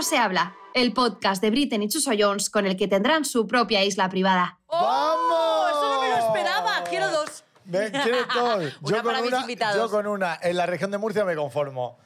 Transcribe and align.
Poco 0.00 0.08
se 0.08 0.16
habla, 0.16 0.54
el 0.72 0.94
podcast 0.94 1.42
de 1.42 1.50
Britney 1.50 1.84
y 1.84 1.88
Chuso 1.90 2.12
Jones 2.18 2.48
con 2.48 2.66
el 2.66 2.74
que 2.74 2.88
tendrán 2.88 3.26
su 3.26 3.46
propia 3.46 3.84
isla 3.84 4.08
privada. 4.08 4.58
¡Oh! 4.66 4.80
¡Vamos! 4.82 5.70
Eso 5.72 5.94
no 5.94 6.00
me 6.00 6.08
lo 6.08 6.16
esperaba. 6.16 6.84
Quiero 6.88 7.10
dos. 7.10 7.44
Ve, 7.66 7.90
¿Quieres 7.90 8.24
dos? 8.34 8.78
Una 8.80 8.96
Yo 8.96 9.04
para 9.04 9.18
con 9.18 9.22
mis 9.26 9.32
una, 9.34 9.40
invitados. 9.42 9.76
yo 9.76 9.90
con 9.90 10.06
una. 10.06 10.38
En 10.40 10.56
la 10.56 10.64
región 10.64 10.90
de 10.90 10.96
Murcia 10.96 11.26
me 11.26 11.36
conformo. 11.36 11.98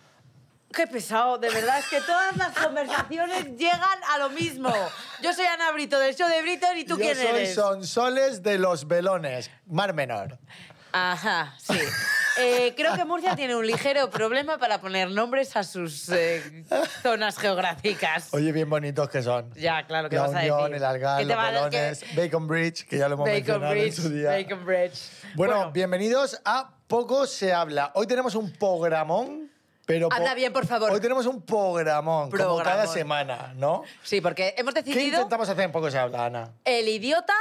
Qué 0.73 0.89
pesado, 0.89 1.39
de 1.39 1.51
verdad. 1.51 1.79
Es 1.79 1.87
que 1.89 2.01
todas 2.01 2.37
las 2.37 2.59
conversaciones 2.59 3.57
llegan 3.57 3.99
a 4.13 4.19
lo 4.19 4.31
mismo. 4.31 4.73
Yo 5.23 5.33
soy 5.33 5.47
Ana 5.47 5.71
Brito 5.71 5.97
del 6.01 6.17
show 6.17 6.29
de 6.29 6.43
Brito 6.43 6.67
y 6.75 6.85
tú 6.85 6.97
yo 6.99 7.05
quién 7.05 7.15
soy 7.17 7.27
eres. 7.27 7.55
Sonsoles 7.55 8.43
de 8.43 8.59
los 8.59 8.89
Velones, 8.89 9.53
Mar 9.67 9.95
Menor. 9.95 10.37
Ajá, 10.91 11.55
sí. 11.59 11.79
Eh, 12.39 12.75
creo 12.77 12.95
que 12.97 13.05
Murcia 13.05 13.37
tiene 13.37 13.55
un 13.55 13.67
ligero 13.67 14.11
problema 14.11 14.59
para 14.59 14.81
poner 14.81 15.11
nombres 15.11 15.55
a 15.57 15.63
sus 15.63 16.09
eh, 16.09 16.65
zonas 17.03 17.39
geográficas. 17.39 18.29
Oye, 18.33 18.51
bien 18.53 18.69
bonitos 18.69 19.09
que 19.09 19.23
son. 19.23 19.53
Ya, 19.55 19.87
claro, 19.87 20.09
¿qué 20.09 20.17
la 20.17 20.23
vas 20.23 20.35
a 20.35 20.39
Unión, 20.41 20.59
decir? 20.63 20.77
el 20.77 20.85
Algar, 20.85 21.19
¿Qué 21.21 21.25
los 21.27 21.99
qué- 22.01 22.07
Bacon 22.17 22.47
Bridge, 22.49 22.87
que 22.87 22.99
ya 22.99 23.09
lo 23.09 23.15
hemos 23.15 23.25
Bacon 23.27 23.37
mencionado 23.61 23.71
Bridge. 23.73 23.87
en 23.87 23.93
su 24.03 24.09
día. 24.11 24.31
Bacon 24.31 24.65
Bridge. 24.67 24.99
Bueno, 25.35 25.71
bienvenidos 25.73 26.41
a 26.45 26.71
Poco 26.89 27.27
se 27.27 27.53
habla. 27.53 27.93
Hoy 27.95 28.07
tenemos 28.07 28.35
un 28.35 28.51
programón, 28.53 29.51
pero... 29.87 30.09
Anda 30.13 30.35
bien, 30.35 30.53
por 30.53 30.67
favor. 30.67 30.91
Hoy 30.91 31.01
tenemos 31.01 31.27
un 31.27 31.41
programón, 31.43 32.31
como 32.31 32.59
cada 32.63 32.87
semana, 32.87 33.53
¿no? 33.57 33.85
Sí, 34.03 34.21
porque 34.21 34.55
hemos 34.59 34.75
¿Qué 34.75 34.83
decidido 34.83 35.17
intentamos 35.19 35.49
hacer 35.49 35.65
en 35.65 35.73
Poco 35.73 35.91
se 35.91 35.99
habla, 35.99 36.27
Ana? 36.27 36.53
el 36.65 36.89
idiota 36.89 37.35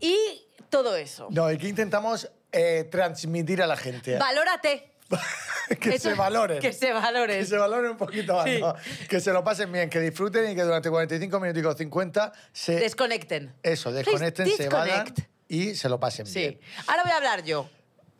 y 0.00 0.44
todo 0.68 0.96
eso. 0.96 1.28
No, 1.30 1.50
¿y 1.50 1.56
qué 1.58 1.68
intentamos 1.68 2.30
eh, 2.52 2.84
transmitir 2.90 3.62
a 3.62 3.66
la 3.66 3.76
gente? 3.76 4.16
Valórate. 4.18 4.92
que 5.80 5.94
Eso- 5.94 6.10
se 6.10 6.14
valoren. 6.14 6.60
Que 6.60 6.72
se 6.72 6.92
valoren. 6.92 7.38
Que 7.40 7.46
se 7.46 7.56
valoren 7.56 7.90
un 7.92 7.96
poquito 7.96 8.34
más, 8.34 8.44
Sí. 8.44 8.60
¿no? 8.60 8.74
Que 9.08 9.20
se 9.20 9.32
lo 9.32 9.42
pasen 9.42 9.72
bien, 9.72 9.88
que 9.88 10.00
disfruten 10.00 10.50
y 10.50 10.54
que 10.54 10.62
durante 10.62 10.90
45 10.90 11.40
minutos 11.40 11.74
y 11.74 11.78
50 11.78 12.32
se... 12.52 12.76
Desconecten. 12.76 13.54
eso, 13.62 13.90
desconecten, 13.92 14.44
Please 14.46 14.62
se 14.64 14.68
vayan 14.68 15.14
y 15.48 15.74
se 15.74 15.88
lo 15.88 15.98
pasen 15.98 16.26
Sí. 16.26 16.38
bien. 16.40 16.60
Ahora 16.86 17.02
voy 17.04 17.12
a 17.12 17.16
hablar 17.16 17.42
yo. 17.44 17.68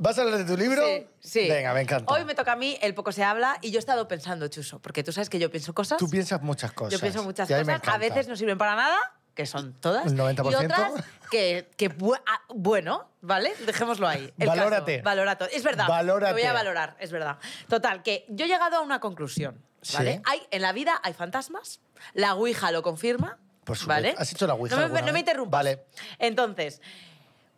¿Vas 0.00 0.16
a 0.16 0.22
hablar 0.22 0.38
de 0.38 0.44
tu 0.44 0.56
libro? 0.56 0.80
Sí, 0.86 1.06
sí. 1.18 1.48
Venga, 1.48 1.74
me 1.74 1.80
encanta. 1.80 2.12
Hoy 2.14 2.24
me 2.24 2.34
toca 2.36 2.52
a 2.52 2.56
mí 2.56 2.78
el 2.82 2.94
poco 2.94 3.10
se 3.10 3.24
habla 3.24 3.58
y 3.62 3.72
yo 3.72 3.78
he 3.78 3.80
estado 3.80 4.06
pensando, 4.06 4.46
Chuso, 4.46 4.78
porque 4.80 5.02
tú 5.02 5.10
sabes 5.12 5.28
que 5.28 5.40
yo 5.40 5.50
pienso 5.50 5.74
cosas. 5.74 5.98
Tú 5.98 6.08
piensas 6.08 6.40
muchas 6.40 6.72
cosas. 6.72 6.92
Yo 6.92 7.00
pienso 7.00 7.24
muchas 7.24 7.50
y 7.50 7.54
cosas. 7.54 7.80
A 7.88 7.98
veces 7.98 8.28
no 8.28 8.36
sirven 8.36 8.56
para 8.58 8.76
nada, 8.76 8.96
que 9.39 9.47
son 9.47 9.72
todas. 9.75 10.05
El 10.06 10.19
90%. 10.19 10.50
Y 10.50 10.55
otras 10.64 10.92
que, 11.31 11.70
que 11.77 11.97
bu- 11.97 12.20
ah, 12.27 12.41
bueno, 12.48 13.08
¿vale? 13.20 13.55
Dejémoslo 13.64 14.08
ahí. 14.08 14.34
El 14.36 14.48
caso. 14.48 14.58
Valórate. 14.58 15.00
Valorato. 15.03 15.45
Es 15.53 15.62
verdad. 15.62 15.86
Valórate. 15.86 16.33
Lo 16.33 16.39
voy 16.41 16.48
a 16.48 16.53
valorar, 16.53 16.97
es 16.98 17.12
verdad. 17.12 17.39
Total, 17.69 18.03
que 18.03 18.25
yo 18.30 18.47
he 18.47 18.48
llegado 18.48 18.78
a 18.78 18.80
una 18.80 18.98
conclusión. 18.98 19.62
¿Vale? 19.95 20.17
Sí. 20.17 20.22
Hay, 20.25 20.42
en 20.50 20.61
la 20.62 20.72
vida 20.72 21.00
hay 21.05 21.12
fantasmas. 21.12 21.78
La 22.14 22.34
Ouija 22.34 22.72
lo 22.72 22.83
confirma. 22.83 23.39
Por 23.62 23.77
supuesto. 23.78 23.86
¿Vale? 24.08 24.14
¿Has 24.19 24.33
hecho 24.33 24.48
la 24.48 24.55
Ouija 24.55 24.75
No 24.75 24.89
me, 24.89 25.03
no 25.03 25.12
me 25.12 25.20
interrumpas. 25.20 25.56
Vale. 25.61 25.84
Entonces, 26.19 26.83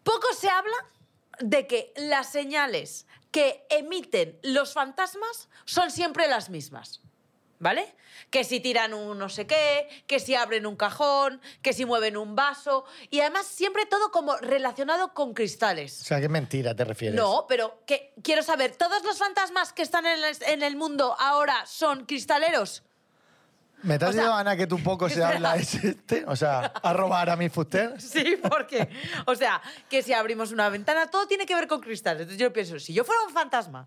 poco 0.05 0.27
se 0.39 0.51
habla 0.51 0.77
de 1.39 1.67
que 1.67 1.95
las 1.97 2.31
señales 2.31 3.07
que 3.31 3.65
emiten 3.71 4.39
los 4.43 4.75
fantasmas 4.75 5.49
son 5.65 5.91
siempre 5.91 6.29
las 6.29 6.51
mismas. 6.51 7.01
¿Vale? 7.61 7.95
Que 8.31 8.43
si 8.43 8.59
tiran 8.61 8.95
un 8.95 9.19
no 9.19 9.29
sé 9.29 9.47
qué, 9.47 9.87
que 10.07 10.19
si 10.19 10.35
abren 10.35 10.65
un 10.67 10.77
cajón, 10.77 11.43
que 11.61 11.75
si 11.75 11.85
mueven 11.85 12.17
un 12.17 12.35
vaso. 12.35 12.87
Y 13.11 13.21
además 13.21 13.47
siempre 13.47 13.85
todo 13.85 14.11
como 14.11 14.35
relacionado 14.39 15.13
con 15.13 15.31
O 15.31 15.35
cristales. 15.35 15.93
sea, 15.93 16.21
qué 16.23 16.29
mentira 16.31 16.75
te 16.75 16.85
refieres. 16.87 17.21
No, 17.21 17.45
pero 17.47 17.83
que 17.87 18.15
quiero 18.23 18.43
saber, 18.43 18.77
¿todos 18.77 19.05
los 19.05 19.19
fantasmas 19.19 19.75
que 19.75 19.83
están 19.83 20.07
en 20.07 20.25
el, 20.25 20.37
en 20.47 20.63
el 20.63 20.75
mundo 20.77 21.15
ahora 21.19 21.67
son 21.67 22.07
cristaleros? 22.07 22.83
¿Me 23.83 23.97
o 23.97 23.99
sea, 23.99 24.11
dicho, 24.11 24.33
Ana, 24.33 24.57
que 24.57 24.67
tu 24.67 24.83
poco 24.83 25.09
se 25.11 25.23
habla 25.25 25.57
es 25.57 25.75
este? 25.85 26.25
O 26.27 26.37
sea, 26.37 26.61
a 26.83 26.93
robar 26.95 27.29
a 27.29 27.37
mi 27.37 27.51
fuster. 27.51 27.95
Sí, 28.01 28.39
porque, 28.49 28.89
o 29.27 29.35
sea, 29.35 29.61
que 29.91 30.03
si 30.03 30.15
abrimos 30.15 30.51
una 30.53 30.71
ventana, 30.71 31.11
todo 31.11 31.27
tiene 31.27 31.45
que 31.45 31.55
ver 31.55 31.67
con 31.69 31.81
cristales. 31.81 32.23
Entonces 32.23 32.41
yo 32.41 32.53
pienso, 32.55 32.79
si 32.79 32.95
yo 32.95 33.05
fuera 33.05 33.23
un 33.23 33.33
fantasma 33.35 33.87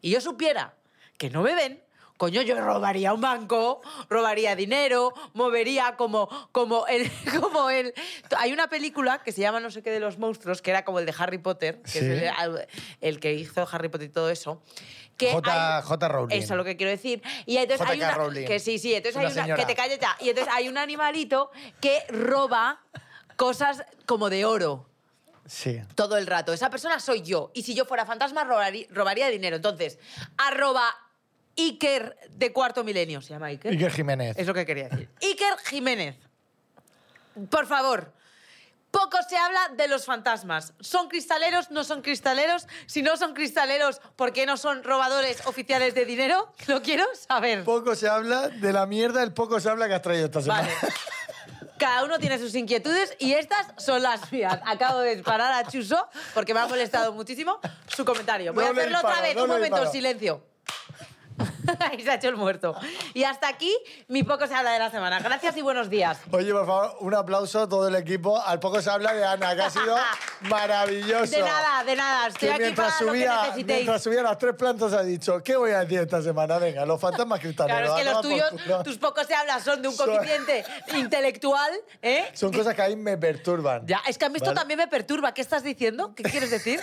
y 0.00 0.10
yo 0.10 0.22
supiera 0.22 0.74
que 1.18 1.28
no 1.28 1.42
me 1.42 1.54
ven, 1.54 1.82
coño, 2.20 2.42
yo 2.42 2.54
robaría 2.60 3.14
un 3.14 3.22
banco, 3.22 3.80
robaría 4.10 4.54
dinero, 4.54 5.14
movería 5.32 5.96
como, 5.96 6.28
como 6.52 6.86
el, 6.86 7.10
como 7.40 7.70
el... 7.70 7.94
Hay 8.36 8.52
una 8.52 8.68
película 8.68 9.22
que 9.22 9.32
se 9.32 9.40
llama 9.40 9.58
no 9.58 9.70
sé 9.70 9.82
qué 9.82 9.90
de 9.90 10.00
los 10.00 10.18
monstruos, 10.18 10.60
que 10.60 10.70
era 10.70 10.84
como 10.84 10.98
el 10.98 11.06
de 11.06 11.14
Harry 11.16 11.38
Potter, 11.38 11.80
que 11.80 11.88
Sí. 11.90 11.98
es 12.00 12.32
el, 12.42 12.66
el 13.00 13.20
que 13.20 13.32
hizo 13.32 13.66
Harry 13.72 13.88
Potter 13.88 14.08
y 14.08 14.12
todo 14.12 14.28
eso. 14.28 14.62
Que 15.16 15.32
J- 15.32 15.78
hay- 15.78 15.82
J. 15.82 16.08
Rowling. 16.08 16.36
Eso 16.36 16.52
es 16.52 16.56
lo 16.58 16.64
que 16.64 16.76
quiero 16.76 16.90
decir. 16.90 17.22
Y 17.46 17.56
entonces 17.56 17.86
hay 17.88 17.96
una... 17.98 18.10
Rowling. 18.12 18.44
Que 18.46 18.58
sí, 18.60 18.78
sí, 18.78 18.94
entonces 18.94 19.22
Es 19.30 19.38
hay 19.38 19.44
una. 19.52 19.56
Que 19.56 19.64
te 19.64 19.74
calles 19.74 19.98
ya. 19.98 20.14
Y 20.20 20.28
entonces 20.28 20.52
hay 20.54 20.68
un 20.68 20.76
animalito 20.76 21.50
que 21.80 22.04
roba 22.10 22.82
cosas 23.36 23.82
como 24.04 24.28
de 24.28 24.44
oro 24.44 24.86
Sí. 25.46 25.80
todo 25.94 26.18
el 26.18 26.26
rato. 26.26 26.52
Esa 26.52 26.68
persona 26.68 27.00
soy 27.00 27.22
yo. 27.22 27.50
Y 27.54 27.62
si 27.62 27.74
yo 27.74 27.86
fuera 27.86 28.04
fantasma, 28.04 28.44
robaría, 28.44 28.86
robaría 28.90 29.28
dinero. 29.30 29.56
Entonces, 29.56 29.98
arroba 30.36 30.84
Iker 31.56 32.16
de 32.30 32.52
cuarto 32.52 32.84
milenio. 32.84 33.20
¿Se 33.20 33.30
llama 33.34 33.46
Iker? 33.46 33.72
Iker 33.72 33.92
Jiménez. 33.92 34.36
Es 34.38 34.46
lo 34.46 34.54
que 34.54 34.64
quería 34.64 34.88
decir. 34.88 35.08
Iker 35.22 35.58
Jiménez. 35.64 36.16
Por 37.50 37.66
favor. 37.66 38.12
Poco 38.90 39.18
se 39.28 39.36
habla 39.36 39.68
de 39.76 39.86
los 39.86 40.04
fantasmas. 40.04 40.72
¿Son 40.80 41.08
cristaleros? 41.08 41.70
¿No 41.70 41.84
son 41.84 42.02
cristaleros? 42.02 42.66
Si 42.86 43.02
no 43.02 43.16
son 43.16 43.34
cristaleros, 43.34 44.00
¿por 44.16 44.32
qué 44.32 44.46
no 44.46 44.56
son 44.56 44.82
robadores 44.82 45.46
oficiales 45.46 45.94
de 45.94 46.04
dinero? 46.04 46.52
Lo 46.66 46.82
quiero 46.82 47.04
saber. 47.14 47.62
Poco 47.62 47.94
se 47.94 48.08
habla 48.08 48.48
de 48.48 48.72
la 48.72 48.86
mierda, 48.86 49.22
el 49.22 49.32
poco 49.32 49.60
se 49.60 49.70
habla 49.70 49.86
que 49.86 49.94
has 49.94 50.02
traído 50.02 50.26
esta 50.26 50.42
semana. 50.42 50.68
Vale. 50.82 50.94
Cada 51.78 52.04
uno 52.04 52.18
tiene 52.18 52.38
sus 52.38 52.54
inquietudes 52.54 53.16
y 53.18 53.32
estas 53.32 53.68
son 53.78 54.02
las 54.02 54.30
mías. 54.30 54.60
Acabo 54.66 54.98
de 54.98 55.16
disparar 55.16 55.52
a 55.52 55.66
Chuso 55.70 56.08
porque 56.34 56.52
me 56.52 56.60
ha 56.60 56.66
molestado 56.66 57.12
muchísimo 57.14 57.58
su 57.86 58.04
comentario. 58.04 58.52
Voy 58.52 58.64
a 58.64 58.70
hacerlo 58.70 58.98
otra 58.98 59.22
vez. 59.22 59.34
Un 59.34 59.48
momento, 59.48 59.76
disparo. 59.76 59.90
silencio. 59.90 60.49
Ahí 61.90 62.02
se 62.02 62.10
ha 62.10 62.14
hecho 62.14 62.28
el 62.28 62.36
muerto. 62.36 62.74
Y 63.14 63.24
hasta 63.24 63.48
aquí 63.48 63.74
mi 64.08 64.22
poco 64.22 64.46
se 64.46 64.54
habla 64.54 64.72
de 64.72 64.78
la 64.78 64.90
semana. 64.90 65.20
Gracias 65.20 65.56
y 65.56 65.62
buenos 65.62 65.90
días. 65.90 66.18
Oye, 66.30 66.52
por 66.52 66.66
favor, 66.66 66.96
un 67.00 67.14
aplauso 67.14 67.60
a 67.62 67.68
todo 67.68 67.88
el 67.88 67.94
equipo. 67.96 68.40
Al 68.40 68.60
poco 68.60 68.80
se 68.82 68.90
habla 68.90 69.12
de 69.12 69.24
Ana, 69.24 69.54
que 69.54 69.62
ha 69.62 69.70
sido 69.70 69.96
maravilloso. 70.42 71.36
De 71.36 71.42
nada, 71.42 71.84
de 71.84 71.96
nada. 71.96 72.28
Estoy 72.28 72.48
Que 72.48 72.54
aquí 72.54 72.62
mientras 72.62 72.92
para 72.94 73.00
lo 73.06 73.12
que 73.12 73.18
subía, 73.18 73.42
necesitéis. 73.42 73.66
mientras 73.78 74.02
subía 74.02 74.22
las 74.22 74.38
tres 74.38 74.54
plantas 74.56 74.92
ha 74.92 75.02
dicho, 75.02 75.42
¿qué 75.42 75.56
voy 75.56 75.70
a 75.72 75.80
decir 75.80 76.00
esta 76.00 76.22
semana? 76.22 76.58
Venga, 76.58 76.84
los 76.86 77.00
fantasmas 77.00 77.40
cristaleros. 77.40 77.80
Claro, 77.80 77.96
es 77.96 78.04
que 78.04 78.10
los 78.12 78.20
tuyos, 78.58 78.84
tus 78.84 78.98
pocos 78.98 79.26
se 79.26 79.34
habla 79.34 79.60
son 79.60 79.82
de 79.82 79.88
un 79.88 79.96
coeficiente 79.96 80.64
intelectual, 80.96 81.72
¿eh? 82.02 82.28
Son 82.34 82.52
cosas 82.52 82.74
que 82.74 82.82
a 82.82 82.88
mí 82.88 82.96
me 82.96 83.16
perturban. 83.16 83.86
Ya, 83.86 84.02
es 84.06 84.18
que 84.18 84.24
a 84.24 84.28
mí 84.28 84.36
esto 84.36 84.46
¿Vale? 84.50 84.58
también 84.58 84.78
me 84.78 84.88
perturba. 84.88 85.32
¿Qué 85.34 85.40
estás 85.40 85.62
diciendo? 85.62 86.12
¿Qué 86.14 86.22
quieres 86.24 86.50
decir? 86.50 86.80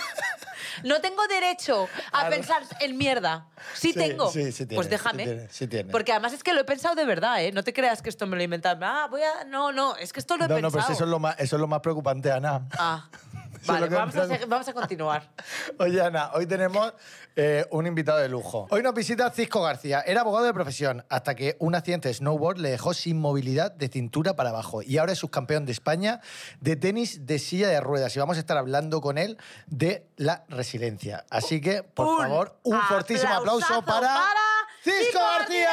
No 0.84 1.00
tengo 1.00 1.26
derecho 1.26 1.88
a 2.12 2.28
pensar 2.28 2.62
en 2.80 2.96
mierda. 2.96 3.46
Sí, 3.74 3.92
Sí, 3.92 3.94
tengo. 3.98 4.30
sí, 4.30 4.52
sí 4.52 4.66
tienes, 4.66 4.74
pues 4.76 4.90
déjame. 4.90 5.24
sí 5.24 5.28
tienes, 5.30 5.52
sí 5.56 5.66
tienes. 5.66 5.92
Porque 5.92 6.12
además 6.12 6.32
es 6.32 6.42
que 6.42 6.52
lo 6.54 6.60
he 6.60 6.64
pensado 6.64 6.94
de 6.94 7.04
verdad, 7.04 7.42
¿eh? 7.42 7.52
No 7.52 7.62
te 7.64 7.72
creas 7.72 8.02
que 8.02 8.08
esto 8.08 8.26
me 8.26 8.36
lo 8.36 8.40
he 8.42 8.44
inventado. 8.44 8.78
Ah, 8.84 9.06
voy 9.10 9.22
a... 9.22 9.44
No, 9.44 9.72
no, 9.72 9.96
es 9.96 10.12
que 10.12 10.20
esto 10.20 10.36
lo 10.36 10.44
he 10.44 10.48
No, 10.48 10.54
no, 10.56 10.62
pensado. 10.70 10.82
pero 10.84 10.94
eso 10.94 11.04
es 11.04 11.10
lo 11.10 11.18
más, 11.18 11.34
eso 11.38 11.56
es 11.56 11.60
lo 11.60 11.66
más 11.68 11.80
preocupante, 11.80 12.30
Ana. 12.32 12.66
Ah, 12.78 13.08
vale, 13.66 13.88
vamos 13.88 14.16
a, 14.16 14.26
me- 14.26 14.38
seg- 14.38 14.48
vamos 14.48 14.68
a 14.68 14.72
continuar. 14.72 15.22
Oye, 15.78 16.00
Ana, 16.00 16.30
hoy 16.34 16.46
tenemos 16.46 16.92
eh, 17.36 17.66
un 17.70 17.86
invitado 17.86 18.18
de 18.18 18.28
lujo. 18.28 18.66
Hoy 18.70 18.82
nos 18.82 18.94
visita 18.94 19.30
Cisco 19.30 19.62
García. 19.62 20.02
Era 20.06 20.20
abogado 20.22 20.44
de 20.46 20.54
profesión 20.54 21.04
hasta 21.08 21.34
que 21.34 21.56
un 21.58 21.74
accidente 21.74 22.08
de 22.08 22.14
snowboard 22.14 22.58
le 22.58 22.70
dejó 22.70 22.94
sin 22.94 23.18
movilidad 23.20 23.70
de 23.72 23.88
cintura 23.88 24.34
para 24.36 24.50
abajo. 24.50 24.82
Y 24.82 24.98
ahora 24.98 25.12
es 25.12 25.18
subcampeón 25.18 25.66
de 25.66 25.72
España 25.72 26.20
de 26.60 26.76
tenis 26.76 27.26
de 27.26 27.38
silla 27.38 27.68
de 27.68 27.80
ruedas. 27.80 28.14
Y 28.16 28.18
vamos 28.20 28.36
a 28.36 28.40
estar 28.40 28.56
hablando 28.56 29.00
con 29.00 29.18
él 29.18 29.38
de 29.66 30.06
la 30.16 30.44
resiliencia. 30.48 31.24
Así 31.30 31.60
que, 31.60 31.82
por 31.82 32.06
Un 32.06 32.18
favor, 32.18 32.58
un 32.62 32.80
fortísimo 32.82 33.34
aplauso 33.34 33.82
para, 33.82 34.08
para 34.08 34.40
Cisco 34.82 35.18
García. 35.18 35.70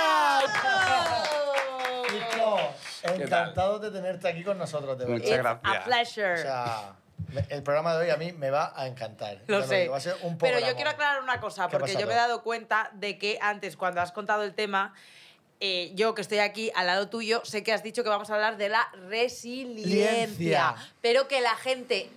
Cisco, 2.09 2.57
encantado 3.03 3.79
de 3.79 3.91
tenerte 3.91 4.27
aquí 4.27 4.43
con 4.43 4.57
nosotros, 4.57 4.97
de 4.97 5.05
verdad. 5.05 5.23
Muchas 5.23 5.38
gracias. 5.38 5.81
a 5.81 5.83
pleasure. 5.83 6.33
O 6.33 6.38
sea, 6.38 6.95
el 7.50 7.63
programa 7.63 7.95
de 7.95 8.06
hoy 8.06 8.09
a 8.12 8.17
mí 8.17 8.31
me 8.33 8.50
va 8.50 8.73
a 8.75 8.88
encantar. 8.88 9.41
Lo 9.47 9.63
sé. 9.63 9.81
digo, 9.81 9.91
va 9.91 9.97
a 9.97 10.01
ser 10.01 10.15
un 10.21 10.38
Pero 10.38 10.59
yo 10.59 10.75
quiero 10.75 10.89
aclarar 10.89 11.21
una 11.21 11.39
cosa, 11.39 11.67
¿Qué 11.67 11.75
ha 11.75 11.79
porque 11.79 11.94
yo 11.94 12.07
me 12.07 12.13
he 12.13 12.17
dado 12.17 12.44
cuenta 12.44 12.91
de 12.94 13.17
que 13.17 13.38
antes, 13.41 13.75
cuando 13.77 14.01
has 14.01 14.12
contado 14.12 14.44
el 14.44 14.53
tema, 14.53 14.94
eh, 15.59 15.91
yo 15.95 16.13
que 16.15 16.21
estoy 16.21 16.39
aquí 16.39 16.71
al 16.75 16.88
lado 16.88 17.09
tuyo, 17.09 17.41
sé 17.45 17.63
que 17.63 17.73
has 17.73 17.83
dicho 17.83 18.03
que 18.03 18.09
vamos 18.09 18.29
a 18.29 18.35
hablar 18.35 18.57
de 18.57 18.69
la 18.69 18.88
resiliencia. 19.07 20.12
Liencia. 20.12 20.75
Pero 21.01 21.27
que 21.27 21.41
la 21.41 21.56
gente. 21.56 22.09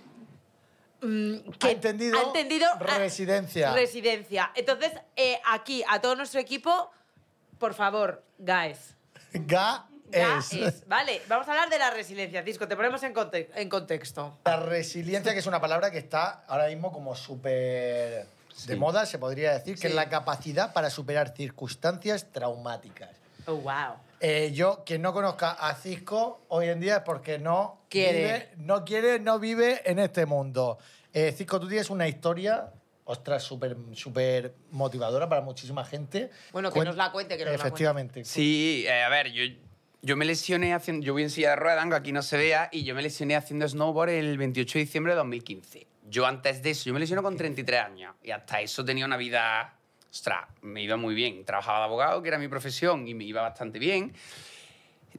mm, 1.01 1.51
que 1.59 1.67
Ha 1.67 1.71
entendido 1.71 2.19
ha 2.19 2.23
entendido 2.23 2.67
ah, 2.73 2.97
residencia. 2.97 3.73
Residencia. 3.73 4.51
Entonces, 4.55 4.91
eh, 5.15 5.39
aquí, 5.45 5.83
a 5.87 6.01
todo 6.01 6.15
nuestro 6.15 6.39
equipo, 6.39 6.91
por 7.57 7.73
favor, 7.73 8.23
guys. 8.37 8.95
Ga 9.33 9.88
es. 10.11 10.53
es. 10.53 10.87
Vale, 10.87 11.21
vamos 11.27 11.47
a 11.47 11.51
hablar 11.51 11.69
de 11.69 11.79
la 11.79 11.89
resiliencia, 11.91 12.43
Cisco. 12.43 12.67
Te 12.67 12.75
ponemos 12.75 13.01
en, 13.03 13.13
conte- 13.13 13.49
en 13.55 13.69
contexto. 13.69 14.37
La 14.45 14.57
resiliencia, 14.57 15.33
que 15.33 15.39
es 15.39 15.47
una 15.47 15.59
palabra 15.61 15.91
que 15.91 15.97
está 15.97 16.43
ahora 16.47 16.67
mismo 16.67 16.91
como 16.91 17.15
súper 17.15 18.25
de 18.67 18.75
moda, 18.75 19.05
se 19.05 19.17
podría 19.19 19.53
decir, 19.53 19.79
que 19.79 19.87
es 19.87 19.93
la 19.95 20.09
capacidad 20.09 20.73
para 20.73 20.89
superar 20.89 21.33
circunstancias 21.35 22.27
traumáticas. 22.31 23.09
Oh, 23.45 23.55
wow. 23.55 23.95
Eh, 24.19 24.51
yo, 24.53 24.83
quien 24.85 25.01
no 25.01 25.13
conozca 25.13 25.51
a 25.51 25.73
Cisco 25.75 26.41
hoy 26.49 26.67
en 26.67 26.81
día 26.81 26.97
es 26.97 27.03
porque 27.03 27.39
no 27.39 27.79
Quiere. 27.89 28.17
vive, 28.19 28.49
no 28.57 28.83
quiere, 28.83 29.19
no 29.19 29.39
vive 29.39 29.81
en 29.89 29.97
este 29.99 30.25
mundo. 30.25 30.77
Eh, 31.13 31.31
Cisco, 31.31 31.57
tú 31.59 31.69
tienes 31.69 31.89
una 31.89 32.05
historia, 32.09 32.69
ostras, 33.05 33.41
súper 33.43 33.77
súper 33.93 34.53
motivadora 34.71 35.29
para 35.29 35.39
muchísima 35.41 35.85
gente. 35.85 36.29
Bueno, 36.51 36.69
que 36.71 36.81
Cuen- 36.81 36.85
nos 36.85 36.97
la 36.97 37.13
cuente, 37.13 37.37
que 37.37 37.45
nos 37.45 37.53
la 37.53 37.57
cuente. 37.59 37.67
Efectivamente. 37.69 38.25
Sí, 38.25 38.83
eh, 38.85 39.03
a 39.03 39.09
ver, 39.09 39.31
yo, 39.31 39.43
yo 40.01 40.15
me 40.15 40.25
lesioné 40.25 40.73
haciendo. 40.73 41.05
Yo 41.05 41.13
voy 41.13 41.23
en 41.23 41.29
silla 41.29 41.51
de 41.51 41.55
ruedas, 41.57 41.81
aunque 41.81 41.97
aquí 41.97 42.11
no 42.11 42.21
se 42.21 42.37
vea, 42.37 42.69
y 42.71 42.83
yo 42.83 42.95
me 42.95 43.01
lesioné 43.01 43.35
haciendo 43.35 43.67
snowboard 43.67 44.09
el 44.09 44.37
28 44.37 44.79
de 44.79 44.85
diciembre 44.85 45.13
de 45.13 45.17
2015. 45.17 45.87
Yo 46.09 46.25
antes 46.25 46.63
de 46.63 46.71
eso, 46.71 46.85
yo 46.85 46.93
me 46.93 46.99
lesioné 46.99 47.21
con 47.21 47.35
33 47.35 47.81
años, 47.81 48.15
y 48.23 48.31
hasta 48.31 48.61
eso 48.61 48.83
tenía 48.83 49.05
una 49.05 49.17
vida. 49.17 49.75
Ostras, 50.11 50.47
me 50.61 50.81
iba 50.81 50.97
muy 50.97 51.13
bien. 51.13 51.45
Trabajaba 51.45 51.79
de 51.79 51.85
abogado, 51.85 52.21
que 52.21 52.29
era 52.29 52.39
mi 52.39 52.47
profesión, 52.47 53.07
y 53.07 53.13
me 53.13 53.25
iba 53.25 53.41
bastante 53.41 53.77
bien. 53.77 54.13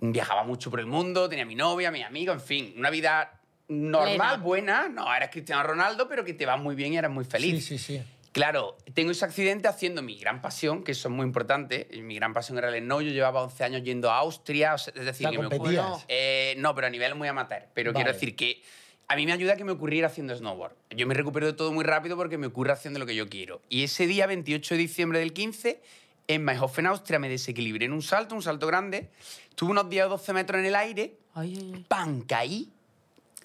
Viajaba 0.01 0.45
mucho 0.45 0.71
por 0.71 0.81
el 0.81 0.87
mundo, 0.87 1.29
tenía 1.29 1.45
mi 1.45 1.55
novia, 1.55 1.91
mis 1.91 2.05
amigos, 2.05 2.35
en 2.35 2.41
fin, 2.41 2.75
una 2.77 2.91
vida 2.91 3.41
normal, 3.69 4.41
buena. 4.41 4.89
No 4.89 5.15
eres 5.15 5.31
Cristiano 5.31 5.63
Ronaldo, 5.63 6.09
pero 6.09 6.25
que 6.25 6.35
te 6.35 6.47
va 6.47 6.57
muy 6.57 6.75
bien 6.75 6.95
y 6.95 6.99
eres 6.99 7.11
muy 7.11 7.25
feliz. 7.25 7.65
Sí, 7.65 7.79
sí, 7.79 7.99
sí. 7.99 8.03
Claro, 8.33 8.77
tengo 8.95 9.11
ese 9.11 9.25
accidente 9.25 9.67
haciendo 9.67 10.03
mi 10.03 10.17
gran 10.17 10.41
pasión, 10.41 10.85
que 10.85 10.93
eso 10.93 11.09
es 11.09 11.15
muy 11.15 11.27
importante. 11.27 11.89
Mi 12.03 12.15
gran 12.15 12.33
pasión 12.33 12.59
era 12.59 12.69
el 12.69 12.81
snow. 12.85 13.01
Yo 13.01 13.11
llevaba 13.11 13.43
11 13.43 13.65
años 13.65 13.83
yendo 13.83 14.09
a 14.11 14.19
Austria, 14.19 14.75
o 14.75 14.79
sea, 14.79 14.93
es 14.97 15.05
decir, 15.05 15.27
que 15.33 15.39
me 15.39 15.49
ocurrió- 15.57 15.83
Eh, 16.09 16.55
no, 16.59 16.75
pero 16.75 16.87
a 16.87 16.91
nivel 16.91 17.15
muy 17.17 17.27
amateur. 17.27 17.65
Pero 17.75 17.93
quiero 17.93 18.13
decir 18.13 18.37
que 18.37 18.63
a 19.09 19.17
mí 19.17 19.27
me 19.27 19.33
ayuda 19.33 19.57
que 19.57 19.65
me 19.65 19.73
ocurriera 19.73 20.07
haciendo 20.07 20.37
snowboard. 20.37 20.75
Yo 20.91 21.09
me 21.09 21.15
recupero 21.15 21.47
de 21.47 21.55
todo 21.55 21.73
muy 21.73 21.85
rápido 21.85 22.17
porque 22.17 22.39
me 22.39 22.47
ocurre 22.47 22.71
haciendo 22.73 23.01
lo 23.01 23.07
que 23.07 23.17
yo 23.17 23.29
quiero. 23.29 23.63
Y 23.69 23.83
ese 23.83 24.07
día, 24.07 24.27
28 24.29 24.75
de 24.77 24.79
diciembre 24.79 25.19
del 25.19 25.33
15, 25.33 25.81
en 26.29 26.45
Mayhofen, 26.45 26.87
Austria, 26.87 27.19
me 27.19 27.29
desequilibré 27.29 27.87
en 27.87 27.93
un 27.93 28.03
salto, 28.03 28.37
un 28.37 28.43
salto 28.43 28.69
grande. 28.69 29.11
Tuve 29.57 29.73
unos 29.73 29.91
10 29.91 30.05
o 30.05 30.09
12 30.11 30.33
metros 30.33 30.61
en 30.61 30.67
el 30.67 30.77
aire, 30.77 31.17
Ay, 31.35 31.57
ay, 31.59 31.73
ay. 31.75 31.85
¡pam! 31.89 32.21
Caí. 32.23 32.71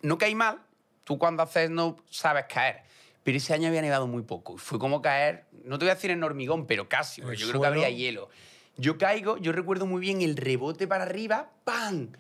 No 0.03 0.19
caí 0.19 0.35
mal. 0.35 0.59
Tú 1.03 1.17
cuando 1.17 1.41
haces 1.41 1.69
snow 1.69 1.97
sabes 2.11 2.45
caer. 2.47 2.83
Pero 3.25 3.37
ese 3.39 3.55
año 3.55 3.67
había 3.67 3.81
nevado 3.81 4.05
muy 4.05 4.21
poco. 4.21 4.55
Fue 4.57 4.77
como 4.77 5.01
caer, 5.01 5.45
no 5.63 5.79
te 5.79 5.85
voy 5.85 5.89
a 5.89 5.95
decir 5.95 6.11
en 6.11 6.23
hormigón, 6.23 6.67
pero 6.67 6.87
casi, 6.87 7.23
porque 7.23 7.37
yo 7.37 7.49
creo 7.49 7.59
que 7.59 7.67
había 7.67 7.89
hielo. 7.89 8.29
Yo 8.77 8.99
caigo, 8.99 9.37
yo 9.37 9.51
recuerdo 9.51 9.87
muy 9.87 9.99
bien 9.99 10.21
el 10.21 10.37
rebote 10.37 10.85
para 10.87 11.05
arriba, 11.05 11.49
¡pam! 11.63 12.11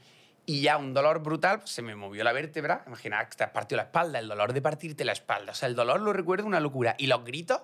Y 0.47 0.61
ya 0.61 0.77
un 0.77 0.95
dolor 0.95 1.21
brutal, 1.21 1.59
pues, 1.59 1.69
se 1.69 1.83
me 1.83 1.95
movió 1.95 2.23
la 2.23 2.33
vértebra. 2.33 2.83
Imagina 2.87 3.23
que 3.29 3.35
te 3.35 3.43
has 3.43 3.51
partido 3.51 3.77
la 3.77 3.83
espalda, 3.83 4.17
el 4.17 4.27
dolor 4.27 4.51
de 4.51 4.63
partirte 4.63 5.05
la 5.05 5.11
espalda. 5.11 5.51
O 5.51 5.55
sea, 5.55 5.69
el 5.69 5.75
dolor 5.75 6.01
lo 6.01 6.11
recuerdo 6.11 6.47
una 6.47 6.59
locura. 6.59 6.95
Y 6.97 7.05
los 7.05 7.23
gritos 7.23 7.61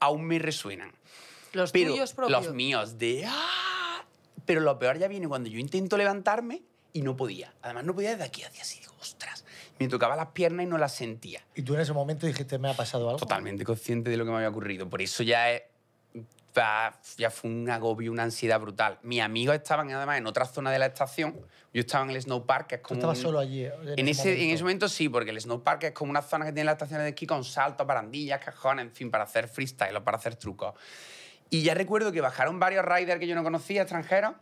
aún 0.00 0.24
me 0.24 0.40
resuenan. 0.40 0.92
Los 1.52 1.70
Pero 1.70 1.92
tuyos 1.92 2.12
propios. 2.12 2.44
los 2.44 2.54
míos 2.54 2.98
de 2.98 3.24
¡ah! 3.24 4.04
Pero 4.46 4.62
lo 4.62 4.76
peor 4.80 4.98
ya 4.98 5.06
viene 5.06 5.28
cuando 5.28 5.48
yo 5.48 5.60
intento 5.60 5.96
levantarme 5.96 6.62
y 6.92 7.02
no 7.02 7.16
podía. 7.16 7.52
Además, 7.62 7.84
no 7.84 7.94
podía 7.94 8.10
desde 8.10 8.24
aquí 8.24 8.42
hacia 8.42 8.62
así. 8.62 8.80
Digo, 8.80 8.94
ostras. 9.00 9.44
Me 9.80 9.88
tocaba 9.88 10.14
las 10.14 10.28
piernas 10.28 10.64
y 10.66 10.68
no 10.68 10.76
las 10.76 10.94
sentía. 10.94 11.42
Y 11.54 11.62
tú 11.62 11.74
en 11.74 11.80
ese 11.80 11.94
momento 11.94 12.26
dijiste, 12.26 12.58
¿me 12.58 12.68
ha 12.68 12.74
pasado 12.74 13.08
algo? 13.08 13.18
Totalmente 13.18 13.64
consciente 13.64 14.10
de 14.10 14.16
lo 14.18 14.26
que 14.26 14.30
me 14.30 14.36
había 14.36 14.50
ocurrido. 14.50 14.88
Por 14.88 15.00
eso 15.00 15.22
ya 15.22 15.50
es- 15.50 15.62
ya 17.16 17.30
fue 17.30 17.48
un 17.48 17.70
agobio, 17.70 18.12
una 18.12 18.24
ansiedad 18.24 18.60
brutal. 18.60 18.98
Mis 19.02 19.22
amigos 19.22 19.54
estaban 19.54 19.90
además 19.90 20.18
en 20.18 20.26
otra 20.26 20.44
zona 20.44 20.70
de 20.70 20.78
la 20.78 20.86
estación. 20.86 21.40
Yo 21.72 21.80
estaba 21.80 22.04
en 22.04 22.10
el 22.10 22.20
snow 22.20 22.44
park, 22.44 22.66
que 22.66 22.74
es 22.74 22.82
Tú 22.82 22.94
estabas 22.94 23.16
un- 23.18 23.22
solo 23.22 23.38
allí. 23.38 23.64
en 23.64 24.08
ese, 24.08 24.42
en 24.44 24.50
ese 24.50 24.62
momento 24.64 24.88
sí, 24.88 25.08
porque 25.08 25.30
el 25.30 25.40
snow 25.40 25.62
park 25.62 25.84
es 25.84 25.92
como 25.92 26.10
una 26.10 26.20
zona 26.22 26.44
que 26.44 26.52
tiene 26.52 26.64
las 26.66 26.74
estaciones 26.74 27.04
de 27.04 27.10
esquí 27.10 27.26
con 27.26 27.44
saltos, 27.44 27.86
barandillas, 27.86 28.44
cajones, 28.44 28.84
en 28.84 28.90
fin, 28.92 29.10
para 29.10 29.24
hacer 29.24 29.48
freestyle 29.48 29.96
o 29.96 30.04
para 30.04 30.18
hacer 30.18 30.34
trucos. 30.36 30.74
Y 31.48 31.62
ya 31.62 31.72
recuerdo 31.74 32.12
que 32.12 32.20
bajaron 32.20 32.58
varios 32.58 32.84
riders 32.84 33.18
que 33.20 33.26
yo 33.28 33.34
no 33.34 33.42
conocía, 33.44 33.82
extranjeros. 33.82 34.34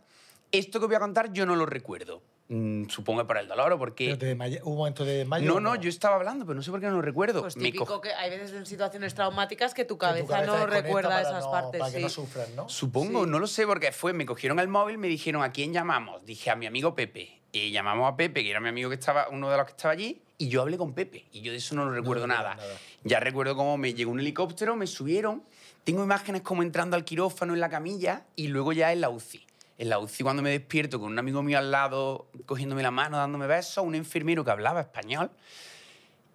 Esto 0.51 0.79
que 0.81 0.87
voy 0.87 0.95
a 0.95 0.99
contar 0.99 1.31
yo 1.31 1.45
no 1.45 1.55
lo 1.55 1.65
recuerdo. 1.65 2.21
Mm, 2.51 2.89
supongo 2.89 3.21
que 3.21 3.27
por 3.27 3.37
el 3.37 3.47
dolor 3.47 3.71
o 3.73 3.77
porque... 3.77 4.05
Pero 4.05 4.17
te 4.17 4.25
desmaya- 4.25 4.59
¿Hubo 4.63 4.71
un 4.71 4.77
momento 4.79 5.05
de 5.05 5.17
desmayo? 5.19 5.45
No, 5.45 5.59
no, 5.59 5.75
yo 5.75 5.87
estaba 5.87 6.15
hablando, 6.15 6.45
pero 6.45 6.55
no 6.55 6.63
sé 6.63 6.71
por 6.71 6.79
qué 6.79 6.87
no 6.87 6.93
lo 6.93 7.01
recuerdo. 7.03 7.41
Pues 7.41 7.53
típico 7.53 7.85
co- 7.85 8.01
que 8.01 8.11
hay 8.11 8.31
veces 8.31 8.51
en 8.53 8.65
situaciones 8.65 9.13
traumáticas 9.13 9.75
que 9.75 9.85
tu 9.85 9.99
Que 9.99 10.21
tu 10.21 10.27
cabeza, 10.27 10.45
no 10.47 10.65
recuerda 10.65 11.09
para 11.09 11.21
esas 11.21 11.45
no- 11.45 11.51
partes. 11.51 11.79
Para 11.79 11.91
que 11.91 11.97
sí. 11.97 12.03
no 12.03 12.09
sufras, 12.09 12.49
¿no? 12.55 12.67
Supongo, 12.67 13.23
Sí. 13.25 13.29
no 13.29 13.37
lo 13.37 13.45
sé, 13.45 13.67
porque 13.67 13.91
fue, 13.91 14.13
me 14.13 14.25
cogieron 14.25 14.59
el 14.59 14.67
móvil, 14.67 14.97
me 14.97 15.07
dijeron, 15.07 15.43
¿a 15.43 15.51
quién 15.51 15.71
llamamos? 15.73 16.25
Dije, 16.25 16.49
a 16.49 16.55
mi 16.55 16.65
amigo 16.65 16.95
Pepe. 16.95 17.39
Y 17.51 17.69
llamamos 17.71 18.11
a 18.11 18.15
Pepe, 18.15 18.43
que 18.43 18.49
era 18.49 18.59
mi 18.59 18.69
amigo 18.69 18.89
que 18.89 18.95
estaba, 18.95 19.27
uno 19.29 19.49
de 19.51 19.57
los 19.57 19.65
que 19.67 19.71
estaba 19.71 19.91
allí, 19.93 20.19
y 20.39 20.49
yo 20.49 20.61
hablé 20.61 20.77
con 20.77 20.93
Pepe. 20.95 21.25
Y 21.31 21.41
yo 21.41 21.51
de 21.51 21.57
eso 21.59 21.75
no 21.75 21.85
lo 21.85 21.91
recuerdo 21.91 22.25
nada. 22.25 22.55
nada. 22.55 22.77
Ya 23.03 23.19
recuerdo 23.19 23.55
cómo 23.55 23.77
me 23.77 23.93
llegó 23.93 24.11
un 24.11 24.19
helicóptero, 24.19 24.75
me 24.75 24.87
subieron. 24.87 25.43
Tengo 25.83 26.03
imágenes 26.03 26.41
como 26.41 26.63
entrando 26.63 26.95
al 26.95 27.05
quirófano 27.05 27.53
en 27.53 27.59
la 27.59 27.69
camilla 27.69 28.23
y 28.35 28.47
luego 28.47 28.73
ya 28.73 28.91
en 28.91 29.01
la 29.01 29.09
UCI. 29.09 29.45
En 29.79 29.89
la 29.89 29.97
UCI 29.97 30.23
cuando 30.23 30.43
me 30.43 30.51
despierto 30.51 30.99
con 30.99 31.09
un 31.11 31.17
amigo 31.17 31.41
mío 31.41 31.57
al 31.57 31.71
lado, 31.71 32.27
cogiéndome 32.45 32.83
la 32.83 32.91
mano, 32.91 33.17
dándome 33.17 33.47
besos, 33.47 33.83
un 33.83 33.95
enfermero 33.95 34.43
que 34.43 34.51
hablaba 34.51 34.81
español 34.81 35.31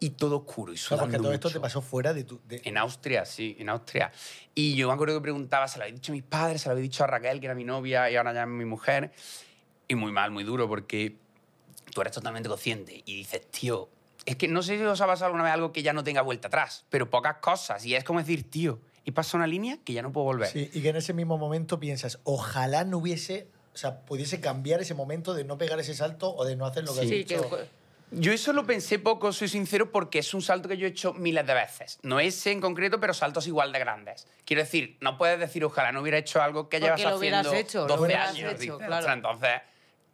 y 0.00 0.11
todo 0.11 0.38
oscuro 0.38 0.73
y 0.73 0.76
sudando 0.79 1.05
porque 1.05 1.17
todo 1.19 1.32
esto 1.35 1.50
te 1.50 1.61
pasó 1.61 1.82
fuera 1.82 2.12
de 2.14 2.25
tu... 2.25 2.41
de- 2.49 2.62
En 2.64 2.79
Austria, 2.79 3.25
sí, 3.26 3.55
en 3.58 3.69
Austria. 3.69 4.11
Y 4.55 4.75
yo 4.76 4.88
me 4.88 4.94
acuerdo 4.94 5.14
que 5.17 5.20
preguntaba, 5.23 5.69
se 5.69 5.79
lo 5.79 5.85
había 5.85 5.94
dicho 5.94 6.12
a 6.12 6.14
mis 6.14 6.23
padres, 6.25 6.62
se 6.62 6.69
lo 6.69 6.73
había 6.73 6.82
dicho 6.82 7.05
a 7.05 7.06
Raquel, 7.06 7.38
que 7.38 7.46
era 7.46 7.55
mi 7.55 7.64
novia 7.64 8.11
y 8.11 8.17
ahora 8.17 8.32
ya 8.32 8.43
es 8.43 8.49
mi 8.49 8.64
mujer. 8.64 9.12
Y 9.88 9.94
muy 9.94 10.11
mal, 10.11 10.31
muy 10.31 10.43
duro, 10.44 10.67
porque 10.67 11.17
tú 11.93 12.00
eres 12.00 12.14
totalmente 12.14 12.49
consciente 12.49 13.02
y 13.05 13.14
dices, 13.17 13.50
tío, 13.50 13.90
es 14.25 14.37
que 14.37 14.49
no 14.49 14.62
sé 14.62 14.79
si 14.79 14.85
os 14.85 15.00
ha 15.02 15.06
pasado 15.06 15.26
alguna 15.26 15.44
vez 15.44 15.52
algo 15.52 15.70
que 15.70 15.82
ya 15.82 15.93
no 15.93 16.02
tenga 16.02 16.23
vuelta 16.23 16.49
atrás, 16.49 16.87
pero 16.88 17.11
pocas 17.11 17.37
cosas. 17.43 17.85
Y 17.85 17.94
es 17.94 18.05
como 18.05 18.20
decir, 18.20 18.50
tío, 18.50 18.81
he 19.05 19.12
pasado 19.12 19.39
una 19.39 19.47
línea 19.47 19.79
que 19.85 19.93
ya 19.93 20.03
no 20.03 20.12
puedo 20.12 20.25
volver. 20.25 20.49
Sí, 20.49 20.71
y 20.73 20.83
que 20.83 20.89
en 20.91 20.97
ese 20.97 21.12
mismo 21.12 21.39
momento 21.39 21.79
piensas, 21.81 22.19
ojalá 22.25 22.85
no 22.85 22.99
hubiese... 22.99 23.49
O 23.73 23.77
sea, 23.77 24.03
pudiese 24.03 24.41
cambiar 24.41 24.81
ese 24.81 24.95
momento 24.95 25.35
de 25.35 25.43
no 25.43 25.59
pegar 25.59 25.81
ese 25.81 25.95
salto 25.95 26.33
o 26.33 26.45
de 26.45 26.55
no 26.55 26.65
hacer 26.65 26.85
lo 26.85 26.95
que 26.95 27.01
has 27.01 27.09
Sí, 27.09 27.25
que 27.25 27.37
dicho. 27.37 27.59
Yo 28.12 28.33
eso 28.33 28.53
lo 28.53 28.65
pensé 28.65 29.01
poco, 29.01 29.33
soy 29.33 29.49
sincero, 29.49 29.91
porque 29.91 30.21
es 30.21 30.33
un 30.33 30.43
salto 30.43 30.69
que 30.69 30.77
yo 30.77 30.87
he 30.87 30.91
hecho 30.91 31.12
miles 31.15 31.45
de 31.45 31.55
veces. 31.55 31.99
No 32.03 32.21
ese 32.21 32.53
en 32.53 32.61
concreto, 32.61 33.01
pero 33.01 33.12
saltos 33.15 33.49
igual 33.49 33.73
de 33.73 33.81
grandes. 33.81 34.29
Quiero 34.45 34.62
decir, 34.62 34.97
no 35.01 35.19
puedes 35.19 35.41
decir, 35.41 35.65
ojalá 35.65 35.91
no 35.91 36.03
hubiera 36.03 36.19
hecho 36.19 36.41
algo 36.41 36.69
que 36.69 36.79
llevas 36.79 37.03
lo 37.03 37.19
hubieras 37.19 37.47
haciendo 37.47 37.61
hecho, 37.61 37.81
lo 37.89 37.97
12 37.97 38.03
hubieras 38.05 38.31
años. 38.31 38.61
hecho, 38.61 38.79
claro. 38.79 39.12
Entonces, 39.12 39.62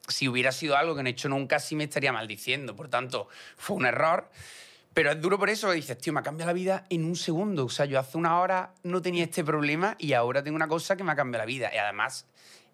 si 0.08 0.28
hubiera 0.28 0.52
sido 0.52 0.76
algo 0.78 0.96
que 0.96 1.02
no 1.02 1.08
he 1.10 1.12
hecho 1.12 1.28
nunca, 1.28 1.58
sí 1.58 1.76
me 1.76 1.84
estaría 1.84 2.12
maldiciendo. 2.12 2.74
Por 2.74 2.88
tanto, 2.88 3.28
fue 3.56 3.76
un 3.76 3.84
error. 3.84 4.30
Pero 4.92 5.12
es 5.12 5.20
duro 5.20 5.38
por 5.38 5.48
eso, 5.50 5.70
dices, 5.70 5.96
tío, 5.98 6.12
me 6.12 6.20
ha 6.20 6.22
cambiado 6.22 6.48
la 6.48 6.52
vida 6.52 6.84
en 6.90 7.04
un 7.04 7.14
segundo. 7.16 7.64
O 7.66 7.68
sea, 7.68 7.86
yo 7.86 7.98
hace 7.98 8.18
una 8.18 8.40
hora 8.40 8.74
no 8.82 9.00
tenía 9.00 9.24
este 9.24 9.44
problema 9.44 9.94
y 9.98 10.12
ahora 10.14 10.42
tengo 10.42 10.56
una 10.56 10.66
cosa 10.68 10.96
que 10.96 11.04
me 11.04 11.12
ha 11.12 11.16
cambiado 11.16 11.42
la 11.42 11.46
vida. 11.46 11.70
Y 11.72 11.78
además, 11.78 12.26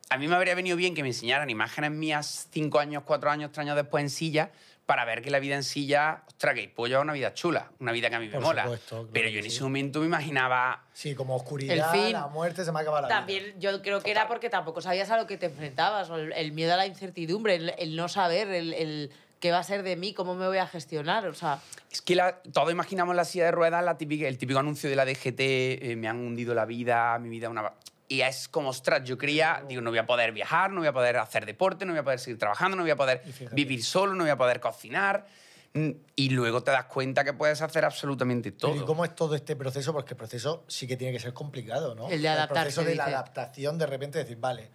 a 0.09 0.17
mí 0.17 0.27
me 0.27 0.35
habría 0.35 0.55
venido 0.55 0.77
bien 0.79 0.95
que 0.95 1.03
me 1.03 1.09
enseñaran 1.09 1.51
imágenes 1.51 1.91
mías 1.91 2.49
cinco 2.51 2.79
años, 2.79 3.03
cuatro 3.05 3.31
años, 3.31 3.51
tres 3.53 3.65
años 3.67 3.77
después 3.77 4.03
en 4.03 4.11
silla 4.11 4.51
para 4.87 5.05
ver 5.05 5.21
que 5.21 5.31
la 5.33 5.41
vida 5.41 5.57
en 5.57 5.65
silla, 5.65 6.23
ostras, 6.29 6.55
que 6.55 6.69
puedo 6.69 6.87
llevar 6.87 7.03
una 7.03 7.13
vida 7.13 7.35
chula, 7.35 7.73
una 7.81 7.91
vida 7.91 8.09
que 8.09 8.15
a 8.15 8.21
mí 8.21 8.27
me 8.27 8.35
Por 8.35 8.43
mola. 8.43 8.63
supuesto, 8.63 8.97
claro 8.99 9.11
Pero 9.13 9.29
yo 9.29 9.39
en 9.39 9.43
sí. 9.43 9.49
ese 9.49 9.63
momento 9.65 9.99
me 9.99 10.07
imaginaba... 10.07 10.85
Sí, 10.93 11.17
como 11.17 11.35
oscuridad, 11.35 11.75
El 11.77 11.83
fin. 12.01 12.13
la 12.13 12.29
muerte, 12.29 12.65
se 12.65 12.71
me 12.71 12.79
acaba 12.81 13.01
la 13.01 13.09
vida. 13.09 13.17
También 13.19 13.55
yo 13.59 13.83
creo 13.83 14.01
que 14.01 14.13
era 14.13 14.29
porque 14.29 14.49
tampoco 14.49 14.81
sabías 14.81 15.11
a 15.11 15.17
lo 15.17 15.27
que 15.27 15.39
te 15.39 15.47
enfrentabas, 15.47 16.09
o 16.09 16.15
el, 16.17 16.33
el 16.33 16.53
miedo 16.53 16.73
a 16.73 16.77
la 16.77 16.87
incertidumbre, 16.87 17.57
el, 17.57 17.75
el 17.79 17.97
no 17.97 18.09
saber, 18.09 18.47
el, 18.47 18.73
el 18.75 19.11
qué 19.41 19.51
va 19.53 19.59
a 19.59 19.63
ser 19.63 19.83
de 19.83 19.97
mí, 19.97 20.15
cómo 20.15 20.35
me 20.35 20.47
voy 20.47 20.59
a 20.59 20.67
gestionar, 20.67 21.27
o 21.27 21.35
sea, 21.35 21.61
Es 21.91 22.01
que 22.03 22.15
la- 22.17 22.41
todos 22.53 22.71
imaginamos 22.73 23.15
la 23.15 23.25
silla 23.25 23.47
de 23.47 23.51
ruedas, 23.53 23.85
la 23.85 23.97
típica, 23.99 24.27
el 24.29 24.39
típico 24.39 24.59
anuncio 24.59 24.89
de 24.91 24.97
la 24.97 25.05
DGT, 25.05 25.41
eh, 25.41 25.97
me 25.97 26.09
han 26.09 26.19
hundido 26.19 26.55
la 26.55 26.65
vida, 26.65 27.19
mi 27.19 27.29
vida 27.29 27.49
una... 27.49 27.73
Y 28.09 28.21
es 28.21 28.47
como, 28.49 28.69
ostras, 28.71 29.03
yo 29.05 29.19
creía, 29.19 29.65
digo, 29.69 29.81
no 29.83 29.91
voy 29.91 29.99
a 29.99 30.07
poder 30.07 30.31
viajar, 30.33 30.71
no 30.71 30.79
voy 30.79 30.87
a 30.89 30.93
poder 30.93 31.17
hacer 31.17 31.45
deporte, 31.45 31.85
no 31.85 31.93
voy 31.93 32.01
a 32.01 32.05
poder 32.05 32.21
seguir 32.21 32.39
trabajando, 32.39 32.77
no 32.77 32.83
voy 32.85 32.91
a 32.93 32.97
poder 32.97 33.21
vivir 33.53 33.83
solo, 33.83 34.15
no 34.15 34.23
voy 34.25 34.31
a 34.31 34.37
poder 34.37 34.61
cocinar. 34.61 35.27
Mm, 35.73 35.91
Y 36.15 36.31
luego 36.31 36.63
te 36.63 36.71
das 36.71 36.85
cuenta 36.85 37.25
que 37.25 37.33
puedes 37.33 37.61
hacer 37.63 37.85
absolutamente 37.85 38.53
todo. 38.53 38.71
Pero 38.73 38.85
¿Y 38.85 38.87
cómo 38.87 39.05
es 39.05 39.15
todo 39.15 39.35
este 39.35 39.57
proceso? 39.57 39.93
Porque 39.93 40.15
el 40.15 40.17
proceso 40.17 40.65
sí 40.69 40.87
que 40.87 40.97
tiene 40.97 41.13
que 41.13 41.19
ser 41.19 41.33
complicado, 41.33 41.95
¿no? 41.97 42.09
El 42.09 42.23
de 42.23 42.29
adaptarse, 42.29 42.63
proceso 42.75 42.85
de 42.85 42.95
la 42.95 43.05
dice. 43.07 43.15
adaptación, 43.17 43.77
de 43.77 43.87
repente 43.87 44.19
decir, 44.21 44.37
vale, 44.39 44.71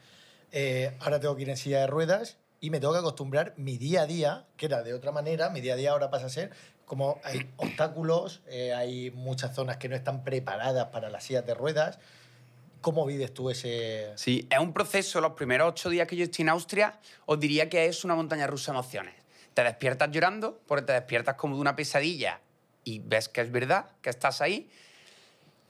eh, 0.51 0.96
ahora 1.00 1.20
tengo 1.20 1.36
que 1.36 1.44
ir 1.44 1.50
en 1.50 1.58
silla 1.58 1.80
de 1.80 1.88
ruedas 1.88 2.38
y 2.62 2.70
me 2.70 2.80
tengo 2.80 2.94
que 2.94 3.00
acostumbrar 3.00 3.53
mi 3.58 3.77
día 3.77 4.03
a 4.03 4.06
día, 4.06 4.46
que 4.56 4.68
era 4.68 4.84
de 4.84 4.94
otra 4.94 5.12
manera, 5.12 5.50
mi 5.50 5.60
día 5.60 5.74
a 5.74 5.77
día 5.77 5.91
ahora 5.91 6.10
pasa 6.10 6.27
a 6.27 6.30
ser 6.30 6.51
como 6.91 7.22
hay 7.24 7.50
obstáculos, 7.56 8.41
eh, 8.48 8.74
hay 8.74 9.12
muchas 9.12 9.56
zonas 9.56 9.77
que 9.77 9.88
no 9.88 9.96
están 9.96 10.25
preparadas 10.25 10.88
para 10.88 11.10
las 11.10 11.24
sillas 11.24 11.46
de 11.46 11.53
ruedas. 11.53 12.00
¿Cómo 12.82 13.06
vives 13.06 13.34
tú 13.34 13.50
ese...? 13.50 14.12
Sí, 14.15 14.46
es 14.50 14.60
un 14.60 14.74
proceso, 14.74 15.22
los 15.22 15.32
primeros 15.32 15.70
ocho 15.70 15.89
días 15.89 16.06
que 16.06 16.18
yo 16.18 16.25
estoy 16.25 16.44
en 16.44 16.50
Austria, 16.50 17.00
os 17.27 17.39
diría 17.39 17.70
que 17.70 17.86
es 17.86 18.03
una 18.03 18.13
montaña 18.13 18.46
rusa 18.46 18.74
de 18.74 18.80
emociones. 18.80 19.15
Te 19.53 19.63
despiertas 19.63 20.12
llorando, 20.12 20.60
porque 20.68 20.84
te 20.84 20.91
despiertas 20.91 21.36
como 21.36 21.56
de 21.56 21.62
una 21.62 21.77
pesadilla 21.77 22.41
y 22.84 23.00
ves 23.00 23.30
que 23.30 23.39
es 23.39 23.51
verdad, 23.53 23.86
que 24.01 24.10
estás 24.10 24.41
ahí. 24.41 24.70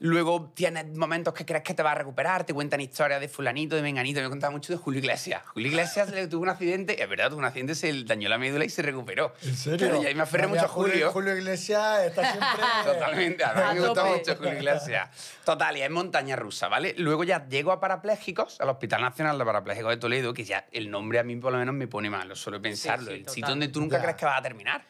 Luego 0.04 0.50
tienes 0.52 0.96
momentos 0.96 1.32
que 1.32 1.46
crees 1.46 1.62
que 1.62 1.74
te 1.74 1.82
vas 1.84 1.92
a 1.92 1.98
recuperar, 1.98 2.42
te 2.44 2.52
cuentan 2.52 2.80
historias 2.80 3.20
de 3.20 3.28
fulanito, 3.28 3.76
de 3.76 3.82
menganito. 3.82 4.20
Me 4.20 4.28
contaba 4.28 4.50
mucho 4.50 4.72
de 4.72 4.76
Julio 4.76 4.98
Iglesias. 4.98 5.42
Julio 5.54 5.68
Iglesias 5.68 6.10
le 6.10 6.26
tuvo 6.26 6.42
un 6.42 6.48
accidente, 6.48 7.00
es 7.00 7.08
verdad, 7.08 7.28
tuvo 7.30 7.38
un 7.38 7.44
accidente, 7.44 7.76
se 7.76 7.92
le 7.92 8.02
dañó 8.02 8.28
la 8.28 8.36
médula 8.36 8.64
y 8.64 8.68
se 8.68 8.82
recuperó. 8.82 9.32
¿En 9.42 9.54
serio? 9.56 10.02
Y 10.02 10.06
ahí 10.06 10.14
me 10.16 10.22
aferré 10.22 10.48
mucho 10.48 10.64
a 10.64 10.68
Julio. 10.68 11.12
Julio 11.12 11.36
Iglesias 11.36 12.02
está 12.04 12.22
siempre... 12.32 12.48
Totalmente, 12.84 13.44
a 13.44 13.54
mí 13.54 13.60
A 13.62 13.74
me 13.74 13.80
gusta 13.80 14.04
mucho 14.04 14.34
Julio 14.34 14.54
Iglesias. 14.54 15.08
Total, 15.44 15.76
y 15.76 15.82
es 15.82 15.90
montaña 15.90 16.34
rusa, 16.34 16.66
¿vale? 16.66 16.96
Luego 16.98 17.22
ya 17.22 17.46
llego 17.46 17.70
a 17.70 17.78
parapléjicos, 17.78 18.60
al 18.60 18.70
Hospital 18.70 19.02
Nacional 19.02 19.38
de 19.38 19.44
Parapléjicos 19.44 19.90
de 19.90 19.96
Toledo, 19.98 20.34
que 20.34 20.42
ya 20.42 20.66
el 20.72 20.90
nombre 20.90 21.20
a 21.20 21.22
mí 21.22 21.36
por 21.36 21.52
lo 21.52 21.58
menos 21.58 21.76
me 21.76 21.86
pone 21.86 22.10
mal, 22.10 22.34
solo 22.34 22.60
pensarlo. 22.60 23.06
sí, 23.10 23.12
el 23.12 23.20
total. 23.20 23.34
sitio 23.34 23.48
donde 23.50 23.68
tú 23.68 23.78
nunca 23.80 23.98
Ya. 23.98 24.02
crees 24.02 24.16
que 24.16 24.24
vas 24.24 24.40
a 24.40 24.42
terminar. 24.42 24.82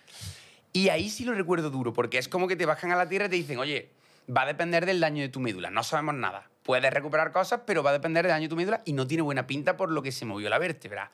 Y 0.73 0.89
ahí 0.89 1.11
sí 1.11 1.27
lo 1.27 1.35
recuerdo 1.35 1.69
duro, 1.69 1.93
porque 1.93 2.17
es 2.17 2.29
como 2.29 2.49
que 2.49 2.57
te 2.57 2.65
bajan 2.65 2.93
a 2.93 2.97
la 2.97 3.07
tierra 3.07 3.27
y 3.27 3.29
te 3.29 3.37
dicen, 3.37 3.59
oye, 3.59 3.91
va 4.35 4.43
a 4.43 4.47
depender 4.47 4.87
del 4.87 5.01
daño 5.01 5.23
de 5.23 5.29
tu 5.29 5.41
médula, 5.41 5.71
no 5.71 5.83
sabemos 5.83 6.15
nada. 6.15 6.49
Puedes 6.63 6.93
recuperar 6.93 7.33
cosas, 7.33 7.61
pero 7.67 7.83
va 7.83 7.91
a 7.91 7.93
depender 7.95 8.25
del 8.25 8.31
daño 8.31 8.43
de 8.45 8.49
tu 8.49 8.57
médula 8.57 8.83
y 8.85 8.93
no 8.93 9.07
tiene 9.07 9.23
buena 9.23 9.47
pinta 9.47 9.77
por 9.77 9.91
lo 9.91 10.03
que 10.03 10.13
se 10.13 10.25
movió 10.25 10.49
la 10.49 10.59
vértebra. 10.59 11.11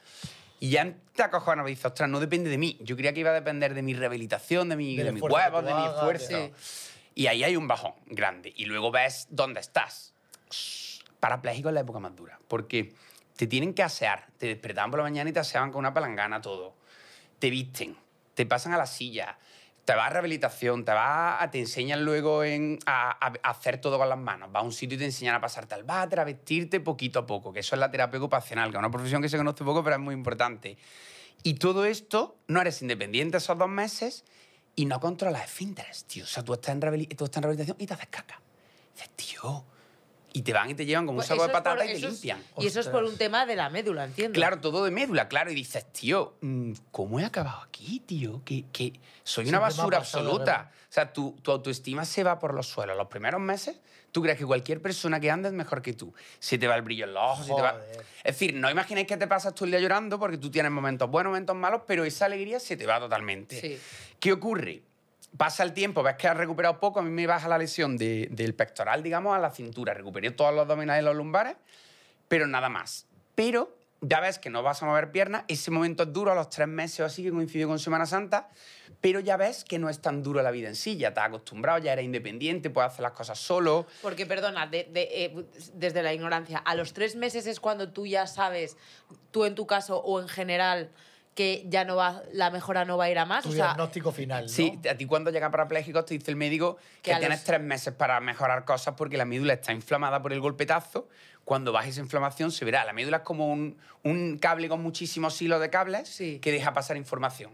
Y 0.61 0.71
ya 0.71 0.93
te 1.15 1.23
acojonas 1.23 1.65
y 1.67 1.71
dices, 1.71 1.87
ostras, 1.87 2.09
no 2.11 2.21
depende 2.21 2.50
de 2.50 2.59
mí. 2.59 2.77
Yo 2.81 2.97
creía 2.97 3.15
que 3.15 3.21
iba 3.21 3.31
a 3.31 3.35
depender 3.35 3.75
de 3.75 3.83
mi 3.83 3.95
rehabilitación, 3.95 4.69
de, 4.69 4.77
mi, 4.77 4.97
Del 4.97 5.07
de 5.07 5.12
mis 5.12 5.23
huevos, 5.23 5.65
de 5.65 5.73
mi 5.75 5.87
esfuerzo. 5.87 6.29
de- 6.37 6.53
Y 7.15 7.29
ahí 7.29 7.45
hay 7.45 7.57
un 7.57 7.67
bajón 7.69 7.93
grande. 8.07 8.53
Y 8.57 8.65
luego 8.67 8.91
ves 8.91 9.29
dónde 9.31 9.61
estás. 9.61 10.12
Parapléjico 11.21 11.69
es 11.69 11.75
la 11.75 11.81
época 11.81 11.99
más 12.00 12.15
dura. 12.15 12.38
Porque 12.49 12.93
te 13.37 13.47
tienen 13.47 13.73
que 13.75 13.83
asear. 13.83 14.27
Te 14.38 14.47
despertaban 14.47 14.91
por 14.91 14.99
la 14.99 15.05
mañana 15.05 15.31
y 15.31 15.33
te 15.33 15.41
aseaban 15.41 15.71
con 15.71 15.81
una 15.81 15.95
palangana 15.95 16.41
todo. 16.41 16.75
Te 17.38 17.50
visten. 17.50 17.97
Te 18.35 18.45
pasan 18.47 18.75
a 18.75 18.79
la 18.79 18.87
silla. 18.87 19.38
Te 19.88 19.95
vas 19.95 20.09
a 20.09 20.11
rehabilitación. 20.11 20.85
Te, 20.85 20.92
vas 20.92 21.42
a, 21.42 21.50
te 21.50 21.59
enseñan 21.59 22.04
luego 22.04 22.45
en, 22.45 22.78
a, 22.85 23.09
a- 23.26 23.49
hacer 23.49 23.80
todo 23.80 23.97
con 23.97 24.07
las 24.07 24.18
manos. 24.18 24.52
Vas 24.52 24.62
a 24.62 24.66
un 24.66 24.73
sitio 24.73 24.97
y 24.97 24.99
te 24.99 25.07
enseñan 25.07 25.35
a 25.35 25.40
pasarte 25.40 25.75
al 25.75 25.85
váter, 25.85 26.21
a 26.21 26.25
vestirte 26.25 26.78
poquito 26.80 27.21
a 27.21 27.25
poco. 27.26 27.54
Que 27.54 27.61
eso 27.61 27.75
es 27.75 27.80
la 27.80 27.90
terapia 27.90 28.18
ocupacional, 28.18 28.71
que 28.71 28.76
es 28.76 28.78
una 28.80 28.90
profesión 28.90 29.23
que 29.23 29.30
se 29.30 29.38
conoce 29.38 29.64
poco, 29.64 29.83
pero 29.83 29.97
es 29.97 30.02
muy 30.02 30.12
importante. 30.12 30.76
Y 31.42 31.54
todo 31.54 31.87
esto, 31.87 32.37
no 32.49 32.61
eres 32.61 32.83
independiente 32.83 33.38
esos 33.38 33.57
dos 33.57 33.71
meses 33.71 34.26
y 34.76 34.85
no 34.85 35.00
controlas 35.00 35.45
esfínteres, 35.45 36.04
tío. 36.04 36.25
O 36.25 36.26
sea, 36.26 36.45
tú 36.45 36.52
estás 36.52 36.75
en, 36.75 36.80
tú 36.80 37.25
estás 37.25 37.38
en 37.38 37.42
rehabilitación 37.45 37.76
y 37.80 37.87
te 37.87 37.95
haces 37.95 38.09
caca. 38.09 38.42
Dices, 38.92 39.09
tío. 39.16 39.64
Y 40.38 40.42
te 40.42 40.52
van 40.52 40.71
y 40.71 40.75
te 40.75 40.87
llevan 40.87 41.04
como 41.04 41.16
un 41.16 41.25
Pues 41.25 41.26
saco 41.26 41.42
de 41.42 41.49
eso 41.49 41.57
es 41.59 41.62
por- 41.64 41.75
patata 41.75 41.85
y 41.85 41.88
te 41.88 41.95
es- 42.07 42.12
limpian. 42.12 42.40
Y 42.59 42.66
eso 42.68 42.78
es 42.78 42.87
por 42.87 43.02
un 43.02 43.16
tema 43.18 43.45
de 43.45 43.57
la 43.57 43.68
médula, 43.71 44.04
entiendo. 44.04 44.37
Claro, 44.37 44.61
todo 44.61 44.85
de 44.85 44.92
médula, 44.92 45.26
claro. 45.26 45.50
Y 45.50 45.54
dices, 45.57 45.85
tío, 45.92 46.37
mm, 46.42 46.73
¿cómo 46.92 47.18
he 47.18 47.25
acabado 47.25 47.61
aquí, 47.62 47.99
tío? 48.07 48.40
Que, 48.45 48.64
que 48.73 48.92
soy 49.25 49.49
una 49.49 49.59
basura 49.59 49.99
absoluta. 49.99 50.71
O 50.88 50.92
sea, 50.92 51.12
tu, 51.12 51.33
tu 51.42 51.50
autoestima 51.50 52.04
se 52.04 52.23
va 52.23 52.38
por 52.38 52.54
los 52.54 52.68
suelos. 52.68 52.97
Los 52.97 53.09
primeros 53.09 53.40
meses, 53.40 53.80
tú 54.12 54.23
crees 54.23 54.38
que 54.38 54.47
cualquier 54.47 54.80
persona 54.80 55.18
que 55.18 55.28
ande 55.28 55.49
es 55.49 55.54
mejor 55.54 55.83
que 55.83 55.92
tú. 55.92 56.14
Se 56.38 56.57
te 56.57 56.68
va 56.68 56.76
el 56.76 56.83
brillo 56.83 57.04
en 57.04 57.14
los 57.14 57.23
ojos, 57.33 57.47
se 57.47 57.54
te 57.54 57.61
va... 57.61 57.76
Es 58.23 58.35
decir, 58.38 58.54
no 58.54 58.71
imaginéis 58.71 59.09
que 59.09 59.16
te 59.16 59.26
pasas 59.26 59.54
todo 59.57 59.64
el 59.64 59.73
día 59.73 59.80
llorando 59.80 60.21
porque 60.21 60.38
tú 60.38 60.50
tienes 60.52 60.71
momentos 60.71 61.11
buenos, 61.11 61.30
momentos 61.33 61.57
malos, 61.57 61.83
pero 61.85 62.04
esa 62.04 62.26
alegría 62.26 62.61
se 62.61 62.76
te 62.76 62.87
va 62.87 63.00
totalmente. 63.00 63.61
Sí. 63.61 63.76
¿Qué 64.21 64.33
ocurre? 64.33 64.83
Pasa 65.37 65.62
el 65.62 65.73
tiempo, 65.73 66.02
ves 66.02 66.16
que 66.16 66.26
has 66.26 66.37
recuperado 66.37 66.80
poco, 66.80 67.00
a 67.00 67.02
mí 67.02 67.11
me 67.11 67.26
baja 67.26 67.49
la 67.49 67.58
lesión 67.58 67.97
de- 67.97 68.28
del 68.30 68.54
pectoral, 68.54 69.02
digamos, 69.02 69.37
a 69.37 69.38
la 69.38 69.50
cintura. 69.50 69.92
Recuperé 69.94 70.30
todos 70.30 70.52
los 70.54 70.62
abdominales 70.62 71.02
y 71.02 71.04
los 71.04 71.14
lumbares, 71.14 71.56
pero 72.28 72.47
nada 72.47 72.68
más. 72.68 73.06
Pero 73.35 73.76
ya 74.00 74.20
ves 74.20 74.38
que 74.38 74.49
no 74.49 74.62
vas 74.62 74.82
a 74.82 74.87
mover 74.87 75.11
piernas, 75.12 75.44
ese 75.49 75.70
momento 75.70 76.04
es 76.04 76.12
duro 76.12 76.32
a 76.32 76.35
los 76.35 76.49
tres 76.50 76.66
meses 76.68 77.00
o 77.00 77.04
así, 77.04 77.23
que 77.23 77.30
coincidió 77.30 77.68
con 77.68 77.78
Semana 77.78 78.06
Santa, 78.06 78.49
pero 79.00 79.20
ya 79.20 79.37
ves 79.37 79.64
que 79.64 79.78
no 79.78 79.88
es 79.90 80.00
tan 80.00 80.23
duro 80.23 80.40
la 80.42 80.50
vida 80.50 80.68
en 80.68 80.76
sí, 80.76 80.97
ya 80.97 81.08
has 81.08 81.18
acostumbrado, 81.18 81.78
ya 81.78 81.92
eres 81.92 82.04
independiente, 82.04 82.70
puedes 82.70 82.92
hacer 82.92 83.02
las 83.02 83.12
cosas 83.12 83.38
solo. 83.38 83.87
Porque, 84.02 84.25
perdona, 84.25 84.68
eh, 84.73 85.44
desde 85.75 86.02
la 86.02 86.12
ignorancia, 86.14 86.58
a 86.58 86.75
los 86.75 86.92
tres 86.94 87.16
meses 87.16 87.47
es 87.47 87.61
cuando 87.61 87.92
tú 87.92 88.06
ya 88.06 88.26
sabes, 88.26 88.76
tú 89.30 89.44
en 89.44 89.54
tu 89.54 89.66
caso 89.66 89.99
o 89.99 90.20
en 90.20 90.28
general, 90.28 90.90
que 91.38 91.62
ya 91.68 91.85
no 91.85 91.95
va, 91.95 92.25
la 92.33 92.50
mejora 92.50 92.85
no 92.85 92.97
va 92.97 93.04
a 93.04 93.11
ir 93.11 93.18
a 93.21 93.25
más. 93.25 93.45
Tu 93.45 93.50
o 93.50 93.52
sea, 93.52 93.66
diagnóstico 93.66 94.11
final, 94.11 94.42
¿no? 94.47 94.49
Sí, 94.49 94.76
a 94.90 94.97
ti 94.97 95.07
cuando 95.07 95.30
llega 95.30 95.49
parapléjico 95.52 96.04
te 96.04 96.14
dice 96.14 96.33
el 96.33 96.37
médico 96.37 96.78
Que 97.00 97.12
tienes 97.14 97.38
los- 97.38 97.45
tres 97.45 97.61
meses 97.61 97.95
para 97.95 98.18
mejorar 98.18 98.64
cosas 98.64 98.95
porque 98.97 99.16
la 99.16 99.25
médula 99.25 99.52
está 99.52 99.73
inflamada 99.73 100.21
por 100.21 100.33
el 100.33 100.40
golpetazo. 100.40 101.09
Cuando 101.45 101.71
baje 101.71 101.90
esa 101.90 102.00
inflamación 102.00 102.50
se 102.50 102.64
verá. 102.64 102.85
La 102.85 102.92
médula 102.92 103.18
es 103.18 103.23
como 103.23 103.52
un, 103.52 103.78
un 104.02 104.38
cable 104.38 104.68
con 104.68 104.83
muchísimos 104.83 105.40
hilos 105.40 105.61
de 105.61 105.71
cables 105.71 106.09
Sí. 106.09 106.40
que 106.40 106.50
deja 106.50 106.73
pasar 106.73 106.97
información. 106.97 107.52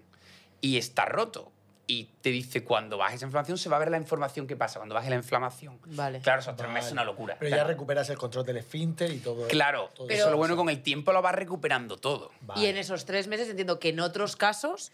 Y 0.62 0.78
está 0.78 1.04
roto. 1.04 1.52
Y 1.86 2.04
te 2.22 2.30
dice, 2.30 2.64
cuando 2.64 2.96
baje 2.96 3.16
esa 3.16 3.26
inflamación 3.26 3.58
se 3.58 3.68
va 3.68 3.76
a 3.76 3.78
ver 3.78 3.90
la 3.90 3.98
información 3.98 4.46
que 4.46 4.56
pasa, 4.56 4.78
cuando 4.78 4.94
baje 4.94 5.10
la 5.10 5.16
inflamación. 5.16 5.78
Vale. 5.84 6.20
Claro, 6.20 6.40
esos 6.40 6.56
tres 6.56 6.66
Vale. 6.68 6.74
meses 6.74 6.86
es 6.88 6.92
una 6.92 7.04
locura. 7.04 7.36
Pero 7.38 7.54
ya 7.54 7.64
recuperas 7.64 8.08
el 8.08 8.16
control 8.16 8.46
del 8.46 8.56
esfínter 8.56 9.10
y 9.12 9.18
todo. 9.18 9.46
Claro, 9.48 9.90
todo 9.94 10.08
eso 10.08 10.24
es 10.24 10.30
lo 10.30 10.36
bueno, 10.38 10.56
con 10.56 10.70
el 10.70 10.82
tiempo 10.82 11.12
lo 11.12 11.20
vas 11.20 11.34
recuperando 11.34 11.98
todo. 11.98 12.30
Vale. 12.40 12.60
Y 12.62 12.66
en 12.66 12.78
esos 12.78 13.04
tres 13.04 13.28
meses 13.28 13.50
entiendo 13.50 13.78
que 13.78 13.90
en 13.90 14.00
otros 14.00 14.34
casos 14.36 14.92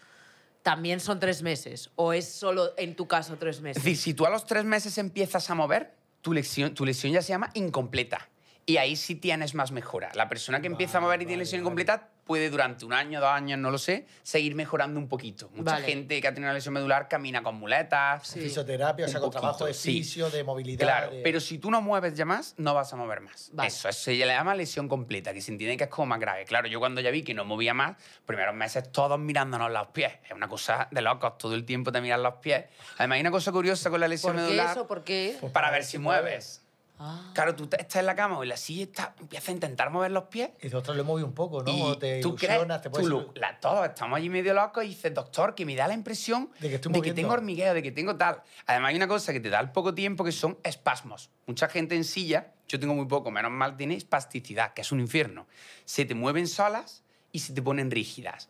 también 0.63 0.99
son 0.99 1.19
tres 1.19 1.41
meses. 1.43 1.89
¿O 1.95 2.11
es 2.13 2.27
solo 2.29 2.73
en 2.77 2.95
tu 2.95 3.07
caso 3.07 3.37
tres 3.37 3.57
Es 3.57 3.61
meses? 3.61 3.83
decir, 3.83 3.97
si 3.97 4.13
tú 4.13 4.25
a 4.25 4.29
los 4.29 4.45
tres 4.45 4.65
meses 4.65 4.97
empiezas 4.97 5.49
a 5.49 5.55
mover, 5.55 5.93
tu 6.21 6.33
lesión, 6.33 6.73
tu 6.73 6.85
lesión 6.85 7.13
ya 7.13 7.21
se 7.21 7.29
llama 7.29 7.49
incompleta. 7.53 8.27
Y 8.65 8.77
ahí 8.77 8.95
sí 8.95 9.15
tienes 9.15 9.55
más 9.55 9.71
mejora. 9.71 10.11
La 10.13 10.29
persona 10.29 10.61
que 10.61 10.67
empieza 10.67 10.99
a 10.99 11.01
mover 11.01 11.21
y 11.21 11.25
tiene 11.25 11.39
lesión 11.43 11.59
vale. 11.61 11.63
incompleta 11.63 12.09
puede 12.31 12.49
durante 12.49 12.85
un 12.85 12.93
año, 12.93 13.19
dos 13.19 13.29
años, 13.29 13.59
no 13.59 13.71
lo 13.71 13.77
sé, 13.77 14.05
seguir 14.23 14.55
mejorando 14.55 14.97
un 15.01 15.09
poquito. 15.09 15.49
Mucha 15.53 15.71
Vale. 15.73 15.85
gente 15.85 16.21
que 16.21 16.27
ha 16.29 16.33
tenido 16.33 16.47
una 16.49 16.53
lesión 16.53 16.73
medular 16.73 17.09
camina 17.09 17.43
con 17.43 17.55
muletas. 17.55 18.25
Sí. 18.25 18.39
Fisioterapia, 18.39 19.05
o 19.05 19.09
sea, 19.09 19.19
con 19.19 19.31
trabajo 19.31 19.65
de 19.65 19.71
poquito, 19.73 19.83
sí. 19.83 19.91
fisio, 20.01 20.29
de 20.29 20.41
movilidad. 20.45 20.79
Claro, 20.85 21.11
de- 21.11 21.21
pero 21.23 21.41
si 21.41 21.57
tú 21.57 21.69
no 21.69 21.81
mueves 21.81 22.15
ya 22.15 22.23
más, 22.23 22.53
no 22.57 22.73
vas 22.73 22.93
a 22.93 22.95
mover 22.95 23.19
más. 23.19 23.49
Vale. 23.51 23.67
Eso, 23.67 23.89
eso 23.89 23.99
se 24.03 24.11
le 24.13 24.27
llama 24.27 24.55
lesión 24.55 24.87
completa, 24.87 25.33
que 25.33 25.41
se 25.41 25.51
entiende 25.51 25.75
que 25.75 25.83
es 25.83 25.89
como 25.89 26.05
más 26.05 26.21
grave. 26.21 26.45
Claro, 26.45 26.69
yo 26.69 26.79
cuando 26.79 27.01
ya 27.01 27.11
vi 27.11 27.21
que 27.21 27.33
no 27.33 27.43
movía 27.43 27.73
más, 27.73 27.97
primeros 28.25 28.55
meses 28.55 28.89
todos 28.93 29.19
mirándonos 29.19 29.69
los 29.69 29.87
pies. 29.87 30.13
Es 30.23 30.31
una 30.31 30.47
cosa 30.47 30.87
de 30.89 31.01
locos, 31.01 31.37
todo 31.37 31.53
el 31.53 31.65
tiempo 31.65 31.91
te 31.91 31.99
miran 31.99 32.23
los 32.23 32.35
pies. 32.35 32.63
Además, 32.97 33.15
hay 33.15 33.21
una 33.21 33.31
cosa 33.31 33.51
curiosa 33.51 33.89
con 33.89 33.99
la 33.99 34.07
lesión 34.07 34.31
¿Por 34.37 34.41
qué 34.43 34.47
medular. 34.47 34.71
eso? 34.71 34.87
¿Por 34.87 35.03
qué? 35.03 35.35
Pues 35.41 35.51
para 35.51 35.69
ver 35.69 35.83
si 35.83 35.97
mueves. 35.97 36.61
Ah. 37.03 37.31
Claro, 37.33 37.55
tú 37.55 37.63
estás 37.71 37.95
en 37.95 38.05
la 38.05 38.15
cama 38.15 38.37
o 38.37 38.43
en 38.43 38.49
la 38.49 38.57
silla, 38.57 38.83
estás- 38.83 39.09
empiezas 39.19 39.49
a 39.49 39.51
intentar 39.53 39.89
mover 39.89 40.11
los 40.11 40.25
pies. 40.25 40.51
Y 40.59 40.63
dices, 40.63 40.75
ostras, 40.75 40.95
lo 40.95 41.03
movido 41.03 41.25
un 41.25 41.33
poco, 41.33 41.63
¿no? 41.63 41.71
Y 41.71 41.81
O 41.81 41.97
te 41.97 42.21
tú 42.21 42.35
crees, 42.35 42.59
te 42.67 42.79
tú 42.89 42.91
puedes... 42.91 43.07
lo- 43.07 43.31
la- 43.33 43.59
todos 43.59 43.87
estamos 43.87 44.17
allí 44.17 44.29
medio 44.29 44.53
locos 44.53 44.83
y 44.83 44.89
dices, 44.89 45.11
doctor, 45.13 45.55
que 45.55 45.65
me 45.65 45.75
da 45.75 45.87
la 45.87 45.95
impresión 45.95 46.51
De 46.59 46.69
que 46.69 46.75
estoy 46.75 46.91
moviendo". 46.91 47.15
tengo 47.15 47.33
hormigueo, 47.33 47.73
de 47.73 47.81
que 47.81 47.91
tengo 47.91 48.15
tal. 48.17 48.43
Además, 48.67 48.89
hay 48.89 48.95
una 48.97 49.07
cosa 49.07 49.33
que 49.33 49.39
te 49.39 49.49
da 49.49 49.57
al 49.57 49.71
poco 49.71 49.95
tiempo 49.95 50.23
que 50.23 50.31
son 50.31 50.59
espasmos. 50.63 51.31
Mucha 51.47 51.67
gente 51.67 51.95
en 51.95 52.03
silla, 52.03 52.53
yo 52.67 52.79
tengo 52.79 52.93
muy 52.93 53.05
poco, 53.07 53.31
menos 53.31 53.51
mal 53.51 53.75
tiene 53.75 53.95
espasticidad, 53.95 54.73
que 54.73 54.81
es 54.81 54.91
un 54.91 54.99
infierno. 54.99 55.47
Se 55.85 56.05
te 56.05 56.13
mueven 56.13 56.47
solas 56.47 57.03
y 57.31 57.39
se 57.39 57.53
te 57.53 57.61
ponen 57.63 57.89
rígidas. 57.89 58.49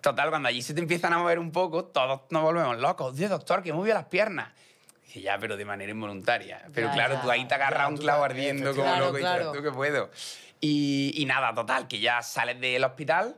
Total, 0.00 0.28
cuando 0.30 0.48
allí 0.48 0.62
se 0.62 0.74
te 0.74 0.80
empiezan 0.80 1.12
a 1.12 1.18
mover 1.18 1.38
un 1.38 1.50
poco, 1.52 1.84
todos 1.84 2.22
nos 2.30 2.42
volvemos 2.42 2.78
locos. 2.78 3.16
Dios, 3.16 3.30
doctor, 3.30 3.62
que 3.62 3.70
he 3.70 3.72
movido 3.72 3.94
las 3.94 4.06
piernas. 4.06 4.52
Dice, 5.06 5.20
ya, 5.20 5.38
pero 5.38 5.56
de 5.56 5.64
manera 5.64 5.90
involuntaria. 5.90 6.62
Pero 6.74 6.88
Ya, 6.88 6.92
claro, 6.94 7.14
ya. 7.14 7.22
tú 7.22 7.30
ahí 7.30 7.46
te 7.46 7.54
agarras 7.54 7.82
Ya, 7.82 7.88
un 7.88 7.96
tú 7.96 8.02
clavo 8.02 8.24
ardiendo 8.24 8.70
como 8.72 8.82
Claro, 8.82 9.04
loco 9.06 9.18
y 9.18 9.20
claro. 9.20 9.38
dices, 9.52 9.56
tú 9.56 9.62
que 9.62 9.72
puedo. 9.72 10.10
Y, 10.60 11.12
y 11.14 11.24
nada, 11.26 11.54
total, 11.54 11.86
que 11.88 12.00
ya 12.00 12.22
sales 12.22 12.60
del 12.60 12.82
hospital. 12.84 13.36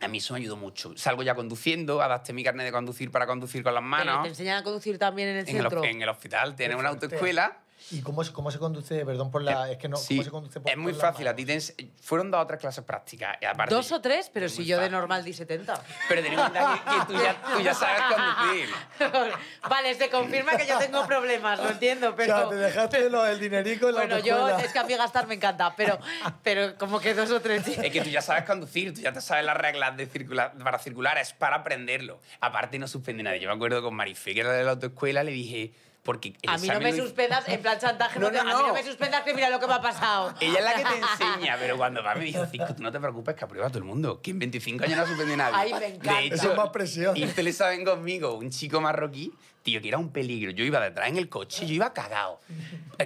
A 0.00 0.08
mí 0.08 0.18
eso 0.18 0.34
me 0.34 0.40
ayudó 0.40 0.56
mucho. 0.56 0.92
Salgo 0.96 1.22
ya 1.22 1.34
conduciendo, 1.34 2.02
adapté 2.02 2.32
mi 2.32 2.44
carnet 2.44 2.66
de 2.66 2.72
conducir 2.72 3.10
para 3.10 3.26
conducir 3.26 3.62
con 3.62 3.74
las 3.74 3.82
¿Te, 3.82 3.86
manos. 3.88 4.22
te 4.22 4.28
enseñan 4.28 4.58
a 4.58 4.62
conducir 4.62 4.98
también 4.98 5.28
en 5.28 5.36
el 5.38 5.48
en, 5.48 5.56
el, 5.56 5.62
centro? 5.62 5.84
en 5.84 6.02
el 6.02 6.08
hospital, 6.08 6.54
tienes 6.56 6.76
una 6.76 6.90
autoescuela. 6.90 7.58
¿Y 7.90 8.00
cómo, 8.00 8.24
se- 8.24 8.32
cómo 8.32 8.50
se 8.50 8.58
conduce? 8.58 9.04
Perdón 9.04 9.30
por 9.30 9.42
la... 9.42 9.70
Es 9.70 9.76
que 9.78 9.88
no... 9.88 9.96
Sí, 9.96 10.14
¿Cómo 10.16 10.24
se 10.24 10.30
conduce 10.30 10.60
por 10.60 10.70
es 10.70 10.76
muy 10.78 10.92
por 10.92 11.02
fácil. 11.02 11.28
A 11.28 11.36
ti 11.36 11.44
te 11.44 11.54
ens- 11.56 11.74
fueron 12.00 12.30
dos 12.30 12.40
o 12.42 12.46
tres 12.46 12.60
clases 12.60 12.82
prácticas. 12.84 13.36
y 13.40 13.44
aparte- 13.44 13.74
¿Dos 13.74 13.92
o 13.92 14.00
tres? 14.00 14.30
Pero 14.32 14.48
si 14.48 14.64
yo 14.64 14.76
de 14.76 14.84
fácil. 14.84 14.92
normal 14.98 15.24
di 15.24 15.32
70. 15.32 15.82
Pero 16.08 16.22
ten 16.22 16.32
en 16.32 16.38
cuenta 16.38 16.82
que, 16.84 16.90
que 16.90 17.06
tú, 17.18 17.22
ya, 17.22 17.42
tú 17.54 17.60
ya 17.62 17.74
sabes 17.74 18.02
conducir. 18.02 18.68
vale, 19.68 19.94
se 19.94 20.08
confirma 20.10 20.56
que 20.56 20.66
yo 20.66 20.78
tengo 20.78 21.06
problemas, 21.06 21.58
lo 21.60 21.68
entiendo, 21.70 22.14
pero... 22.16 22.34
O 22.34 22.38
sea, 22.40 22.48
te 22.48 22.56
dejaste 22.56 23.10
lo 23.10 23.22
del 23.22 23.38
dinerico 23.38 23.88
en 23.88 23.94
la 23.96 24.00
Bueno, 24.02 24.18
yo 24.20 24.48
es 24.58 24.72
que 24.72 24.78
a 24.78 24.84
mí 24.84 24.94
gastar 24.94 25.26
me 25.26 25.34
encanta, 25.34 25.74
pero, 25.76 25.98
pero 26.42 26.76
como 26.76 27.00
que 27.00 27.14
dos 27.14 27.30
o 27.30 27.40
tres. 27.40 27.66
Es 27.68 27.92
que 27.92 28.00
tú 28.00 28.08
ya 28.10 28.22
sabes 28.22 28.44
conducir, 28.44 28.94
tú 28.94 29.00
ya 29.00 29.12
te 29.12 29.20
sabes 29.20 29.44
las 29.44 29.56
reglas 29.56 29.96
de 29.96 30.06
circular, 30.06 30.54
para 30.62 30.78
circular, 30.78 31.18
es 31.18 31.32
para 31.32 31.56
aprenderlo. 31.56 32.18
Aparte, 32.40 32.78
no 32.78 32.88
suspende 32.88 33.22
nadie. 33.22 33.40
Yo 33.40 33.48
me 33.48 33.54
acuerdo 33.54 33.82
con 33.82 33.94
Marifé, 33.94 34.32
que 34.34 34.40
era 34.40 34.52
de 34.52 34.64
la 34.64 34.72
autoescuela, 34.72 35.22
le 35.22 35.32
dije, 35.32 35.72
porque 36.04 36.34
el 36.42 36.50
A 36.50 36.58
mí 36.58 36.68
no 36.68 36.80
me 36.80 36.92
lo- 36.92 37.02
suspendas, 37.02 37.48
en 37.48 37.62
plan 37.62 37.78
chantaje, 37.78 38.18
no, 38.20 38.26
No, 38.26 38.30
te- 38.32 38.36
no, 38.36 38.42
a 38.42 38.44
mí 38.44 38.50
no 38.62 38.68
no. 38.68 38.74
me 38.74 38.82
suspendas 38.84 39.22
que 39.22 39.32
mira 39.34 39.48
lo 39.50 39.58
que 39.58 39.66
me 39.66 39.72
ha 39.72 39.80
pasado. 39.80 40.34
Ella 40.38 40.58
es 40.58 40.64
la 40.64 40.74
que 40.74 40.84
te 40.84 40.98
enseña, 40.98 41.56
pero 41.58 41.76
cuando 41.78 42.02
va 42.04 42.14
me 42.14 42.24
dice, 42.26 42.46
Cisco, 42.46 42.74
tú 42.74 42.82
no 42.82 42.92
te 42.92 43.00
preocupes, 43.00 43.34
que 43.34 43.44
aprueba 43.44 43.68
todo 43.68 43.78
el 43.78 43.84
mundo. 43.84 44.20
Que 44.20 44.30
en 44.30 44.38
25 44.38 44.84
años 44.84 44.98
no 44.98 45.06
suspende 45.06 45.36
nadie. 45.36 45.56
Ay, 45.56 45.72
me 45.80 45.86
encanta. 45.96 46.20
De 46.20 46.26
hecho, 46.26 46.34
Eso 46.36 46.50
es 46.52 46.56
más 46.58 46.68
presión. 46.68 47.16
Y 47.16 47.24
ustedes 47.24 47.56
saben 47.56 47.84
conmigo, 47.84 48.34
un 48.34 48.50
chico 48.50 48.80
marroquí, 48.82 49.32
tío, 49.62 49.80
que 49.80 49.88
era 49.88 49.96
un 49.98 50.12
peligro. 50.12 50.50
Yo 50.50 50.62
iba 50.64 50.78
detrás 50.78 51.08
en 51.08 51.16
el 51.16 51.30
coche, 51.30 51.66
yo 51.66 51.72
iba 51.74 51.92
cagado. 51.94 52.38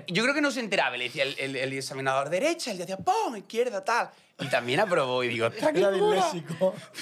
Yo 0.09 0.23
creo 0.25 0.35
que 0.35 0.41
no 0.43 0.51
se 0.51 0.59
enteraba, 0.61 0.97
le 0.97 1.05
decía 1.05 1.23
el, 1.23 1.37
el- 1.39 1.55
el 1.57 1.73
examinador 1.75 2.31
derecha, 2.31 2.73
él 2.73 2.79
decía, 2.79 2.97
¡pum! 2.97 3.37
izquierda, 3.37 3.85
tal. 3.85 4.11
Y 4.41 4.47
también 4.47 4.81
aprobó 4.81 5.23
y 5.23 5.29
digo, 5.29 5.47
¡ostras, 5.47 5.73
qué. 5.73 6.43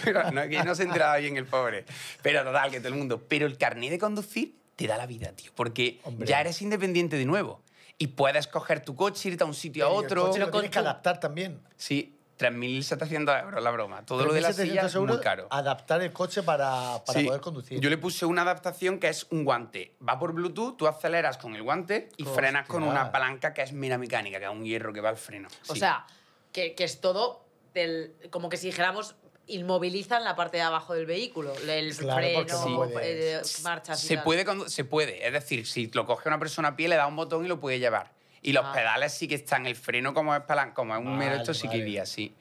Pero 0.04 0.30
no, 0.30 0.42
que 0.48 0.62
no 0.62 0.74
se 0.74 0.82
enteraba 0.84 1.16
bien 1.16 1.36
el 1.38 1.46
pobre. 1.46 1.84
Pero 2.22 2.44
total, 2.44 2.70
que 2.70 2.78
todo 2.80 2.88
el 2.88 2.94
mundo. 2.96 3.22
Pero 3.28 3.46
el 3.46 3.56
carnet 3.58 3.90
de 3.90 3.98
conducir 3.98 4.54
te 4.76 4.86
da 4.86 4.96
la 4.96 5.06
vida, 5.06 5.32
tío. 5.32 5.50
Porque 5.54 6.00
Hombre. 6.04 6.26
ya 6.28 6.40
eres 6.40 6.60
independiente 6.62 7.16
de 7.16 7.24
nuevo. 7.24 7.62
y 7.98 8.08
puedes 8.08 8.46
coger 8.46 8.84
tu 8.84 8.94
coche, 8.94 9.30
irte 9.30 9.42
a 9.42 9.46
un 9.46 9.54
sitio 9.54 9.86
a 9.86 9.88
Y 9.88 9.92
el 9.98 10.04
otro. 10.04 10.26
coche 10.26 10.38
lo 10.38 10.50
tienes 10.50 10.70
que 10.70 10.78
adaptar 10.80 11.18
también. 11.18 11.62
Sí, 11.78 12.14
3.700 12.38 13.42
euros 13.44 13.62
la 13.64 13.70
broma. 13.70 14.04
Todo 14.04 14.26
lo 14.26 14.34
de 14.34 14.42
la 14.42 14.50
3.700 14.50 14.62
silla 14.68 14.82
es 14.86 14.96
muy 14.96 15.18
caro. 15.20 15.46
Adaptar 15.50 16.02
el 16.02 16.12
coche 16.12 16.42
para, 16.42 17.02
para 17.06 17.18
Sí. 17.20 17.24
poder 17.26 17.40
conducir. 17.40 17.80
Yo 17.80 17.88
le 17.88 17.96
puse 17.96 18.26
una 18.26 18.42
adaptación 18.42 18.98
que 18.98 19.08
es 19.08 19.26
un 19.30 19.44
guante. 19.44 19.94
Va 20.06 20.18
por 20.18 20.34
Bluetooth, 20.34 20.76
tú 20.76 20.86
aceleras 20.86 21.38
con 21.38 21.54
el 21.54 21.62
guante 21.62 22.10
y 22.18 22.24
frenas 22.24 22.66
con 22.68 22.82
una 22.82 23.10
palanca 23.10 23.54
que 23.54 23.62
es 23.62 23.72
mera 23.72 23.96
mecánica, 23.96 24.38
que 24.38 24.44
es 24.44 24.50
un 24.50 24.64
hierro 24.66 24.92
que 24.92 25.00
va 25.00 25.08
al 25.08 25.16
freno. 25.16 25.48
O 25.68 25.72
Sí. 25.72 25.80
sea, 25.80 26.06
que, 26.52 26.74
que 26.74 26.84
es 26.84 27.00
todo 27.00 27.46
del, 27.72 28.14
como 28.30 28.50
que 28.50 28.58
si 28.58 28.66
dijéramos 28.66 29.16
inmovilizan 29.48 30.24
la 30.24 30.34
parte 30.36 30.56
de 30.58 30.62
abajo 30.64 30.94
del 30.94 31.06
vehículo, 31.06 31.54
el 31.68 31.96
Claro, 31.96 32.20
freno, 32.20 32.66
no 32.68 33.00
eh, 33.00 33.40
marchas 33.62 34.00
se 34.00 34.18
puede, 34.18 34.44
se 34.68 34.84
puede. 34.84 35.26
Es 35.26 35.32
decir, 35.32 35.66
si 35.66 35.86
lo 35.88 36.04
coge 36.06 36.28
una 36.28 36.38
persona 36.38 36.68
a 36.68 36.76
pie, 36.76 36.88
le 36.88 36.96
da 36.96 37.06
un 37.06 37.16
botón 37.16 37.44
y 37.44 37.48
lo 37.48 37.60
puede 37.60 37.78
llevar. 37.78 38.10
Y 38.42 38.52
los 38.52 38.64
Ah. 38.64 38.72
pedales 38.72 39.12
sí 39.12 39.28
que 39.28 39.34
están. 39.36 39.66
El 39.66 39.76
freno, 39.76 40.14
como 40.14 40.34
es, 40.34 40.42
palan- 40.42 40.72
como 40.72 40.94
es 40.94 41.00
un 41.00 41.16
mero 41.16 41.30
Vale, 41.32 41.42
esto, 41.42 41.54
sí 41.54 41.62
que 41.62 41.78
vale. 41.78 41.80
iría 41.80 42.02
así. 42.02 42.34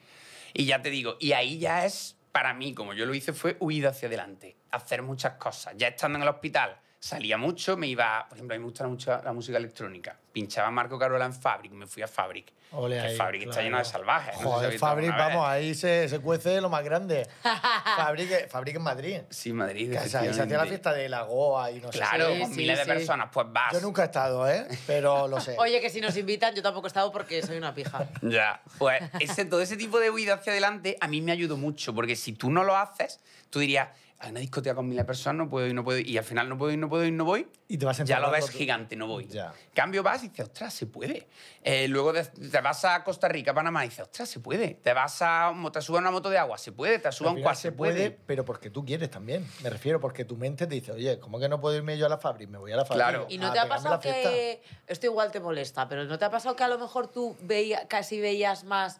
Y 0.52 0.64
ya 0.66 0.80
te 0.82 0.90
digo, 0.90 1.16
y 1.20 1.32
ahí 1.32 1.58
ya 1.58 1.84
es, 1.84 2.16
para 2.32 2.54
mí, 2.54 2.74
como 2.74 2.92
yo 2.94 3.06
lo 3.06 3.14
hice, 3.14 3.32
fue 3.32 3.56
huir 3.60 3.86
hacia 3.86 4.08
adelante. 4.08 4.56
Hacer 4.70 5.02
muchas 5.02 5.34
cosas. 5.34 5.74
Ya 5.76 5.88
estando 5.88 6.16
en 6.16 6.22
el 6.22 6.28
hospital, 6.28 6.76
salía 6.98 7.36
mucho, 7.38 7.76
me 7.76 7.86
iba. 7.86 8.26
Por 8.28 8.36
ejemplo, 8.38 8.54
a 8.54 8.58
mí 8.58 8.62
me 8.64 8.70
gusta 8.70 8.86
mucho 8.86 9.20
la 9.22 9.32
música 9.32 9.58
electrónica. 9.58 10.16
Pinchaba 10.32 10.70
Marco 10.70 10.98
Carola 10.98 11.24
en 11.24 11.32
Fabric, 11.32 11.72
me 11.72 11.86
fui 11.86 12.02
a 12.02 12.08
Fabric. 12.08 12.52
Ole 12.72 12.96
que 12.96 13.06
ahí, 13.06 13.16
Fabric 13.16 13.42
está 13.42 13.52
claro. 13.52 13.64
lleno 13.64 13.78
de 13.78 13.84
salvajes. 13.84 14.34
no 14.34 14.40
sé 14.40 14.44
si 14.44 14.50
Joder, 14.50 14.78
Fabric, 14.78 15.10
vamos, 15.16 15.46
ahí 15.46 15.74
se, 15.74 16.08
se 16.08 16.18
cuece 16.18 16.60
lo 16.60 16.68
más 16.68 16.82
grande. 16.84 17.26
Fabric, 17.96 18.48
Fabric 18.50 18.76
en 18.76 18.82
Madrid. 18.82 19.20
Sí, 19.30 19.52
Madrid. 19.52 19.92
Que 19.92 20.00
se, 20.00 20.08
se 20.08 20.42
hacía 20.42 20.58
la 20.58 20.66
fiesta 20.66 20.92
de 20.92 21.08
la 21.08 21.22
Goa 21.22 21.70
y 21.70 21.80
no 21.80 21.92
sé 21.92 21.98
Claro, 21.98 22.34
Sí, 22.34 22.40
con 22.40 22.50
sí, 22.50 22.56
miles 22.56 22.78
de 22.78 22.84
sí. 22.84 22.90
personas, 22.90 23.28
pues 23.32 23.46
vas. 23.50 23.72
Yo 23.72 23.80
nunca 23.80 24.02
he 24.02 24.06
estado, 24.06 24.50
¿eh? 24.50 24.66
Pero 24.86 25.28
lo 25.28 25.40
sé. 25.40 25.54
Oye, 25.58 25.80
que 25.80 25.90
si 25.90 26.00
nos 26.00 26.16
invitan, 26.16 26.54
yo 26.54 26.62
tampoco 26.62 26.86
he 26.86 26.88
estado 26.88 27.12
porque 27.12 27.40
soy 27.42 27.56
una 27.56 27.74
pija. 27.74 28.06
Ya, 28.22 28.60
pues 28.78 29.00
ese, 29.20 29.44
todo 29.44 29.60
ese 29.60 29.76
tipo 29.76 30.00
de 30.00 30.10
huida 30.10 30.34
hacia 30.34 30.52
adelante 30.52 30.96
a 31.00 31.06
mí 31.06 31.20
me 31.20 31.30
ayudó 31.32 31.56
mucho, 31.56 31.94
porque 31.94 32.16
si 32.16 32.32
tú 32.32 32.50
no 32.50 32.64
lo 32.64 32.76
haces, 32.76 33.20
tú 33.50 33.60
dirías, 33.60 33.88
hay 34.18 34.30
una 34.30 34.40
discoteca 34.40 34.74
con 34.74 34.88
miles 34.88 35.02
de 35.02 35.06
personas, 35.06 35.44
no 35.44 35.50
puedo 35.50 35.66
ir, 35.66 35.74
no 35.74 35.84
puedo 35.84 35.98
ir, 35.98 36.08
y 36.08 36.16
al 36.16 36.24
final 36.24 36.48
no 36.48 36.56
puedo 36.56 36.72
ir, 36.72 36.78
no 36.78 36.88
puedo 36.88 37.04
ir, 37.04 37.12
no 37.12 37.24
voy, 37.26 37.46
Y 37.68 37.76
te 37.76 37.84
vas 37.84 38.02
ya 38.02 38.18
lo 38.18 38.30
ves 38.30 38.48
gigante, 38.48 38.96
no 38.96 39.06
voy. 39.06 39.26
Ya. 39.26 39.52
Cambio 39.74 40.02
vas 40.02 40.24
y 40.24 40.28
dices, 40.28 40.46
ostras, 40.46 40.72
se 40.72 40.86
puede. 40.86 41.26
Eh, 41.62 41.86
luego 41.88 42.14
de- 42.14 42.24
te 42.24 42.60
vas 42.62 42.84
a 42.86 43.04
Costa 43.04 43.28
Rica, 43.28 43.52
Panamá, 43.52 43.84
y 43.84 43.88
dices, 43.88 44.04
ostras, 44.04 44.30
se 44.30 44.40
puede. 44.40 44.74
Te 44.74 44.94
vas 44.94 45.18
a, 45.20 45.52
te 45.70 45.82
subas 45.82 45.98
a 45.98 46.02
una 46.02 46.10
moto 46.10 46.30
de 46.30 46.38
agua, 46.38 46.56
se 46.56 46.72
puede. 46.72 46.98
Te 46.98 47.12
subas 47.12 47.32
a 47.32 47.36
un 47.36 47.42
cual, 47.42 47.56
se 47.56 47.72
puede, 47.72 47.92
puede. 48.10 48.18
pero 48.26 48.44
porque 48.46 48.70
tú 48.70 48.86
quieres 48.86 49.10
también. 49.10 49.46
Me 49.62 49.68
refiero, 49.68 50.00
porque 50.00 50.24
tu 50.24 50.36
mente 50.36 50.66
te 50.66 50.74
dice, 50.74 50.92
oye, 50.92 51.18
¿cómo 51.18 51.38
que 51.38 51.48
no 51.50 51.60
puedo 51.60 51.76
irme 51.76 51.98
yo 51.98 52.06
a 52.06 52.08
la 52.08 52.18
Fabric? 52.18 52.48
Me 52.48 52.56
voy 52.58 52.72
a 52.72 52.76
la 52.76 52.86
Fabric. 52.86 53.06
Claro. 53.06 53.26
¿Y 53.28 53.36
no 53.36 53.48
a 53.48 53.52
te 53.52 53.58
ha 53.58 53.68
pasado 53.68 54.00
que... 54.00 54.62
Esto 54.86 55.06
igual 55.06 55.30
te 55.30 55.40
molesta, 55.40 55.88
pero 55.88 56.04
¿no 56.04 56.18
te 56.18 56.24
ha 56.24 56.30
pasado 56.30 56.56
que 56.56 56.64
a 56.64 56.68
lo 56.68 56.78
mejor 56.78 57.08
tú 57.08 57.36
veía, 57.42 57.86
casi 57.88 58.20
veías 58.20 58.64
más, 58.64 58.98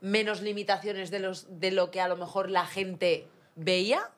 menos 0.00 0.40
limitaciones 0.40 1.10
de, 1.12 1.20
los, 1.20 1.60
de 1.60 1.70
lo 1.70 1.92
que 1.92 2.00
a 2.00 2.08
lo 2.08 2.16
mejor 2.16 2.50
la 2.50 2.66
gente 2.66 3.28
veía? 3.54 4.10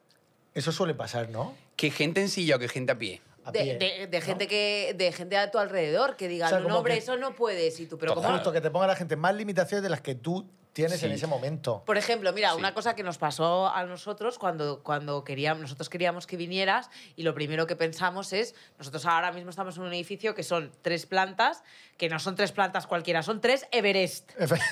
Eso 0.59 0.73
suele 0.73 0.93
pasar, 0.93 1.31
¿no? 1.31 1.55
Que 1.77 1.93
gente 1.93 2.21
en 2.21 2.29
silla 2.29 2.57
o 2.57 2.59
que 2.59 2.67
gente 2.67 2.91
a 2.91 2.99
pie. 2.99 3.21
A 3.49 3.53
De, 3.53 3.61
pie, 3.61 3.79
de- 3.79 4.07
de 4.07 4.21
¿no? 4.21 4.25
gente 4.27 4.47
que 4.47 4.95
de 4.97 5.13
gente 5.13 5.37
a 5.37 5.51
tu 5.51 5.59
alrededor 5.59 6.17
que 6.17 6.27
O 6.43 6.49
sea, 6.49 6.61
no, 6.61 6.77
hombre, 6.79 6.95
que- 6.95 6.99
eso 7.01 7.17
no 7.17 7.35
puedes. 7.35 7.79
Y 7.81 7.87
tú, 7.87 7.99
pero. 7.99 8.15
Justo, 8.15 8.53
que 8.53 8.61
te 8.61 8.71
ponga 8.71 8.87
la 8.87 8.97
gente 8.97 9.17
más 9.17 9.35
limitaciones 9.35 9.83
de 9.83 9.89
las 9.91 10.01
que 10.01 10.15
tú 10.15 10.49
tienes 10.75 11.03
en 11.03 11.11
ese 11.11 11.27
momento. 11.27 11.83
Por 11.85 11.99
ejemplo, 11.99 12.33
mira, 12.33 12.53
Sí. 12.53 12.57
una 12.59 12.73
cosa 12.73 12.95
que 12.95 13.03
nos 13.03 13.19
pasó 13.19 13.67
a 13.69 13.85
nosotros 13.85 14.39
cuando, 14.39 14.81
cuando 14.85 15.25
queríamos, 15.25 15.61
nosotros 15.63 15.89
queríamos 15.89 16.25
que 16.29 16.37
vinieras 16.37 16.89
y 17.17 17.25
lo 17.25 17.35
primero 17.35 17.67
que 17.67 17.75
pensamos 17.75 18.33
es, 18.33 18.55
nosotros 18.79 19.05
ahora 19.05 19.33
mismo 19.33 19.51
estamos 19.51 19.77
en 19.77 19.83
un 19.83 19.93
edificio 19.93 20.37
que 20.37 20.45
son 20.45 20.71
tres 20.83 21.05
plantas, 21.07 21.65
que 21.97 22.09
no 22.09 22.21
son 22.21 22.37
tres 22.37 22.53
plantas 22.53 22.87
cualquiera, 22.87 23.25
son 23.25 23.41
tres 23.41 23.67
Everest. 23.73 24.31
¿Vale? 24.39 24.63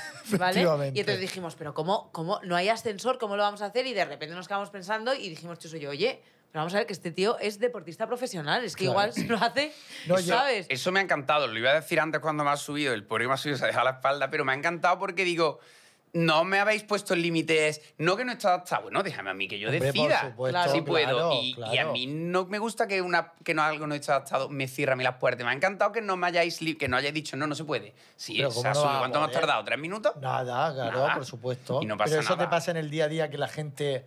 Efectivamente. 0.61 0.97
Y 0.97 1.01
entonces 1.01 1.21
dijimos, 1.21 1.57
pero 1.57 1.75
¿cómo, 1.75 2.13
¿cómo? 2.13 2.39
No 2.45 2.55
hay 2.55 2.69
ascensor, 2.69 3.19
¿cómo 3.19 3.37
lo 3.37 3.43
vamos 3.43 3.63
a 3.63 3.67
hacer? 3.67 3.85
Y 3.89 3.93
de 3.95 4.05
repente 4.05 4.33
nos 4.37 4.47
quedamos 4.47 4.71
pensando 4.71 5.13
y 5.13 5.29
dijimos, 5.29 5.59
Chuso 5.59 5.77
yo, 5.77 5.91
oye, 5.91 6.23
pero 6.53 6.61
vamos 6.63 6.75
a 6.75 6.79
ver 6.79 6.87
que 6.87 6.93
este 6.93 7.11
tío 7.13 7.39
es 7.39 7.59
deportista 7.59 8.07
profesional, 8.07 8.65
es 8.65 8.75
que 8.77 8.85
Claro. 8.85 8.93
igual 8.93 9.13
se 9.13 9.25
lo 9.27 9.37
hace, 9.37 9.73
No, 10.07 10.19
yo- 10.21 10.35
¿sabes? 10.37 10.67
Eso 10.69 10.91
me 10.93 11.01
ha 11.01 11.03
encantado. 11.03 11.47
Lo 11.47 11.59
iba 11.59 11.71
a 11.71 11.75
decir 11.75 12.01
antes 12.01 12.21
cuando 12.21 12.45
me 12.45 12.51
ha 12.51 12.57
subido. 12.57 12.95
El 12.95 13.05
pobre 13.05 13.25
que 13.25 13.29
me 13.29 13.35
ha 13.35 13.39
subido 13.39 13.59
se 13.59 13.65
ha 13.65 13.67
dejado 13.69 13.85
la 13.85 13.91
espalda, 13.93 14.31
pero 14.31 14.45
me 14.45 14.53
ha 14.53 14.55
encantado 14.55 14.99
porque 14.99 15.25
digo, 15.25 15.59
no 16.13 16.45
me 16.45 16.59
habéis 16.61 16.83
puesto 16.83 17.15
límites. 17.15 17.83
No 17.99 18.17
que 18.17 18.25
no 18.25 18.33
está 18.33 18.49
adaptado. 18.49 18.85
Bueno, 18.85 19.03
déjame 19.03 19.29
a 19.29 19.35
mí 19.35 19.49
que 19.49 19.59
yo 19.59 19.69
Hombre, 19.69 19.81
por 19.93 19.93
decida. 20.09 20.21
supuesto, 20.31 20.53
Claro. 20.59 20.73
Sí 20.73 20.81
puedo. 20.81 21.05
claro, 21.05 21.33
y, 21.43 21.51
y 21.51 21.55
claro. 21.55 21.91
a 21.91 21.93
mí 21.93 22.07
no 22.07 22.47
me 22.47 22.59
gusta 22.59 22.87
que, 22.89 23.03
una, 23.03 23.33
que 23.45 23.53
no, 23.53 23.63
algo 23.63 23.87
no 23.87 23.95
esté 23.95 24.13
adaptado 24.13 24.49
me 24.49 24.67
cierre 24.67 24.93
a 24.93 24.97
mí 24.97 25.05
las 25.05 25.17
puertas. 25.17 25.45
Me 25.45 25.51
ha 25.51 25.55
encantado 25.55 25.93
que 25.93 26.01
no 26.01 26.17
me 26.17 26.27
hayáis, 26.29 26.63
li- 26.63 26.77
que 26.77 26.89
no 26.89 26.97
hayáis 26.97 27.13
dicho, 27.13 27.37
no, 27.37 27.47
no 27.47 27.55
se 27.55 27.65
puede. 27.65 27.93
Sí, 28.17 28.35
Pero 28.39 28.51
se 28.51 28.57
¿cómo 28.57 28.67
ha 28.67 28.73
no 28.73 28.75
subido. 28.77 28.93
va 28.95 28.99
¿Cuánto 29.01 29.19
hemos 29.19 29.33
tardado? 29.33 29.65
¿Tres 29.65 29.79
minutos? 29.79 30.17
Nada, 30.19 30.73
claro, 30.73 30.99
Nada. 31.01 31.15
por 31.17 31.27
supuesto. 31.27 31.81
Y 31.83 31.87
no 31.87 31.99
pasa 31.99 32.11
Pero 32.13 32.23
eso 32.23 32.33
te 32.35 32.39
nada. 32.39 32.51
pasa 32.51 32.71
en 32.71 32.77
el 32.79 32.89
día 32.89 33.05
a 33.05 33.09
día 33.09 33.29
que 33.29 33.37
la 33.37 33.49
gente 33.49 34.07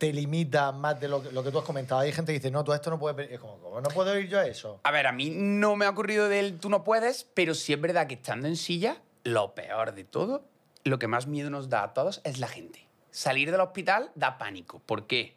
te 0.00 0.14
limita 0.14 0.72
más 0.72 0.98
de 0.98 1.08
lo 1.08 1.22
que, 1.22 1.30
lo 1.30 1.44
que 1.44 1.50
tú 1.50 1.58
has 1.58 1.64
comentado. 1.66 2.00
Hay 2.00 2.10
gente 2.10 2.32
que 2.32 2.38
dice, 2.38 2.50
no, 2.50 2.64
tú 2.64 2.72
a 2.72 2.76
esto 2.76 2.88
no 2.88 2.98
puedes... 2.98 3.14
ver". 3.18 3.30
Es 3.30 3.38
como, 3.38 3.58
¿cómo 3.58 3.82
no 3.82 3.88
puedo 3.90 4.18
ir 4.18 4.30
yo 4.30 4.38
a 4.40 4.46
eso? 4.46 4.80
A 4.82 4.90
ver, 4.90 5.06
a 5.06 5.12
mí 5.12 5.28
no 5.30 5.76
me 5.76 5.84
ha 5.84 5.90
ocurrido 5.90 6.30
del 6.30 6.58
tú 6.58 6.70
no 6.70 6.84
puedes, 6.84 7.24
pero 7.34 7.52
sí 7.52 7.74
es 7.74 7.80
verdad 7.82 8.06
que 8.06 8.14
estando 8.14 8.48
en 8.48 8.56
silla, 8.56 8.96
lo 9.24 9.54
peor 9.54 9.92
de 9.92 10.04
todo, 10.04 10.42
lo 10.84 10.98
que 10.98 11.06
más 11.06 11.26
miedo 11.26 11.50
nos 11.50 11.68
da 11.68 11.82
a 11.82 11.92
todos 11.92 12.22
es 12.24 12.38
la 12.38 12.48
gente. 12.48 12.86
Salir 13.10 13.50
del 13.50 13.60
hospital 13.60 14.10
da 14.14 14.38
pánico. 14.38 14.80
¿Por 14.86 15.06
qué? 15.06 15.36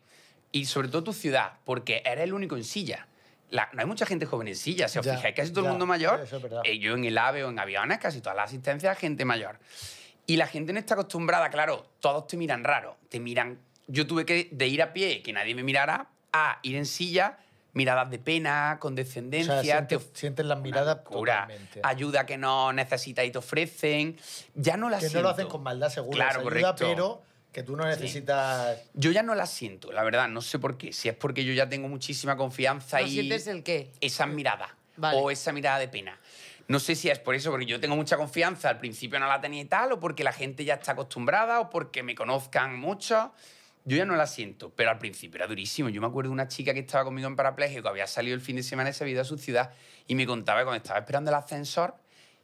Y 0.53 0.63
sobre 0.63 0.87
todo 0.87 1.03
tu 1.03 1.11
ciudad, 1.13 1.55
porque 1.65 2.01
eres 2.05 2.23
el 2.23 2.33
único 2.33 2.55
en 2.55 2.63
silla. 2.63 3.09
La- 3.49 3.69
no 3.73 3.81
hay 3.81 3.85
mucha 3.85 4.05
gente 4.05 4.25
joven 4.25 4.47
en 4.47 4.55
silla, 4.55 4.87
si 4.87 4.97
os 4.97 5.05
Ya, 5.05 5.17
fijáis, 5.17 5.35
casi 5.35 5.51
todo 5.51 5.63
ya, 5.65 5.67
el 5.67 5.71
mundo 5.73 5.85
mayor. 5.85 6.21
eso 6.21 6.37
es 6.37 6.43
eh, 6.63 6.79
yo 6.79 6.93
en 6.93 7.03
el 7.03 7.17
AVE 7.17 7.43
o 7.43 7.49
en 7.49 7.59
aviones, 7.59 7.97
casi 7.99 8.21
toda 8.21 8.33
la 8.33 8.43
asistencia 8.43 8.93
es 8.93 8.97
gente 8.97 9.25
mayor. 9.25 9.59
Y 10.25 10.37
la 10.37 10.47
gente 10.47 10.71
no 10.71 10.79
está 10.79 10.93
acostumbrada, 10.93 11.49
claro, 11.49 11.85
todos 11.99 12.27
te 12.27 12.37
miran 12.37 12.63
raro. 12.63 12.95
Te 13.09 13.19
miran. 13.19 13.59
Yo 13.87 14.07
tuve 14.07 14.25
que 14.25 14.49
de 14.51 14.67
ir 14.67 14.81
a 14.81 14.93
pie, 14.93 15.21
que 15.21 15.33
nadie 15.33 15.55
me 15.55 15.63
mirara, 15.63 16.07
a 16.31 16.59
ir 16.63 16.75
en 16.75 16.85
silla, 16.85 17.37
miradas 17.73 18.09
de 18.09 18.19
pena, 18.19 18.73
O 18.77 18.79
condescendencia. 18.79 19.61
sea, 19.63 19.87
te 19.87 19.97
sientes, 19.97 20.17
sientes 20.19 20.45
las 20.45 20.59
miradas 20.59 21.03
totalmente. 21.03 21.79
Ayuda 21.83 22.25
que 22.25 22.37
no 22.37 22.71
necesitas 22.73 23.25
y 23.25 23.31
te 23.31 23.37
ofrecen. 23.37 24.17
Ya 24.55 24.77
no 24.77 24.89
la 24.89 24.97
que 24.97 25.09
siento. 25.09 25.19
no 25.19 25.23
lo 25.23 25.29
hacen 25.29 25.47
con 25.47 25.63
maldad, 25.63 25.89
seguro. 25.89 26.15
Claro, 26.15 26.39
ayuda, 26.39 26.43
correcto. 26.43 26.75
pero 26.79 27.21
que 27.51 27.61
tú 27.63 27.75
no 27.75 27.85
necesitas... 27.85 28.79
Yo 28.93 29.11
ya 29.11 29.21
no 29.21 29.35
la 29.35 29.45
siento, 29.45 29.91
la 29.91 30.03
verdad. 30.03 30.27
No 30.27 30.41
sé 30.41 30.57
por 30.59 30.77
qué. 30.77 30.91
Si 30.93 31.09
es 31.09 31.15
porque 31.15 31.43
yo 31.43 31.53
ya 31.53 31.69
tengo 31.69 31.87
muchísima 31.87 32.35
confianza 32.35 32.99
¿No 32.99 33.05
y 33.05 33.11
sientes 33.11 33.45
el 33.47 33.63
qué? 33.63 33.91
esa 34.01 34.25
mirada 34.25 34.75
Vale. 34.97 35.19
o 35.19 35.29
esa 35.29 35.51
mirada 35.51 35.77
de 35.77 35.87
pena. 35.87 36.19
No 36.67 36.79
sé 36.79 36.95
si 36.95 37.09
es 37.09 37.19
por 37.19 37.35
eso, 37.35 37.51
porque 37.51 37.65
yo 37.65 37.79
tengo 37.79 37.95
mucha 37.95 38.15
confianza, 38.17 38.69
al 38.69 38.79
principio 38.79 39.19
no 39.19 39.27
la 39.27 39.41
tenía 39.41 39.61
y 39.61 39.65
tal, 39.65 39.91
o 39.91 39.99
porque 39.99 40.23
la 40.23 40.31
gente 40.31 40.63
ya 40.63 40.75
está 40.75 40.93
acostumbrada, 40.93 41.59
o 41.59 41.69
porque 41.69 42.01
me 42.03 42.15
conozcan 42.15 42.79
mucho. 42.79 43.33
Yo 43.85 43.97
ya 43.97 44.05
no 44.05 44.15
la 44.15 44.27
siento, 44.27 44.73
pero 44.73 44.91
al 44.91 44.97
principio 44.97 45.37
era 45.37 45.47
durísimo. 45.47 45.89
Yo 45.89 45.99
me 45.99 46.07
acuerdo 46.07 46.29
de 46.29 46.33
una 46.33 46.47
chica 46.47 46.73
que 46.73 46.79
estaba 46.79 47.03
conmigo 47.03 47.27
en 47.27 47.35
parapléjico, 47.35 47.89
había 47.89 48.07
salido 48.07 48.33
el 48.33 48.41
fin 48.41 48.55
de 48.55 48.63
semana 48.63 48.89
y 48.89 48.93
se 48.93 49.03
había 49.03 49.13
ido 49.13 49.21
a 49.21 49.25
su 49.25 49.37
ciudad, 49.37 49.73
y 50.07 50.15
me 50.15 50.25
contaba 50.25 50.63
cuando 50.63 50.77
estaba 50.77 50.99
esperando 50.99 51.31
el 51.31 51.35
ascensor, 51.35 51.95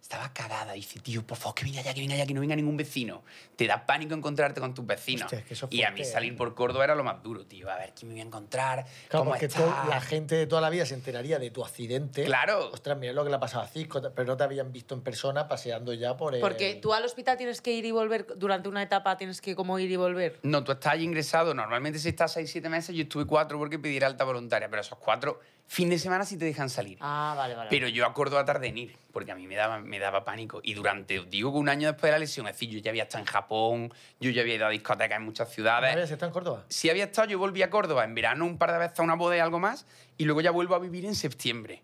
estaba 0.02 0.34
cagada. 0.34 0.74
Dice, 0.74 1.00
tío, 1.00 1.26
por 1.26 1.38
favor, 1.38 1.56
que 1.56 1.66
venga 1.66 1.82
ya, 1.82 1.94
que 1.94 2.02
venga 2.02 2.16
ya, 2.16 2.26
que 2.26 2.34
no 2.34 2.42
venga 2.42 2.56
ningún 2.56 2.78
vecino. 2.78 3.24
Te 3.56 3.68
da 3.68 3.86
pánico 3.86 4.16
encontrarte 4.16 4.60
con 4.60 4.74
tus 4.74 4.86
vecinos. 4.86 5.26
Hostia, 5.26 5.40
es 5.40 5.46
que 5.46 5.54
eso 5.54 5.68
es 5.68 5.74
y 5.74 5.84
a 5.84 5.92
mí 5.92 5.98
fuerte, 5.98 6.14
salir 6.14 6.34
¿eh? 6.34 6.36
por 6.36 6.56
Córdoba 6.56 6.86
era 6.86 6.96
lo 6.96 7.04
más 7.04 7.22
duro, 7.22 7.46
tío. 7.46 7.70
A 7.70 7.78
ver, 7.78 7.94
¿quién 7.94 8.10
me 8.10 8.16
voy 8.16 8.22
a 8.22 8.26
encontrar? 8.26 8.86
Claro, 9.08 9.24
¿Cómo 9.24 9.32
porque 9.32 9.46
está? 9.46 9.86
la 9.88 10.02
gente 10.02 10.36
de 10.36 10.48
toda 10.48 10.62
la 10.62 10.70
vida 10.70 10.86
se 10.86 10.96
enteraría 10.96 11.38
de 11.38 11.52
tu 11.52 11.64
accidente. 11.64 12.24
Claro. 12.24 12.72
Ostras, 12.72 12.98
mira 12.98 13.14
lo 13.14 13.24
que 13.24 13.30
le 13.30 13.36
ha 13.36 13.40
pasado 13.40 13.64
a 13.64 13.68
Cisco, 13.68 14.02
pero 14.16 14.26
no 14.26 14.38
te 14.38 14.44
habían 14.44 14.72
visto 14.72 14.96
en 14.96 15.02
persona 15.02 15.48
paseando 15.48 15.94
ya 15.94 16.18
por 16.18 16.34
el... 16.34 16.42
Porque 16.42 16.76
tú 16.76 16.94
al 16.94 17.06
hospital 17.06 17.38
tienes 17.38 17.62
que 17.62 17.74
ir 17.74 17.86
y 17.86 17.92
volver, 17.92 18.26
durante 18.36 18.70
una 18.70 18.82
etapa 18.82 19.18
tienes 19.18 19.42
que 19.42 19.56
como 19.56 19.78
ir 19.78 19.92
y 19.92 19.96
volver. 19.96 20.40
No, 20.44 20.64
tú 20.64 20.72
estás 20.72 20.94
ahí 20.94 21.04
ingresado. 21.04 21.54
Normalmente 21.54 22.00
si 22.00 22.10
estás 22.10 22.34
6, 22.34 22.50
7 22.50 22.70
meses, 22.70 22.96
yo 22.96 23.04
estuve 23.04 23.26
4 23.26 23.58
porque 23.58 23.78
pedí 23.78 24.00
alta 24.00 24.24
voluntaria, 24.24 24.70
pero 24.70 24.82
esos 24.82 24.98
4 24.98 25.40
fin 25.72 25.88
de 25.90 26.00
semana 26.00 26.26
sí 26.26 26.36
te 26.36 26.46
dejan 26.46 26.68
salir. 26.68 26.98
Ah, 27.00 27.36
vale, 27.38 27.54
vale. 27.54 27.70
Pero 27.70 27.88
yo 27.88 28.04
a 28.08 28.14
Córdoba 28.14 28.44
tardé 28.44 28.68
en 28.70 28.78
ir, 28.80 28.98
porque 29.14 29.32
a 29.32 29.36
mí 29.36 29.46
me 29.46 29.56
daba, 29.56 29.78
me 29.80 30.00
daba 30.00 30.26
pánico. 30.26 30.60
Y 30.64 30.74
durante, 30.74 31.24
digo 31.26 31.52
que 31.54 31.60
un 31.60 31.70
año 31.70 31.88
después 31.88 32.10
de 32.10 32.12
la 32.14 32.20
lesión, 32.20 32.48
es 32.48 32.56
decir, 32.56 32.70
yo 32.72 32.80
ya 32.80 32.90
había 32.90 33.04
estado 33.04 33.22
en 33.24 33.28
Japón, 33.28 33.94
yo 34.20 34.32
ya 34.32 34.42
había 34.42 34.56
ido 34.56 34.66
a 34.66 34.70
discotecas 34.72 35.18
en 35.18 35.24
muchas 35.26 35.48
¿No 35.48 35.54
ciudades. 35.54 35.92
habías 35.94 36.10
estado 36.10 36.28
en 36.30 36.34
Córdoba? 36.34 36.66
Si 36.70 36.90
había 36.90 37.04
estado, 37.06 37.28
yo 37.30 37.38
volví 37.38 37.62
a 37.62 37.70
Córdoba 37.70 38.04
en 38.04 38.16
verano 38.16 38.46
un 38.46 38.58
par 38.58 38.72
de 38.72 38.80
veces 38.80 39.00
a 39.00 39.04
una 39.04 39.14
boda 39.14 39.38
y 39.38 39.40
algo 39.40 39.60
más, 39.60 39.86
y 40.18 40.26
luego 40.26 40.42
ya 40.42 40.50
vuelvo 40.52 40.74
a 40.74 40.80
vivir 40.80 41.06
en 41.06 41.14
septiembre. 41.14 41.84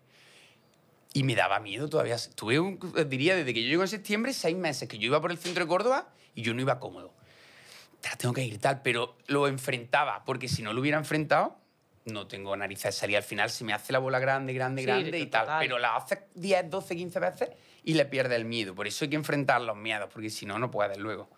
Y 1.12 1.22
me 1.22 1.34
daba 1.36 1.60
miedo 1.60 1.88
todavía. 1.88 2.16
Tuve, 2.34 2.58
un- 2.60 2.78
diría, 3.08 3.36
desde 3.36 3.54
que 3.54 3.62
yo 3.62 3.68
llego 3.68 3.82
en 3.82 3.88
septiembre, 3.88 4.32
seis 4.32 4.56
meses 4.56 4.88
que 4.88 4.98
yo 4.98 5.06
iba 5.06 5.20
por 5.20 5.30
el 5.30 5.38
centro 5.38 5.64
de 5.64 5.68
Córdoba 5.68 6.08
y 6.34 6.42
yo 6.42 6.52
no 6.52 6.60
iba 6.60 6.78
cómodo. 6.80 7.14
"Tras, 8.00 8.18
Tengo 8.18 8.34
que 8.34 8.42
ir 8.44 8.58
tal, 8.60 8.82
pero 8.82 9.16
lo 9.28 9.46
enfrentaba, 9.48 10.24
porque 10.24 10.48
si 10.48 10.62
no 10.62 10.72
lo 10.74 10.80
hubiera 10.80 10.98
enfrentado, 10.98 11.56
no 12.06 12.26
tengo 12.26 12.56
narices 12.56 12.84
de 12.84 12.92
salir. 12.92 13.16
Al 13.16 13.22
final 13.22 13.50
se 13.50 13.64
me 13.64 13.72
hace 13.72 13.92
la 13.92 13.98
bola 13.98 14.18
grande, 14.18 14.52
grande, 14.52 14.82
Sí, 14.82 14.86
grande 14.86 15.18
y 15.18 15.26
tal. 15.26 15.42
total. 15.42 15.58
Pero 15.60 15.78
la 15.78 15.96
haces 15.96 16.20
10, 16.34 16.70
12, 16.70 16.96
15 16.96 17.20
veces 17.20 17.50
y 17.84 17.94
le 17.94 18.04
pierdes 18.06 18.36
el 18.38 18.44
miedo. 18.44 18.74
Por 18.74 18.86
eso 18.86 19.04
hay 19.04 19.10
que 19.10 19.16
enfrentar 19.16 19.60
los 19.60 19.76
miedos, 19.76 20.08
porque 20.12 20.30
si 20.30 20.46
no, 20.46 20.58
no 20.58 20.70
puedes 20.70 20.98
luego. 20.98 21.28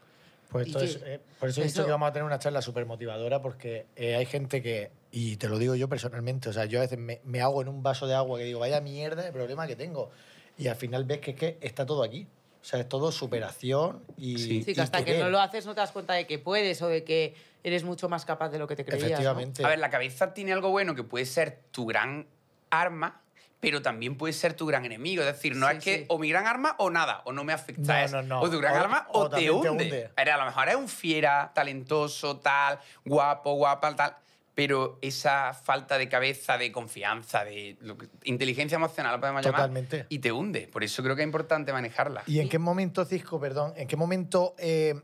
Pues 0.51 0.67
¿Y 0.67 0.71
esto 0.71 0.85
es, 0.85 1.01
eh, 1.05 1.21
por 1.39 1.51
eso 1.51 1.61
he 1.61 1.65
dicho 1.65 1.85
que 1.85 1.91
vamos 1.91 2.09
a 2.09 2.13
tener 2.13 2.25
una 2.25 2.39
charla 2.39 2.63
súper 2.63 2.87
motivadora 2.87 3.43
porque 3.43 3.85
eh, 3.97 4.17
hay 4.17 4.25
gente 4.25 4.63
que, 4.63 4.91
y 5.13 5.37
te 5.37 5.47
lo 5.47 5.59
digo 5.59 5.75
yo 5.75 5.91
personalmente, 5.91 6.49
o 6.49 6.53
sea, 6.55 6.65
yo 6.65 6.79
a 6.79 6.83
veces 6.83 6.99
me, 6.99 7.21
me 7.25 7.43
hago 7.43 7.61
en 7.61 7.69
un 7.69 7.83
vaso 7.83 8.07
de 8.07 8.15
agua 8.15 8.39
que 8.39 8.47
digo, 8.47 8.61
vaya 8.61 8.81
mierda 8.81 9.23
de 9.23 9.33
problema 9.33 9.67
que 9.67 9.77
tengo. 9.77 10.11
Y 10.57 10.69
al 10.69 10.77
final 10.77 11.05
ves 11.05 11.21
que, 11.21 11.33
es 11.33 11.37
que 11.37 11.59
está 11.61 11.85
todo 11.85 12.03
aquí. 12.03 12.27
O 12.61 12.65
sea, 12.65 12.81
es 12.81 12.89
todo 12.89 13.13
superación 13.13 14.03
y. 14.17 14.37
Sí. 14.39 14.63
Sí, 14.63 14.75
que 14.75 14.81
hasta 14.81 15.05
que 15.05 15.19
no 15.19 15.31
lo 15.31 15.41
haces 15.41 15.65
no 15.65 15.75
te 15.75 15.81
das 15.81 15.93
cuenta 15.93 16.15
de 16.15 16.27
que 16.27 16.39
puedes 16.39 16.83
o 16.83 16.89
de 16.89 17.05
que 17.05 17.35
eres 17.65 17.85
mucho 17.85 18.09
más 18.09 18.25
capaz 18.25 18.49
de 18.51 18.59
lo 18.59 18.67
que 18.67 18.77
te 18.77 18.85
creías. 18.85 19.03
¿no? 19.03 19.09
Efectivamente. 19.09 19.65
A 19.65 19.69
ver, 19.69 19.79
la 19.79 19.91
cabeza 19.91 20.33
tiene 20.35 20.53
algo 20.53 20.71
bueno 20.71 20.95
que 20.95 21.03
puede 21.05 21.27
ser 21.27 21.61
tu 21.71 21.87
gran 21.87 22.27
arma, 22.71 23.21
pero 23.61 23.83
también 23.83 24.17
puede 24.17 24.33
ser 24.33 24.55
tu 24.55 24.67
gran 24.67 24.85
enemigo. 24.85 25.23
Es 25.23 25.27
decir, 25.35 25.57
no 25.57 25.69
Sí, 25.71 25.77
es 25.79 25.85
que 25.85 25.99
sí. 25.99 26.05
o 26.09 26.19
mi 26.19 26.29
gran 26.31 26.47
arma 26.47 26.77
o 26.79 26.91
nada, 26.91 27.23
o 27.25 27.33
no 27.33 27.43
me 27.45 27.53
afecta. 27.53 28.07
No, 28.07 28.23
no, 28.23 28.23
no. 28.23 28.41
O 28.43 28.51
tu 28.51 28.59
gran 28.59 28.75
O- 28.75 28.77
arma 28.81 29.07
o 29.11 29.21
o, 29.21 29.25
te, 29.29 29.31
también 29.47 29.61
te 29.63 29.71
hunde. 29.71 29.85
hunde. 29.85 30.11
Era, 30.17 30.35
a 30.35 30.39
lo 30.39 30.45
mejor 30.45 30.69
es 30.69 30.77
un 30.77 30.89
fiera, 30.89 31.51
talentoso, 31.55 32.39
tal, 32.39 32.79
guapo, 33.05 33.55
guapa, 33.55 33.97
tal. 33.97 34.17
Pero 34.55 34.99
esa 35.03 35.55
falta 35.55 35.99
de 35.99 36.09
cabeza, 36.09 36.59
de 36.59 36.73
confianza, 36.73 37.45
de 37.45 37.77
lo 37.81 37.97
que- 37.97 38.09
inteligencia 38.25 38.75
emocional, 38.77 39.13
la 39.13 39.21
podemos 39.21 39.43
Totalmente. 39.43 39.97
llamar, 39.99 40.07
y 40.09 40.19
te 40.19 40.33
hunde. 40.33 40.69
Por 40.73 40.83
eso 40.85 41.03
creo 41.03 41.15
que 41.17 41.23
es 41.23 41.27
importante 41.27 41.73
manejarla. 41.73 42.23
¿Y 42.27 42.41
en 42.41 42.49
qué 42.49 42.59
momento, 42.59 43.05
Cisco, 43.05 43.39
perdón, 43.41 43.73
en 43.77 43.87
qué 43.87 43.97
momento 43.97 44.55
eh, 44.59 45.01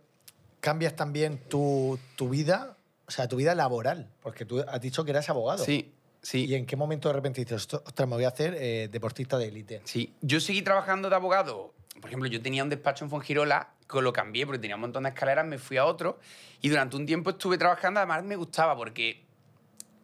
cambias 0.65 0.97
también 0.97 1.37
tu, 1.51 1.99
tu 2.17 2.31
vida, 2.31 2.79
o 3.07 3.11
sea, 3.11 3.29
tu 3.29 3.37
vida 3.37 3.55
laboral? 3.55 4.09
Porque 4.23 4.47
tú 4.47 4.65
has 4.67 4.81
dicho 4.81 5.05
que 5.05 5.11
eras 5.11 5.29
abogado. 5.29 5.63
Sí, 5.63 5.93
sí. 6.23 6.47
¿Y 6.47 6.55
en 6.55 6.65
qué 6.65 6.75
momento 6.75 7.11
de 7.11 7.13
repente 7.13 7.43
dices, 7.43 7.69
"Ostras, 7.75 8.09
me 8.09 8.15
voy 8.15 8.25
a 8.25 8.29
hacer 8.29 8.57
eh, 8.59 8.89
deportista 8.91 9.37
de 9.37 9.49
élite? 9.49 9.83
Sí, 9.85 10.15
yo 10.23 10.41
seguí 10.41 10.63
trabajando 10.63 11.11
de 11.11 11.17
abogado. 11.17 11.75
Por 12.01 12.09
ejemplo, 12.09 12.31
yo 12.31 12.41
tenía 12.41 12.63
un 12.63 12.71
despacho 12.71 13.05
en 13.05 13.11
Fongirola, 13.11 13.75
que 13.87 14.01
lo 14.01 14.15
cambié 14.15 14.47
porque 14.47 14.59
tenía 14.59 14.77
un 14.77 14.81
montón 14.81 15.03
de 15.03 15.11
escaleras, 15.11 15.45
me 15.45 15.59
fui 15.59 15.77
a 15.77 15.85
otro 15.85 16.19
y 16.63 16.71
durante 16.71 16.97
un 16.97 17.05
tiempo 17.05 17.29
estuve 17.29 17.59
trabajando, 17.59 18.01
además 18.01 18.25
me 18.25 18.37
gustaba 18.37 18.75
porque 18.75 19.23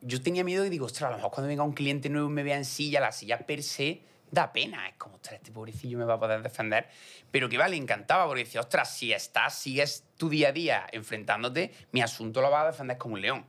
yo 0.02 0.20
tenía 0.20 0.44
miedo 0.44 0.66
y 0.66 0.68
digo, 0.68 0.84
ostras, 0.84 1.08
a 1.08 1.10
lo 1.12 1.16
mejor 1.16 1.30
cuando 1.30 1.48
venga 1.48 1.62
un 1.62 1.72
cliente 1.72 2.10
nuevo 2.10 2.28
me 2.28 2.42
vea 2.42 2.58
en 2.58 2.66
silla, 2.66 3.00
la 3.00 3.12
silla 3.12 3.38
per 3.46 3.62
se 3.62 4.02
da 4.30 4.52
pena. 4.52 4.88
Es 4.88 4.94
como, 4.96 5.16
ostras, 5.16 5.36
este 5.36 5.50
pobrecillo 5.52 5.98
me 5.98 6.04
va 6.04 6.14
a 6.14 6.20
poder 6.20 6.42
defender. 6.42 6.88
Pero 7.30 7.48
que 7.48 7.58
vale, 7.58 7.76
encantaba 7.76 8.26
porque 8.26 8.44
decía, 8.44 8.60
ostras, 8.60 8.94
si 8.94 9.12
estás, 9.12 9.54
sigues 9.58 10.04
tu 10.16 10.28
día 10.28 10.48
a 10.48 10.52
día 10.52 10.86
enfrentándote, 10.92 11.72
mi 11.92 12.00
asunto 12.02 12.40
lo 12.40 12.50
vas 12.50 12.64
a 12.64 12.70
defender 12.72 12.98
como 12.98 13.14
un 13.14 13.20
león. 13.22 13.46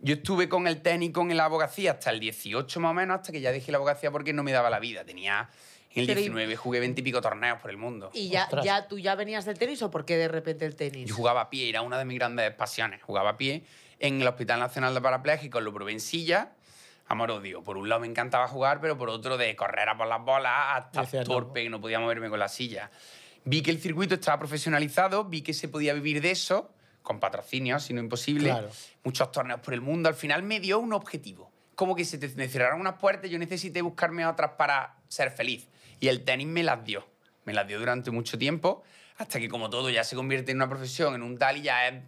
Yo 0.00 0.14
estuve 0.14 0.48
con 0.48 0.66
el 0.66 0.82
técnico 0.82 1.22
en 1.22 1.36
la 1.36 1.46
abogacía 1.46 1.92
hasta 1.92 2.10
el 2.10 2.20
18 2.20 2.80
más 2.80 2.90
o 2.90 2.94
menos, 2.94 3.16
hasta 3.20 3.32
que 3.32 3.40
ya 3.40 3.52
dejé 3.52 3.72
la 3.72 3.78
abogacía 3.78 4.10
porque 4.10 4.32
no 4.32 4.42
me 4.42 4.52
daba 4.52 4.68
la 4.68 4.78
vida. 4.78 5.04
Tenía 5.04 5.48
en 5.92 6.00
el 6.00 6.06
Pero 6.06 6.20
y- 6.20 6.24
19, 6.24 6.56
jugué 6.56 6.80
20 6.80 7.00
y 7.00 7.04
pico 7.04 7.20
torneos 7.22 7.58
por 7.60 7.70
el 7.70 7.76
mundo. 7.78 8.10
¿Y 8.12 8.28
ya, 8.28 8.44
Ostras. 8.44 8.64
ya 8.64 8.88
tú 8.88 8.98
ya 8.98 9.14
venías 9.14 9.44
del 9.46 9.58
tenis 9.58 9.80
o 9.82 9.90
por 9.90 10.04
qué 10.04 10.16
de 10.16 10.28
repente 10.28 10.66
el 10.66 10.76
tenis? 10.76 11.08
Yo 11.08 11.14
jugaba 11.14 11.42
a 11.42 11.50
pie, 11.50 11.68
era 11.70 11.80
una 11.82 11.96
de 11.98 12.04
mis 12.04 12.18
grandes 12.18 12.52
pasiones. 12.54 13.02
Jugaba 13.02 13.30
a 13.30 13.36
pie 13.38 13.64
en 14.00 14.20
el 14.20 14.26
Hospital 14.28 14.60
Nacional 14.60 14.92
de 14.92 15.00
Parapléjicos, 15.00 15.62
lo 15.62 15.72
probé 15.72 15.92
en 15.92 16.00
silla. 16.00 16.50
Amor 17.06 17.30
odio. 17.30 17.62
Por 17.62 17.76
un 17.76 17.88
lado 17.88 18.00
me 18.00 18.06
encantaba 18.06 18.48
jugar, 18.48 18.80
pero 18.80 18.96
por 18.96 19.10
otro 19.10 19.36
de 19.36 19.54
correr 19.56 19.88
a 19.88 19.96
por 19.96 20.06
las 20.06 20.22
bolas 20.24 20.52
hasta 20.70 21.02
torpe, 21.24 21.62
que 21.62 21.70
no 21.70 21.80
podía 21.80 22.00
moverme 22.00 22.30
con 22.30 22.38
la 22.38 22.48
silla. 22.48 22.90
Vi 23.44 23.62
que 23.62 23.70
el 23.70 23.78
circuito 23.80 24.14
estaba 24.14 24.38
profesionalizado, 24.38 25.24
vi 25.24 25.42
que 25.42 25.52
se 25.52 25.68
podía 25.68 25.92
vivir 25.92 26.22
de 26.22 26.30
eso, 26.30 26.70
con 27.02 27.20
patrocinio, 27.20 27.78
si 27.78 27.92
no 27.92 28.00
imposible. 28.00 28.48
Claro. 28.48 28.70
Muchos 29.02 29.30
torneos 29.32 29.60
por 29.60 29.74
el 29.74 29.82
mundo. 29.82 30.08
Al 30.08 30.14
final 30.14 30.42
me 30.42 30.60
dio 30.60 30.78
un 30.78 30.94
objetivo. 30.94 31.52
Como 31.74 31.94
que 31.94 32.06
se 32.06 32.16
te 32.16 32.28
me 32.36 32.48
cerraron 32.48 32.80
unas 32.80 32.94
puertas, 32.94 33.30
yo 33.30 33.38
necesité 33.38 33.82
buscarme 33.82 34.24
otras 34.26 34.52
para 34.52 34.96
ser 35.08 35.30
feliz. 35.30 35.68
Y 36.00 36.08
el 36.08 36.24
tenis 36.24 36.46
me 36.46 36.62
las 36.62 36.82
dio. 36.84 37.06
Me 37.44 37.52
las 37.52 37.66
dio 37.68 37.78
durante 37.78 38.10
mucho 38.10 38.38
tiempo, 38.38 38.82
hasta 39.18 39.38
que 39.38 39.50
como 39.50 39.68
todo 39.68 39.90
ya 39.90 40.04
se 40.04 40.16
convierte 40.16 40.52
en 40.52 40.56
una 40.58 40.68
profesión, 40.70 41.14
en 41.14 41.22
un 41.22 41.36
tal, 41.36 41.58
y 41.58 41.62
ya, 41.62 41.88
es- 41.88 42.02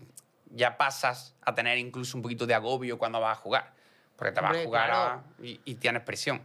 ya 0.50 0.78
pasas 0.78 1.36
a 1.42 1.54
tener 1.54 1.76
incluso 1.76 2.16
un 2.16 2.22
poquito 2.22 2.46
de 2.46 2.54
agobio 2.54 2.96
cuando 2.96 3.20
vas 3.20 3.36
a 3.36 3.40
jugar. 3.40 3.74
Porque 4.16 4.32
te 4.32 4.40
vas 4.40 4.50
Hombre, 4.50 4.62
a 4.62 4.64
jugar 4.66 4.88
claro. 4.90 5.22
a- 5.40 5.44
y, 5.44 5.60
y 5.64 5.74
tienes 5.76 6.02
presión. 6.02 6.40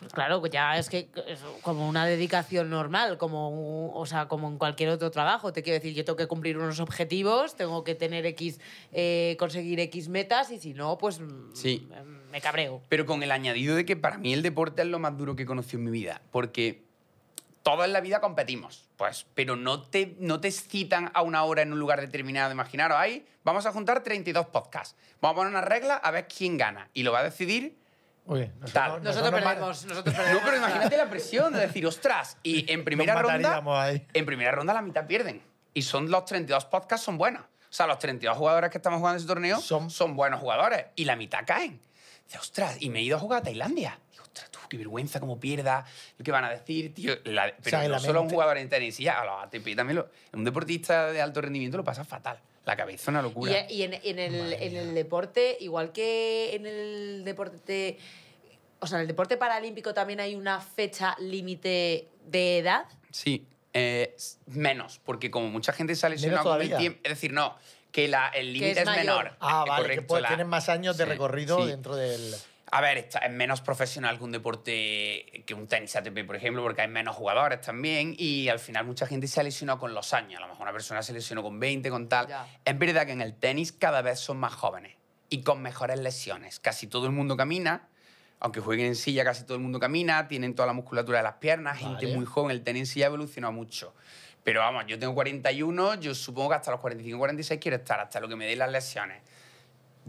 Pues 0.00 0.12
claro, 0.12 0.40
que 0.40 0.48
ya 0.48 0.78
es 0.78 0.88
que 0.88 1.08
es 1.26 1.40
como 1.62 1.88
una 1.88 2.06
dedicación 2.06 2.70
normal, 2.70 3.18
como, 3.18 3.50
un- 3.50 3.90
o 3.94 4.06
sea, 4.06 4.28
como 4.28 4.48
en 4.48 4.56
cualquier 4.56 4.90
otro 4.90 5.10
trabajo. 5.10 5.52
Te 5.52 5.62
quiero 5.64 5.74
decir, 5.74 5.92
yo 5.92 6.04
tengo 6.04 6.16
que 6.16 6.28
cumplir 6.28 6.56
unos 6.56 6.78
objetivos, 6.78 7.56
tengo 7.56 7.82
que 7.82 7.96
tener 7.96 8.24
X, 8.26 8.60
eh, 8.92 9.36
conseguir 9.40 9.80
X 9.80 10.08
metas 10.08 10.52
y 10.52 10.58
si 10.60 10.72
no, 10.72 10.98
pues 10.98 11.18
mm, 11.20 11.50
Sí. 11.52 11.88
me 12.30 12.40
cabreo. 12.40 12.80
Pero 12.88 13.06
con 13.06 13.24
el 13.24 13.32
añadido 13.32 13.74
de 13.74 13.84
que 13.84 13.96
para 13.96 14.18
mí 14.18 14.32
el 14.32 14.42
deporte 14.42 14.82
es 14.82 14.88
lo 14.88 15.00
más 15.00 15.16
duro 15.16 15.34
que 15.34 15.42
he 15.42 15.46
conocido 15.46 15.78
en 15.80 15.84
mi 15.86 15.90
vida. 15.90 16.22
Porque 16.30 16.84
todos 17.72 17.84
en 17.84 17.92
la 17.92 18.00
vida 18.00 18.20
competimos, 18.20 18.88
pues, 18.96 19.26
pero 19.34 19.56
no 19.56 19.82
te, 19.82 20.16
no 20.20 20.40
te 20.40 20.50
citan 20.50 21.10
a 21.14 21.22
una 21.22 21.44
hora 21.44 21.62
en 21.62 21.72
un 21.72 21.78
lugar 21.78 22.00
determinado. 22.00 22.50
Imaginaros, 22.52 22.96
ahí 22.98 23.26
vamos 23.44 23.66
a 23.66 23.72
juntar 23.72 24.02
32 24.02 24.46
podcasts. 24.46 24.96
Vamos 25.20 25.34
a 25.34 25.36
poner 25.36 25.50
una 25.52 25.60
regla 25.60 25.96
a 25.96 26.10
ver 26.10 26.26
quién 26.28 26.56
gana. 26.56 26.88
Y 26.94 27.02
lo 27.02 27.12
va 27.12 27.20
a 27.20 27.24
decidir 27.24 27.76
Tal. 28.26 28.36
nosotros, 28.60 28.72
Nosotros 28.72 29.04
nosotros 29.04 29.32
nos 29.32 29.40
ma- 29.42 29.50
perdemos, 29.50 29.84
nosotros 29.86 30.14
perdemos. 30.14 30.40
No, 30.40 30.46
pero 30.46 30.56
imagínate 30.58 30.96
la 30.96 31.10
presión 31.10 31.52
de 31.52 31.60
decir, 31.60 31.86
ostras, 31.86 32.36
y 32.42 32.70
en 32.72 32.84
primera 32.84 33.14
Nos 33.14 33.22
ronda. 33.32 33.62
ahí. 33.82 34.06
En 34.14 34.26
primera 34.26 34.50
ronda 34.52 34.72
la 34.74 34.82
mitad 34.82 35.06
pierden. 35.06 35.42
Y 35.74 35.82
son 35.82 36.10
los 36.10 36.24
32 36.24 36.64
podcasts 36.66 37.04
son 37.04 37.16
buenos. 37.18 37.42
O 37.42 37.72
sea, 37.72 37.86
los 37.86 37.98
32 37.98 38.36
jugadores 38.36 38.70
que 38.70 38.78
estamos 38.78 38.98
jugando 38.98 39.18
ese 39.18 39.26
torneo 39.26 39.60
Son- 39.60 39.90
son, 39.90 40.14
buenos 40.16 40.40
jugadores. 40.40 40.86
Y 40.96 41.04
la 41.04 41.16
mitad 41.16 41.40
caen. 41.46 41.80
Dice, 42.26 42.38
ostras, 42.38 42.76
y 42.80 42.90
me 42.90 42.98
he 43.00 43.02
ido 43.02 43.16
a 43.16 43.20
jugar 43.20 43.40
a 43.40 43.42
Tailandia. 43.44 43.98
Digo, 44.38 44.46
ostras, 44.46 44.50
tú, 44.50 44.58
qué 44.68 44.76
vergüenza, 44.76 45.20
cómo 45.20 45.38
pierda. 45.40 45.84
¿Qué 46.22 46.30
van 46.30 46.44
a 46.44 46.50
decir, 46.50 46.94
tío? 46.94 47.14
La- 47.24 47.54
pero 47.62 47.82
no 47.82 47.88
la 47.88 47.98
solo 47.98 48.20
un 48.20 48.26
mente- 48.26 48.34
jugador 48.34 48.58
en 48.58 48.68
tenis, 48.68 48.98
ya 48.98 49.20
a 49.20 49.24
los 49.24 49.44
ATP 49.44 49.74
también. 49.76 49.96
Lo, 49.96 50.08
un 50.32 50.44
deportista 50.44 51.12
de 51.12 51.20
alto 51.20 51.40
rendimiento 51.40 51.76
lo 51.76 51.84
pasa 51.84 52.04
fatal. 52.04 52.38
La 52.64 52.76
cabeza 52.76 53.02
es 53.02 53.08
una 53.08 53.22
locura. 53.22 53.66
Y, 53.70 53.74
y 53.76 53.82
en, 53.84 53.94
en 53.94 54.18
el, 54.18 54.52
en 54.52 54.76
el 54.76 54.94
deporte, 54.94 55.56
igual 55.60 55.92
que 55.92 56.54
en 56.54 56.66
el 56.66 57.22
deporte. 57.24 57.98
O 58.80 58.86
sea, 58.86 58.98
en 58.98 59.02
el 59.02 59.08
deporte 59.08 59.36
paralímpico 59.36 59.94
también 59.94 60.20
hay 60.20 60.34
una 60.34 60.60
fecha 60.60 61.16
límite 61.18 62.08
de 62.26 62.58
edad. 62.58 62.84
Sí, 63.10 63.46
eh, 63.72 64.14
menos, 64.46 65.00
porque 65.04 65.30
como 65.30 65.48
mucha 65.48 65.72
gente 65.72 65.94
se 65.96 66.04
ha 66.06 66.10
lesionado 66.10 66.44
con 66.44 66.60
el 66.62 66.76
tiempo. 66.76 67.00
Es 67.02 67.10
decir, 67.10 67.32
no, 67.32 67.56
que 67.90 68.06
la- 68.06 68.28
el 68.28 68.52
límite 68.52 68.80
es 68.82 68.86
menor. 68.86 69.32
Ah, 69.40 69.64
Eh, 69.66 69.70
vale, 69.70 69.82
que 69.82 69.82
correcto, 69.88 70.06
pues, 70.08 70.22
la- 70.22 70.28
tienes 70.28 70.46
más 70.46 70.68
años 70.68 70.96
de 70.98 71.04
sí, 71.04 71.10
recorrido 71.10 71.60
sí. 71.62 71.68
dentro 71.68 71.96
del... 71.96 72.34
A 72.70 72.80
ver, 72.80 72.98
está- 72.98 73.20
es 73.20 73.30
menos 73.32 73.60
profesional 73.60 74.18
que 74.18 74.24
un 74.24 74.32
deporte, 74.32 75.42
que 75.46 75.54
un 75.54 75.66
tenis 75.66 75.96
ATP, 75.96 76.24
por 76.24 76.36
ejemplo, 76.36 76.62
porque 76.62 76.82
hay 76.82 76.88
menos 76.88 77.16
jugadores 77.16 77.60
también 77.60 78.14
y 78.18 78.48
al 78.48 78.58
final 78.58 78.84
mucha 78.84 79.06
gente 79.06 79.26
se 79.26 79.40
ha 79.40 79.42
lesionado 79.42 79.78
con 79.78 79.94
los 79.94 80.12
años. 80.12 80.38
A 80.38 80.42
lo 80.42 80.48
mejor 80.48 80.62
una 80.62 80.72
persona 80.72 81.02
se 81.02 81.12
lesionó 81.12 81.42
con 81.42 81.58
20, 81.58 81.88
con 81.90 82.08
tal. 82.08 82.28
Ya. 82.28 82.46
Es 82.64 82.78
verdad 82.78 83.06
que 83.06 83.12
en 83.12 83.22
el 83.22 83.34
tenis 83.34 83.72
cada 83.72 84.02
vez 84.02 84.20
son 84.20 84.36
más 84.38 84.52
jóvenes 84.54 84.96
y 85.30 85.42
con 85.42 85.62
mejores 85.62 85.98
lesiones. 85.98 86.60
Casi 86.60 86.86
todo 86.86 87.06
el 87.06 87.12
mundo 87.12 87.36
camina, 87.36 87.88
aunque 88.40 88.60
jueguen 88.60 88.86
en 88.86 88.96
silla, 88.96 89.24
casi 89.24 89.44
todo 89.44 89.56
el 89.56 89.62
mundo 89.62 89.80
camina, 89.80 90.28
tienen 90.28 90.54
toda 90.54 90.66
la 90.66 90.74
musculatura 90.74 91.18
de 91.18 91.24
las 91.24 91.34
piernas, 91.34 91.78
gente 91.78 92.04
Vale. 92.04 92.16
muy 92.16 92.26
joven. 92.26 92.50
El 92.50 92.62
tenis 92.62 92.80
en 92.80 92.86
silla 92.86 93.06
ha 93.06 93.08
evolucionado 93.08 93.52
mucho. 93.52 93.94
Pero 94.44 94.60
vamos, 94.60 94.84
yo 94.86 94.98
tengo 94.98 95.14
41, 95.14 95.96
yo 95.96 96.14
supongo 96.14 96.50
que 96.50 96.54
hasta 96.56 96.70
los 96.70 96.80
45, 96.80 97.18
46 97.18 97.60
quiero 97.60 97.76
estar, 97.78 97.98
hasta 98.00 98.20
lo 98.20 98.28
que 98.28 98.36
me 98.36 98.46
den 98.46 98.58
las 98.58 98.70
lesiones 98.70 99.22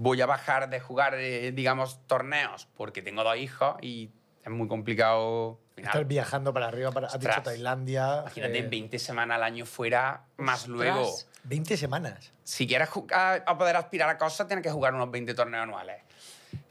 voy 0.02 0.22
a 0.22 0.26
bajar 0.26 0.70
de 0.70 0.80
jugar, 0.80 1.14
eh, 1.16 1.52
digamos, 1.52 2.00
torneos 2.08 2.68
porque 2.78 3.02
tengo 3.02 3.24
dos 3.24 3.36
hijos 3.38 3.76
y 3.82 4.10
es 4.44 4.50
muy 4.50 4.68
complicado. 4.70 5.60
al 5.72 5.76
final. 5.76 5.90
Estar 5.92 6.06
viajando 6.06 6.54
para 6.54 6.68
arriba, 6.70 6.92
para, 6.92 7.08
has 7.08 7.20
dicho 7.20 7.28
Ostras. 7.30 7.44
Tailandia... 7.44 8.20
Imagínate 8.22 8.60
eh, 8.60 8.68
20 8.70 8.98
semanas 8.98 9.36
al 9.36 9.44
año 9.44 9.66
fuera, 9.66 10.24
más 10.38 10.68
luego. 10.68 11.06
20 11.44 11.76
semanas. 11.76 12.32
Si 12.46 12.66
quieres 12.66 12.90
ju- 12.90 13.08
a, 13.14 13.58
poder 13.58 13.76
aspirar 13.76 14.10
a 14.10 14.18
cosas, 14.18 14.48
tienes 14.48 14.64
que 14.64 14.72
jugar 14.72 14.94
unos 14.96 15.12
20 15.12 15.34
torneos 15.34 15.64
anuales. 15.64 16.02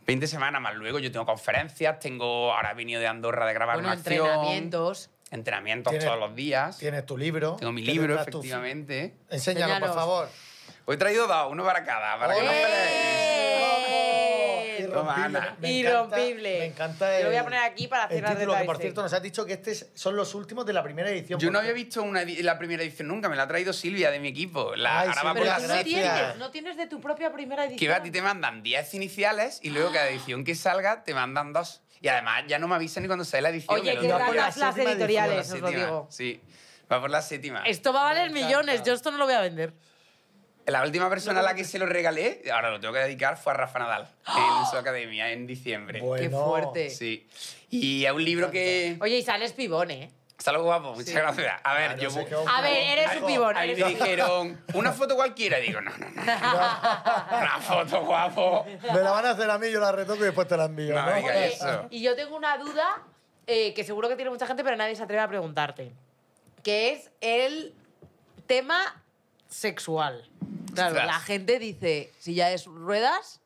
20 0.07 0.27
semanas 0.27 0.63
más 0.63 0.75
luego, 0.75 0.99
yo 0.99 1.13
tengo 1.13 1.27
conferencias, 1.27 1.99
tengo, 2.01 2.55
ahora 2.55 2.71
he 2.71 2.75
venido 2.75 2.99
de 2.99 3.07
Andorra 3.09 3.45
de 3.47 3.53
grabar 3.53 3.77
Bueno, 3.77 3.89
una 3.91 3.99
acción, 3.99 4.27
entrenamientos. 4.27 5.11
entrenamientos 5.31 5.91
Tienes- 5.93 6.07
todos 6.07 6.19
los 6.19 6.35
días. 6.35 6.79
Tienes 6.79 7.05
tu 7.05 7.19
libro. 7.19 7.57
Tengo 7.57 7.73
mi 7.73 7.83
libro, 7.83 8.07
tendrás 8.17 8.27
tu- 8.27 8.39
efectivamente. 8.39 9.15
Enséñalo, 9.29 9.85
por 9.85 9.95
favor. 9.95 10.29
Hoy 10.89 10.95
he 10.95 10.97
traído 10.99 11.27
dos, 11.27 11.49
uno 11.53 11.65
para 11.67 11.85
cada, 11.85 12.19
para 12.19 12.35
que 12.35 12.41
no 12.43 12.51
peleéis. 12.51 13.29
Ana. 15.07 15.55
Me 15.61 15.69
encanta- 15.81 16.19
Irrompible. 16.19 16.59
Me 16.61 16.65
encanta 16.65 17.11
Te 17.11 17.23
lo 17.25 17.29
voy 17.29 17.37
a 17.37 17.39
el- 17.41 17.45
poner 17.45 17.61
aquí 17.61 17.89
para 17.89 18.05
el 18.05 18.09
cerrar 18.11 18.39
título, 18.39 18.57
que 18.57 18.65
por 18.65 18.79
cierto 18.79 19.03
nos 19.03 19.13
has 19.13 19.21
dicho 19.23 19.45
que 19.45 19.53
estos 19.53 19.85
son 19.93 20.17
los 20.17 20.35
últimos 20.35 20.65
de 20.65 20.73
la 20.73 20.83
primera 20.83 21.11
edición. 21.11 21.39
Yo 21.39 21.51
no 21.51 21.59
había 21.59 21.73
visto 21.75 22.03
una 22.03 22.25
la 22.25 22.59
primera 22.59 22.83
edición 22.83 23.09
nunca, 23.09 23.29
me 23.29 23.37
la 23.37 23.43
ha 23.43 23.49
traído 23.49 23.75
Silvia 23.75 24.11
de 24.11 24.19
mi 24.19 24.29
equipo. 24.29 24.75
La, 24.77 25.01
Ay, 25.01 25.09
ahora 25.09 25.23
por 25.25 25.33
Pero 25.35 25.45
la 25.45 25.57
tú 25.59 25.67
no 25.69 25.85
tienes, 25.85 26.37
no 26.39 26.51
tienes 26.51 26.77
de 26.79 26.87
tu 26.87 27.03
propia 27.03 27.31
primera 27.35 27.65
edición. 27.65 27.79
Que 27.79 27.89
va, 27.89 27.97
a 27.97 28.03
ti 28.03 28.11
te 28.11 28.23
mandan 28.23 28.63
10 28.63 28.95
iniciales 28.95 29.61
y 29.63 29.69
luego 29.69 29.93
cada 29.93 30.09
edición 30.09 30.43
que 30.43 30.55
salga 30.55 31.05
te 31.05 31.13
mandan 31.13 31.53
dos. 31.53 31.83
Y 32.01 32.09
además 32.09 32.45
ya 32.49 32.59
no 32.59 32.67
me 32.67 32.77
avisan 32.77 33.03
ni 33.03 33.09
cuando 33.09 33.27
sale 33.27 33.43
la 33.43 33.51
edición. 33.51 33.79
Oye, 33.79 33.95
digo. 34.01 34.19
por 34.19 34.35
las 34.35 34.55
séptima 34.55 34.71
edición, 34.71 34.75
Por 34.75 34.85
la 34.87 34.93
editoriales, 34.93 35.53
os 35.53 35.61
lo 35.61 35.69
digo. 35.69 36.07
Sí, 36.11 36.41
va 36.91 36.99
por 36.99 37.11
la 37.11 37.21
séptima. 37.21 37.63
Esto 37.67 37.93
va 37.93 38.01
a 38.01 38.05
valer 38.15 38.31
millones, 38.31 38.83
yo 38.85 38.95
esto 38.95 39.11
no 39.11 39.19
lo 39.19 39.27
voy 39.27 39.35
a 39.35 39.43
vender. 39.43 39.75
La 40.69 40.83
última 40.83 41.09
persona 41.09 41.41
a 41.41 41.43
la 41.43 41.55
que 41.55 41.65
se 41.65 41.79
lo 41.79 41.87
regalé, 41.87 42.43
ahora 42.53 42.71
lo 42.71 42.79
tengo 42.79 42.93
que 42.93 43.01
dedicar, 43.01 43.37
fue 43.39 43.53
a 43.53 43.57
Rafa 43.57 43.79
Nadal 43.79 44.07
en 44.27 44.67
su 44.71 44.77
academia 44.77 45.31
en 45.33 45.47
diciembre. 45.47 46.01
Bueno. 46.01 46.23
Qué 46.23 46.31
fuerte. 46.45 46.91
Sí. 46.91 47.27
Y 47.71 48.05
es 48.05 48.13
un 48.13 48.23
libro 48.25 48.51
que... 48.51 48.99
Oye, 49.01 49.17
y 49.19 49.23
sales 49.23 49.53
pibón, 49.53 49.91
¿eh? 49.91 50.11
Guapo, 50.45 50.91
muchas 50.93 51.07
Sí. 51.07 51.13
gracias. 51.15 51.61
A 51.65 51.75
ver, 51.75 51.97
Claro, 51.97 52.03
yo... 52.03 52.11
sé 52.11 52.27
A 52.47 52.61
ver, 52.63 52.99
eres 52.99 53.21
un 53.21 53.27
pibón. 53.27 53.57
Ahí 53.57 53.75
me 53.75 53.89
dijeron, 53.89 54.65
una 54.75 54.93
foto 54.93 55.17
cualquiera. 55.17 55.59
Digo, 55.59 55.81
no, 55.81 55.91
no, 55.91 56.07
no. 56.11 56.23
Una 56.23 57.59
foto 57.61 58.05
guapo. 58.05 58.65
Me 58.93 59.01
la 59.01 59.11
van 59.11 59.27
a 59.27 59.31
hacer 59.31 59.51
a 59.51 59.59
mí, 59.59 59.71
yo 59.71 59.81
la 59.81 59.91
retoco 59.91 60.21
y 60.23 60.27
después 60.27 60.47
te 60.47 60.57
la 60.57 60.67
envío. 60.67 60.95
No, 60.95 61.07
¿no? 61.07 61.17
diga 61.17 61.29
Oye, 61.33 61.47
eso. 61.47 61.87
y 61.91 62.03
yo 62.03 62.15
tengo 62.15 62.37
una 62.37 62.57
duda 62.57 63.03
eh, 63.47 63.75
que 63.75 63.85
seguro 63.85 64.09
que 64.09 64.17
tiene 64.17 64.31
mucha 64.31 64.47
gente, 64.47 64.63
pero 64.63 64.77
nadie 64.77 64.95
se 64.95 65.03
atreve 65.03 65.23
a 65.23 65.29
preguntarte. 65.29 65.93
Que 66.63 66.93
es 66.93 67.11
el 67.21 67.75
tema 68.47 69.03
sexual. 69.49 70.29
Claro, 70.75 70.91
Ostras. 70.91 71.07
la 71.07 71.21
gente 71.21 71.59
dice, 71.59 72.13
si 72.19 72.35
ya 72.35 72.51
es 72.51 72.67
ruedas, 72.67 73.41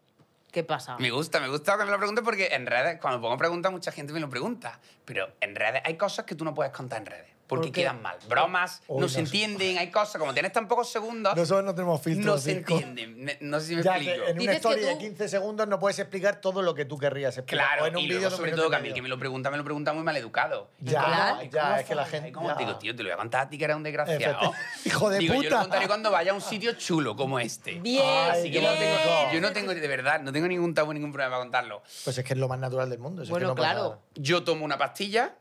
¿qué 0.51 0.63
pasa? 0.65 0.97
Me 0.99 1.11
gusta, 1.11 1.41
me 1.41 1.49
gusta 1.49 1.79
que 1.79 1.85
me 1.85 1.91
lo 1.91 1.99
preguntes 1.99 2.25
porque 2.25 2.49
en 2.53 2.67
redes, 2.67 3.01
cuando 3.01 3.21
pongo 3.21 3.37
preguntas, 3.37 3.73
mucha 3.73 3.93
gente 3.93 4.13
me 4.13 4.21
lo 4.21 4.29
pregunta. 4.29 4.81
Pero 5.05 5.29
en 5.41 5.55
redes 5.55 5.83
hay 5.85 5.97
cosas 5.97 6.25
que 6.25 6.35
tú 6.35 6.45
no 6.45 6.55
puedes 6.55 6.73
contar 6.73 7.01
en 7.01 7.07
redes. 7.07 7.32
Porque 7.47 7.67
¿Por 7.67 7.73
quedan 7.75 8.01
mal. 8.01 8.17
Bromas, 8.29 8.81
no 8.89 9.01
no 9.01 9.09
se 9.09 9.21
entienden, 9.21 9.77
hay 9.77 9.91
cosas, 9.91 10.17
como 10.19 10.33
tienes 10.33 10.53
tan 10.53 10.69
pocos 10.69 10.89
segundos, 10.91 11.37
Nosotros 11.37 11.65
no 11.65 11.75
tenemos 11.75 12.01
filtros. 12.01 12.25
no 12.25 12.39
se 12.39 12.53
entienden. 12.53 13.37
No 13.41 13.61
sé 13.61 13.67
si 13.67 13.77
me 13.77 13.83
Ya 13.83 13.97
explico. 13.97 14.27
en 14.27 14.41
una 14.41 14.53
que 14.53 14.57
story 14.57 14.81
de 14.81 14.93
tú- 14.93 14.99
15 14.99 15.29
segundos 15.29 15.69
no 15.69 15.79
puedes 15.79 15.99
explicar 15.99 16.41
todo 16.41 16.63
lo 16.63 16.75
que 16.75 16.87
tú 16.87 16.97
querrías 16.97 17.37
explicar. 17.37 17.67
Claro, 17.67 17.85
o 17.85 17.87
en 17.89 17.97
un 17.97 18.03
y 18.03 18.07
luego, 18.07 18.31
sobre 18.31 18.53
todo 18.53 18.71
que 18.71 18.77
a 18.77 18.79
mí 18.79 18.95
que 18.95 19.03
me 19.03 19.09
lo 19.11 19.19
pregunta, 19.19 19.51
me 19.51 19.59
lo 19.59 19.65
pregunta 19.65 19.93
muy 19.93 20.03
mal 20.03 20.17
educado. 20.17 20.71
Ya, 20.81 21.05
Claro. 21.05 21.43
ya, 21.51 21.81
es 21.81 21.87
que 21.87 21.95
la 21.95 22.07
gente. 22.07 22.33
¿Cómo 22.33 22.49
ya. 22.49 22.57
te 22.57 22.65
digo, 22.65 22.79
tío? 22.79 22.97
Te 22.97 23.03
lo 23.03 23.09
voy 23.11 23.15
a 23.15 23.17
contar 23.19 23.43
a 23.43 23.49
ti 23.51 23.59
que 23.59 23.65
eres 23.65 23.77
un 23.77 23.83
desgraciado. 23.83 24.53
Hijo 24.87 25.11
de 25.11 25.19
Digo, 25.19 25.35
yo 25.35 25.43
puta. 25.43 25.55
lo 25.57 25.61
contaré 25.63 25.87
cuando 25.89 26.11
vaya 26.11 26.31
a 26.33 26.35
un 26.35 26.41
sitio 26.41 26.73
chulo 26.75 27.15
como 27.17 27.39
este. 27.39 27.73
Bien, 27.81 28.31
Así 28.31 28.51
que 28.51 28.63
no 28.63 28.73
tengo, 28.73 29.33
yo 29.35 29.41
no 29.43 29.53
tengo, 29.53 29.75
de 29.75 29.89
verdad, 29.89 30.21
no 30.23 30.33
tengo 30.33 30.47
ningún 30.49 30.73
tabú, 30.73 30.95
ningún 30.95 31.13
problema 31.13 31.33
para 31.37 31.43
contarlo. 31.45 31.83
Pues 32.05 32.17
es 32.17 32.25
que 32.25 32.33
es 32.33 32.39
lo 32.39 32.49
más 32.49 32.59
natural 32.59 32.89
del 32.89 32.99
mundo. 33.01 33.23
Bueno, 33.29 33.55
claro. 33.55 34.01
Yo 34.15 34.43
tomo 34.43 34.65
una 34.65 34.79
pastilla, 34.79 35.35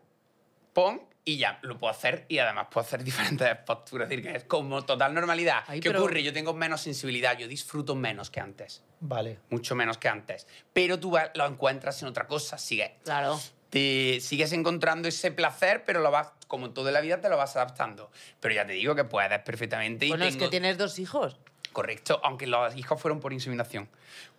pon 0.74 1.02
y 1.24 1.38
ya 1.38 1.60
lo 1.62 1.78
puedo 1.78 1.92
hacer 1.92 2.26
y 2.30 2.40
además 2.40 2.68
puedo 2.72 2.86
hacer 2.86 3.04
diferentes 3.04 3.56
posturas. 3.66 4.06
Es 4.06 4.10
decir, 4.18 4.24
que 4.32 4.38
es 4.38 4.44
como 4.46 4.84
total 4.84 5.14
normalidad. 5.14 5.64
Ay, 5.68 5.80
¿Qué 5.80 5.90
pero- 5.90 6.00
ocurre? 6.00 6.24
Yo 6.24 6.34
tengo 6.34 6.54
menos 6.54 6.82
sensibilidad, 6.82 7.38
yo 7.38 7.48
disfruto 7.48 7.96
menos 7.96 8.30
que 8.32 8.40
antes. 8.40 8.84
Vale. 9.00 9.40
Mucho 9.50 9.76
menos 9.76 9.98
que 9.98 10.08
antes. 10.10 10.48
Pero 10.74 11.00
tú 11.00 11.16
lo 11.36 11.46
encuentras 11.46 12.02
en 12.02 12.08
otra 12.08 12.28
cosa, 12.28 12.58
sigue. 12.58 12.98
Claro. 13.04 13.40
Te 13.70 14.20
sigues 14.20 14.52
encontrando 14.52 15.08
ese 15.08 15.32
placer, 15.32 15.84
pero 15.86 16.02
lo 16.02 16.12
vas, 16.12 16.28
como 16.48 16.66
en 16.66 16.74
toda 16.74 16.92
la 16.92 17.00
vida, 17.00 17.22
te 17.22 17.30
lo 17.30 17.38
vas 17.38 17.56
adaptando. 17.56 18.12
Pero 18.42 18.54
ya 18.54 18.66
te 18.68 18.74
digo 18.74 18.96
que 18.96 19.06
puedes 19.06 19.40
perfectamente. 19.40 20.06
y 20.08 20.10
Bueno, 20.10 20.26
es 20.26 20.34
tengo- 20.34 20.46
que 20.46 20.52
tienes 20.52 20.78
dos 20.78 21.00
hijos. 21.00 21.38
Correcto, 21.74 22.20
aunque 22.24 22.48
los 22.48 22.76
hijos 22.76 23.00
fueron 23.02 23.20
por 23.20 23.32
inseminación. 23.34 23.90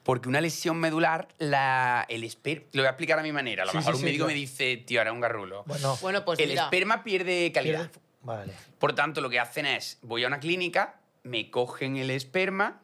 Porque 0.02 0.28
una 0.28 0.40
lesión 0.40 0.78
medular, 0.78 1.28
la, 1.38 2.04
el 2.08 2.24
esperma. 2.24 2.64
Lo 2.72 2.82
voy 2.82 2.86
a 2.88 2.90
explicar 2.90 3.18
a 3.18 3.22
mi 3.22 3.32
manera. 3.32 3.62
A 3.62 3.66
lo 3.66 3.72
Sí, 3.72 3.78
mejor 3.78 3.92
sí, 3.94 3.96
un 3.96 4.00
sí, 4.00 4.04
médico 4.06 4.24
claro. 4.24 4.34
me 4.34 4.40
dice, 4.40 4.76
tío, 4.78 5.00
era 5.00 5.12
un 5.12 5.20
garrulo. 5.20 5.62
Bueno, 5.66 5.96
Bueno, 6.02 6.24
pues 6.24 6.38
el 6.40 6.50
mira. 6.50 6.64
esperma 6.64 7.04
pierde 7.04 7.50
calidad. 7.52 7.90
pierde- 7.90 8.00
Vale. 8.22 8.52
Por 8.78 8.94
tanto, 8.94 9.20
lo 9.20 9.30
que 9.30 9.40
hacen 9.40 9.66
es, 9.66 9.98
voy 10.02 10.24
a 10.24 10.26
una 10.28 10.40
clínica, 10.40 11.00
me 11.24 11.50
cogen 11.50 11.96
el 11.96 12.10
esperma, 12.10 12.80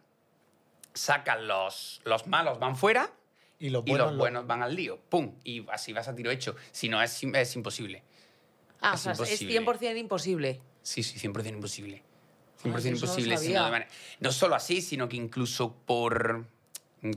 sacan 0.94 1.46
los, 1.46 2.00
los 2.04 2.26
malos, 2.26 2.58
van 2.58 2.76
fuera, 2.76 3.10
Y 3.58 3.70
los 3.70 3.82
y 3.86 3.90
buenos. 3.90 4.14
lo- 4.14 4.44
van 4.46 4.62
al 4.62 4.74
lío. 4.74 4.98
¡Pum! 5.08 5.34
Y 5.44 5.66
así 5.70 5.92
vas 5.92 6.08
a 6.08 6.14
tiro 6.14 6.30
hecho. 6.30 6.56
Si 6.72 6.88
no, 6.88 7.02
es, 7.02 7.22
es 7.22 7.56
imposible. 7.56 8.02
Ah, 8.80 8.92
o 8.92 8.94
es 8.94 9.00
sea, 9.00 9.12
es 9.12 9.18
imposible. 9.42 9.60
100% 9.60 9.96
imposible. 9.98 10.60
Sí, 10.82 11.02
sí, 11.02 11.18
100% 11.18 11.48
imposible. 11.48 12.02
Ah, 12.58 12.68
100% 12.68 12.76
eso 12.78 13.06
no 13.06 13.12
imposible. 13.12 13.34
no, 13.54 13.64
de 13.64 13.70
manera- 13.70 13.90
no 14.20 14.32
solo 14.32 14.54
así, 14.54 14.82
sino 14.82 15.08
que 15.08 15.16
incluso 15.16 15.74
por, 15.86 16.44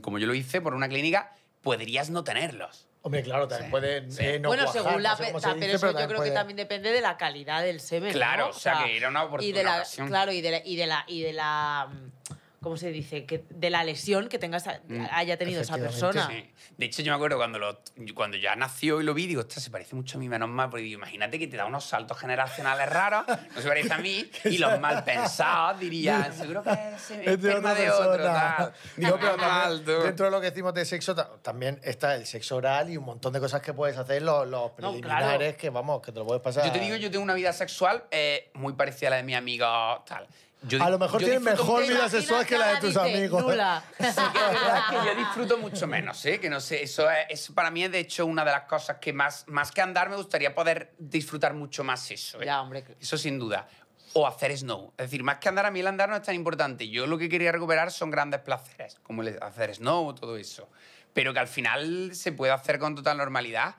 como 0.00 0.18
yo 0.18 0.26
lo 0.26 0.34
hice, 0.34 0.60
por 0.60 0.74
una 0.74 0.88
clínica, 0.88 1.34
podrías 1.62 2.10
no 2.10 2.24
tenerlos. 2.24 2.86
Hombre, 3.04 3.22
claro, 3.24 3.48
también 3.48 3.66
Sí, 3.66 3.70
puede 3.72 4.10
sí. 4.12 4.18
eh, 4.20 4.38
no 4.38 4.48
bueno, 4.48 4.62
cuajar, 4.64 4.82
según 4.84 5.02
la 5.02 5.10
no 5.10 5.16
sé 5.16 5.24
se 5.24 5.32
dice, 5.32 5.40
pero 5.40 5.72
eso 5.74 5.86
yo 5.86 5.92
también 5.92 6.06
creo 6.08 6.18
puede- 6.18 6.30
que 6.30 6.34
también 6.34 6.56
depende 6.56 6.92
de 6.92 7.00
la 7.00 7.16
calidad 7.16 7.62
del 7.62 7.80
semen. 7.80 8.12
Claro, 8.12 8.44
¿no? 8.44 8.50
o 8.50 8.52
sea, 8.52 8.84
que 8.84 8.96
era 8.96 9.08
una 9.08 9.28
y 9.40 9.50
de 9.50 9.64
la, 9.64 9.74
ocasión. 9.76 10.06
Claro, 10.06 10.30
y 10.30 10.40
de 10.40 10.50
la, 10.52 10.62
y 10.64 10.76
de 10.76 10.86
la, 10.86 11.04
y 11.08 11.22
de 11.22 11.32
la 11.32 11.88
mm, 11.90 12.32
¿cómo 12.62 12.76
se 12.76 12.90
dice? 12.90 13.26
Que 13.26 13.44
de 13.50 13.68
la 13.70 13.84
lesión 13.84 14.28
que 14.28 14.38
tengas 14.38 14.62
Mm, 14.88 15.06
haya 15.12 15.36
tenido 15.36 15.60
esa 15.60 15.76
persona. 15.76 16.28
Sí. 16.28 16.48
De 16.78 16.86
hecho, 16.86 17.02
yo 17.02 17.12
me 17.12 17.16
acuerdo 17.16 17.36
cuando, 17.36 17.58
lo, 17.58 17.80
cuando 18.14 18.36
ya 18.36 18.54
nació 18.56 19.00
y 19.00 19.04
lo 19.04 19.12
vi, 19.12 19.26
digo, 19.26 19.40
ostras, 19.40 19.62
se 19.64 19.70
parece 19.70 19.94
mucho 19.96 20.16
a 20.16 20.20
mí, 20.20 20.28
menos 20.28 20.48
mal, 20.48 20.70
porque 20.70 20.84
digo, 20.84 20.98
imagínate 20.98 21.38
que 21.38 21.46
te 21.48 21.56
da 21.56 21.66
unos 21.66 21.84
saltos 21.84 22.16
generacionales 22.18 22.88
raros, 22.88 23.24
no 23.54 23.60
se 23.60 23.68
parece 23.68 23.92
a 23.92 23.98
mí, 23.98 24.30
y 24.44 24.58
los 24.58 24.78
mal 24.80 25.02
pensados 25.04 25.80
dirían, 25.80 26.32
seguro 26.32 26.62
que 26.62 26.70
es 26.70 27.10
Es 27.10 27.10
de 27.10 27.32
esperma 27.32 27.72
otra 27.72 27.82
de 27.82 27.90
otro, 27.90 28.24
tal. 28.24 28.72
Digo, 28.96 29.10
No, 29.10 29.18
pero 29.20 29.36
también, 29.36 29.84
tú. 29.84 30.02
dentro 30.04 30.24
de 30.26 30.30
lo 30.30 30.40
que 30.40 30.50
decimos 30.50 30.72
de 30.74 30.84
sexo, 30.84 31.14
ta- 31.14 31.30
también 31.42 31.80
está 31.82 32.14
el 32.14 32.24
sexo 32.26 32.56
oral 32.56 32.88
y 32.90 32.96
un 32.96 33.04
montón 33.04 33.32
de 33.32 33.40
cosas 33.40 33.60
que 33.60 33.72
puedes 33.74 33.96
hacer, 33.98 34.22
los, 34.22 34.46
los 34.46 34.60
No, 34.70 34.74
preliminares, 34.76 35.38
claro. 35.38 35.56
que 35.58 35.70
vamos, 35.70 36.00
que 36.02 36.12
te 36.12 36.18
lo 36.20 36.26
puedes 36.26 36.42
pasar. 36.42 36.64
Yo 36.64 36.72
te 36.72 36.78
digo, 36.78 36.96
yo 36.96 37.10
tengo 37.10 37.24
una 37.24 37.34
vida 37.34 37.52
sexual 37.52 38.04
eh, 38.10 38.50
muy 38.54 38.74
parecida 38.74 39.08
a 39.08 39.10
la 39.10 39.16
de 39.16 39.22
mi 39.24 39.34
amigo, 39.34 39.66
tal. 40.06 40.26
Yo 40.64 40.82
A 40.82 40.90
lo 40.90 40.98
mejor 40.98 41.18
tienes 41.20 41.40
mejor 41.40 41.82
¿Te 41.82 41.88
vida 41.88 42.08
sexual 42.08 42.46
que 42.46 42.56
la 42.56 42.74
de 42.74 42.80
tus 42.80 42.96
amigos. 42.96 43.42
Nula. 43.42 43.82
Sí 43.98 43.98
que 43.98 44.08
es 44.08 44.16
verdad 44.16 44.82
que 44.90 44.96
yo 45.06 45.14
disfruto 45.16 45.58
mucho 45.58 45.86
menos, 45.86 46.24
¿eh? 46.24 46.38
Que 46.38 46.48
no 46.48 46.60
sé, 46.60 46.82
eso, 46.82 47.10
es, 47.10 47.26
eso 47.30 47.54
para 47.54 47.70
mí 47.70 47.82
es 47.84 47.90
de 47.90 47.98
hecho 47.98 48.26
una 48.26 48.44
de 48.44 48.52
las 48.52 48.62
cosas 48.62 48.98
que 48.98 49.12
más, 49.12 49.44
más 49.48 49.72
que 49.72 49.80
andar 49.80 50.08
me 50.08 50.16
gustaría 50.16 50.54
poder 50.54 50.92
disfrutar 50.98 51.54
mucho 51.54 51.82
más 51.82 52.08
eso, 52.10 52.40
¿eh? 52.40 52.46
Ya, 52.46 52.60
hombre. 52.62 52.84
Eso 53.00 53.18
sin 53.18 53.38
duda. 53.38 53.66
O 54.14 54.26
hacer 54.26 54.56
snow. 54.56 54.92
Es 54.98 55.06
decir, 55.06 55.22
más 55.24 55.38
que 55.38 55.48
andar, 55.48 55.66
a 55.66 55.70
mí 55.70 55.80
el 55.80 55.86
andar 55.86 56.08
no 56.08 56.16
es 56.16 56.22
tan 56.22 56.34
importante. 56.34 56.88
Yo 56.88 57.06
lo 57.06 57.18
que 57.18 57.28
quería 57.28 57.50
recuperar 57.50 57.90
son 57.90 58.10
grandes 58.10 58.40
placeres, 58.40 58.98
como 59.02 59.22
el 59.22 59.38
hacer 59.42 59.74
snow, 59.74 60.14
todo 60.14 60.36
eso. 60.36 60.68
Pero 61.14 61.32
que 61.32 61.40
al 61.40 61.48
final 61.48 62.14
se 62.14 62.32
puede 62.32 62.52
hacer 62.52 62.78
con 62.78 62.94
total 62.94 63.16
normalidad. 63.16 63.74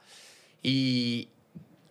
Y. 0.62 1.30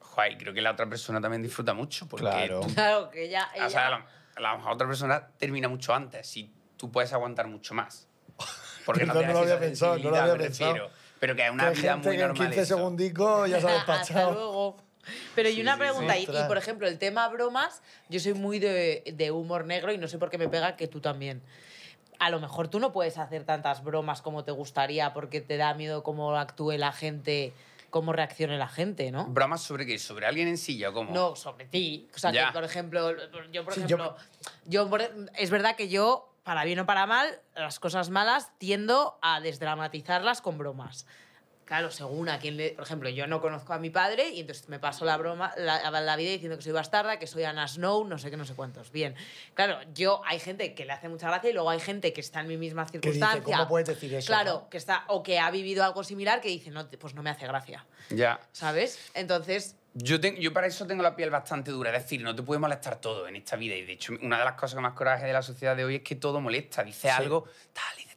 Joder, 0.00 0.36
creo 0.36 0.52
que 0.52 0.60
la 0.60 0.72
otra 0.72 0.86
persona 0.86 1.20
también 1.20 1.42
disfruta 1.42 1.72
mucho. 1.72 2.06
Porque 2.06 2.26
Claro. 2.26 2.60
tú- 2.60 2.74
Claro, 2.74 3.10
que 3.10 3.24
ella... 3.24 3.48
o 3.64 3.70
sea, 3.70 4.04
la, 4.38 4.54
otra 4.70 4.86
persona 4.86 5.28
termina 5.38 5.68
mucho 5.68 5.94
antes 5.94 6.36
y 6.36 6.52
tú 6.76 6.90
puedes 6.90 7.12
aguantar 7.12 7.46
mucho 7.48 7.74
más. 7.74 8.08
Porque 8.86 9.06
no, 9.06 9.14
no 9.14 9.22
lo 9.32 9.38
había 9.40 9.58
pensado, 9.60 9.98
no 9.98 10.10
lo 10.10 10.16
había 10.16 10.36
pensado. 10.36 10.72
refiero. 10.72 10.90
Pero 11.20 11.36
que 11.36 11.44
es 11.46 11.50
una 11.52 11.70
vida 11.70 11.92
gente 11.92 12.08
muy 12.08 12.16
que 12.16 12.22
en 12.22 12.28
normal. 12.28 12.46
15 12.48 12.60
eso. 12.62 12.76
segundicos 12.76 13.48
ya 13.48 13.60
se 13.60 13.68
ha 13.68 13.76
Hasta 13.80 13.92
despachado. 13.98 14.32
luego. 14.32 14.76
Pero 15.34 15.48
y 15.48 15.60
una 15.60 15.72
Sí, 15.74 15.78
sí, 15.78 15.80
pregunta, 15.80 16.14
sí. 16.14 16.26
y- 16.28 16.36
y, 16.36 16.44
por 16.48 16.58
ejemplo, 16.58 16.86
el 16.88 16.98
tema 16.98 17.28
bromas, 17.28 17.82
yo 18.08 18.20
soy 18.20 18.34
muy 18.34 18.58
de, 18.58 19.02
de 19.14 19.30
humor 19.30 19.64
negro 19.64 19.92
y 19.92 19.98
no 19.98 20.06
sé 20.08 20.18
por 20.18 20.30
qué 20.30 20.38
me 20.38 20.48
pega 20.48 20.76
que 20.76 20.86
tú 20.88 21.00
también. 21.00 21.42
A 22.20 22.30
lo 22.30 22.38
mejor 22.40 22.68
tú 22.68 22.78
no 22.78 22.92
puedes 22.92 23.18
hacer 23.18 23.42
tantas 23.44 23.82
bromas 23.82 24.22
como 24.22 24.44
te 24.44 24.52
gustaría 24.52 25.12
porque 25.12 25.40
te 25.40 25.56
da 25.56 25.74
miedo 25.74 26.02
cómo 26.04 26.36
actúe 26.36 26.72
la 26.78 26.92
gente, 26.92 27.52
cómo 27.92 28.12
reaccione 28.14 28.56
la 28.58 28.66
gente, 28.68 29.12
¿no? 29.12 29.26
¿Bromas 29.26 29.60
sobre 29.62 29.84
qué? 29.86 29.98
¿Sobre 29.98 30.26
alguien 30.26 30.48
en 30.48 30.56
silla 30.56 30.88
o 30.88 30.92
cómo? 30.94 31.12
No, 31.12 31.36
sobre 31.36 31.66
ti. 31.66 32.08
O 32.14 32.18
sea, 32.18 32.32
Ya. 32.32 32.46
que, 32.46 32.52
por 32.54 32.64
ejemplo, 32.64 33.10
yo, 33.52 33.64
por 33.64 33.74
Sí, 33.74 33.80
yo- 33.80 33.96
ejemplo, 33.96 34.16
yo... 34.64 34.88
por- 34.90 35.02
es 35.36 35.50
verdad 35.50 35.76
que 35.76 35.88
yo, 35.90 36.34
para 36.42 36.64
bien 36.64 36.78
o 36.80 36.86
para 36.86 37.06
mal, 37.06 37.40
las 37.54 37.78
cosas 37.78 38.08
malas 38.08 38.50
tiendo 38.58 39.18
a 39.20 39.40
desdramatizarlas 39.40 40.40
con 40.40 40.56
bromas. 40.56 41.06
Claro, 41.64 41.90
según 41.90 42.28
a 42.28 42.38
quien 42.38 42.56
le... 42.56 42.70
Por 42.70 42.84
ejemplo, 42.84 43.08
yo 43.08 43.26
no 43.26 43.40
conozco 43.40 43.72
a 43.72 43.78
mi 43.78 43.88
padre 43.88 44.28
y 44.30 44.40
entonces 44.40 44.68
me 44.68 44.78
paso 44.78 45.04
la 45.04 45.16
broma, 45.16 45.52
la, 45.56 45.90
la 45.90 46.16
vida 46.16 46.30
diciendo 46.30 46.56
que 46.56 46.62
soy 46.62 46.72
bastarda, 46.72 47.18
que 47.18 47.26
soy 47.26 47.44
Anna 47.44 47.66
Snow, 47.66 48.04
no 48.04 48.18
sé 48.18 48.30
qué, 48.30 48.36
no 48.36 48.44
sé 48.44 48.54
cuántos. 48.54 48.90
Bien. 48.92 49.14
Claro, 49.54 49.78
yo 49.94 50.20
hay 50.26 50.38
gente 50.38 50.74
que 50.74 50.84
le 50.84 50.92
hace 50.92 51.08
mucha 51.08 51.28
gracia 51.28 51.50
y 51.50 51.52
luego 51.52 51.70
hay 51.70 51.80
gente 51.80 52.12
que 52.12 52.20
está 52.20 52.40
en 52.40 52.48
mi 52.48 52.56
misma 52.56 52.82
dice, 52.84 53.00
circunstancia. 53.00 53.56
¿cómo 53.56 53.68
puedes 53.68 53.88
decir 53.88 54.12
eso, 54.14 54.26
Claro, 54.26 54.52
no? 54.52 54.68
que 54.68 54.76
está... 54.76 55.04
O 55.08 55.22
que 55.22 55.38
ha 55.38 55.50
vivido 55.50 55.84
algo 55.84 56.04
similar 56.04 56.40
que 56.40 56.48
dice, 56.48 56.70
no, 56.70 56.86
pues 56.88 57.14
no 57.14 57.22
me 57.22 57.30
hace 57.30 57.46
gracia. 57.46 57.86
Ya. 58.10 58.40
¿Sabes? 58.52 58.98
Entonces, 59.14 59.76
Yo, 59.94 60.20
ten- 60.20 60.36
yo 60.36 60.52
para 60.52 60.66
eso 60.66 60.86
tengo 60.86 61.02
la 61.02 61.14
piel 61.16 61.30
bastante 61.30 61.70
dura. 61.70 61.94
Es 61.96 62.02
decir, 62.02 62.20
no 62.22 62.34
te 62.34 62.42
puede 62.42 62.58
molestar 62.58 63.00
todo 63.00 63.28
en 63.28 63.36
esta 63.36 63.56
vida. 63.56 63.74
Y 63.76 63.84
de 63.84 63.92
hecho, 63.92 64.12
una 64.20 64.38
de 64.38 64.44
las 64.44 64.54
cosas 64.54 64.74
que 64.74 64.80
más 64.80 64.94
coraje 64.94 65.26
de 65.26 65.32
la 65.32 65.42
sociedad 65.42 65.76
de 65.76 65.84
hoy 65.84 65.96
es 65.96 66.02
que 66.02 66.16
todo 66.16 66.40
molesta. 66.40 66.82
Dice 66.82 67.10
algo, 67.10 67.44
tal, 67.72 67.84
tal. 67.96 68.11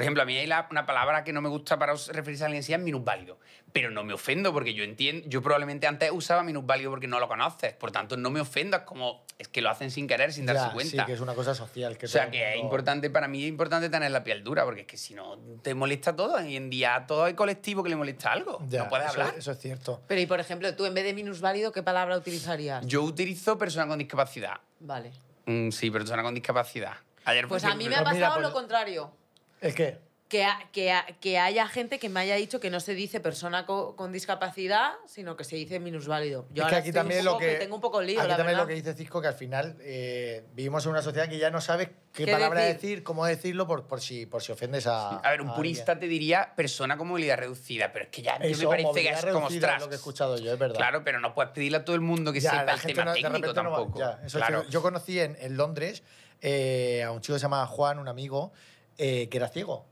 Por 0.00 0.04
ejemplo, 0.04 0.22
a 0.22 0.24
mí 0.24 0.34
hay 0.34 0.46
la- 0.46 0.66
una 0.70 0.86
palabra 0.86 1.24
que 1.24 1.32
no 1.34 1.42
me 1.42 1.50
gusta 1.50 1.78
para 1.78 1.92
referirse 1.92 2.42
a 2.42 2.46
alguien 2.46 2.62
así 2.62 2.72
es 2.72 2.78
minusválido. 2.80 3.38
Pero 3.70 3.90
no 3.90 4.02
me 4.02 4.14
ofendo 4.14 4.50
porque 4.50 4.72
yo 4.72 4.82
entiendo, 4.82 5.28
yo 5.28 5.42
probablemente 5.42 5.86
antes 5.86 6.10
usaba 6.10 6.42
minusválido 6.42 6.90
porque 6.90 7.06
no 7.06 7.20
lo 7.20 7.28
conoces. 7.28 7.74
Por 7.74 7.92
tanto, 7.92 8.16
no 8.16 8.30
me 8.30 8.40
ofendo. 8.40 8.78
Es 8.78 8.82
como, 8.84 9.26
es 9.38 9.48
que 9.48 9.60
lo 9.60 9.68
hacen 9.68 9.90
sin 9.90 10.08
querer, 10.08 10.32
sin 10.32 10.46
darse 10.46 10.68
Ya, 10.68 10.72
cuenta. 10.72 11.02
Sí, 11.02 11.06
que 11.06 11.12
es 11.12 11.20
una 11.20 11.34
cosa 11.34 11.54
social. 11.54 11.98
Que 11.98 12.06
O 12.06 12.08
sea, 12.08 12.22
todo 12.22 12.30
que 12.32 12.38
es 12.42 12.54
mundo- 12.56 12.64
importante, 12.64 13.10
para 13.10 13.28
mí 13.28 13.42
es 13.42 13.48
importante 13.50 13.90
tener 13.90 14.10
la 14.10 14.24
piel 14.24 14.42
dura, 14.42 14.64
porque 14.64 14.80
es 14.80 14.86
que 14.86 14.96
si 14.96 15.12
no, 15.14 15.36
te 15.62 15.74
molesta 15.74 16.16
todo. 16.16 16.36
Hoy 16.36 16.56
en 16.56 16.70
día 16.70 16.94
a 16.94 17.06
todo 17.06 17.24
hay 17.24 17.34
colectivo 17.34 17.82
que 17.82 17.90
le 17.90 17.96
molesta 17.96 18.32
algo. 18.32 18.58
Ya, 18.68 18.84
no 18.84 18.88
puedes 18.88 19.10
eso- 19.10 19.20
hablar. 19.20 19.34
Eso 19.36 19.52
es 19.52 19.58
cierto. 19.58 20.00
pero 20.08 20.18
y 20.20 20.24
por 20.26 20.40
ejemplo, 20.40 20.74
tú 20.74 20.86
en 20.86 20.94
vez 20.94 21.04
de 21.04 21.12
minusválido, 21.12 21.72
¿qué 21.72 21.82
palabra 21.82 22.16
utilizarías? 22.16 22.86
Yo 22.86 23.02
utilizo 23.02 23.58
persona 23.58 23.86
con 23.86 23.98
discapacidad. 23.98 24.60
Vale. 24.80 25.10
Mm, 25.44 25.70
sí, 25.70 25.90
persona 25.90 26.22
con 26.22 26.34
discapacidad. 26.34 26.94
Ayer, 27.26 27.46
Pues 27.46 27.64
a 27.64 27.74
mí 27.74 27.86
me 27.88 27.96
ha 27.96 27.98
Pues 28.02 28.14
pasado 28.14 28.14
mira, 28.16 28.32
pues- 28.34 28.42
lo 28.48 28.52
contrario. 28.52 29.12
¿El 29.60 29.74
qué? 29.74 29.98
Que, 30.28 30.44
ha- 30.44 30.68
que, 30.70 30.92
ha- 30.92 31.06
que 31.20 31.40
haya 31.40 31.66
gente 31.66 31.98
que 31.98 32.08
me 32.08 32.20
haya 32.20 32.36
dicho 32.36 32.60
que 32.60 32.70
no 32.70 32.78
se 32.78 32.94
dice 32.94 33.18
persona 33.18 33.66
co- 33.66 33.96
con, 33.96 34.12
discapacidad, 34.12 34.92
sino 35.04 35.36
que 35.36 35.42
se 35.42 35.56
dice 35.56 35.80
minusválido. 35.80 36.46
Yo 36.50 36.62
es 36.62 36.68
que 36.68 36.74
ahora 36.76 36.76
aquí 36.78 36.92
también 36.92 37.24
poco 37.24 37.32
lo 37.32 37.38
que. 37.40 37.54
tengo 37.56 37.74
un 37.74 37.80
poco 37.80 38.00
lío, 38.00 38.20
aquí 38.20 38.28
la 38.28 38.36
también 38.36 38.56
verdad. 38.56 38.62
lo 38.62 38.68
que 38.68 38.74
dice 38.74 38.94
Cisco, 38.94 39.20
que 39.20 39.26
al 39.26 39.34
final 39.34 39.76
eh, 39.80 40.44
vivimos 40.54 40.84
en 40.84 40.92
una 40.92 41.02
sociedad 41.02 41.28
que 41.28 41.36
ya 41.38 41.50
no 41.50 41.60
sabes 41.60 41.88
qué, 42.12 42.26
¿Qué 42.26 42.30
palabra 42.30 42.60
decir? 42.60 42.80
decir? 42.80 43.02
cómo 43.02 43.26
decirlo, 43.26 43.66
por, 43.66 43.88
por, 43.88 44.00
si, 44.00 44.24
por 44.26 44.40
si 44.40 44.52
ofendes 44.52 44.86
a. 44.86 45.16
A 45.18 45.30
ver, 45.32 45.42
un 45.42 45.48
a 45.50 45.54
purista 45.56 45.90
alguien. 45.92 46.08
te 46.08 46.12
diría 46.12 46.52
persona 46.54 46.96
con 46.96 47.08
movilidad 47.08 47.36
reducida, 47.38 47.92
pero 47.92 48.04
es 48.04 48.10
que 48.12 48.22
ya 48.22 48.34
Eso, 48.36 48.70
me 48.70 48.76
parece 48.84 49.02
que 49.02 49.08
es 49.10 49.26
como 49.26 49.46
ostras. 49.48 49.80
lo 49.82 49.88
que 49.88 49.94
he 49.94 49.98
escuchado 49.98 50.38
yo, 50.38 50.52
es 50.52 50.58
verdad. 50.60 50.76
Claro, 50.76 51.02
pero 51.02 51.18
no 51.18 51.34
puedes 51.34 51.50
pedirle 51.50 51.78
a 51.78 51.84
todo 51.84 51.96
el 51.96 52.02
mundo 52.02 52.32
que 52.32 52.38
Ya, 52.38 52.50
sepa 52.52 52.74
el 52.74 52.80
tema 52.82 53.04
no- 53.06 53.12
técnico 53.14 53.36
repente 53.48 53.62
no 53.64 53.70
va- 53.72 53.76
tampoco. 53.78 53.98
ya, 53.98 54.20
eso 54.24 54.38
es 54.38 54.44
claro. 54.46 54.64
Yo 54.68 54.80
conocí 54.80 55.18
en, 55.18 55.36
en 55.40 55.56
Londres 55.56 56.04
eh, 56.40 57.02
a 57.02 57.10
un 57.10 57.20
chico 57.20 57.34
que 57.34 57.40
se 57.40 57.46
llama 57.46 57.66
Juan, 57.66 57.98
un 57.98 58.06
amigo, 58.06 58.52
eh, 59.02 59.28
que 59.30 59.36
era 59.38 59.48
ciego. 59.48 59.86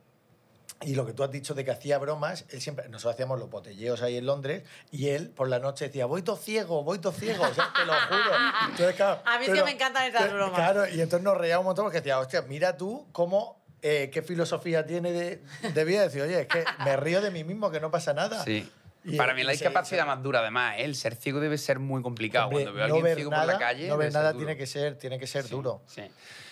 Y 0.83 0.95
lo 0.95 1.05
que 1.05 1.13
tú 1.13 1.25
has 1.25 1.31
dicho 1.33 1.55
de 1.55 1.65
que 1.65 1.73
hacía 1.73 1.99
bromas, 1.99 2.45
él 2.51 2.61
siempre, 2.61 2.89
nosotros 2.89 3.15
hacíamos 3.15 3.39
los 3.41 3.51
botelleos 3.51 4.01
ahí 4.03 4.17
en 4.17 4.27
Londres 4.27 4.63
y 4.93 5.09
él 5.09 5.31
por 5.31 5.49
la 5.49 5.59
noche 5.59 5.87
decía, 5.87 6.07
voy 6.07 6.23
todo 6.23 6.37
ciego, 6.37 6.85
voy 6.85 7.01
todo 7.01 7.13
ciego, 7.13 7.43
o 7.43 7.53
sea, 7.55 7.73
te 7.75 7.85
lo 7.85 7.93
juro. 7.95 8.31
Entonces, 8.71 8.95
claro, 8.95 9.21
A 9.25 9.39
mí 9.41 9.47
es 9.47 9.53
que 9.55 9.65
me 9.65 9.73
encantan 9.73 10.05
esas 10.05 10.23
pero- 10.23 10.35
bromas. 10.37 10.55
Claro, 10.55 10.87
y 10.87 11.01
entonces 11.01 11.23
nos 11.25 11.37
reíamos 11.37 11.63
un 11.63 11.67
montón 11.71 11.85
porque 11.87 11.99
decía, 11.99 12.21
hostia, 12.21 12.43
mira 12.43 12.77
tú 12.77 13.09
cómo, 13.11 13.61
eh, 13.83 14.09
qué 14.13 14.23
filosofía 14.23 14.87
tiene 14.87 15.11
de, 15.11 15.43
de 15.75 15.85
vida. 15.85 16.03
Decir, 16.03 16.23
oye, 16.23 16.43
es 16.43 16.47
que 16.47 16.65
me 16.85 16.97
río 16.97 17.21
de 17.23 17.33
mí 17.33 17.43
mismo, 17.43 17.73
que 17.73 17.81
no 17.81 17.91
pasa 17.91 18.13
nada. 18.13 18.45
Sí. 18.45 18.71
Y- 19.05 19.17
Para 19.17 19.35
mí 19.35 19.43
la 19.43 19.51
discapacidad 19.53 20.07
más 20.07 20.23
dura, 20.23 20.41
además, 20.41 20.77
¿eh? 20.79 20.85
el 20.85 20.95
ser 20.95 21.17
ciego 21.17 21.41
debe 21.41 21.59
ser 21.59 21.81
muy 21.81 22.03
complicado. 22.03 22.47
Hombre, 22.49 22.65
Cuando 22.65 22.77
veo 22.77 22.85
a 22.85 22.89
no 22.89 22.95
alguien 22.95 23.05
ver 23.05 23.17
ciego 23.17 23.31
nada, 23.33 23.45
por 23.45 23.53
la 23.55 23.59
calle. 23.59 23.89
no 23.89 23.97
ver 23.97 24.13
nada 24.13 24.33
duro. 24.33 24.45
tiene 24.47 24.57
que 24.57 24.67
ser, 24.69 24.97
tiene 24.97 25.19
que 25.19 25.27
ser 25.27 25.49
duro. 25.49 25.83
Sí. 25.89 26.03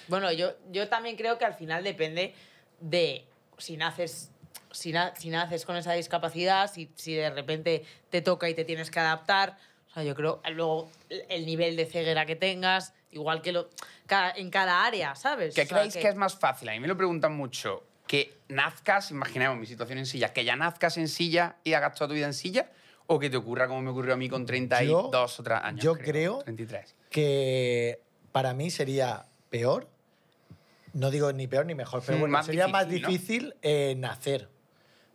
Bueno, 0.08 0.30
yo, 0.32 0.52
yo 0.70 0.88
también 0.88 1.16
creo 1.16 1.38
que 1.38 1.44
al 1.44 1.54
final 1.54 1.82
depende 1.84 2.34
de 2.80 3.24
si 3.58 3.76
naces, 3.76 4.30
si, 4.70 4.92
na- 4.92 5.14
si 5.16 5.30
naces 5.30 5.64
con 5.64 5.76
esa 5.76 5.92
discapacidad, 5.94 6.70
si, 6.72 6.90
si 6.94 7.14
de 7.14 7.30
repente 7.30 7.84
te 8.10 8.20
toca 8.22 8.48
y 8.48 8.54
te 8.54 8.64
tienes 8.64 8.90
que 8.90 9.00
adaptar. 9.00 9.56
O 9.90 9.94
sea, 9.94 10.02
yo 10.02 10.14
creo 10.14 10.40
luego 10.52 10.90
el- 11.08 11.24
el 11.28 11.46
nivel 11.46 11.76
de 11.76 11.86
ceguera 11.86 12.26
que 12.26 12.36
tengas, 12.36 12.92
igual 13.12 13.40
que 13.42 13.52
lo, 13.52 13.70
ca- 14.06 14.30
en 14.36 14.50
cada 14.50 14.84
área, 14.84 15.14
¿sabes? 15.14 15.54
¿Qué 15.54 15.62
O 15.62 15.66
sea, 15.66 15.76
creéis 15.78 15.94
que... 15.96 16.06
es 16.08 16.14
más 16.16 16.36
fácil? 16.38 16.68
A 16.68 16.72
mí 16.72 16.80
me 16.80 16.88
lo 16.88 16.96
preguntan 16.96 17.34
mucho. 17.36 17.82
Que 18.06 18.38
nazcas, 18.48 19.10
imaginemos 19.10 19.58
mi 19.58 19.66
situación 19.66 19.98
en 19.98 20.06
silla, 20.06 20.32
que 20.32 20.44
ya 20.44 20.54
nazcas 20.54 20.96
en 20.98 21.08
silla 21.08 21.56
y 21.64 21.72
hagas 21.72 21.94
toda 21.96 22.06
tu 22.08 22.14
vida 22.14 22.26
en 22.26 22.34
silla, 22.34 22.70
o 23.08 23.18
que 23.18 23.30
te 23.30 23.36
ocurra 23.36 23.66
como 23.66 23.82
me 23.82 23.90
ocurrió 23.90 24.14
a 24.14 24.16
mí 24.16 24.28
con 24.28 24.44
32 24.46 25.40
o 25.40 25.42
3 25.42 25.58
años. 25.62 25.82
yo 25.82 25.94
creo, 25.94 26.04
creo 26.04 26.38
33. 26.44 26.94
que 27.10 28.00
para 28.32 28.52
mí 28.54 28.70
sería 28.70 29.26
peor, 29.50 29.88
no 30.96 31.10
digo 31.10 31.32
ni 31.32 31.46
peor 31.46 31.66
ni 31.66 31.74
mejor, 31.74 32.02
pero 32.04 32.18
Mm, 32.18 32.20
bueno, 32.20 32.32
más 32.32 32.46
sería 32.46 32.68
más 32.68 32.88
difícil, 32.88 33.48
¿no? 33.48 33.54
eh, 33.62 33.94
nacer. 33.96 34.48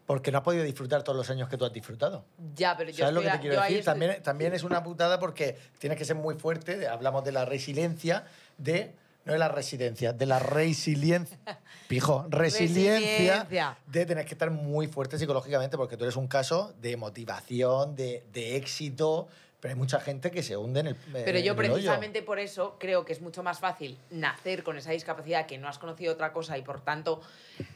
Porque 0.06 0.32
no 0.32 0.40
has 0.40 0.44
podido 0.44 0.64
disfrutar 0.64 1.04
todos 1.04 1.16
los 1.18 1.30
años 1.30 1.48
que 1.48 1.58
tú 1.58 1.64
has 1.66 1.72
disfrutado. 1.72 2.26
Ya, 2.56 2.76
pero 2.76 2.90
yo 2.90 2.98
¿Sabes 2.98 3.14
lo 3.14 3.22
que 3.22 3.30
te 3.30 3.40
quiero 3.40 3.62
decir? 3.62 3.78
estoy- 3.78 3.86
También, 3.86 4.22
también 4.24 4.54
es 4.54 4.64
una 4.64 4.84
putada 4.84 5.20
porque 5.20 5.58
tienes 5.80 5.98
que 5.98 6.04
ser 6.06 6.16
muy 6.18 6.36
fuerte. 6.36 6.88
Hablamos 6.88 7.24
de 7.24 7.32
la 7.32 7.46
resiliencia, 7.46 8.26
de. 8.58 8.94
No 9.24 9.34
de 9.34 9.40
la 9.40 9.50
residencia, 9.50 10.14
de 10.14 10.26
la 10.26 10.40
resiliencia. 10.40 11.38
Pijo, 11.88 12.26
resiliencia, 12.30 12.98
Resiliencia. 13.44 13.78
de 13.86 14.06
tener 14.08 14.26
que 14.26 14.34
estar 14.34 14.50
muy 14.50 14.88
fuerte 14.88 15.20
psicológicamente 15.20 15.78
porque 15.78 15.96
tú 15.96 16.06
eres 16.06 16.16
un 16.16 16.28
caso 16.28 16.74
de 16.82 16.98
motivación, 16.98 17.96
de, 17.96 18.26
de 18.34 18.56
éxito. 18.56 19.28
Pero 19.62 19.74
hay 19.74 19.78
mucha 19.78 20.00
gente 20.00 20.32
que 20.32 20.42
se 20.42 20.58
hunde 20.58 20.80
en 20.80 20.88
el. 20.88 20.96
Pero 20.96 21.38
en 21.38 21.44
yo 21.44 21.54
el 21.54 21.60
hoyo. 21.60 21.74
precisamente 21.74 22.24
por 22.24 22.40
eso 22.40 22.78
creo 22.80 23.06
que 23.06 23.14
es 23.14 23.22
mucho 23.22 23.44
más 23.44 23.60
fácil 23.60 23.98
nacer 24.10 24.64
con 24.64 24.76
esa 24.76 24.92
discapacidad 24.92 25.46
que 25.46 25.60
no 25.60 25.68
has 25.68 25.78
conocido 25.78 26.14
otra 26.14 26.34
cosa 26.34 26.58
y 26.58 26.64
por 26.64 26.82
tanto, 26.82 27.22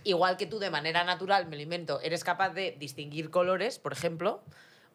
igual 0.03 0.35
que 0.35 0.47
tú 0.47 0.57
de 0.57 0.71
manera 0.71 1.03
natural, 1.03 1.45
me 1.47 1.55
lo 1.55 1.61
invento, 1.61 2.01
eres 2.01 2.23
capaz 2.23 2.49
de 2.49 2.75
distinguir 2.79 3.29
colores, 3.29 3.77
por 3.77 3.93
ejemplo, 3.93 4.41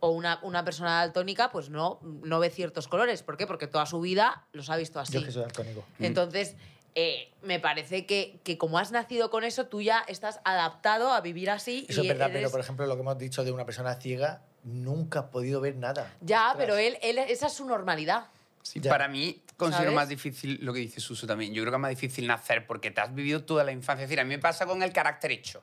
o 0.01 0.11
una, 0.11 0.41
una 0.43 0.65
persona 0.65 0.97
daltónica 0.97 1.53
pues 1.53 1.71
no, 1.71 2.01
no 2.03 2.41
ve 2.41 2.51
ciertos 2.51 2.89
colores. 2.89 3.23
¿Por 3.23 3.37
qué? 3.37 3.47
Porque 3.47 3.69
toda 3.69 3.87
su 3.87 4.01
vida 4.01 4.47
los 4.53 4.69
ha 4.69 4.77
visto 4.77 4.99
así. 4.99 5.13
Yo 5.13 5.25
que 5.25 5.31
soy 5.31 5.43
daltónico. 5.43 5.85
Entonces, 6.01 6.57
eh, 6.95 7.31
me 7.43 7.61
parece 7.61 8.07
que, 8.07 8.39
que 8.45 8.59
como 8.59 8.79
has 8.79 8.91
nacido 8.93 9.31
con 9.31 9.45
eso, 9.45 9.67
tú 9.67 9.81
ya 9.83 10.01
estás 10.09 10.41
adaptado 10.45 11.13
a 11.13 11.21
vivir 11.21 11.51
así. 11.51 11.87
Eso 11.89 12.03
y 12.03 12.07
es 12.07 12.09
verdad, 12.09 12.29
eres- 12.31 12.41
pero 12.41 12.51
por 12.51 12.61
ejemplo, 12.61 12.87
lo 12.87 12.95
que 12.97 13.01
hemos 13.03 13.19
dicho 13.19 13.45
de 13.45 13.53
una 13.53 13.65
persona 13.65 13.95
ciega, 13.95 14.43
nunca 14.65 15.21
ha 15.21 15.31
podido 15.31 15.61
ver 15.61 15.77
nada. 15.77 16.13
Ya, 16.21 16.49
Ostras. 16.51 16.57
pero 16.59 16.77
él, 16.77 16.99
él, 17.03 17.19
esa 17.19 17.47
es 17.47 17.53
su 17.53 17.65
normalidad. 17.65 18.27
Sí, 18.63 18.81
Ya. 18.81 18.91
para 18.91 19.09
mí 19.09 19.41
considero 19.57 19.85
¿Sabes? 19.87 19.97
más 19.97 20.09
difícil 20.09 20.59
lo 20.63 20.73
que 20.75 20.81
dice 20.81 21.01
Suso 21.01 21.27
también. 21.27 21.55
Yo 21.55 21.63
creo 21.63 21.73
que 21.73 21.77
es 21.77 21.81
más 21.81 21.91
difícil 21.91 22.27
nacer 22.27 22.67
porque 22.67 22.91
te 22.91 23.01
has 23.01 23.15
vivido 23.15 23.43
toda 23.45 23.65
la 23.65 23.73
infancia. 23.73 24.05
Es 24.05 24.11
decir, 24.11 24.21
a 24.21 24.25
mí 24.25 24.31
me 24.31 24.39
pasa 24.39 24.67
con 24.67 24.83
el 24.83 24.93
carácter 24.93 25.33
hecho. 25.33 25.63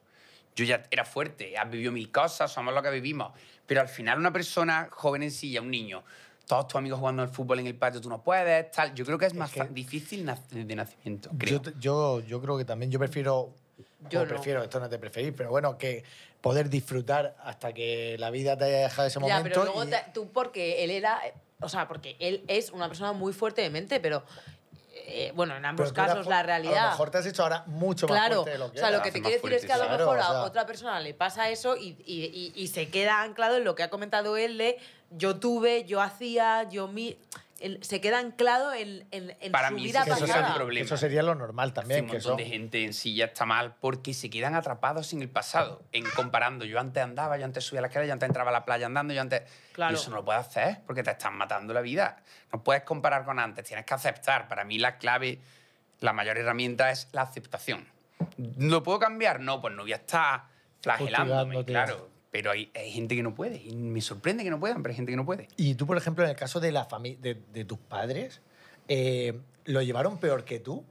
Yo 0.56 0.66
ya 0.66 0.82
era 0.90 1.06
fuerte, 1.06 1.56
has 1.58 1.70
vivido 1.70 1.92
mil 1.92 2.12
cosas, 2.12 2.52
somos 2.52 2.74
lo 2.74 2.82
que 2.82 2.90
vivimos. 2.90 3.32
Pero 3.68 3.82
al 3.82 3.88
final 3.90 4.18
una 4.18 4.34
persona 4.34 4.88
joven 4.92 5.22
en 5.24 5.32
silla, 5.32 5.62
un 5.62 5.70
niño, 5.70 6.04
todos 6.48 6.68
tus 6.70 6.78
amigos 6.78 7.00
jugando 7.00 7.22
al 7.22 7.30
fútbol 7.30 7.60
en 7.60 7.68
el 7.68 7.76
patio, 7.76 8.00
tú 8.02 8.10
no 8.10 8.22
puedes, 8.24 8.72
tal. 8.72 8.94
Yo 8.96 9.06
creo 9.06 9.18
que 9.18 9.26
es 9.26 9.34
más 9.34 9.52
que- 9.52 9.60
fa- 9.60 9.66
difícil 9.70 10.26
de 10.52 10.76
nacimiento, 10.76 11.30
creo. 11.38 11.62
Yo, 11.62 11.72
yo, 11.80 12.20
yo 12.22 12.42
creo 12.42 12.58
que 12.58 12.66
también, 12.66 12.90
yo 12.92 12.98
prefiero, 13.00 13.54
Yo 14.10 14.22
no. 14.24 14.28
prefiero, 14.28 14.64
esto 14.64 14.80
no 14.80 14.86
es 14.86 14.92
de 14.92 14.98
preferir, 15.00 15.36
pero 15.36 15.50
bueno, 15.50 15.78
que 15.78 16.04
poder 16.42 16.70
disfrutar 16.70 17.36
hasta 17.44 17.74
que 17.74 18.16
la 18.20 18.30
vida 18.30 18.58
te 18.58 18.64
haya 18.66 18.78
dejado 18.80 19.08
ese 19.08 19.16
Ya, 19.16 19.20
momento. 19.38 19.44
pero 19.50 19.64
luego 19.66 19.84
y- 19.84 19.90
te- 19.90 20.06
tú, 20.14 20.30
porque 20.32 20.84
él 20.84 20.92
era. 20.92 21.20
O 21.60 21.68
sea, 21.70 21.88
porque 21.88 22.16
él 22.20 22.44
es 22.48 22.70
una 22.72 22.88
persona 22.88 23.12
muy 23.14 23.34
fuerte 23.34 23.62
de 23.62 23.70
mente, 23.70 24.00
pero. 24.00 24.24
eh, 25.10 25.32
bueno, 25.36 25.56
en 25.56 25.64
ambos 25.64 25.94
casos 25.94 26.26
la 26.28 26.40
A 26.40 26.44
realidad. 26.44 26.84
lo 26.86 26.90
mejor 26.90 27.12
te 27.12 27.20
has 27.20 27.26
hecho 27.26 27.44
ahora 27.44 27.64
mucho 27.68 28.08
más 28.08 28.18
Claro, 28.18 28.36
fuerte 28.42 28.52
de 28.52 28.58
lo 28.58 28.72
que 28.72 28.78
o 28.78 28.82
sea, 28.82 28.90
lo 28.90 28.98
eras. 28.98 29.06
que 29.06 29.12
te 29.14 29.22
quiero 29.22 29.36
decir 29.42 29.54
es 29.54 29.66
que 29.66 29.72
a 29.72 29.78
lo 29.78 29.84
mejor 29.84 30.16
claro, 30.16 30.22
a 30.22 30.30
o 30.30 30.34
sea. 30.34 30.42
otra 30.44 30.66
persona 30.66 31.00
le 31.00 31.14
pasa 31.14 31.50
eso 31.50 31.78
y, 31.78 31.96
y- 32.06 32.26
y- 32.26 32.52
y 32.62 32.68
se 32.68 32.90
queda 32.90 33.22
anclado 33.22 33.56
en 33.58 33.64
lo 33.64 33.74
que 33.76 33.84
ha 33.84 33.90
comentado 33.90 34.36
él 34.36 34.58
de 34.58 34.78
yo 35.12 35.38
tuve, 35.38 35.86
yo 35.86 36.02
hacía, 36.02 36.64
yo 36.70 36.88
mi... 36.88 37.18
él 37.60 37.80
se 37.82 38.02
queda 38.02 38.20
anclado 38.20 38.74
en, 38.74 39.06
en, 39.12 39.36
en 39.40 39.52
Para 39.52 39.70
su 39.70 39.76
mí 39.76 39.84
vida 39.84 40.02
eso, 40.04 40.14
es 40.14 40.22
el 40.22 40.28
pasada. 40.28 40.44
sería, 40.48 40.56
problema. 40.56 40.86
eso 40.86 40.98
sería 40.98 41.24
lo 41.24 41.34
normal 41.36 41.70
Sí, 41.70 41.74
también. 41.76 42.02
un 42.06 42.08
que 42.12 42.14
montón 42.18 42.32
eso- 42.34 42.38
de 42.38 42.46
gente 42.46 42.84
en 42.84 42.94
silla 42.94 43.26
está 43.26 43.46
mal 43.46 43.76
porque 43.80 44.14
se 44.14 44.30
quedan 44.30 44.54
atrapados 44.56 45.14
en 45.14 45.22
el 45.22 45.30
pasado, 45.30 45.82
en 45.92 46.04
comparando. 46.16 46.66
Yo 46.66 46.80
antes 46.80 47.02
andaba, 47.04 47.38
yo 47.38 47.46
antes 47.46 47.64
subía 47.64 47.80
a 47.80 47.82
la 47.84 47.88
escalera, 47.88 48.08
yo 48.08 48.14
antes 48.14 48.28
entraba 48.28 48.50
a 48.50 48.54
la 48.54 48.66
playa 48.66 48.86
andando, 48.86 49.14
yo 49.14 49.22
antes... 49.22 49.44
Claro. 49.74 49.94
Y 49.94 49.96
eso 49.96 50.10
no 50.10 50.18
lo 50.18 50.26
puedes 50.26 50.42
hacer 50.42 50.82
porque 50.86 51.04
te 51.04 51.12
están 51.12 51.36
matando 51.36 51.74
la 51.74 51.82
vida. 51.82 52.18
No 52.52 52.64
puedes 52.64 52.84
comparar 52.84 53.24
con 53.26 53.40
antes, 53.40 53.66
tienes 53.66 53.86
que 53.86 53.94
aceptar. 53.94 54.48
Para 54.48 54.64
mí 54.64 54.78
la 54.80 54.98
clave, 54.98 55.40
la 56.00 56.14
mayor 56.14 56.38
herramienta 56.38 56.92
es 56.92 57.08
la 57.12 57.22
aceptación. 57.22 57.88
¿Lo 58.58 58.82
puedo 58.84 59.00
cambiar? 59.00 59.40
No, 59.40 59.62
pues 59.62 59.74
no 59.76 59.84
voy 59.84 59.94
a 59.94 59.98
estar 59.98 60.44
flagelándome, 60.82 61.64
claro. 61.66 62.10
Pero 62.38 62.52
hay, 62.52 62.70
hay 62.76 62.92
gente 62.92 63.16
que 63.16 63.24
no 63.24 63.34
puede 63.34 63.56
y 63.64 63.76
me 63.76 64.00
sorprende 64.00 64.44
que 64.44 64.52
no 64.52 64.60
puedan, 64.60 64.84
pero 64.84 64.92
hay 64.92 64.96
gente 64.96 65.12
que 65.12 65.16
no 65.16 65.26
puede. 65.26 65.48
Y 65.58 65.74
tú, 65.74 65.88
por 65.88 65.98
ejemplo, 65.98 66.24
en 66.24 66.30
el 66.30 66.36
caso 66.36 66.60
de, 66.60 66.72
la 66.72 66.88
fami- 66.88 67.18
de, 67.18 67.34
de 67.52 67.66
tus 67.66 67.80
padres, 67.80 68.42
eh, 68.88 69.40
¿lo 69.66 69.82
llevaron 69.82 70.20
peor 70.20 70.46
que 70.46 70.60
tú? 70.60 70.86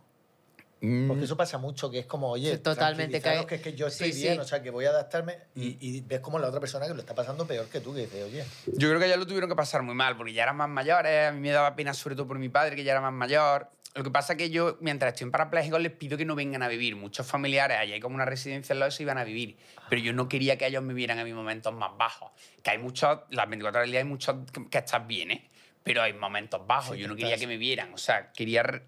Porque 1.06 1.22
eso 1.24 1.36
pasa 1.36 1.56
mucho, 1.58 1.88
que 1.88 2.00
es 2.00 2.06
como, 2.06 2.30
oye, 2.30 2.50
Sí, 2.56 2.58
totalmente, 2.58 3.20
cae- 3.20 3.46
que 3.46 3.54
es 3.54 3.60
que 3.62 3.74
yo 3.74 3.86
estoy 3.86 4.10
sí, 4.12 4.22
bien, 4.22 4.34
sí. 4.34 4.40
o 4.40 4.44
sea, 4.44 4.60
que 4.60 4.70
voy 4.70 4.86
a 4.86 4.90
adaptarme 4.90 5.38
y, 5.54 5.76
y 5.80 6.00
ves 6.00 6.18
como 6.18 6.40
la 6.40 6.48
otra 6.48 6.58
persona 6.58 6.88
que 6.88 6.94
lo 6.94 6.98
está 7.00 7.14
pasando 7.14 7.46
peor 7.46 7.66
que 7.68 7.78
tú, 7.80 7.94
que 7.94 8.00
dice, 8.00 8.24
oye, 8.24 8.44
Yo 8.66 8.88
creo 8.88 8.98
que 8.98 9.08
ya 9.08 9.16
lo 9.16 9.24
tuvieron 9.24 9.48
que 9.48 9.54
pasar 9.54 9.82
muy 9.82 9.94
mal, 9.94 10.16
porque 10.16 10.32
ya 10.32 10.42
eran 10.42 10.56
más 10.56 10.68
mayores, 10.68 11.28
a 11.28 11.32
mí 11.32 11.40
me 11.40 11.50
daba 11.50 11.76
pena 11.76 11.94
sobre 11.94 12.16
todo 12.16 12.26
por 12.26 12.40
mi 12.40 12.48
padre, 12.48 12.74
que 12.74 12.82
ya 12.82 12.90
era 12.90 13.00
más 13.00 13.12
mayor. 13.12 13.68
Lo 13.96 14.04
que 14.04 14.10
pasa 14.10 14.34
es 14.34 14.38
que 14.38 14.50
yo, 14.50 14.76
mientras 14.80 15.14
estoy 15.14 15.24
en 15.24 15.30
parapléjicos, 15.30 15.80
les 15.80 15.90
pido 15.90 16.18
que 16.18 16.26
no 16.26 16.34
vengan 16.34 16.62
a 16.62 16.68
vivir. 16.68 16.96
Muchos 16.96 17.26
familiares, 17.26 17.78
allí 17.78 17.94
hay 17.94 18.00
como 18.00 18.14
una 18.14 18.26
residencia 18.26 18.74
al 18.74 18.80
lado, 18.80 18.90
se 18.90 19.02
iban 19.02 19.16
a 19.16 19.24
vivir. 19.24 19.56
Pero 19.88 20.02
yo 20.02 20.12
no 20.12 20.28
quería 20.28 20.58
que 20.58 20.66
ellos 20.66 20.82
me 20.82 20.92
vieran 20.92 21.18
en 21.18 21.24
mis 21.24 21.34
momentos 21.34 21.72
más 21.72 21.96
bajos. 21.96 22.30
Que 22.62 22.72
hay 22.72 22.78
muchos, 22.78 23.20
las 23.30 23.48
24 23.48 23.78
horas 23.78 23.86
del 23.86 23.92
día 23.92 24.00
hay 24.00 24.06
muchos 24.06 24.36
que, 24.52 24.68
que 24.68 24.78
estás 24.78 25.06
bien, 25.06 25.30
¿eh? 25.30 25.50
Pero 25.82 26.02
hay 26.02 26.12
momentos 26.12 26.66
bajos. 26.66 26.94
Sí, 26.94 27.00
yo 27.00 27.08
no 27.08 27.16
que 27.16 27.22
quería 27.22 27.38
que 27.38 27.46
me 27.46 27.56
vieran. 27.56 27.94
O 27.94 27.98
sea, 27.98 28.32
quería... 28.32 28.82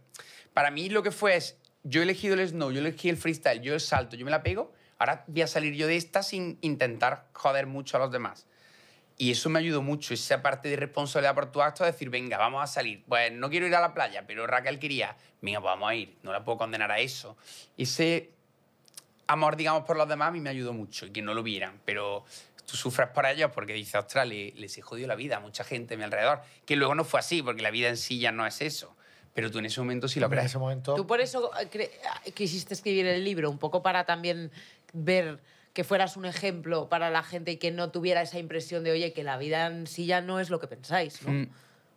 Para 0.52 0.70
mí 0.70 0.90
lo 0.90 1.02
que 1.02 1.10
fue 1.10 1.36
es, 1.36 1.58
yo 1.84 2.00
he 2.00 2.04
elegido 2.04 2.34
el 2.34 2.46
snow, 2.46 2.70
yo 2.70 2.80
elegí 2.80 3.08
el 3.08 3.16
freestyle, 3.16 3.62
yo 3.62 3.72
el 3.72 3.80
salto, 3.80 4.14
yo 4.14 4.26
me 4.26 4.30
la 4.30 4.42
pego, 4.42 4.74
ahora 4.98 5.24
voy 5.26 5.40
a 5.40 5.46
salir 5.46 5.74
yo 5.74 5.86
de 5.86 5.96
esta 5.96 6.22
sin 6.22 6.58
intentar 6.60 7.28
joder 7.32 7.66
mucho 7.66 7.96
a 7.96 8.00
los 8.00 8.12
demás. 8.12 8.46
Y 9.20 9.32
eso 9.32 9.50
me 9.50 9.58
ayudó 9.58 9.82
mucho, 9.82 10.14
esa 10.14 10.40
parte 10.42 10.68
de 10.68 10.76
responsabilidad 10.76 11.34
por 11.34 11.50
tu 11.50 11.60
acto, 11.60 11.82
de 11.84 11.90
decir, 11.90 12.08
venga, 12.08 12.38
vamos 12.38 12.62
a 12.62 12.68
salir. 12.68 13.02
Pues 13.08 13.32
no 13.32 13.50
quiero 13.50 13.66
ir 13.66 13.74
a 13.74 13.80
la 13.80 13.92
playa, 13.92 14.24
pero 14.26 14.46
Raquel 14.46 14.78
quería, 14.78 15.16
venga, 15.42 15.60
pues 15.60 15.70
vamos 15.72 15.90
a 15.90 15.94
ir, 15.96 16.16
no 16.22 16.32
la 16.32 16.44
puedo 16.44 16.56
condenar 16.58 16.92
a 16.92 17.00
eso. 17.00 17.36
Ese 17.76 18.30
amor, 19.26 19.56
digamos, 19.56 19.82
por 19.84 19.96
los 19.96 20.08
demás 20.08 20.28
a 20.28 20.30
mí 20.30 20.40
me 20.40 20.50
ayudó 20.50 20.72
mucho 20.72 21.06
y 21.06 21.10
que 21.10 21.20
no 21.20 21.34
lo 21.34 21.42
vieran, 21.42 21.80
pero 21.84 22.24
tú 22.64 22.76
sufres 22.76 23.08
por 23.08 23.26
ellos 23.26 23.50
porque 23.52 23.72
dices, 23.72 23.96
ostras, 23.96 24.28
le- 24.28 24.52
les 24.52 24.78
he 24.78 24.82
jodido 24.82 25.08
la 25.08 25.16
vida 25.16 25.38
a 25.38 25.40
mucha 25.40 25.64
gente 25.64 25.94
a 25.94 25.96
mi 25.96 26.04
alrededor, 26.04 26.40
que 26.64 26.76
luego 26.76 26.94
no 26.94 27.04
fue 27.04 27.18
así, 27.18 27.42
porque 27.42 27.60
la 27.62 27.70
vida 27.72 27.88
en 27.88 27.96
sí 27.96 28.20
ya 28.20 28.30
no 28.30 28.46
es 28.46 28.60
eso. 28.60 28.94
Pero 29.34 29.50
tú 29.50 29.58
en 29.58 29.66
ese 29.66 29.80
momento 29.80 30.06
sí 30.08 30.20
lo 30.20 30.26
en 30.26 30.32
crees. 30.32 30.46
ese 30.46 30.58
momento... 30.58 30.94
Tú 30.94 31.06
por 31.06 31.20
eso 31.20 31.50
eh, 31.60 31.68
eh, 32.24 32.32
quisiste 32.32 32.74
escribir 32.74 33.06
el 33.06 33.24
libro, 33.24 33.50
un 33.50 33.58
poco 33.58 33.82
para 33.82 34.04
también 34.04 34.50
ver 34.92 35.40
que 35.78 35.84
fueras 35.84 36.16
un 36.16 36.24
ejemplo 36.24 36.88
para 36.88 37.08
la 37.08 37.22
gente 37.22 37.52
y 37.52 37.56
que 37.56 37.70
no 37.70 37.92
tuviera 37.92 38.20
esa 38.20 38.36
impresión 38.40 38.82
de, 38.82 38.90
oye, 38.90 39.12
que 39.12 39.22
la 39.22 39.38
vida 39.38 39.68
en 39.68 39.86
sí 39.86 40.06
ya 40.06 40.20
no 40.20 40.40
es 40.40 40.50
lo 40.50 40.58
que 40.58 40.66
pensáis, 40.66 41.22
¿no? 41.22 41.30
Mm, 41.30 41.48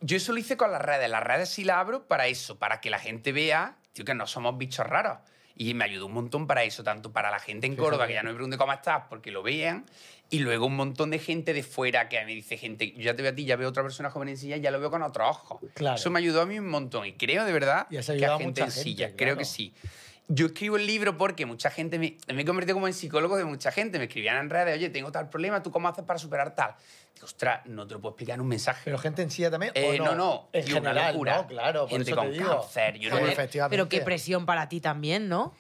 Yo 0.02 0.18
eso 0.18 0.34
lo 0.34 0.38
hice 0.38 0.56
con 0.56 0.72
las 0.72 0.84
redes. 0.84 1.10
Las 1.10 1.24
redes 1.24 1.50
sí 1.50 1.64
las 1.64 1.78
abro 1.78 2.06
para 2.08 2.28
eso, 2.28 2.60
para 2.60 2.80
que 2.80 2.92
la 2.92 3.00
gente 3.00 3.32
vea 3.32 3.78
tío, 3.94 4.06
que 4.06 4.14
no 4.14 4.28
somos 4.28 4.56
bichos 4.56 4.86
raros. 4.86 5.18
Y 5.56 5.74
me 5.74 5.84
ayudó 5.84 6.06
un 6.06 6.14
montón 6.14 6.46
para 6.46 6.64
eso, 6.64 6.84
tanto 6.84 7.12
para 7.12 7.32
la 7.32 7.40
gente 7.40 7.66
en. 7.66 7.76
Córdoba, 7.76 8.06
que 8.06 8.14
ya 8.14 8.22
no 8.22 8.30
me 8.30 8.36
pregunte 8.36 8.56
cómo 8.56 8.72
estás, 8.72 9.06
porque 9.10 9.32
lo 9.32 9.42
vean, 9.42 9.84
y 10.30 10.38
luego 10.38 10.68
un 10.68 10.76
montón 10.76 11.10
de 11.10 11.18
gente 11.18 11.52
de 11.52 11.64
fuera 11.64 12.08
que 12.08 12.24
me 12.24 12.36
dice 12.36 12.58
gente, 12.58 12.92
yo 12.92 13.02
ya 13.02 13.16
te 13.16 13.24
veo 13.24 13.32
a 13.32 13.36
ti, 13.36 13.46
ya 13.46 13.56
veo 13.56 13.66
a 13.66 13.72
otra 13.72 13.82
persona 13.82 14.12
joven 14.12 14.30
en 14.30 14.38
silla, 14.38 14.58
ya 14.58 14.70
lo 14.70 14.80
veo 14.80 14.92
con 14.92 15.02
otros 15.02 15.28
ojos. 15.28 15.60
Claro. 15.74 15.96
Eso 15.96 16.12
me 16.12 16.20
ayudó 16.20 16.44
a 16.44 16.46
mí 16.46 16.60
un 16.60 16.70
montón, 16.70 17.08
y 17.08 17.14
creo 17.14 17.46
de 17.46 17.52
verdad 17.52 17.88
Y 17.90 17.98
que 17.98 18.12
ayudado 18.12 18.34
a 18.34 18.36
a 18.36 18.38
gente 18.38 18.62
mucha 18.62 18.66
en 18.66 18.72
gente, 18.72 18.84
silla, 18.84 19.06
claro. 19.08 19.18
creo 19.18 19.38
que 19.38 19.46
sí. 19.46 19.74
Yo 20.34 20.46
escribo 20.46 20.78
el 20.78 20.88
libro 20.88 21.18
porque 21.18 21.46
mucha 21.46 21.70
gente 21.70 22.00
me, 22.00 22.16
me 22.34 22.44
he 22.44 22.46
convertido 22.46 22.76
como 22.76 22.88
en 22.88 22.94
psicólogo 22.94 23.36
de 23.36 23.44
mucha 23.44 23.70
gente. 23.72 23.98
Me 23.98 24.06
escribían 24.06 24.38
en 24.38 24.50
redes, 24.50 24.76
oye, 24.78 24.90
tengo 24.90 25.12
tal 25.12 25.30
problema, 25.30 25.62
¿tú 25.62 25.72
cómo 25.72 25.90
haces 25.90 26.06
para 26.06 26.18
superar 26.20 26.56
tal? 26.56 26.76
Digo, 27.14 27.26
ostras, 27.26 27.66
no 27.66 27.86
te 27.86 27.96
lo 27.96 28.00
puedo 28.02 28.12
explicar 28.14 28.36
en 28.36 28.42
un 28.42 28.48
mensaje. 28.48 28.82
Pero 28.86 28.98
gente 28.98 29.22
en 29.24 29.30
silla 29.32 29.52
también, 29.52 29.74
Eh, 29.76 30.00
¿o 30.00 30.04
no, 30.06 30.16
no, 30.16 30.50
En 30.54 30.64
tío, 30.64 30.78
una 30.78 30.90
general, 30.92 31.14
locura. 31.14 31.36
¿no? 31.38 31.48
Claro, 31.48 31.80
por 31.82 31.90
Gente 31.90 32.12
eso 32.12 32.20
con 32.22 32.32
digo. 32.32 32.62
cáncer, 32.62 32.98
yo 33.00 33.10
no 33.10 33.20
me- 33.20 33.32
efectivamente. 33.32 33.76
Pero 33.76 33.90
qué 33.90 34.02
presión 34.02 34.46
para 34.46 34.70
ti 34.70 34.80
también, 34.80 35.28
¿no? 35.28 35.54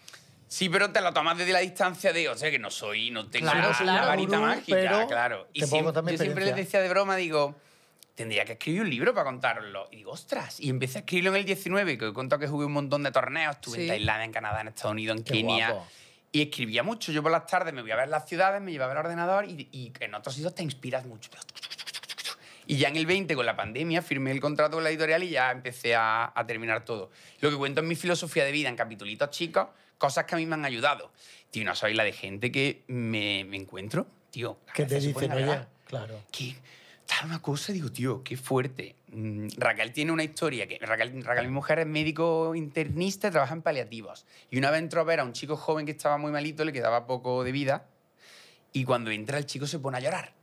Sí, 0.48 0.70
pero 0.70 0.92
te 0.92 1.02
lo 1.02 1.12
tomas 1.14 1.38
desde 1.38 1.52
la 1.54 1.60
distancia 1.60 2.14
de, 2.14 2.30
o 2.30 2.36
sea, 2.38 2.50
que 2.52 2.60
no 2.60 2.72
soy, 2.72 3.10
no 3.12 3.28
tengo 3.30 3.52
Claro, 3.52 3.70
la, 3.70 3.78
claro. 3.78 4.02
la 4.02 4.06
varita 4.08 4.38
Gurú, 4.38 4.50
mágica, 4.50 4.66
pero 4.78 5.08
claro. 5.08 5.48
Y 5.54 5.64
siempre, 5.66 5.94
yo 6.14 6.18
siempre 6.18 6.46
les 6.46 6.56
decía 6.56 6.82
de 6.82 6.90
broma, 6.90 7.16
digo, 7.16 7.56
tendría 8.22 8.46
que 8.46 8.54
escribir 8.54 8.82
un 8.82 8.90
libro 8.90 9.14
para 9.14 9.26
contarlo. 9.26 9.88
Y 9.92 9.98
digo, 9.98 10.12
ostras, 10.12 10.60
y 10.60 10.70
empecé 10.70 11.00
a 11.00 11.02
escribirlo 11.02 11.32
en 11.32 11.38
el 11.38 11.46
19, 11.46 11.98
que 11.98 12.08
he 12.08 12.14
contado 12.14 12.40
que 12.40 12.48
jugué 12.48 12.66
un 12.66 12.74
montón 12.74 13.04
de 13.04 13.12
torneos, 13.12 13.56
estuve 13.56 13.76
Sí. 13.78 13.82
en 13.84 13.88
Tailandia, 13.90 14.26
en 14.26 14.32
Canadá, 14.32 14.62
en 14.62 14.68
Estados 14.70 14.92
Unidos, 14.94 15.18
en 15.18 15.24
Qué 15.24 15.34
Kenia. 15.34 15.72
guapo. 15.72 15.88
Y 16.32 16.42
escribía 16.44 16.82
mucho. 16.84 17.12
Yo 17.12 17.22
por 17.22 17.32
las 17.32 17.46
tardes 17.46 17.74
me 17.74 17.82
voy 17.82 17.92
a 17.92 17.96
ver 17.98 18.08
las 18.10 18.28
ciudades, 18.28 18.62
me 18.62 18.72
llevaba 18.72 18.94
el 18.94 19.00
ordenador 19.00 19.46
y, 19.46 19.68
y 19.72 19.92
en 20.00 20.16
otros 20.16 20.34
sitios 20.36 20.56
te 20.56 20.64
inspiras 20.64 21.06
mucho. 21.06 21.30
Y 22.68 22.78
ya 22.78 22.88
en 22.88 22.96
el 22.96 23.06
20, 23.06 23.36
con 23.36 23.46
la 23.46 23.56
pandemia, 23.56 24.02
firmé 24.02 24.32
el 24.32 24.40
contrato 24.40 24.78
con 24.78 24.84
la 24.84 24.90
editorial 24.92 25.24
y 25.24 25.30
ya 25.32 25.52
empecé 25.52 25.94
a, 25.96 26.32
a 26.34 26.46
terminar 26.46 26.86
todo. 26.86 27.12
Lo 27.42 27.50
que 27.50 27.58
cuento 27.58 27.82
en 27.82 27.88
mi 27.88 27.96
filosofía 27.96 28.46
de 28.46 28.52
vida, 28.52 28.70
en 28.70 28.76
capitulitos 28.78 29.30
chicos, 29.32 29.68
cosas 29.98 30.24
que 30.26 30.36
a 30.36 30.38
mí 30.38 30.46
me 30.46 30.54
han 30.54 30.64
ayudado. 30.64 31.12
Tío, 31.50 31.66
no 31.66 31.76
sabéis 31.76 31.98
la 31.98 32.04
de 32.06 32.14
gente 32.14 32.50
que 32.52 32.84
me, 32.88 33.44
me 33.44 33.58
encuentro, 33.58 34.08
tío. 34.30 34.58
a 34.70 34.74
Que 34.74 34.86
te 34.86 34.96
dicen, 34.96 35.14
ponen 35.14 35.32
a 35.32 35.36
oye, 35.36 35.46
llorar. 35.46 35.68
claro. 35.86 36.22
Que 36.32 36.56
tal 37.18 37.28
una 37.28 37.42
cosa, 37.42 37.74
digo, 37.74 37.92
tío, 37.92 38.24
qué 38.24 38.38
fuerte. 38.38 38.96
Mm, 39.12 39.48
Raquel 39.58 39.92
tiene 39.92 40.12
una 40.12 40.24
historia, 40.24 40.68
que 40.68 40.78
Raquel, 40.80 41.24
Raquel, 41.24 41.46
mi 41.48 41.52
mujer, 41.54 41.80
es 41.80 41.88
médico 41.88 42.56
internista 42.56 43.30
trabaja 43.30 43.54
en 43.54 43.62
paliativos. 43.62 44.26
Y 44.50 44.58
una 44.58 44.72
vez 44.72 44.80
entró 44.82 45.02
a 45.02 45.04
ver 45.04 45.20
a 45.20 45.24
un 45.24 45.34
chico 45.34 45.58
joven 45.58 45.86
que 45.86 45.92
estaba 45.92 46.18
muy 46.18 46.32
malito, 46.32 46.64
le 46.64 46.72
quedaba 46.72 47.06
poco 47.08 47.44
de 47.44 47.52
vida, 47.52 47.86
y 48.74 48.86
cuando 48.86 49.12
entra 49.12 49.38
el 49.38 49.46
chico 49.46 49.68
se 49.68 49.80
pone 49.80 49.98
a 49.98 50.00
llorar. 50.00 50.34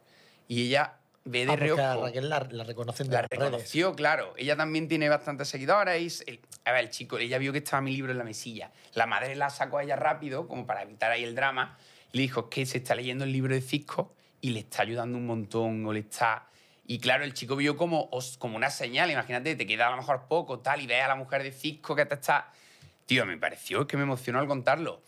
Y 0.47 0.67
ella 0.67 0.95
ve 1.25 1.47
de 1.47 1.51
Ah, 1.51 1.55
a 1.55 1.57
reojo... 1.57 2.03
Raquel 2.05 2.29
la, 2.29 2.47
la 2.51 2.65
reconocen 2.65 3.07
de 3.09 3.15
La 3.15 3.23
las 3.23 3.31
redes. 3.31 3.45
reconoció, 3.45 3.95
claro. 3.95 4.35
Ella 4.37 4.57
también 4.57 4.89
tiene 4.89 5.09
bastantes 5.09 5.49
seguidores. 5.49 6.23
el- 6.27 6.41
a 6.67 6.73
ver, 6.73 6.85
el 6.85 6.91
chico, 6.91 7.19
ella 7.19 7.39
vio 7.39 7.53
que 7.53 7.59
estaba 7.59 7.81
mi 7.81 7.93
libro 7.95 8.13
en 8.13 8.19
la 8.19 8.25
mesilla. 8.25 8.71
La 8.93 9.07
madre 9.07 9.35
la 9.37 9.49
sacó 9.49 9.79
a 9.79 9.85
ella 9.85 9.97
rápido, 9.97 10.47
como 10.47 10.67
para 10.67 10.83
evitar 10.83 11.11
ahí 11.11 11.25
el 11.25 11.35
drama. 11.35 11.79
Y 12.13 12.19
le 12.19 12.23
dijo, 12.25 12.51
que 12.51 12.67
se 12.67 12.79
está 12.79 12.95
leyendo 12.95 13.25
el 13.25 13.33
libro 13.33 13.55
de 13.55 13.63
Cisco 13.63 14.15
y 14.43 14.51
le 14.51 14.61
está 14.61 14.83
ayudando 14.83 15.17
un 15.17 15.27
montón, 15.27 15.87
o 15.87 15.93
le 15.95 16.01
está... 16.01 16.45
Y 16.91 17.01
claro, 17.01 17.23
el 17.23 17.35
chico 17.35 17.55
vio 17.55 17.77
como, 17.77 18.09
como 18.39 18.57
una 18.57 18.71
señal. 18.71 19.11
Imagínate, 19.11 19.55
te 19.55 19.67
queda 19.67 19.89
a 19.89 19.91
lo 19.91 19.99
mejor 19.99 20.27
poco, 20.27 20.61
tal, 20.61 20.81
y 20.81 20.87
ves 20.87 21.03
a 21.03 21.09
la 21.09 21.17
mujer 21.17 21.43
de 21.43 21.53
Cisco 21.53 21.95
que 21.95 22.07
te 22.07 22.15
está... 22.15 22.51
Tío, 23.05 23.27
me 23.27 23.37
pareció, 23.37 23.83
es 23.83 23.87
que 23.87 23.99
me 23.99 24.05
emocionó 24.05 24.39
al 24.41 24.47
contarlo. 24.47 25.03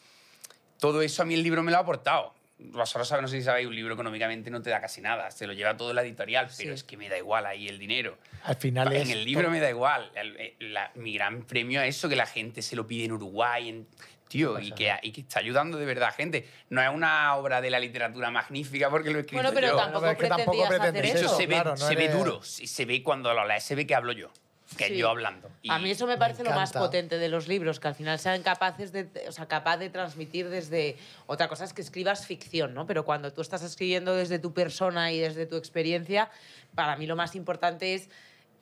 Todo 0.78 1.00
eso 1.00 1.22
a 1.22 1.24
mí 1.24 1.32
el 1.34 1.42
libro 1.42 1.62
me 1.62 1.70
lo 1.70 1.78
ha 1.78 1.80
aportado. 1.80 2.34
Vosotros 2.58 3.08
sabéis, 3.08 3.22
no 3.22 3.28
sé 3.28 3.38
si 3.38 3.44
sabéis, 3.44 3.66
un 3.66 3.74
libro 3.74 3.94
económicamente 3.94 4.50
no 4.50 4.60
te 4.60 4.68
da 4.68 4.78
casi 4.82 5.00
nada. 5.00 5.30
Se 5.30 5.46
lo 5.46 5.54
lleva 5.54 5.74
todo 5.78 5.94
la 5.94 6.02
editorial, 6.02 6.46
pero 6.54 6.70
Sí. 6.70 6.74
es 6.74 6.84
que 6.84 6.98
me 6.98 7.08
da 7.08 7.16
igual 7.16 7.46
ahí 7.46 7.66
el 7.66 7.78
dinero. 7.78 8.18
Al 8.44 8.56
final 8.56 8.92
es... 8.92 9.08
En 9.08 9.16
el 9.16 9.24
libro 9.24 9.50
me 9.50 9.58
da 9.60 9.70
igual. 9.70 10.10
El- 10.14 10.56
la- 10.74 10.92
mi 10.96 11.14
gran 11.14 11.44
premio 11.44 11.80
es 11.80 11.96
eso, 11.96 12.10
que 12.10 12.16
la 12.16 12.26
gente 12.26 12.60
se 12.60 12.76
lo 12.76 12.86
pide 12.86 13.06
en 13.06 13.12
Uruguay, 13.12 13.70
en- 13.70 13.86
tío, 14.30 14.58
y 14.60 14.70
que, 14.72 14.94
y 15.02 15.10
que 15.12 15.20
está 15.22 15.40
ayudando 15.40 15.76
de 15.76 15.84
verdad 15.84 16.08
a 16.08 16.12
gente. 16.12 16.48
No 16.70 16.80
es 16.80 16.88
una 16.88 17.34
obra 17.36 17.60
de 17.60 17.68
la 17.68 17.80
literatura 17.80 18.30
magnífica 18.30 18.88
porque 18.88 19.10
lo 19.10 19.18
he 19.18 19.22
escrito 19.22 19.42
Bueno, 19.42 19.54
pero 19.54 19.66
yo. 19.72 19.76
tampoco 19.76 20.00
Pero 20.00 20.12
es 20.12 20.18
que 20.18 20.28
tampoco 20.28 20.92
De 20.92 21.08
hecho, 21.08 21.18
eso. 21.26 21.36
se, 21.36 21.46
ve, 21.46 21.54
claro, 21.56 21.70
no 21.72 21.76
se 21.76 21.96
ve 21.96 22.08
duro. 22.08 22.42
Se, 22.42 22.66
se 22.66 22.84
ve 22.86 23.02
cuando 23.02 23.34
lo 23.34 23.44
lees, 23.46 23.64
se 23.64 23.74
ve 23.74 23.86
que 23.86 23.94
hablo 23.94 24.12
yo. 24.12 24.30
Que 24.78 24.86
Sí. 24.86 24.96
yo 24.98 25.08
hablando. 25.10 25.50
Y- 25.62 25.70
A 25.72 25.80
mí 25.80 25.90
eso 25.90 26.06
me 26.06 26.16
parece 26.16 26.44
lo 26.44 26.52
más 26.52 26.72
potente 26.72 27.18
de 27.18 27.28
los 27.28 27.48
libros, 27.48 27.80
que 27.80 27.88
al 27.88 27.96
final 27.96 28.20
sean 28.20 28.40
capaces 28.44 28.92
de, 28.92 29.08
o 29.28 29.32
sea, 29.32 29.46
capaz 29.46 29.78
de 29.78 29.90
transmitir 29.90 30.48
desde 30.48 30.96
otra 31.26 31.48
cosa 31.48 31.64
es 31.64 31.72
que 31.72 31.82
escribas 31.82 32.24
ficción, 32.24 32.72
¿no? 32.72 32.86
Pero 32.86 33.04
cuando 33.04 33.32
tú 33.32 33.40
estás 33.42 33.64
escribiendo 33.64 34.14
desde 34.14 34.38
tu 34.38 34.54
persona 34.54 35.10
y 35.10 35.18
desde 35.18 35.46
tu 35.46 35.56
experiencia, 35.56 36.30
para 36.76 36.94
mí 36.94 37.06
lo 37.08 37.16
más 37.16 37.34
importante 37.34 37.94
es 37.94 38.08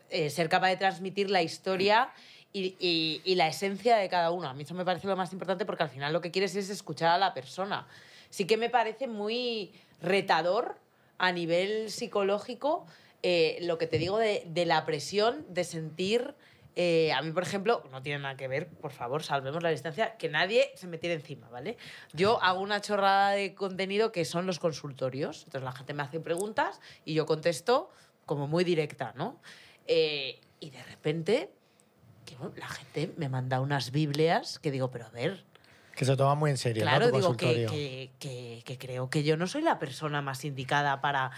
eh, 0.08 0.30
ser 0.30 0.48
capaz 0.48 0.68
de 0.68 0.78
transmitir 0.78 1.28
la 1.28 1.42
historia 1.42 2.08
y, 2.52 2.76
y- 2.78 3.20
y 3.24 3.34
la 3.34 3.48
esencia 3.48 3.96
de 3.96 4.08
cada 4.08 4.30
uno. 4.30 4.48
A 4.48 4.54
mí 4.54 4.62
eso 4.62 4.74
me 4.74 4.84
parece 4.84 5.06
lo 5.06 5.16
más 5.16 5.32
importante 5.32 5.64
porque 5.66 5.82
al 5.82 5.90
final 5.90 6.12
lo 6.12 6.20
que 6.20 6.30
quieres 6.30 6.54
es 6.56 6.70
escuchar 6.70 7.10
a 7.10 7.18
la 7.18 7.34
persona. 7.34 7.86
Sí 8.30 8.46
que 8.46 8.56
me 8.56 8.70
parece 8.70 9.06
muy 9.06 9.72
retador 10.00 10.76
a 11.18 11.32
nivel 11.32 11.90
psicológico 11.90 12.86
eh, 13.22 13.58
lo 13.62 13.78
que 13.78 13.86
te 13.86 13.98
digo 13.98 14.18
de, 14.18 14.44
de 14.46 14.64
la 14.66 14.84
presión 14.86 15.44
de 15.48 15.64
sentir... 15.64 16.34
eh, 16.76 17.10
a 17.12 17.20
mí, 17.22 17.32
por 17.32 17.42
ejemplo, 17.42 17.82
no 17.90 18.00
tiene 18.02 18.20
nada 18.20 18.36
que 18.36 18.46
ver, 18.46 18.68
por 18.68 18.92
favor, 18.92 19.24
salvemos 19.24 19.60
la 19.64 19.70
distancia, 19.70 20.16
que 20.16 20.28
nadie 20.28 20.70
se 20.76 20.86
me 20.86 20.96
tire 20.98 21.14
encima, 21.14 21.48
¿vale? 21.48 21.76
Yo 22.12 22.40
hago 22.40 22.60
una 22.60 22.80
chorrada 22.80 23.32
de 23.32 23.56
contenido 23.56 24.12
que 24.12 24.24
son 24.24 24.46
los 24.46 24.60
consultorios. 24.60 25.38
Entonces 25.44 25.62
la 25.64 25.72
gente 25.72 25.92
me 25.94 26.04
hace 26.04 26.20
preguntas 26.20 26.80
y 27.04 27.14
yo 27.14 27.26
contesto 27.26 27.90
como 28.26 28.46
muy 28.46 28.62
directa, 28.62 29.12
¿no? 29.16 29.40
Eh, 29.88 30.38
y 30.60 30.70
de 30.70 30.82
repente, 30.84 31.50
que, 32.28 32.36
bueno, 32.36 32.52
la 32.56 32.68
gente 32.68 33.12
me 33.16 33.28
manda 33.28 33.60
unas 33.60 33.90
Biblias 33.90 34.58
que 34.58 34.70
digo, 34.70 34.90
pero 34.90 35.06
a 35.06 35.10
ver, 35.10 35.44
Que 35.96 36.04
se 36.04 36.14
toma 36.16 36.34
muy 36.34 36.50
en 36.50 36.58
serio, 36.58 36.82
Claro, 36.82 37.06
¿no? 37.06 37.10
Tu 37.12 37.16
digo 37.16 37.36
que, 37.36 37.66
que, 37.66 38.10
que- 38.20 38.62
que 38.64 38.78
creo 38.78 39.08
que 39.10 39.22
yo 39.24 39.36
no 39.36 39.46
soy 39.46 39.62
la 39.62 39.78
persona 39.78 40.20
más 40.22 40.44
indicada 40.44 41.00
para... 41.00 41.30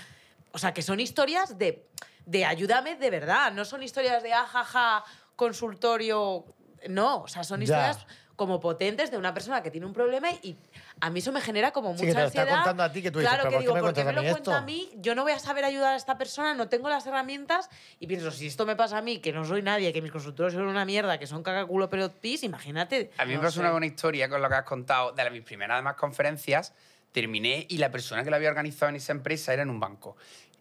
O 0.52 0.58
sea, 0.58 0.74
que 0.74 0.82
son 0.82 0.98
historias 1.00 1.56
de, 1.58 1.86
de 2.26 2.44
ayúdame 2.44 2.96
de 2.96 3.08
verdad, 3.10 3.52
no 3.52 3.64
son 3.64 3.82
historias 3.82 4.22
de 4.22 4.32
ajaja, 4.32 5.04
consultorio... 5.36 6.44
No, 6.88 7.22
o 7.22 7.28
sea, 7.28 7.44
son 7.44 7.60
Ya. 7.60 7.64
historias 7.64 8.06
como 8.36 8.58
potentes 8.58 9.10
de 9.10 9.18
una 9.18 9.32
persona 9.34 9.62
que 9.62 9.70
tiene 9.70 9.86
un 9.86 9.92
problema 9.92 10.30
y 10.42 10.56
a 11.02 11.10
mí 11.10 11.18
eso 11.20 11.32
me 11.32 11.40
genera 11.40 11.70
como 11.72 11.94
Sí, 11.96 12.04
mucha 12.04 12.06
que 12.06 12.12
te 12.14 12.20
lo 12.20 12.26
está 12.26 12.40
ansiedad. 12.42 12.58
contando 12.58 12.82
a 12.82 12.92
ti, 12.92 13.02
que 13.02 13.10
tú 13.10 13.18
dices, 13.20 13.32
claro, 13.32 13.48
"¿Pero 13.48 13.50
que 13.50 13.54
por 13.56 13.60
qué 13.60 13.66
digo, 13.66 13.74
me 13.74 13.80
¿por 13.80 13.94
qué 13.94 14.04
me 14.04 14.10
a 14.10 14.12
lo 14.12 14.22
mí 14.22 14.30
cuenta 14.30 14.50
a 14.50 14.54
esto?". 14.56 14.66
mí? 14.66 14.90
Yo 14.96 15.14
no 15.14 15.22
voy 15.22 15.32
a 15.32 15.38
saber 15.38 15.64
ayudar 15.64 15.94
a 15.94 15.96
esta 15.96 16.18
persona, 16.18 16.54
no 16.54 16.68
tengo 16.68 16.88
las 16.88 17.06
herramientas 17.06 17.68
y 17.98 18.06
pienso, 18.06 18.30
si 18.30 18.46
esto 18.46 18.66
me 18.66 18.76
pasa 18.76 18.98
a 18.98 19.02
mí, 19.02 19.18
que 19.18 19.32
no 19.32 19.44
soy 19.44 19.62
nadie, 19.62 19.92
que 19.92 20.02
mis 20.02 20.12
consultorios 20.12 20.52
son 20.54 20.66
una 20.66 20.84
mierda, 20.84 21.18
que 21.18 21.26
son 21.26 21.42
cacaculo 21.42 21.88
pero 21.88 22.10
pis, 22.12 22.42
imagínate. 22.42 23.10
A 23.18 23.24
mí 23.24 23.30
me 23.30 23.36
No 23.36 23.42
pasó 23.42 23.54
sé. 23.54 23.60
una 23.60 23.70
buena 23.70 23.86
historia 23.86 24.28
con 24.28 24.42
lo 24.42 24.48
que 24.48 24.54
has 24.56 24.64
contado. 24.64 25.12
De 25.12 25.24
las 25.24 25.32
mis 25.32 25.42
primeras 25.42 25.74
además, 25.76 25.96
conferencias, 25.96 26.72
terminé 27.12 27.66
y 27.68 27.78
la 27.78 27.90
persona 27.90 28.22
que 28.22 28.30
lo 28.30 28.36
había 28.36 28.48
organizado 28.50 28.90
en 28.90 28.96
esa 28.96 29.12
empresa 29.12 29.52
era 29.54 29.62
en 29.62 29.70
un 29.70 29.80
banco. 29.80 30.16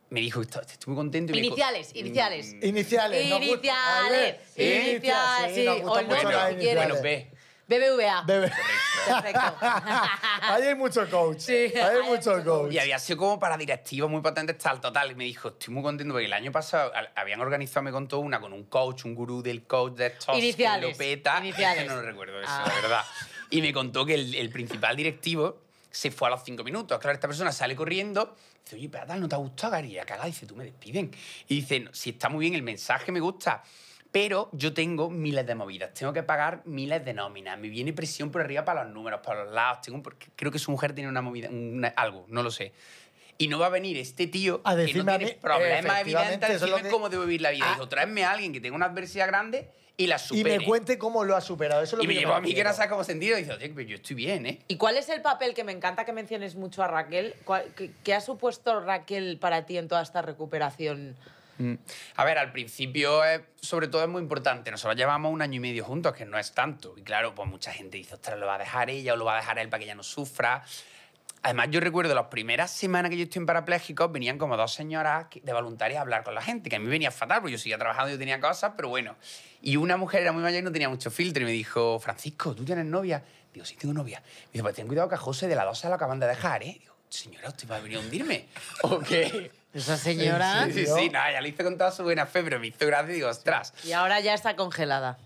Me 0.10 0.22
dijo, 0.22 0.42
estoy 0.42 0.62
muy 0.88 0.96
contento. 0.96 1.34
y 1.34 1.36
me 1.36 1.42
co- 1.42 1.48
Iniciales, 1.50 1.92
iniciales. 1.96 2.56
Mm, 2.56 2.66
Iniciales. 2.66 3.26
gu- 3.30 3.44
Iniciales, 3.44 4.38
iniciales, 4.58 5.56
sí, 5.56 5.66
nos 5.66 5.78
o 5.78 5.82
gustan 5.84 6.00
el 6.04 6.08
mucho 6.10 6.22
nombre 6.24 6.38
las 6.38 6.50
si 6.50 6.56
quieres. 6.56 6.76
Bueno, 6.76 6.96
iniciales. 6.96 7.39
BBVA. 7.70 8.24
Bebe- 8.24 8.51
Perfecto. 9.05 9.55
Ahí 10.41 10.63
hay 10.63 10.76
mucho 10.76 11.09
coach. 11.09 11.39
Sí, 11.39 11.53
Ahí 11.53 11.72
hay 11.76 11.95
hay 11.97 12.01
mucho 12.03 12.32
mucho 12.38 12.43
coach. 12.43 12.74
Y 12.74 12.80
había 12.80 12.97
sido 12.99 13.17
como 13.20 13.39
para 13.39 13.55
directivos 13.57 14.09
muy 14.09 14.22
potentes, 14.22 14.57
tal, 14.57 14.82
total. 14.82 15.11
Y 15.11 15.15
me 15.15 15.24
dijo, 15.26 15.49
estoy 15.49 15.74
muy 15.74 15.84
contento 15.84 16.13
porque 16.13 16.26
el 16.26 16.34
año 16.34 16.51
pasado 16.51 16.91
habían 17.15 17.39
organizado, 17.41 17.84
me 17.84 17.91
contó 17.91 18.20
una 18.20 18.39
con 18.41 18.51
un 18.53 18.63
coach, 18.65 19.05
un 19.05 19.13
gurú 19.15 19.41
del 19.43 19.63
coach 19.67 19.93
de 19.93 20.07
estos 20.07 20.38
Iniciales, 20.38 20.86
que 20.86 20.91
lo 20.91 20.97
peta. 20.97 21.38
iniciales. 21.39 21.88
No 21.88 21.95
lo 21.97 22.01
recuerdo 22.01 22.41
eso, 22.41 22.51
Ah. 22.51 22.70
de 22.76 22.82
verdad. 22.82 23.03
Y 23.51 23.61
me 23.61 23.72
contó 23.72 24.05
que 24.05 24.15
el, 24.15 24.34
el 24.36 24.49
principal 24.49 24.95
directivo 24.95 25.61
se 25.91 26.11
fue 26.11 26.28
a 26.28 26.32
los 26.32 26.43
cinco 26.43 26.63
minutos. 26.63 26.99
Claro, 26.99 27.13
esta 27.15 27.28
persona 27.28 27.51
sale 27.51 27.76
corriendo. 27.76 28.36
Dice, 28.63 28.76
oye, 28.76 28.89
pero 28.89 29.05
tal, 29.07 29.22
¿no 29.22 29.28
te 29.30 29.36
ha 29.36 29.39
gustado, 29.39 29.72
Gary? 29.74 29.93
Y 29.93 29.97
acá 29.99 30.24
dice, 30.26 30.45
tú 30.45 30.55
me 30.55 30.63
despiden. 30.65 31.09
Y 31.47 31.61
dice, 31.61 31.80
"No, 31.80 31.93
si 31.93 32.11
está 32.11 32.30
muy 32.30 32.41
bien, 32.45 32.53
el 32.55 32.61
mensaje 32.61 33.11
me 33.11 33.20
gusta. 33.20 33.63
Pero 34.12 34.49
yo 34.53 34.74
tengo 34.74 35.10
miles 35.12 35.45
de 35.45 35.53
movidas, 35.53 35.93
tengo 35.93 36.14
que 36.14 36.24
pagar 36.24 36.62
miles 36.66 37.05
de 37.05 37.14
nóminas, 37.14 37.60
me 37.60 37.70
viene 37.70 37.93
presión 37.93 38.32
por 38.32 38.41
arriba 38.41 38.66
para 38.66 38.84
los 38.84 38.93
números, 38.93 39.20
para 39.24 39.43
los 39.43 39.53
lados, 39.53 39.82
tengo 39.82 40.01
porque 40.01 40.28
creo 40.36 40.51
que 40.51 40.57
su 40.57 40.72
mujer 40.72 40.93
tiene 40.93 41.10
una 41.10 41.22
movida, 41.22 41.49
una- 41.49 41.89
algo, 41.89 42.26
no 42.28 42.41
lo 42.41 42.49
sé. 42.49 42.74
Y 43.38 43.47
no 43.47 43.60
va 43.60 43.68
a 43.68 43.70
venir 43.70 43.97
este 43.97 44.26
tío 44.28 44.62
A 44.64 44.76
que 44.76 44.93
no 44.95 45.05
tiene 45.05 45.26
mí, 45.26 45.32
problemas 45.39 46.01
evidentes 46.01 46.49
a 46.49 46.53
decirme 46.53 46.82
que- 46.82 46.89
cómo 46.89 47.07
debo 47.10 47.24
vivir 47.24 47.41
la 47.41 47.51
vida. 47.51 47.66
Ah. 47.68 47.74
Dijo, 47.76 47.88
tráeme 47.88 48.24
a 48.26 48.32
alguien 48.32 48.51
que 48.51 48.60
tenga 48.60 48.76
una 48.76 48.88
adversidad 48.88 49.28
grande 49.28 49.70
y 49.95 50.07
la 50.07 50.16
Y 50.16 50.20
supere. 50.20 50.57
me 50.57 50.66
cuente 50.66 50.97
cómo 50.97 51.24
lo 51.24 51.36
ha 51.36 51.41
superado. 51.41 51.84
Eso 51.84 51.95
es 51.95 51.97
lo 51.99 52.03
Y 52.03 52.07
que 52.07 52.14
me 52.16 52.20
llevó 52.20 52.34
a 52.34 52.41
mí 52.41 52.53
que 52.53 52.64
sabe 52.74 52.89
cómo 52.89 53.03
sentir 53.03 53.32
y 53.34 53.36
dice, 53.36 53.53
oye, 53.53 53.70
pero 53.70 53.88
yo 53.88 53.95
estoy 53.95 54.16
bien, 54.16 54.45
¿eh? 54.47 54.60
¿Y 54.68 54.76
cuál 54.78 54.97
es 54.97 55.07
el 55.10 55.22
papel 55.22 55.53
que 55.53 55.64
me 55.64 55.72
encanta 55.72 56.03
que 56.03 56.12
menciones 56.14 56.55
mucho 56.55 56.82
a 56.84 56.88
Raquel? 56.88 57.36
¿Cuál- 57.45 57.66
qué, 57.78 57.91
qué 58.03 58.14
ha 58.16 58.22
supuesto 58.22 58.80
Raquel 58.82 59.38
para 59.39 59.66
ti 59.66 59.78
en 59.78 59.88
toda 59.88 60.01
esta 60.01 60.22
recuperación? 60.24 61.16
Mm. 61.60 61.74
A 62.16 62.26
ver, 62.26 62.38
al 62.38 62.51
principio, 62.51 63.22
sobre 63.62 63.88
todo, 63.88 64.01
es 64.01 64.10
muy 64.10 64.22
importante. 64.22 64.72
Nosotros 64.72 64.97
llevamos 64.97 65.32
un 65.32 65.41
año 65.41 65.57
y 65.57 65.60
medio 65.60 65.84
juntos, 65.84 66.14
que 66.14 66.26
no 66.26 66.39
es 66.39 66.53
tanto. 66.53 66.95
Y 66.97 67.03
claro, 67.03 67.36
pues 67.36 67.47
mucha 67.47 67.72
gente 67.72 67.97
dice, 67.97 68.16
ostras, 68.16 68.39
lo 68.39 68.47
va 68.47 68.55
a 68.55 68.57
dejar 68.57 68.89
ella 68.89 69.14
o 69.14 69.18
lo 69.18 69.26
va 69.26 69.34
a 69.34 69.41
dejar 69.41 69.60
él 69.60 69.70
para 69.70 69.80
que 69.80 69.86
ella 69.86 69.95
no 69.95 70.03
sufra. 70.03 70.64
Además, 71.41 71.68
yo 71.70 71.80
recuerdo 71.80 72.14
las 72.16 72.26
primeras 72.26 72.72
semanas 72.72 73.12
que 73.12 73.18
yo 73.18 73.24
estoy 73.24 73.41
en 73.41 73.45
parapléjicos, 73.45 74.12
venían 74.12 74.38
como 74.38 74.57
dos 74.57 74.74
señoras 74.74 75.28
de 75.41 75.53
voluntarias 75.53 75.99
a 75.99 76.01
hablar 76.01 76.24
con 76.24 76.36
la 76.36 76.41
gente, 76.41 76.70
que 76.70 76.76
a 76.78 76.80
mí 76.80 76.88
venía 76.88 77.12
fatal, 77.12 77.39
porque 77.39 77.53
yo 77.53 77.57
seguía 77.57 77.78
trabajando 77.78 78.10
y 78.10 78.14
yo 78.14 78.20
tenía 78.20 78.41
cosas, 78.41 78.74
pero 78.76 78.89
bueno. 78.89 79.16
Y 79.62 79.78
una 79.78 79.95
mujer 79.95 80.22
era 80.22 80.34
muy 80.34 80.43
mayor 80.43 80.62
y 80.62 80.64
no 80.64 80.72
tenía 80.72 80.89
mucho 80.89 81.12
filtro 81.12 81.43
y 81.43 81.45
me 81.45 81.51
dijo, 81.51 81.97
Francisco, 81.99 82.53
¿tú 82.55 82.66
tienes 82.66 82.86
novia? 82.86 83.24
Digo, 83.53 83.66
sí, 83.66 83.76
tengo 83.76 83.93
novia. 83.93 84.20
Me 84.20 84.51
dice, 84.53 84.64
pues 84.64 84.76
ten 84.76 84.88
cuidado 84.88 85.07
que 85.07 85.16
a 85.16 85.18
José 85.18 85.47
de 85.47 85.55
la 85.55 85.64
12 85.64 85.88
lo 85.88 85.95
acaban 85.95 86.20
de 86.20 86.28
dejar, 86.28 86.62
¿eh? 86.64 86.78
Digo, 86.78 86.95
señora, 87.07 87.47
¿usted 87.49 87.70
va 87.70 87.78
a 87.78 87.80
venir 87.80 87.97
a 87.97 88.01
hundirme? 88.01 88.47
¿O 88.84 88.99
qué? 88.99 89.51
Esa 89.74 89.97
señora. 89.97 90.65
Sí, 90.65 90.74
sí, 90.74 90.86
¿Yo? 90.86 90.97
sí, 90.97 91.09
nada, 91.09 91.32
ya 91.32 91.41
lo 91.41 91.47
hice 91.47 91.63
con 91.63 91.78
toda 91.78 91.91
su 91.91 92.03
buena 92.03 92.26
fe, 92.26 92.43
pero 92.43 92.59
me 92.59 92.67
hizo 92.67 92.86
gracia 92.88 93.11
y 93.11 93.15
digo, 93.15 93.30
ostras, 93.30 93.74
Y 93.84 93.91
ahora 93.91 94.20
ya 94.20 94.34
está 94.34 94.55
congelada. 94.55 95.17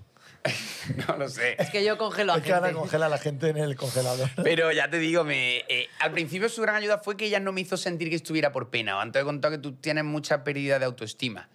no 1.07 1.15
lo 1.15 1.29
sé. 1.29 1.55
Es 1.57 1.69
que 1.69 1.85
yo 1.85 1.97
congelo 1.97 2.33
a 2.33 2.37
Es 2.37 2.43
que 2.43 2.51
ahora 2.51 2.67
gente. 2.67 2.79
congela 2.81 3.05
a 3.05 3.09
la 3.09 3.17
gente 3.17 3.47
en 3.49 3.57
el 3.57 3.75
congelador. 3.77 4.29
Pero 4.43 4.71
ya 4.73 4.89
te 4.89 4.99
digo, 4.99 5.23
me, 5.23 5.59
eh, 5.69 5.87
al 5.99 6.11
principio 6.11 6.49
su 6.49 6.61
gran 6.61 6.75
ayuda 6.75 6.97
fue 6.97 7.15
que 7.15 7.25
ella 7.25 7.39
no 7.39 7.53
me 7.53 7.61
hizo 7.61 7.77
sentir 7.77 8.09
que 8.09 8.15
estuviera 8.15 8.51
por 8.51 8.69
pena. 8.69 9.01
Antes 9.01 9.21
he 9.21 9.25
contado 9.25 9.53
que 9.53 9.57
tú 9.59 9.75
tienes 9.75 10.03
mucha 10.03 10.43
pérdida 10.43 10.79
de 10.79 10.85
autoestima. 10.85 11.49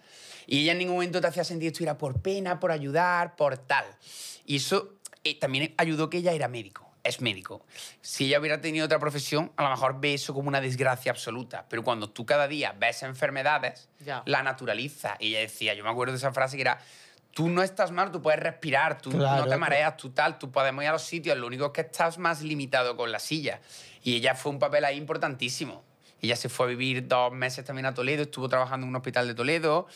Y 0.47 0.61
ella 0.63 0.71
en 0.71 0.79
ningún 0.79 0.95
momento 0.95 1.21
te 1.21 1.27
hacía 1.27 1.43
sentir 1.43 1.67
que 1.67 1.73
estuviera 1.73 1.99
por 1.99 2.19
pena, 2.23 2.59
por 2.59 2.71
ayudar, 2.71 3.35
por 3.35 3.59
tal. 3.59 3.85
Y 4.45 4.55
eso 4.55 4.95
eh, 5.23 5.37
también 5.37 5.75
ayudó 5.77 6.09
que 6.09 6.17
ella 6.17 6.31
era 6.33 6.47
médico. 6.47 6.88
Es 7.03 7.21
médico. 7.21 7.65
Si 8.01 8.25
ella 8.25 8.39
hubiera 8.39 8.59
tenido 8.61 8.85
otra 8.85 8.99
profesión, 8.99 9.51
a 9.55 9.63
lo 9.63 9.69
mejor 9.69 9.99
ve 9.99 10.13
eso 10.15 10.33
como 10.33 10.47
una 10.49 10.61
desgracia 10.61 11.11
absoluta. 11.11 11.65
Pero 11.69 11.83
cuando 11.83 12.09
tú 12.09 12.25
cada 12.25 12.47
día 12.47 12.75
ves 12.77 13.03
enfermedades, 13.03 13.89
Ya. 13.99 14.21
la 14.25 14.43
naturaliza. 14.43 15.15
Y 15.19 15.29
ella 15.29 15.39
decía, 15.39 15.73
yo 15.73 15.83
me 15.83 15.89
acuerdo 15.89 16.13
de 16.13 16.17
esa 16.17 16.31
frase 16.33 16.57
que 16.57 16.61
era, 16.61 16.79
tú 17.31 17.47
no 17.49 17.63
estás 17.63 17.91
mal, 17.91 18.11
tú 18.11 18.21
puedes 18.21 18.39
respirar, 18.39 19.01
tú 19.01 19.11
Claro, 19.11 19.43
no 19.45 19.49
te 19.49 19.57
mareas, 19.57 19.95
tú 19.97 20.09
tal, 20.09 20.37
tú 20.37 20.51
podemos 20.51 20.83
ir 20.83 20.89
a 20.89 20.93
los 20.93 21.03
sitios, 21.03 21.37
lo 21.37 21.47
único 21.47 21.67
es 21.67 21.71
que 21.71 21.81
estás 21.81 22.17
más 22.17 22.41
limitado 22.41 22.97
con 22.97 23.11
la 23.11 23.19
silla. 23.19 23.61
Y 24.03 24.15
ella 24.15 24.35
fue 24.35 24.51
un 24.51 24.59
papel 24.59 24.83
ahí 24.85 24.97
importantísimo. 24.97 25.83
Ella 26.21 26.35
se 26.35 26.49
fue 26.49 26.65
a 26.65 26.69
vivir 26.69 27.07
dos 27.07 27.31
meses 27.31 27.63
también 27.63 27.85
a 27.85 27.93
Toledo, 27.93 28.23
estuvo 28.23 28.49
trabajando 28.49 28.83
en 28.85 28.89
un 28.89 28.95
hospital 28.97 29.25
de 29.27 29.35
Toledo, 29.35 29.87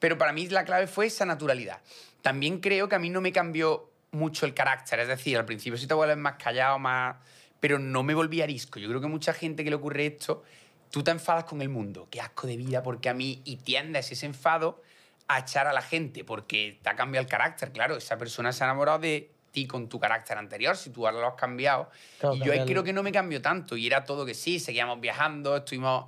pero 0.00 0.18
para 0.18 0.32
mí 0.32 0.48
la 0.48 0.64
clave 0.64 0.86
fue 0.88 1.06
esa 1.06 1.24
naturalidad. 1.24 1.80
También 2.20 2.58
creo 2.58 2.88
que 2.88 2.96
a 2.96 2.98
mí 2.98 3.10
no 3.10 3.20
me 3.20 3.30
cambió 3.32 3.90
mucho 4.10 4.46
el 4.46 4.54
carácter, 4.54 5.00
es 5.00 5.08
decir, 5.08 5.36
al 5.36 5.44
principio 5.44 5.76
sí 5.78 5.86
te 5.86 5.94
vuelves 5.94 6.16
más 6.16 6.34
callado, 6.34 6.78
más... 6.78 7.16
pero 7.60 7.78
no 7.78 8.02
me 8.02 8.14
volví 8.14 8.40
arisco. 8.40 8.78
Yo 8.78 8.88
creo 8.88 9.00
que 9.00 9.06
mucha 9.06 9.32
gente 9.32 9.64
que 9.64 9.70
le 9.70 9.76
ocurre 9.76 10.06
esto, 10.06 10.44
tú 10.90 11.02
te 11.02 11.10
enfadas 11.10 11.44
con 11.44 11.60
el 11.62 11.68
mundo, 11.68 12.08
qué 12.10 12.20
asco 12.20 12.46
de 12.46 12.56
vida, 12.56 12.82
porque 12.82 13.08
a 13.08 13.14
mí, 13.14 13.42
y 13.44 13.56
tiendes 13.56 14.10
ese 14.10 14.26
enfado 14.26 14.82
a 15.26 15.40
echar 15.40 15.66
a 15.66 15.72
la 15.72 15.82
gente, 15.82 16.24
porque 16.24 16.78
te 16.82 16.88
ha 16.88 16.96
cambiado 16.96 17.22
el 17.24 17.30
carácter, 17.30 17.70
claro, 17.72 17.96
esa 17.96 18.16
persona 18.16 18.52
se 18.52 18.64
ha 18.64 18.66
enamorado 18.66 19.00
de 19.00 19.30
ti 19.50 19.66
con 19.66 19.88
tu 19.88 20.00
carácter 20.00 20.38
anterior, 20.38 20.76
si 20.76 20.90
tú 20.90 21.06
ahora 21.06 21.20
lo 21.20 21.26
has 21.26 21.34
cambiado. 21.34 21.90
Claro, 22.18 22.36
y 22.36 22.40
yo 22.40 22.52
ahí 22.52 22.64
creo 22.64 22.82
que 22.82 22.92
no 22.92 23.02
me 23.02 23.12
cambió 23.12 23.42
tanto, 23.42 23.76
y 23.76 23.86
era 23.86 24.04
todo 24.04 24.24
que 24.24 24.34
sí, 24.34 24.58
seguíamos 24.58 25.00
viajando, 25.00 25.56
estuvimos 25.56 26.06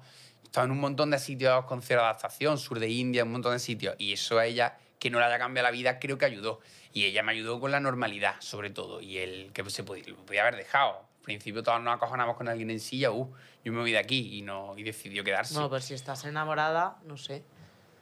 estaba 0.50 0.64
en 0.64 0.72
un 0.72 0.80
montón 0.80 1.12
de 1.12 1.18
sitios 1.20 1.64
con 1.64 1.80
cero 1.80 2.00
adaptación, 2.02 2.58
sur 2.58 2.80
de 2.80 2.88
India, 2.88 3.22
un 3.22 3.30
montón 3.30 3.52
de 3.52 3.60
sitios. 3.60 3.94
Y 3.98 4.12
eso 4.12 4.36
a 4.36 4.46
ella, 4.46 4.76
que 4.98 5.08
no 5.08 5.20
le 5.20 5.26
haya 5.26 5.38
cambiado 5.38 5.68
la 5.68 5.70
vida, 5.70 6.00
creo 6.00 6.18
que 6.18 6.24
ayudó. 6.24 6.58
Y 6.92 7.04
ella 7.04 7.22
me 7.22 7.32
ayudó 7.32 7.60
con 7.60 7.70
la 7.70 7.80
normalidad, 7.80 8.34
sobre 8.40 8.70
todo. 8.70 9.00
Y 9.00 9.18
el 9.18 9.52
que 9.52 9.68
se 9.70 9.84
podía, 9.84 10.04
lo 10.08 10.16
podía 10.26 10.42
haber 10.42 10.56
dejado. 10.56 10.98
Al 11.18 11.24
principio 11.24 11.62
todos 11.62 11.80
nos 11.80 11.94
acojonamos 11.94 12.36
con 12.36 12.48
alguien 12.48 12.70
en 12.70 12.80
silla, 12.80 13.10
uh, 13.12 13.32
yo 13.64 13.72
me 13.72 13.80
voy 13.80 13.92
de 13.92 13.98
aquí 13.98 14.36
y, 14.38 14.42
no, 14.42 14.76
y 14.76 14.82
decidió 14.82 15.22
quedarse. 15.22 15.54
Bueno, 15.54 15.68
pues 15.68 15.84
si 15.84 15.94
estás 15.94 16.24
enamorada, 16.24 16.96
no 17.04 17.16
sé. 17.16 17.44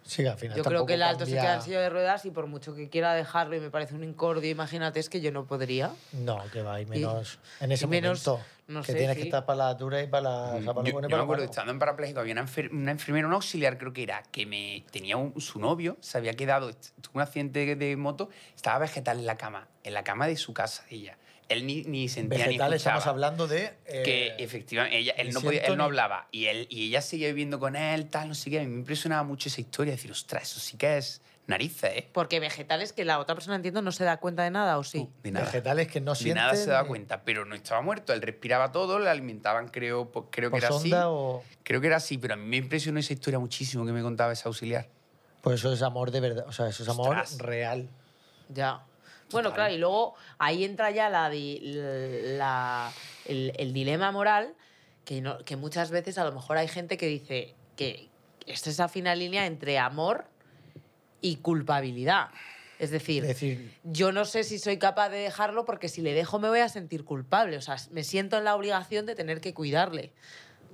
Sí, 0.05 0.25
al 0.25 0.39
final 0.39 0.57
Yo 0.57 0.65
creo 0.65 0.87
que 0.87 0.95
el 0.95 1.03
alto 1.03 1.27
se 1.27 1.33
cambia- 1.33 1.43
queda 1.43 1.55
en 1.57 1.63
silla 1.63 1.81
de 1.81 1.91
ruedas 1.91 2.25
y 2.25 2.31
por 2.31 2.47
mucho 2.47 2.75
que 2.75 2.89
quiera 2.89 3.13
dejarlo 3.13 3.57
y 3.57 3.61
me 3.61 3.69
parece 3.71 3.95
un 3.95 4.05
incordio, 4.05 4.49
imagínate, 4.49 5.01
es 5.01 5.11
que 5.11 5.21
yo 5.21 5.33
no 5.33 5.45
podría. 5.45 5.93
No, 6.13 6.43
que 6.51 6.63
va, 6.63 6.81
y 6.81 6.87
menos 6.87 7.39
en 7.61 7.73
ese 7.73 7.85
y 7.85 7.89
menos, 7.89 8.27
momento. 8.27 8.47
No 8.69 8.83
que 8.83 8.93
sé, 8.93 8.99
tienes 8.99 9.17
sí. 9.17 9.23
que 9.23 9.29
estar 9.29 9.45
para 9.45 9.57
la 9.67 9.75
dura 9.75 10.03
y 10.03 10.07
para 10.07 10.23
la, 10.23 10.55
o 10.55 10.63
sea, 10.63 10.75
para 10.75 10.83
lo 10.83 10.85
yo, 10.89 10.93
bueno 10.93 11.09
y 11.09 11.11
yo 11.11 11.17
para 11.17 11.23
me 11.23 11.25
acuerdo, 11.25 11.45
estando 11.45 11.73
en 11.73 11.79
parapléjico, 11.79 12.21
había 12.21 12.33
una, 12.35 12.45
enfer- 12.47 12.71
una 12.71 12.91
enfermera, 12.93 13.27
un 13.27 13.33
auxiliar 13.33 13.77
creo 13.79 13.93
que 13.93 14.03
era, 14.05 14.23
que 14.31 14.47
me 14.47 14.85
tenía 14.91 15.17
un- 15.17 15.41
su 15.41 15.59
novio, 15.59 15.97
se 16.01 16.17
había 16.19 16.35
quedado, 16.35 16.71
tuvo 17.01 17.13
un 17.15 17.23
accidente 17.23 17.65
de, 17.67 17.77
de 17.77 17.97
moto, 17.97 18.29
estaba 18.55 18.79
vegetal 18.79 19.19
en 19.19 19.27
la 19.27 19.37
cama, 19.37 19.69
en 19.85 19.95
la 19.95 20.05
cama 20.05 20.27
de 20.27 20.37
su 20.37 20.55
casa, 20.55 20.85
ella. 20.91 21.19
Él 21.49 21.67
ni, 21.67 21.83
ni 21.85 22.11
sentía 22.11 22.45
Vegetal 22.47 22.71
ni 22.71 22.77
estamos 22.77 22.99
escuchaba. 22.99 23.11
hablando 23.11 23.47
de... 23.49 23.73
eh, 23.87 24.03
que 24.05 24.35
efectivamente 24.39 24.99
ella, 24.99 25.15
él, 25.17 25.33
no 25.33 25.41
podía, 25.41 25.61
él 25.63 25.79
no 25.79 25.85
hablaba 25.85 26.29
y, 26.31 26.45
él, 26.45 26.67
y 26.69 26.89
ella 26.89 27.01
seguía 27.01 27.29
viviendo 27.29 27.59
con 27.59 27.75
él, 27.75 28.11
tal, 28.11 28.29
no 28.29 28.35
sé 28.35 28.51
qué. 28.51 28.59
A 28.59 28.63
mí 28.65 28.67
me 28.69 28.77
impresionaba 28.81 29.23
mucho 29.23 29.49
esa 29.49 29.63
historia, 29.63 29.93
decir, 29.95 30.11
ostras, 30.13 30.43
eso 30.43 30.61
sí 30.61 30.77
que 30.77 30.99
es 30.99 31.23
narices, 31.49 31.91
¿eh? 31.97 32.09
Porque 32.13 32.39
vegetales 32.39 32.93
que 32.93 33.05
la 33.05 33.19
otra 33.19 33.35
persona, 33.35 33.57
entiendo, 33.57 33.83
no 33.83 33.91
se 33.91 34.05
da 34.05 34.19
cuenta 34.19 34.45
de 34.45 34.51
nada, 34.51 34.79
¿o 34.79 34.85
sí? 34.85 35.09
De 35.23 35.33
nada. 35.33 35.47
Vegetales 35.47 35.89
que 35.89 36.01
no 36.01 36.13
De 36.13 36.17
sienten... 36.19 36.35
nada 36.45 36.55
se 36.55 36.71
ni- 36.83 36.87
cuenta, 36.89 37.23
pero 37.25 37.45
no 37.45 37.55
estaba 37.57 37.81
muerto. 37.81 38.13
Él 38.13 38.21
respiraba 38.23 38.71
todo, 38.71 38.99
le 39.01 39.09
alimentaban, 39.09 39.69
creo, 39.69 40.11
pues, 40.13 40.27
creo 40.31 40.51
que 40.51 40.53
¿Por 40.53 40.65
era 40.65 40.69
así. 40.69 40.91
sonda 40.91 41.11
o...? 41.11 41.43
Creo 41.65 41.81
que 41.81 41.87
era 41.89 41.97
así, 41.97 42.19
pero 42.19 42.35
a 42.35 42.37
mí 42.37 42.45
me 42.47 42.57
impresionó 42.59 43.01
esa 43.01 43.13
historia 43.15 43.39
muchísimo 43.39 43.85
que 43.85 43.93
me 43.93 44.03
contaba 44.03 44.33
ese 44.33 44.47
auxiliar. 44.47 44.87
Pues 45.43 45.61
eso 45.61 45.73
es 45.73 45.83
amor 45.83 46.11
de 46.11 46.21
verdad, 46.21 46.45
o 46.47 46.53
sea, 46.53 46.69
eso 46.69 46.83
es 46.83 46.89
amor 46.89 47.17
Ostras. 47.17 47.39
real. 47.39 47.89
Ya. 48.51 48.83
Bueno, 49.31 49.49
Total. 49.51 49.55
claro, 49.67 49.75
y 49.75 49.79
luego 49.79 50.15
ahí 50.39 50.65
entra 50.65 50.91
ya 50.91 51.09
la, 51.11 51.29
di- 51.31 51.61
la- 52.37 52.93
el, 53.27 53.53
el 53.57 53.73
dilema 53.73 54.11
moral, 54.13 54.55
que, 55.05 55.21
no- 55.21 55.39
que 55.45 55.57
muchas 55.57 55.91
veces 55.91 56.19
a 56.19 56.25
lo 56.25 56.33
mejor 56.33 56.57
hay 56.59 56.69
gente 56.69 56.97
que 56.99 57.07
dice 57.07 57.55
que 57.77 58.09
esta 58.47 58.69
es 58.71 58.79
la 58.79 58.89
fina 58.89 59.15
línea 59.15 59.47
entre 59.47 59.79
amor 59.79 60.25
y 61.21 61.37
culpabilidad. 61.37 62.29
Es 62.79 62.91
decir, 62.91 63.23
Es 63.25 63.29
decir, 63.31 63.75
yo 63.83 64.13
no 64.13 64.25
sé 64.25 64.45
si 64.45 64.59
soy 64.61 64.79
capaz 64.79 65.09
de 65.09 65.19
dejarlo 65.19 65.65
porque 65.65 65.89
si 65.89 66.01
le 66.01 66.15
dejo 66.15 66.39
me 66.39 66.49
voy 66.49 66.61
a 66.61 66.69
sentir 66.69 67.05
culpable. 67.05 67.57
O 67.57 67.61
sea, 67.61 67.77
me 67.91 68.05
siento 68.05 68.39
en 68.39 68.45
la 68.45 68.55
obligación 68.55 69.05
de 69.05 69.15
tener 69.17 69.41
que 69.41 69.53
cuidarle. 69.53 70.13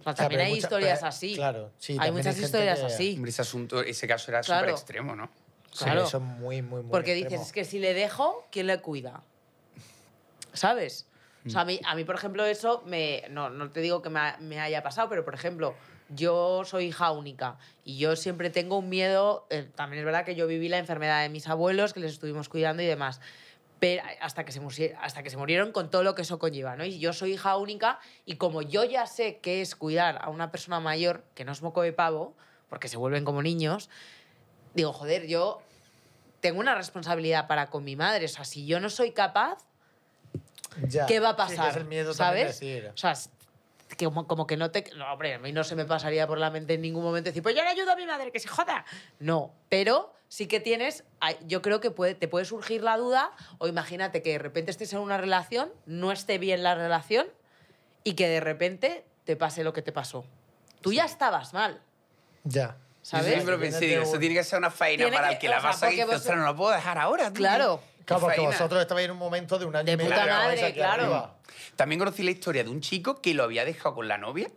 O 0.01 0.03
sea, 0.03 0.15
también 0.15 0.43
hay 0.43 0.49
mucha- 0.51 0.67
historias 0.67 0.99
pero- 0.99 1.09
así. 1.09 1.35
claro, 1.35 1.73
sí, 1.79 1.97
hay 1.99 2.13
muchas 2.13 2.37
hay 2.37 2.45
historias 2.45 2.81
que- 2.81 2.87
así. 2.87 3.15
Hombre, 3.17 3.31
ese 3.31 3.41
asunto, 3.41 3.81
ese 3.81 4.07
caso 4.07 4.31
era 4.31 4.43
Claro. 4.43 4.61
súper 4.67 4.75
extremo, 4.75 5.17
¿no? 5.17 5.31
sí, 5.73 5.85
Claro. 5.85 6.05
eso 6.05 6.19
es 6.19 6.23
muy, 6.23 6.61
muy, 6.63 6.83
muy 6.83 6.91
Porque 6.91 7.13
extremo. 7.13 7.31
dices, 7.31 7.47
es 7.47 7.53
que 7.55 7.65
si 7.65 7.79
le 7.79 7.95
dejo, 7.95 8.47
¿quién 8.53 8.67
le 8.67 8.79
cuida? 8.83 9.23
¿Sabes? 10.53 11.07
O 11.47 11.51
sea, 11.51 11.63
a 11.63 11.65
mí, 11.65 11.81
a 11.85 11.95
mí, 11.95 12.05
por 12.05 12.15
ejemplo, 12.15 12.45
eso 12.45 12.83
me, 12.87 13.25
no, 13.31 13.51
no 13.51 13.71
te 13.71 13.81
digo 13.81 14.01
que 14.03 14.09
me, 14.09 14.21
ha- 14.21 14.37
me 14.41 14.61
haya 14.61 14.83
pasado, 14.83 15.09
pero, 15.09 15.25
por 15.25 15.35
ejemplo, 15.35 15.75
yo 16.11 16.63
soy 16.65 16.87
hija 16.87 17.11
única 17.13 17.57
y 17.85 17.99
yo 17.99 18.17
siempre 18.17 18.51
tengo 18.51 18.79
un 18.79 18.89
miedo, 18.89 19.47
eh, 19.51 19.69
también 19.75 20.01
es 20.01 20.05
verdad 20.05 20.25
que 20.25 20.35
yo 20.35 20.47
viví 20.47 20.69
la 20.69 20.79
enfermedad 20.79 21.23
de 21.23 21.29
mis 21.29 21.49
abuelos, 21.49 21.93
que 21.93 22.01
les 22.01 22.13
estuvimos 22.13 22.49
cuidando 22.49 22.83
y 22.83 22.87
demás, 22.87 23.21
pero 23.81 24.03
hasta 24.21 24.45
que, 24.45 24.53
se 24.53 24.97
hasta 25.01 25.23
que 25.23 25.31
se 25.31 25.37
murieron 25.37 25.73
con 25.73 25.91
todo 25.91 26.03
lo 26.03 26.15
que 26.15 26.23
eso 26.23 26.39
conlleva, 26.39 26.77
¿no? 26.77 26.85
Y 26.85 26.99
yo 26.99 27.13
soy 27.13 27.33
hija 27.35 27.57
única 27.57 27.99
y 28.25 28.37
como 28.37 28.63
yo 28.63 28.85
ya 28.85 29.07
sé 29.07 29.39
qué 29.43 29.61
es 29.61 29.75
cuidar 29.77 30.19
a 30.23 30.29
una 30.31 30.51
persona 30.51 30.81
mayor, 30.81 31.25
que 31.35 31.45
no 31.45 31.53
es 31.53 31.61
moco 31.63 31.83
de 31.83 31.93
pavo, 31.93 32.35
porque 32.69 32.89
se 32.89 32.97
vuelven 32.97 33.25
como 33.25 33.43
niños, 33.43 33.91
digo, 34.75 34.93
joder, 34.93 35.27
yo 35.27 35.61
tengo 36.41 36.61
una 36.61 36.75
responsabilidad 36.75 37.47
para 37.47 37.69
con 37.71 37.85
mi 37.85 37.97
madre. 37.97 38.27
O 38.27 38.29
sea, 38.29 38.45
si 38.45 38.67
yo 38.67 38.81
no 38.81 38.91
soy 38.91 39.13
capaz, 39.13 39.59
Ya. 40.89 41.07
¿qué 41.07 41.21
va 41.21 41.31
a 41.31 41.33
Sí, 41.49 41.53
que 41.53 41.57
pasar? 41.57 41.71
es 41.71 41.77
el 41.77 41.85
miedo 41.85 42.15
también 42.15 42.49
de 42.49 42.53
¿Sabes? 42.53 42.93
O 42.93 42.97
sea, 42.97 43.15
que 43.97 44.05
como, 44.07 44.27
como 44.27 44.47
que 44.47 44.57
no 44.57 44.71
te... 44.71 44.85
No, 44.97 45.13
hombre, 45.13 45.35
a 45.35 45.39
mí 45.39 45.53
no 45.53 45.63
se 45.65 45.77
me 45.77 45.85
pasaría 45.85 46.27
por 46.27 46.39
la 46.39 46.51
mente 46.51 46.75
en 46.75 46.81
ningún 46.83 47.05
momento 47.05 47.31
decir, 47.31 47.43
pues 47.43 47.55
yo 47.55 47.63
le 47.63 47.69
ayudo 47.71 47.93
a 47.93 47.97
mi 47.97 48.07
madre, 48.07 48.33
que 48.33 48.41
se 48.41 48.49
joda. 48.49 48.85
No, 49.21 49.53
pero 49.69 50.13
sí 50.29 50.47
que 50.47 50.59
tienes... 50.61 51.05
Yo 51.47 51.63
creo 51.63 51.81
que 51.81 51.91
puede, 51.91 52.15
te 52.15 52.27
puede 52.29 52.45
surgir 52.45 52.83
la 52.83 52.97
duda, 52.97 53.31
o 53.59 53.69
imagínate 53.69 54.23
que 54.23 54.33
de 54.33 54.39
repente 54.39 54.71
estés 54.71 54.93
en 54.93 54.99
una 55.01 55.17
relación, 55.19 55.71
no 55.87 56.13
esté 56.13 56.39
bien 56.39 56.63
la 56.63 56.75
relación, 56.75 57.27
y 58.03 58.15
que 58.15 58.29
de 58.29 58.41
repente 58.41 59.05
te 59.25 59.37
pase 59.37 59.65
lo 59.65 59.73
que 59.73 59.83
te 59.83 59.93
pasó. 59.93 60.25
Tú 60.81 60.93
ya 60.93 61.05
estabas 61.05 61.55
mal, 61.55 61.81
Ya. 62.45 62.77
Yo 63.05 63.11
¿sabes? 63.11 63.35
siempre 63.35 63.59
pensé, 63.59 63.85
digo, 63.85 64.03
eso 64.03 64.19
tiene 64.19 64.35
que 64.35 64.45
ser 64.45 64.59
una 64.59 64.71
faena 64.71 65.11
para 65.11 65.29
que- 65.29 65.35
el 65.35 65.39
que 65.41 65.49
la 65.51 65.61
vas 65.61 65.83
a 65.83 65.93
ir. 65.93 66.07
no 66.07 66.37
la 66.37 66.57
puedo 66.57 66.71
dejar 66.73 66.97
ahora. 66.97 67.25
tío. 67.27 67.35
Claro. 67.35 67.81
Claro, 68.05 68.21
porque 68.23 68.37
faena. 68.37 68.51
vosotros 68.51 68.81
estabais 68.81 69.05
en 69.07 69.11
un 69.13 69.19
momento 69.19 69.59
de 69.59 69.65
un 69.65 69.77
año 69.77 69.85
De 69.87 69.93
y 69.93 69.97
medio. 69.97 70.11
puta 70.11 70.27
madre, 70.27 70.65
aquí 70.65 70.73
claro. 70.79 71.03
arriba. 71.05 71.37
También 71.77 71.99
conocí 71.99 72.23
la 72.23 72.31
historia 72.31 72.65
de 72.65 72.71
un 72.71 72.81
chico 72.81 73.21
que 73.21 73.35
lo 73.35 73.43
había 73.45 73.65
dejado 73.65 73.95
con 73.95 74.09
la 74.09 74.19
novia 74.19 74.51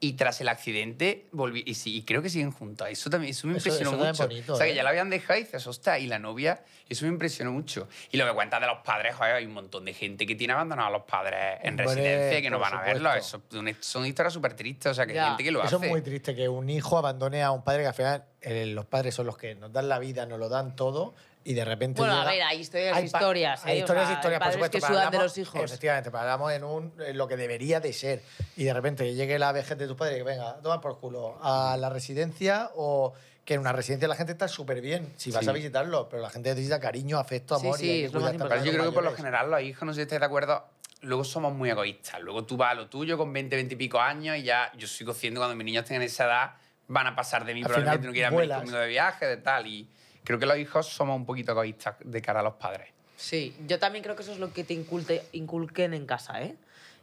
y 0.00 0.12
tras 0.12 0.40
el 0.40 0.48
accidente 0.48 1.26
volví. 1.32 1.64
Y, 1.66 1.74
sí, 1.74 1.96
y 1.96 2.02
creo 2.04 2.22
que 2.22 2.30
siguen 2.30 2.52
juntos. 2.52 2.86
Eso 2.88 3.10
también 3.10 3.32
eso 3.32 3.48
me 3.48 3.56
Eso- 3.56 3.68
impresionó 3.68 3.90
eso 3.90 3.98
también 3.98 4.12
mucho. 4.12 4.22
bonito, 4.28 4.52
o 4.54 4.56
sea, 4.56 4.66
¿eh? 4.66 4.70
que 4.70 4.76
ya 4.76 4.82
la 4.84 4.90
habían 4.90 5.10
dejado 5.10 5.40
y 5.40 5.42
dices, 5.42 5.66
ostras, 5.66 5.98
y 6.00 6.06
la 6.06 6.20
novia, 6.20 6.62
eso 6.88 7.04
me 7.04 7.10
impresionó 7.10 7.50
mucho. 7.50 7.88
Y 8.12 8.16
lo 8.16 8.24
que 8.24 8.32
cuentas 8.32 8.60
de 8.60 8.68
los 8.68 8.78
padres, 8.84 9.16
joder, 9.16 9.34
hay 9.34 9.46
un 9.46 9.54
montón 9.54 9.84
de 9.84 9.94
gente 9.94 10.24
que 10.24 10.36
tiene 10.36 10.52
abandonados 10.52 10.90
a 10.90 10.98
los 10.98 11.02
padres 11.06 11.58
en 11.62 11.70
Hombre, 11.70 11.86
residencia 11.86 12.38
y 12.38 12.42
que 12.42 12.50
no 12.50 12.58
por 12.58 12.70
van 12.70 12.78
a 12.78 12.82
verlos. 12.82 13.16
Eso, 13.16 13.42
son- 13.50 13.76
son 13.80 14.06
historias 14.06 14.32
súper 14.34 14.54
tristes, 14.54 14.92
o 14.92 14.94
sea, 14.94 15.04
que 15.04 15.12
hay 15.12 15.16
Ya. 15.16 15.26
gente 15.30 15.42
que 15.42 15.50
lo 15.50 15.64
Eso 15.64 15.76
hace. 15.78 15.86
es 15.86 15.90
muy 15.90 16.02
triste, 16.02 16.36
que 16.36 16.48
un 16.48 16.70
hijo 16.70 16.96
abandone 16.96 17.42
a 17.42 17.50
un 17.50 17.64
padre 17.64 17.82
que 17.82 17.88
al 17.88 17.94
final 17.94 18.24
eh, 18.40 18.66
los 18.66 18.84
padres 18.86 19.16
son 19.16 19.26
los 19.26 19.36
que 19.36 19.56
nos 19.56 19.72
dan 19.72 19.88
la 19.88 19.98
vida, 19.98 20.26
nos 20.26 20.38
lo 20.38 20.48
dan 20.48 20.76
todo 20.76 21.12
y 21.48 21.54
de 21.54 21.64
repente 21.64 22.00
Bueno, 22.02 22.12
a 22.14 22.18
llega- 22.20 22.30
ver, 22.32 22.42
hay 22.42 22.60
historias 22.60 22.94
y 22.94 22.98
Hay 22.98 23.04
historias, 23.06 23.64
Hay 23.64 23.72
¿eh? 23.72 23.76
O 23.76 23.78
historias 23.80 24.04
sea, 24.06 24.12
y 24.12 24.16
historias, 24.18 24.40
por 24.42 24.52
supuesto. 24.52 24.78
que 24.78 24.86
sudan 24.86 25.10
de 25.10 25.18
los 25.18 25.38
hijos. 25.38 25.62
Efectivamente, 25.62 26.10
hablamos 26.12 26.52
en, 26.52 26.62
un, 26.64 26.92
en 27.06 27.16
lo 27.16 27.26
que 27.26 27.36
debería 27.38 27.80
de 27.80 27.92
ser. 27.94 28.22
Y 28.56 28.64
de 28.64 28.74
repente 28.74 29.14
llegue 29.14 29.38
la 29.38 29.50
vejez 29.52 29.78
de 29.78 29.86
tus 29.86 29.96
padres 29.96 30.16
y 30.16 30.18
que 30.18 30.24
venga, 30.24 30.58
toma 30.62 30.78
por 30.82 30.98
culo 31.00 31.38
a 31.42 31.76
la 31.78 31.88
residencia 31.88 32.70
o 32.74 33.14
que 33.46 33.54
en 33.54 33.60
una 33.60 33.72
residencia 33.72 34.06
la 34.08 34.14
gente 34.14 34.32
está 34.32 34.46
súper 34.46 34.82
bien 34.82 35.10
si 35.16 35.30
vas 35.30 35.42
Sí. 35.42 35.48
a 35.48 35.52
visitarlo, 35.54 36.06
pero 36.10 36.20
la 36.20 36.28
gente 36.28 36.50
necesita 36.50 36.78
cariño, 36.80 37.18
afecto, 37.18 37.58
Sí, 37.58 37.66
amor 37.66 37.78
sí, 37.78 37.86
y 37.86 37.90
hay 37.90 37.98
que 38.00 38.04
es 38.08 38.12
lo 38.12 38.20
más 38.20 38.28
también 38.32 38.48
Pero 38.50 38.60
a 38.60 38.64
yo 38.64 38.72
creo 38.72 38.84
que 38.84 38.92
por 38.94 39.04
lo 39.04 39.12
general 39.14 39.50
los 39.50 39.62
hijos, 39.62 39.84
no 39.86 39.92
sé 39.94 39.96
si 39.96 40.02
estáis 40.02 40.20
de 40.20 40.26
acuerdo, 40.26 40.66
luego 41.00 41.24
somos 41.24 41.54
muy 41.54 41.70
egoístas. 41.70 42.20
Luego 42.20 42.44
tú 42.44 42.58
vas 42.58 42.72
a 42.72 42.74
lo 42.74 42.88
tuyo 42.90 43.16
con 43.16 43.32
20, 43.32 43.56
20 43.56 43.72
y 43.72 43.78
pico 43.78 43.98
años 44.00 44.36
y 44.36 44.42
ya 44.42 44.70
yo 44.76 44.86
soy 44.86 45.06
consciente 45.06 45.38
cuando 45.38 45.56
mis 45.56 45.64
niños 45.64 45.86
tengan 45.86 46.02
esa 46.02 46.26
edad 46.26 46.50
van 46.88 47.06
a 47.06 47.16
pasar 47.16 47.46
de 47.46 47.54
mí, 47.54 47.60
Al 47.60 47.68
probablemente 47.68 47.98
final 48.00 48.06
no 48.10 48.12
quieran 48.12 48.30
venir 48.32 48.46
vuelas. 48.48 48.58
conmigo 48.58 48.78
de 48.80 48.88
viaje, 48.88 49.26
de 49.26 49.36
tal. 49.38 49.66
Y 49.66 49.88
creo 50.28 50.38
que 50.38 50.44
los 50.46 50.58
hijos 50.58 50.86
somos 50.86 51.16
un 51.16 51.24
poquito 51.24 51.52
egoístas 51.52 51.96
de 52.04 52.20
cara 52.20 52.40
a 52.40 52.42
los 52.42 52.54
padres. 52.54 52.88
Sí, 53.16 53.56
yo 53.66 53.78
también 53.78 54.02
creo 54.04 54.14
que 54.14 54.22
eso 54.22 54.32
es 54.32 54.38
lo 54.38 54.52
que 54.52 54.62
te 54.62 54.74
inculte- 54.74 55.22
inculquen 55.32 55.94
en 55.94 56.04
casa, 56.06 56.42
¿eh? 56.42 56.54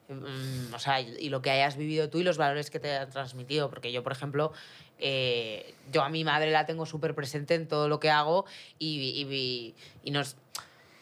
Mm, 0.09 0.71
O 0.75 0.77
sea, 0.79 1.01
y 1.01 1.29
lo 1.29 1.41
que 1.41 1.49
hayas 1.49 1.75
vivido 1.75 2.07
tú 2.09 2.19
y 2.19 2.23
los 2.23 2.37
valores 2.37 2.69
que 2.69 2.79
te 2.79 2.95
han 2.95 3.09
transmitido. 3.09 3.71
Porque 3.71 3.91
yo, 3.91 4.03
por 4.03 4.11
ejemplo, 4.11 4.53
eh, 4.99 5.73
yo 5.91 6.03
a 6.03 6.09
mi 6.09 6.23
madre 6.23 6.51
la 6.51 6.67
tengo 6.67 6.85
súper 6.85 7.15
presente 7.15 7.55
en 7.55 7.67
todo 7.67 7.89
lo 7.89 7.99
que 7.99 8.11
hago 8.11 8.45
y, 8.77 9.25
y, 9.27 9.75
y 10.03 10.11
nos... 10.11 10.35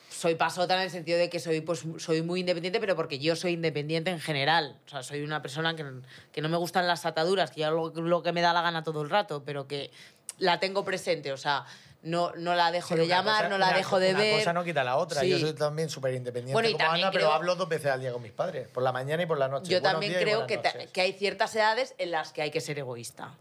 Soy 0.10 0.36
pasota 0.36 0.76
en 0.78 0.84
el 0.84 0.90
sentido 0.90 1.18
de 1.18 1.30
que 1.30 1.40
soy, 1.42 1.60
pues, 1.60 1.84
soy 1.98 2.22
muy 2.22 2.40
independiente, 2.40 2.80
pero 2.80 2.96
porque 2.96 3.20
yo 3.20 3.36
soy 3.36 3.52
independiente 3.54 4.10
en 4.12 4.22
general. 4.22 4.80
O 4.86 4.90
sea, 4.90 5.04
soy 5.04 5.22
una 5.22 5.42
persona 5.42 5.76
que, 5.76 5.84
que 6.32 6.42
no 6.42 6.48
me 6.48 6.56
gustan 6.56 6.88
las 6.88 7.06
ataduras, 7.06 7.52
que 7.52 7.60
yo 7.62 7.68
hago 7.68 7.92
lo, 7.94 8.02
lo 8.04 8.24
que 8.24 8.32
me 8.32 8.40
da 8.40 8.54
la 8.54 8.62
gana 8.62 8.84
todo 8.84 9.02
el 9.02 9.10
rato, 9.10 9.44
pero 9.44 9.68
que 9.68 9.92
la 10.38 10.60
tengo 10.62 10.86
presente. 10.86 11.34
O 11.34 11.38
sea, 11.38 11.66
no, 12.04 12.32
no 12.36 12.54
la 12.54 12.72
dejo 12.72 12.90
Sí, 12.90 12.96
de 12.96 13.02
una 13.06 13.16
llamar, 13.18 13.36
cosa- 13.38 13.50
no 13.50 13.58
la 13.58 13.68
una- 13.70 13.78
dejo 13.78 14.00
de 14.00 14.10
una 14.12 14.20
ver. 14.20 14.38
cosa 14.40 14.54
no 14.54 14.64
quita 14.64 14.84
la 14.84 14.98
otra. 14.98 15.22
Sí. 15.22 15.30
Yo 15.30 15.40
soy 15.40 15.54
también 15.54 15.90
súper 15.90 16.14
independiente 16.14 16.54
Bueno, 16.54 16.68
como 16.70 16.78
también 16.78 17.06
Ana, 17.06 17.12
pero 17.12 17.26
creo- 17.26 17.34
hablo 17.34 17.56
dos 17.56 17.68
veces 17.70 17.92
al 17.92 18.02
día 18.02 18.12
con 18.12 18.22
mis 18.22 18.32
padres. 18.34 18.68
Por 18.68 18.84
la 18.84 18.92
mañana 18.92 19.24
y 19.24 19.26
por 19.26 19.38
la 19.38 19.48
noche. 19.48 19.72
Yo 19.72 19.80
Buenos 19.80 19.92
también 20.02 20.14
creo 20.22 20.46
que, 20.46 20.62
que 20.92 21.02
hay 21.02 21.14
ciertas 21.14 21.56
edades 21.56 21.96
en 21.98 22.12
las 22.12 22.34
que 22.34 22.42
hay 22.42 22.52
que 22.52 22.62
ser 22.62 22.78
egoísta. 22.78 23.34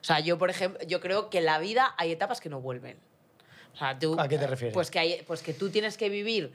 O 0.00 0.04
sea, 0.04 0.20
yo, 0.20 0.36
por 0.38 0.50
ejemplo, 0.50 0.84
yo 0.86 1.00
creo 1.00 1.30
que 1.30 1.38
en 1.38 1.44
la 1.46 1.58
vida 1.58 1.94
hay 1.96 2.10
etapas 2.12 2.40
que 2.40 2.48
no 2.48 2.60
vuelven. 2.60 2.98
O 3.74 3.76
sea, 3.78 3.96
tú, 3.98 4.16
¿A 4.18 4.26
qué 4.26 4.36
te 4.38 4.46
refieres? 4.48 4.74
Pues 4.74 4.90
que, 4.90 4.98
hay, 4.98 5.22
pues 5.26 5.40
que 5.42 5.54
tú 5.54 5.70
tienes 5.70 5.96
que 5.96 6.08
vivir, 6.08 6.52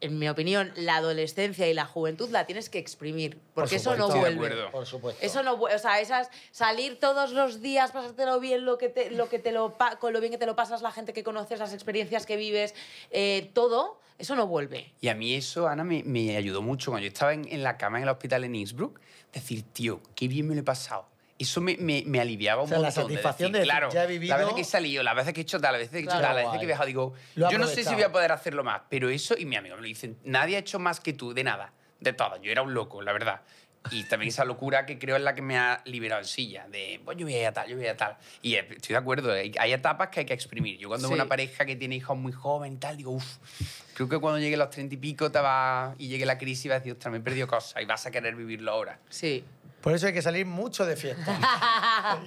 en 0.00 0.18
mi 0.18 0.28
opinión, 0.28 0.72
la 0.76 0.96
adolescencia 0.96 1.68
y 1.68 1.74
la 1.74 1.86
juventud 1.86 2.28
la 2.30 2.44
tienes 2.46 2.68
que 2.68 2.78
exprimir. 2.78 3.38
Porque 3.54 3.76
eso 3.76 3.96
no 3.96 4.08
vuelve. 4.08 4.66
Por 4.70 4.86
supuesto. 4.86 5.24
Eso 5.24 5.42
no, 5.42 5.56
vu- 5.56 5.74
o 5.74 5.78
sea, 5.78 6.00
esas 6.00 6.28
salir 6.50 6.98
todos 7.00 7.32
los 7.32 7.60
días, 7.62 7.92
pasártelo 7.92 8.38
bien, 8.40 8.64
lo 8.64 8.78
que 8.78 8.88
te, 8.88 9.10
lo 9.10 9.28
que 9.28 9.38
te 9.38 9.52
lo 9.52 9.76
con 10.00 10.12
lo 10.12 10.20
bien 10.20 10.32
que 10.32 10.38
te 10.38 10.46
lo 10.46 10.54
pasas, 10.56 10.82
la 10.82 10.92
gente 10.92 11.12
que 11.12 11.22
conoces, 11.24 11.58
las 11.58 11.72
experiencias 11.72 12.26
que 12.26 12.36
vives, 12.36 12.74
eh, 13.10 13.50
todo, 13.54 14.00
eso 14.18 14.34
no 14.36 14.46
vuelve. 14.46 14.92
Y 15.00 15.08
a 15.08 15.14
mí 15.14 15.34
eso, 15.34 15.66
Ana, 15.68 15.84
me, 15.84 16.02
me 16.04 16.36
ayudó 16.36 16.62
mucho. 16.62 16.90
Cuando 16.90 17.04
yo 17.04 17.08
estaba 17.12 17.32
en, 17.34 17.46
en 17.50 17.62
la 17.62 17.76
cama 17.78 17.98
en 17.98 18.04
el 18.04 18.08
hospital 18.10 18.44
en 18.44 18.54
Innsbruck, 18.54 19.00
decir, 19.32 19.62
tío, 19.72 20.00
qué 20.14 20.28
bien 20.28 20.46
me 20.48 20.54
lo 20.54 20.60
he 20.60 20.64
pasado. 20.64 21.06
Eso 21.38 21.60
me, 21.60 21.76
me, 21.76 22.02
me 22.06 22.18
aliviaba 22.20 22.62
un 22.62 22.66
O 22.66 22.68
sea, 22.68 22.78
la 22.78 22.86
montón. 22.88 23.04
satisfacción 23.04 23.52
de 23.52 23.58
decir, 23.58 23.70
claro, 23.70 23.90
ya 23.92 24.04
he 24.04 24.06
vivido- 24.06 24.30
las 24.34 24.38
veces 24.40 24.54
que 24.54 24.60
he 24.62 24.64
salido, 24.64 25.02
las 25.02 25.14
veces 25.16 25.32
que 25.34 25.40
he 25.40 25.42
hecho 25.42 25.60
tal, 25.60 25.72
las 25.72 25.80
veces 25.80 25.90
que 25.92 25.96
he 25.98 26.00
hecho 26.00 26.10
Claro. 26.10 26.22
tal, 26.22 26.34
las 26.34 26.36
veces 26.44 26.48
Guay. 26.48 26.58
que 26.60 26.64
he 26.64 26.66
viajado, 26.66 26.86
digo, 26.86 27.14
yo 27.36 27.58
no 27.58 27.66
sé 27.66 27.84
si 27.84 27.92
voy 27.94 28.02
a 28.04 28.12
poder 28.12 28.32
hacerlo 28.32 28.64
más, 28.64 28.82
pero 28.88 29.10
eso, 29.10 29.34
y 29.36 29.44
mi 29.44 29.56
amigo 29.56 29.74
me 29.76 29.82
lo 29.82 29.86
dicen, 29.86 30.16
nadie 30.24 30.56
ha 30.56 30.60
hecho 30.60 30.78
más 30.78 30.98
que 31.00 31.12
tú, 31.12 31.34
de 31.34 31.44
nada, 31.44 31.72
de 32.00 32.12
todo. 32.14 32.40
Yo 32.40 32.50
era 32.50 32.62
un 32.62 32.72
loco, 32.72 33.02
la 33.02 33.12
verdad. 33.12 33.42
Y 33.92 34.02
también 34.08 34.30
esa 34.30 34.44
locura 34.44 34.84
que 34.84 34.98
creo 34.98 35.14
es 35.14 35.22
la 35.22 35.34
que 35.34 35.42
me 35.42 35.56
ha 35.58 35.80
liberado 35.84 36.20
en 36.22 36.26
silla, 36.26 36.66
de, 36.68 37.00
pues 37.04 37.16
yo 37.18 37.24
voy 37.26 37.34
a 37.34 37.40
ir 37.42 37.46
a 37.46 37.52
tal, 37.52 37.68
yo 37.68 37.76
voy 37.76 37.86
a 37.86 37.96
tal. 37.96 38.16
Y 38.42 38.54
estoy 38.54 38.94
de 38.94 38.96
acuerdo, 38.96 39.30
hay 39.32 39.72
etapas 39.72 40.08
que 40.08 40.20
hay 40.20 40.26
que 40.26 40.34
exprimir. 40.34 40.76
Yo 40.78 40.88
cuando 40.88 41.06
veo 41.08 41.16
Sí. 41.16 41.20
una 41.20 41.28
pareja 41.28 41.64
que 41.66 41.76
tiene 41.76 41.94
hijos 41.96 42.16
muy 42.16 42.32
jóvenes 42.32 42.78
y 42.78 42.80
tal, 42.80 42.96
digo, 42.96 43.12
uff, 43.12 43.36
creo 43.94 44.08
que 44.08 44.18
cuando 44.18 44.40
llegue 44.40 44.54
a 44.56 44.58
los 44.58 44.70
treinta 44.70 44.94
y 44.94 44.98
pico 44.98 45.30
te 45.30 45.38
va, 45.38 45.94
y 45.98 46.08
llegue 46.08 46.26
la 46.26 46.36
crisis 46.38 46.68
vas 46.68 46.76
a 46.76 46.78
decir, 46.80 46.92
ostras, 46.94 47.12
me 47.12 47.18
he 47.18 47.20
perdido 47.20 47.46
cosas 47.46 47.80
y 47.80 47.84
vas 47.84 48.04
a 48.06 48.10
querer 48.10 48.34
vivirlo 48.34 48.72
ahora. 48.72 48.98
Sí. 49.08 49.44
Por 49.80 49.94
eso 49.94 50.06
hay 50.06 50.12
que 50.12 50.22
salir 50.22 50.46
mucho 50.46 50.84
de 50.84 50.96
fiesta. 50.96 51.38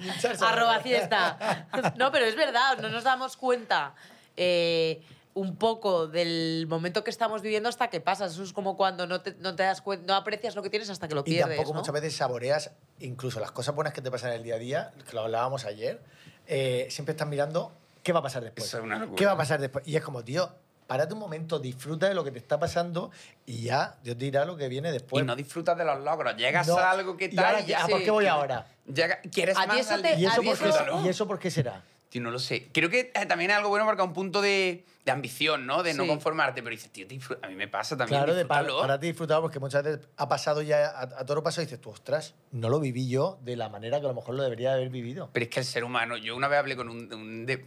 Y 0.00 0.42
Arroba 0.44 0.80
fiesta. 0.80 1.66
No, 1.96 2.10
pero 2.12 2.24
es 2.26 2.36
verdad, 2.36 2.78
no 2.80 2.88
nos 2.88 3.04
damos 3.04 3.36
cuenta 3.36 3.94
eh, 4.36 5.02
un 5.34 5.56
poco 5.56 6.06
del 6.06 6.66
momento 6.68 7.04
que 7.04 7.10
estamos 7.10 7.42
viviendo 7.42 7.68
hasta 7.68 7.88
que 7.88 8.00
pasas. 8.00 8.32
Eso 8.32 8.42
es 8.42 8.52
como 8.52 8.76
cuando 8.76 9.06
no 9.06 9.20
te, 9.20 9.34
no 9.40 9.54
te 9.56 9.62
das 9.62 9.80
cuenta, 9.82 10.06
no 10.06 10.14
aprecias 10.14 10.54
lo 10.54 10.62
que 10.62 10.70
tienes 10.70 10.88
hasta 10.90 11.06
que 11.08 11.14
lo 11.14 11.20
Y 11.20 11.24
pierdes. 11.24 11.56
tampoco 11.56 11.74
¿no? 11.74 11.80
muchas 11.80 11.92
veces 11.94 12.16
saboreas 12.16 12.70
incluso 13.00 13.40
las 13.40 13.52
cosas 13.52 13.74
buenas 13.74 13.92
que 13.92 14.00
te 14.02 14.10
pasan 14.10 14.30
en 14.30 14.36
el 14.36 14.42
día 14.42 14.54
a 14.56 14.58
día, 14.58 14.92
que 15.08 15.14
lo 15.14 15.22
hablábamos 15.22 15.64
ayer. 15.64 16.00
eh, 16.46 16.86
siempre 16.90 17.12
estás 17.12 17.28
mirando 17.28 17.72
qué 18.02 18.12
va 18.12 18.20
a 18.20 18.22
pasar 18.22 18.42
después. 18.42 18.66
Es 18.72 18.80
una. 18.80 19.08
¿Qué 19.16 19.26
va 19.26 19.32
a 19.32 19.36
pasar 19.36 19.60
después? 19.60 19.86
Y 19.86 19.96
es 19.96 20.02
como, 20.02 20.24
tío, 20.24 20.50
párate 20.90 21.14
un 21.14 21.20
momento, 21.20 21.60
disfruta 21.60 22.08
de 22.08 22.14
lo 22.14 22.24
que 22.24 22.32
te 22.32 22.38
está 22.40 22.58
pasando 22.58 23.12
y 23.46 23.62
ya 23.62 23.94
Dios 24.02 24.18
te 24.18 24.24
dirá 24.24 24.44
lo 24.44 24.56
que 24.56 24.66
viene 24.68 24.90
después. 24.90 25.22
y 25.22 25.26
no 25.26 25.36
disfrutas 25.36 25.78
de 25.78 25.84
los 25.84 26.00
logros. 26.02 26.34
Llegas 26.36 26.66
No, 26.66 26.76
a 26.78 26.90
algo 26.90 27.16
que 27.16 27.26
y 27.26 27.34
tal 27.36 27.44
ahora 27.44 27.60
y 27.60 27.66
ya... 27.66 27.84
¿A 27.84 27.86
por 27.86 27.98
Sí. 28.00 28.04
qué 28.06 28.10
voy 28.10 28.26
ahora? 28.26 28.66
llega- 28.92 29.20
¿Quieres 29.32 29.56
más 29.56 29.86
te-? 30.02 30.18
¿Y 30.18 30.26
eso, 30.26 30.42
por 30.42 30.52
eso- 30.52 31.02
¿Y 31.04 31.08
eso 31.08 31.28
por 31.28 31.38
qué 31.38 31.48
será? 31.48 31.84
Tío, 32.08 32.20
no 32.22 32.32
lo 32.32 32.40
sé. 32.40 32.70
Creo 32.72 32.90
que 32.90 33.12
eh, 33.14 33.26
también 33.26 33.52
es 33.52 33.56
algo 33.58 33.68
bueno 33.68 33.84
porque 33.86 34.02
es 34.02 34.08
un 34.08 34.12
punto 34.14 34.42
de, 34.42 34.84
de 35.04 35.12
ambición, 35.12 35.64
¿no? 35.64 35.84
De 35.84 35.94
no 35.94 36.02
Sí. 36.02 36.08
conformarte. 36.08 36.60
Pero 36.60 36.74
dices, 36.74 36.90
tío, 36.90 37.06
a 37.40 37.46
mí 37.46 37.54
me 37.54 37.68
pasa 37.68 37.96
también. 37.96 38.18
Claro, 38.18 38.34
de 38.34 38.44
para, 38.46 38.62
disfrútalo. 38.62 38.80
para 38.88 38.98
ti 38.98 39.06
disfrutado 39.06 39.42
porque 39.42 39.60
muchas 39.60 39.84
veces 39.84 40.08
ha 40.16 40.28
pasado 40.28 40.60
ya 40.60 40.88
a, 40.88 41.02
a 41.02 41.24
toro 41.24 41.44
paso 41.44 41.62
y 41.62 41.66
dices, 41.66 41.80
tú, 41.80 41.90
ostras, 41.90 42.34
no 42.50 42.68
lo 42.68 42.80
viví 42.80 43.08
yo 43.08 43.38
de 43.42 43.54
la 43.54 43.68
manera 43.68 44.00
que 44.00 44.06
a 44.06 44.08
lo 44.08 44.14
mejor 44.16 44.34
lo 44.34 44.42
debería 44.42 44.72
haber 44.72 44.88
vivido. 44.88 45.30
Pero 45.32 45.44
es 45.44 45.50
que 45.50 45.60
el 45.60 45.66
ser 45.66 45.84
humano, 45.84 46.16
yo 46.16 46.34
una 46.34 46.48
vez 46.48 46.58
hablé 46.58 46.74
con 46.74 46.88
un... 46.88 47.14
un 47.14 47.46
de- 47.46 47.64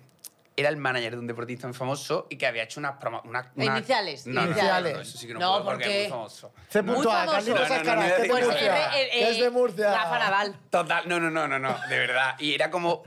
era 0.56 0.70
el 0.70 0.78
manager 0.78 1.14
de 1.14 1.20
un 1.20 1.28
deportista 1.28 1.68
muy 1.68 1.76
famoso 1.76 2.28
y 2.30 2.38
que 2.38 2.46
había 2.46 2.64
hecho 2.64 2.80
unas 2.80 3.00
promo- 3.00 3.22
una, 3.26 3.52
una- 3.56 3.78
Iniciales, 3.78 4.28
No, 4.28 4.34
no, 4.34 4.42
no, 4.42 4.48
iniciales. 4.52 4.92
No, 4.92 4.98
no, 4.98 5.02
eso 5.04 5.18
sí 5.18 5.28
que 5.28 5.34
no, 5.34 5.40
No, 5.40 5.52
puedo 5.54 5.66
porque 5.66 5.84
porque- 5.84 6.04
es 6.04 6.10
muy 6.10 6.18
famoso. 6.18 6.54
C. 6.70 6.82
Muy 6.84 7.08
A. 7.10 7.26
Carlitos 7.26 7.70
es 7.72 8.22
de 8.22 8.28
Murcia. 8.30 9.00
Eh, 9.02 9.10
que 9.12 9.30
es 9.32 9.40
de 9.40 9.50
Murcia. 9.50 9.94
Rafa 9.94 10.20
Nadal. 10.20 10.56
Total, 10.70 11.10
no, 11.10 11.20
no, 11.20 11.30
no, 11.32 11.48
no, 11.48 11.60
no, 11.60 11.76
de 11.90 12.00
verdad. 12.00 12.36
Y 12.40 12.54
era 12.54 12.70
como. 12.70 13.04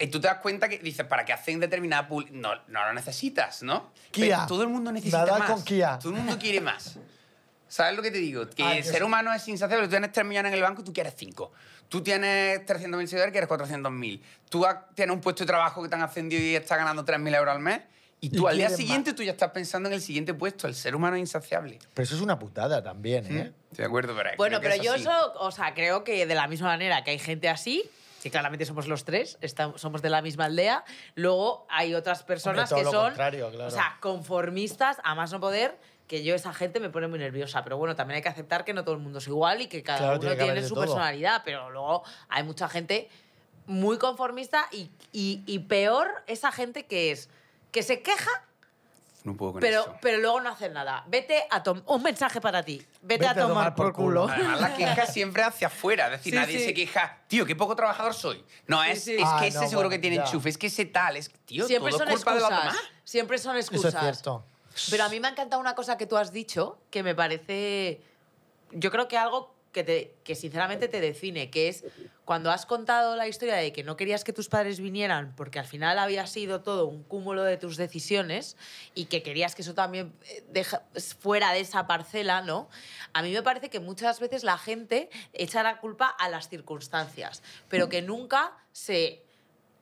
Y 0.00 0.06
tú 0.08 0.20
te 0.20 0.28
das 0.28 0.38
cuenta 0.38 0.68
que 0.68 0.78
dices, 0.78 1.04
¿para 1.06 1.24
qué 1.24 1.32
hacen 1.32 1.58
determinada 1.58 2.08
publi- 2.08 2.30
No, 2.30 2.50
no 2.68 2.84
lo 2.84 2.92
necesitas, 2.92 3.62
¿no? 3.64 3.90
Kia. 4.12 4.36
Pero 4.36 4.46
todo 4.46 4.62
el 4.62 4.68
mundo 4.68 4.92
necesita 4.92 5.18
Nadal 5.24 5.40
más. 5.40 5.50
con 5.50 5.64
Kia. 5.64 5.98
Todo 5.98 6.10
el 6.12 6.18
mundo 6.20 6.38
quiere 6.38 6.60
más. 6.60 6.98
¿Sabes 7.68 7.96
lo 7.96 8.02
que 8.02 8.10
te 8.10 8.18
digo? 8.18 8.48
Que 8.48 8.62
Ah, 8.62 8.76
el 8.76 8.82
yo 8.84 8.90
ser 8.90 8.98
sí. 9.00 9.02
humano 9.04 9.32
es 9.32 9.46
insaciable. 9.48 9.86
Tú 9.86 9.90
tienes 9.90 10.12
3 10.12 10.26
millones 10.26 10.50
en 10.50 10.56
el 10.56 10.62
banco 10.62 10.82
y 10.82 10.84
tú 10.84 10.92
quieres 10.92 11.14
5. 11.16 11.52
Tú 11.88 12.02
tienes 12.02 12.66
300.000 12.66 13.06
seguidores, 13.06 13.32
quieres 13.32 13.48
400.000. 13.48 14.20
Tú 14.48 14.66
tienes 14.94 15.14
un 15.14 15.20
puesto 15.20 15.44
de 15.44 15.46
trabajo 15.46 15.82
que 15.82 15.88
te 15.88 15.94
han 15.94 16.02
ascendido 16.02 16.42
y 16.42 16.54
estás 16.56 16.76
ganando 16.78 17.04
3.000 17.04 17.36
euros 17.36 17.54
al 17.54 17.60
mes. 17.60 17.80
Y 18.20 18.30
tú 18.30 18.44
Y 18.46 18.50
al 18.50 18.56
día 18.56 18.68
siguiente 18.70 19.10
más. 19.10 19.16
tú 19.16 19.22
ya 19.22 19.30
estás 19.32 19.52
pensando 19.52 19.88
en 19.88 19.94
el 19.94 20.00
siguiente 20.00 20.34
puesto. 20.34 20.66
El 20.66 20.74
ser 20.74 20.94
humano 20.96 21.16
es 21.16 21.20
insaciable. 21.20 21.78
Pero 21.94 22.04
eso 22.04 22.16
es 22.16 22.20
una 22.20 22.38
putada 22.38 22.82
también, 22.82 23.24
¿eh? 23.26 23.52
Estoy 23.70 23.82
de 23.82 23.84
acuerdo, 23.84 24.14
pero 24.16 24.30
Bueno, 24.36 24.58
pero 24.60 24.74
yo 24.82 24.94
eso, 24.94 25.10
o 25.38 25.50
sea, 25.52 25.72
creo 25.74 26.02
que 26.04 26.26
de 26.26 26.34
la 26.34 26.48
misma 26.48 26.66
manera 26.68 27.04
que 27.04 27.12
hay 27.12 27.18
gente 27.20 27.48
así, 27.48 27.88
que 28.22 28.30
claramente 28.30 28.66
somos 28.66 28.88
los 28.88 29.04
tres, 29.04 29.38
estamos, 29.40 29.80
somos 29.80 30.02
de 30.02 30.10
la 30.10 30.20
misma 30.20 30.46
aldea, 30.46 30.84
luego 31.14 31.64
hay 31.70 31.94
otras 31.94 32.24
personas 32.24 32.68
todo 32.70 32.78
que 32.80 32.84
lo 32.86 32.90
son, 32.90 33.04
contrario, 33.10 33.50
claro. 33.50 33.68
o 33.68 33.70
sea, 33.70 33.96
conformistas, 34.00 34.96
a 35.04 35.14
más 35.14 35.30
no 35.32 35.38
poder, 35.38 35.78
que 36.08 36.24
yo 36.24 36.34
esa 36.34 36.52
gente 36.52 36.80
me 36.80 36.88
pone 36.90 37.06
muy 37.06 37.18
nerviosa. 37.18 37.62
Pero 37.62 37.76
bueno, 37.76 37.94
también 37.94 38.16
hay 38.16 38.22
que 38.22 38.28
aceptar 38.30 38.64
que 38.64 38.72
no 38.74 38.82
todo 38.82 38.94
el 38.96 39.00
mundo 39.00 39.18
es 39.20 39.28
igual 39.28 39.60
y 39.62 39.66
que 39.68 39.82
cada 39.82 39.98
Claro, 39.98 40.12
uno 40.14 40.20
tiene 40.20 40.36
tiene, 40.36 40.60
de 40.62 40.66
su 40.68 40.74
todo. 40.74 40.84
personalidad, 40.84 41.42
pero 41.44 41.70
luego 41.70 42.02
hay 42.28 42.42
mucha 42.42 42.68
gente 42.68 43.08
muy 43.66 43.98
conformista 43.98 44.66
y, 44.72 44.90
y- 45.12 45.42
y 45.46 45.58
peor 45.60 46.08
esa 46.26 46.50
gente 46.50 46.86
que 46.86 47.10
es 47.12 47.28
que 47.70 47.82
se 47.82 48.00
queja 48.02 48.30
No 49.24 49.36
puedo 49.36 49.52
con 49.52 49.60
pero, 49.60 49.82
eso. 49.82 49.94
pero 50.00 50.18
luego 50.18 50.40
no 50.40 50.48
hacen 50.50 50.72
nada. 50.72 51.04
Vete 51.08 51.44
a 51.50 51.62
tomar... 51.62 51.82
Un 51.86 52.02
mensaje 52.02 52.40
para 52.40 52.62
ti. 52.62 52.82
Vete, 53.02 53.26
a 53.26 53.34
tomar, 53.34 53.74
por 53.74 53.92
culo. 53.92 54.26
Además, 54.26 54.60
la 54.62 54.74
queja 54.74 55.04
siempre 55.12 55.42
hacia 55.42 55.66
afuera. 55.66 56.06
Es 56.06 56.12
decir, 56.12 56.32
Sí, 56.32 56.38
nadie 56.38 56.58
sí. 56.58 56.64
se 56.64 56.72
queja, 56.72 57.18
tío, 57.28 57.44
qué 57.44 57.54
poco 57.54 57.76
trabajador 57.76 58.14
soy. 58.14 58.42
No, 58.66 58.82
Sí, 58.84 58.90
es, 58.92 59.04
sí. 59.04 59.14
es 59.16 59.22
Ah, 59.26 59.38
que 59.42 59.48
ese 59.48 59.58
no, 59.58 59.68
seguro 59.68 59.88
bueno, 59.88 59.90
que 59.90 59.98
tiene 59.98 60.16
ya. 60.16 60.22
enchufe, 60.24 60.48
es 60.48 60.56
que 60.56 60.68
ese 60.68 60.86
tal, 60.86 61.18
es 61.18 61.30
tío, 61.44 61.66
Siempre 61.66 61.90
todo 61.90 61.98
son 62.06 62.08
culpa 62.08 62.32
de 62.32 62.38
excusas. 62.38 62.62
demás. 62.64 62.78
Siempre 63.04 63.36
son 63.38 63.56
Eso 63.58 63.70
excusas. 63.74 63.94
es 63.94 64.00
cierto. 64.00 64.44
Pero 64.90 65.04
a 65.04 65.08
mí 65.08 65.20
me 65.20 65.28
ha 65.28 65.30
encantado 65.30 65.60
una 65.60 65.74
cosa 65.74 65.96
que 65.96 66.06
tú 66.06 66.16
has 66.16 66.32
dicho 66.32 66.78
que 66.90 67.02
me 67.02 67.14
parece. 67.14 68.00
Yo 68.72 68.90
creo 68.90 69.08
que 69.08 69.16
algo 69.16 69.54
que, 69.72 69.84
te, 69.84 70.14
que 70.24 70.34
sinceramente 70.34 70.88
te 70.88 71.00
define, 71.00 71.50
que 71.50 71.68
es 71.68 71.84
cuando 72.24 72.50
has 72.50 72.66
contado 72.66 73.16
la 73.16 73.28
historia 73.28 73.54
de 73.56 73.72
que 73.72 73.82
no 73.82 73.96
querías 73.96 74.24
que 74.24 74.32
tus 74.32 74.48
padres 74.48 74.80
vinieran 74.80 75.34
porque 75.36 75.58
al 75.58 75.64
final 75.66 75.98
había 75.98 76.26
sido 76.26 76.60
todo 76.62 76.86
un 76.86 77.02
cúmulo 77.02 77.42
de 77.42 77.56
tus 77.56 77.76
decisiones 77.76 78.56
y 78.94 79.06
que 79.06 79.22
querías 79.22 79.54
que 79.54 79.62
eso 79.62 79.74
también 79.74 80.12
eh, 80.26 80.64
fuera 81.20 81.52
de 81.52 81.60
esa 81.60 81.86
parcela, 81.86 82.42
¿no? 82.42 82.68
A 83.12 83.22
mí 83.22 83.32
me 83.32 83.42
parece 83.42 83.70
que 83.70 83.80
muchas 83.80 84.20
veces 84.20 84.44
la 84.44 84.58
gente 84.58 85.08
echa 85.32 85.62
la 85.62 85.78
culpa 85.78 86.06
a 86.06 86.28
las 86.28 86.48
circunstancias, 86.48 87.42
pero 87.68 87.88
que 87.88 88.02
nunca 88.02 88.56
se 88.72 89.27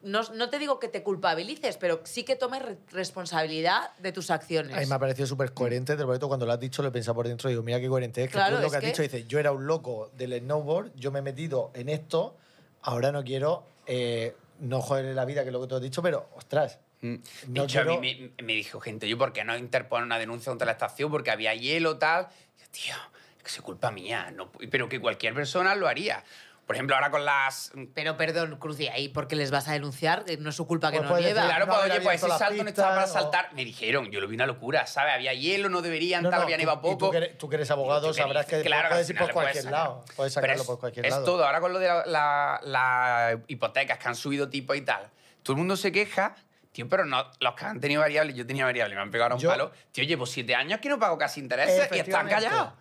no, 0.07 0.23
no 0.35 0.49
te 0.49 0.59
digo 0.59 0.79
que 0.81 0.89
te 0.89 1.03
culpabilices, 1.03 1.77
pero 1.77 2.01
sí 2.05 2.25
que 2.25 2.37
tomes 2.37 2.63
re- 2.63 2.79
responsabilidad 2.93 3.91
de 3.99 4.13
tus 4.13 4.31
acciones. 4.31 4.77
A 4.77 4.81
mí 4.81 4.87
me 4.87 4.95
ha 4.95 4.99
parecido 4.99 5.27
súper 5.27 5.53
coherente, 5.53 5.93
te 5.95 5.99
lo 6.01 6.07
prometo, 6.07 6.29
cuando 6.29 6.47
lo 6.47 6.53
has 6.53 6.61
dicho 6.61 6.83
lo 6.83 6.89
he 6.89 6.93
pensado 6.93 7.15
por 7.15 7.27
dentro 7.29 7.49
y 7.49 7.53
digo, 7.53 7.63
mira 7.63 7.81
qué 7.81 7.89
coherente 7.89 8.23
es, 8.23 8.29
que 8.29 8.35
Claro, 8.35 8.57
tú 8.57 8.61
lo 8.63 8.67
es 8.67 8.73
que 8.73 8.77
has 8.77 8.81
que- 8.83 8.87
dicho, 8.89 9.03
dices, 9.03 9.29
yo 9.29 9.39
era 9.39 9.53
un 9.53 9.67
loco 9.67 10.11
del 10.17 10.39
snowboard, 10.41 10.93
yo 10.97 11.11
me 11.13 11.19
he 11.19 11.23
metido 11.23 11.71
en 11.75 11.89
esto, 11.89 12.37
ahora 12.83 13.13
no 13.13 13.25
quiero, 13.25 13.65
eh, 13.87 14.35
no 14.61 14.81
joderle 14.81 15.13
la 15.15 15.25
vida, 15.25 15.43
que 15.43 15.49
es 15.49 15.53
lo 15.53 15.61
que 15.61 15.67
tú 15.67 15.77
has 15.77 15.83
dicho, 15.83 16.03
pero, 16.03 16.29
ostras, 16.37 16.79
Mm. 17.03 17.17
De 17.17 17.23
No 17.49 17.65
a 17.65 17.67
quiero- 17.67 18.01
mí 18.01 18.33
me, 18.39 18.43
me 18.43 18.55
dijo 18.55 18.81
gente, 18.81 19.07
yo, 19.07 19.19
¿por 19.19 19.35
qué 19.35 19.45
no 19.45 19.55
interpone 19.55 20.03
una 20.07 20.19
denuncia 20.19 20.51
contra 20.51 20.65
la 20.65 20.73
estación? 20.73 21.11
Porque 21.11 21.31
había 21.31 21.55
hielo, 21.55 21.99
tal. 21.99 22.29
Y 22.57 22.63
yo, 22.63 22.67
tío, 22.71 22.95
es 23.37 23.43
que 23.43 23.49
es 23.51 23.61
culpa 23.61 23.91
mía. 23.91 24.33
No, 24.35 24.51
pero 24.71 24.89
que 24.89 24.99
cualquier 24.99 25.35
persona 25.35 25.75
lo 25.75 25.89
haría. 25.89 26.25
Por 26.67 26.75
ejemplo, 26.75 26.97
ahora 26.97 27.13
con 27.13 27.25
las... 27.25 27.71
Pero 27.95 28.17
perdón, 28.17 28.57
Cruz, 28.57 28.81
¿y 28.81 28.89
ahí 28.89 29.09
por 29.09 29.29
qué 29.29 29.37
les 29.37 29.53
vas 29.53 29.69
a 29.69 29.73
denunciar? 29.75 30.25
Que 30.25 30.37
No 30.37 30.51
es 30.51 30.57
su 30.57 30.67
culpa 30.67 30.91
que 30.91 30.99
Pues 30.99 31.09
no 31.09 31.17
nieva. 31.19 31.45
Claro, 31.45 31.67
no 31.67 31.73
pues 31.75 31.85
oye, 31.93 32.01
pues 32.01 32.23
ese 32.25 32.37
salto 32.37 32.63
no 32.65 32.69
estaba 32.69 32.95
para 32.95 33.05
o- 33.05 33.09
saltar. 33.09 33.55
Me 33.55 33.65
dijeron, 33.65 34.11
yo 34.11 34.21
lo 34.21 34.27
vi 34.27 34.35
una 34.35 34.47
locura, 34.47 34.85
¿sabes? 34.89 35.15
Había 35.15 35.33
hielo, 35.33 35.69
no 35.69 35.81
deberían, 35.81 36.25
no, 36.25 36.31
tal, 36.31 36.41
no, 36.41 36.45
había 36.45 36.57
nevado 36.57 36.79
y 36.79 36.83
tú 36.83 36.99
poco. 36.99 37.11
que 37.13 37.17
eres, 37.19 37.39
tú 37.39 37.49
que 37.49 37.55
eres 37.55 37.71
abogado 37.71 38.09
¿Tú 38.09 38.15
qué 38.17 38.21
sabrás 38.21 38.47
que 38.47 38.63
Claro, 38.63 38.89
puedes 38.89 39.09
ir 39.09 39.17
por 39.17 39.31
cualquier 39.31 39.63
sacar. 39.63 39.79
lado, 39.79 40.05
puedes 40.17 40.33
sacarlo 40.33 40.61
es- 40.63 40.67
por 40.67 40.81
cualquier 40.81 41.07
es 41.07 41.13
lado. 41.13 41.25
todo. 41.25 41.45
Ahora 41.47 41.61
con 41.61 41.73
lo 41.73 41.79
de 41.79 41.87
las 41.87 42.07
la, 42.09 42.61
la 42.65 43.41
hipotecas 43.47 43.99
que 43.99 44.09
han 44.09 44.17
subido 44.17 44.49
tipo 44.49 44.75
y 44.75 44.81
tal, 44.81 45.09
todo 45.45 45.53
el 45.55 45.59
mundo 45.59 45.77
se 45.77 45.93
queja. 45.93 46.35
Tío, 46.73 46.89
pero 46.89 47.05
no, 47.05 47.31
los 47.39 47.55
que 47.55 47.65
han 47.65 47.79
tenido 47.81 48.01
variables, 48.03 48.35
yo 48.35 48.45
tenía 48.45 48.65
variables, 48.65 48.97
me 48.97 49.03
han 49.03 49.11
pegado 49.13 49.27
ahora 49.27 49.35
un 49.37 49.41
Yo- 49.41 49.49
palo. 49.51 49.71
Tío, 49.93 50.03
llevo 50.05 50.27
siete 50.27 50.57
años 50.57 50.81
que 50.81 50.89
no 50.89 50.99
pago 50.99 51.17
casi 51.17 51.39
intereses 51.39 51.89
y 51.93 51.99
están 52.01 52.29
callados. 52.29 52.73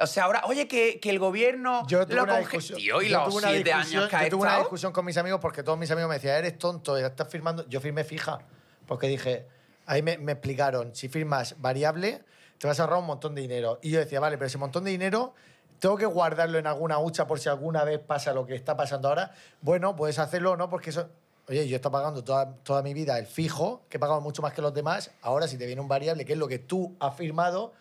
O 0.00 0.06
sea, 0.06 0.24
ahora, 0.24 0.42
oye, 0.46 0.66
que, 0.66 0.98
que 0.98 1.10
el 1.10 1.18
gobierno 1.18 1.86
Yo 1.86 2.06
tuve 2.06 2.16
lo 2.16 2.24
una 2.24 2.38
discusión. 2.38 2.78
Tío, 2.78 3.02
y 3.02 3.08
yo 3.10 3.18
los 3.18 3.28
tuve 3.28 3.38
una 3.38 3.48
siete 3.50 3.70
discusión- 3.70 3.98
años 4.00 4.10
que 4.10 4.16
ha 4.16 4.22
Yo 4.24 4.30
tuve 4.30 4.40
una 4.40 4.48
estado... 4.50 4.62
discusión 4.64 4.92
con 4.92 5.04
mis 5.04 5.16
amigos 5.18 5.40
porque 5.40 5.62
todos 5.62 5.78
mis 5.78 5.90
amigos 5.90 6.08
me 6.08 6.14
decían, 6.16 6.36
eres 6.36 6.58
tonto, 6.58 6.98
ya 6.98 7.08
estás 7.08 7.28
firmando. 7.28 7.68
Yo 7.68 7.80
firmé 7.80 8.02
fija. 8.04 8.38
Porque 8.86 9.06
dije, 9.08 9.46
ahí 9.86 10.02
me, 10.02 10.18
me 10.18 10.32
explicaron, 10.32 10.94
si 10.94 11.08
firmas 11.08 11.54
variable, 11.60 12.24
te 12.58 12.66
vas 12.66 12.80
a 12.80 12.84
ahorrar 12.84 12.98
un 13.00 13.06
montón 13.06 13.34
de 13.34 13.42
dinero. 13.42 13.78
Y 13.82 13.90
yo 13.90 13.98
decía, 14.00 14.20
vale, 14.20 14.36
pero 14.38 14.46
ese 14.46 14.58
montón 14.58 14.84
de 14.84 14.90
dinero 14.90 15.34
tengo 15.78 15.96
que 15.96 16.06
guardarlo 16.06 16.58
en 16.58 16.66
alguna 16.66 16.98
hucha 16.98 17.26
por 17.26 17.38
si 17.40 17.48
alguna 17.48 17.84
vez 17.84 18.00
pasa 18.00 18.32
lo 18.32 18.44
que 18.46 18.54
está 18.54 18.76
pasando 18.76 19.08
ahora. 19.08 19.32
Bueno, 19.60 19.96
puedes 19.96 20.18
hacerlo 20.18 20.52
o 20.52 20.56
no, 20.56 20.68
porque 20.68 20.90
eso. 20.90 21.08
oye, 21.48 21.66
yo 21.68 21.74
he 21.74 21.76
estado 21.76 21.92
pagando 21.92 22.22
toda, 22.24 22.54
toda 22.62 22.82
mi 22.82 22.94
vida 22.94 23.18
el 23.18 23.26
fijo, 23.26 23.82
que 23.88 23.96
he 23.96 24.00
pagado 24.00 24.20
mucho 24.20 24.42
más 24.42 24.52
que 24.52 24.60
los 24.62 24.74
demás, 24.74 25.10
ahora 25.22 25.46
si 25.48 25.56
te 25.56 25.66
viene 25.66 25.80
un 25.80 25.88
variable, 25.88 26.24
que 26.24 26.32
es 26.34 26.38
lo 26.38 26.48
que 26.48 26.58
tú 26.58 26.96
has 27.00 27.14
firmado, 27.16 27.72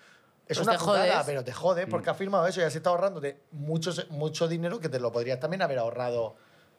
es 0.50 0.58
Pues 0.58 0.68
una 0.68 0.78
jodes. 0.80 1.14
pero 1.28 1.43
te 1.43 1.54
jode 1.54 1.86
Mm. 1.86 1.89
porque 1.91 2.10
has 2.10 2.18
firmado 2.18 2.47
eso 2.47 2.60
y 2.60 2.64
has 2.64 2.76
estado 2.76 2.95
ahorrándote 2.95 3.38
mucho, 3.52 3.91
mucho 4.10 4.47
dinero 4.47 4.80
que 4.80 4.89
te 4.89 5.00
lo 5.00 5.12
podrías 5.12 5.39
también 5.39 5.62
haber 5.62 5.78
ahorrado, 5.78 6.36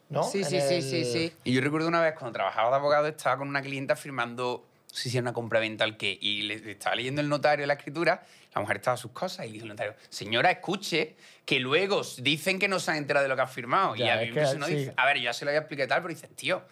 ¿no? 0.08 0.24
Sí, 0.24 0.38
En 0.38 0.44
sí, 0.46 0.60
sí, 0.60 0.74
el- 0.74 0.82
sí, 0.82 1.04
sí. 1.04 1.32
Y 1.44 1.52
yo 1.52 1.60
recuerdo 1.60 1.86
una 1.86 2.00
vez 2.00 2.14
cuando 2.18 2.32
trabajaba 2.32 2.68
de 2.70 2.76
abogado, 2.76 3.06
estaba 3.06 3.38
con 3.38 3.48
una 3.48 3.62
clienta 3.62 3.94
firmando, 3.94 4.66
si 4.92 5.08
era 5.10 5.20
una 5.20 5.32
compraventa 5.32 5.84
al 5.84 5.96
qué, 5.96 6.18
y 6.20 6.42
le, 6.42 6.72
estaba 6.72 6.96
leyendo 6.96 7.20
el 7.20 7.28
notario 7.28 7.64
la 7.64 7.74
escritura, 7.74 8.24
la 8.52 8.60
mujer 8.60 8.78
estaba 8.78 8.94
a 8.96 8.98
sus 8.98 9.12
cosas 9.12 9.46
y 9.46 9.50
le 9.50 9.52
dijo 9.54 9.64
el 9.66 9.68
notario, 9.70 9.94
señora, 10.08 10.50
escuche, 10.50 11.14
que 11.44 11.60
luego 11.60 12.02
dicen 12.18 12.58
que 12.58 12.66
no 12.66 12.80
se 12.80 12.90
han 12.90 12.96
enterado 12.96 13.22
de 13.22 13.28
lo 13.28 13.36
que 13.36 13.42
has 13.42 13.52
firmado. 13.52 13.94
y 13.94 14.00
Ya, 14.00 14.14
a 14.14 14.16
mí 14.16 14.24
es 14.24 14.28
me 14.34 14.40
que 14.40 14.46
sí. 14.66 14.74
dice, 14.74 14.94
a 14.96 15.06
ver, 15.06 15.18
yo 15.18 15.22
ya 15.22 15.32
se 15.32 15.44
lo 15.44 15.52
había 15.52 15.60
explicado 15.60 15.86
y 15.86 15.88
tal, 15.88 16.02
pero 16.02 16.12
dices, 16.12 16.30
tío, 16.34 16.62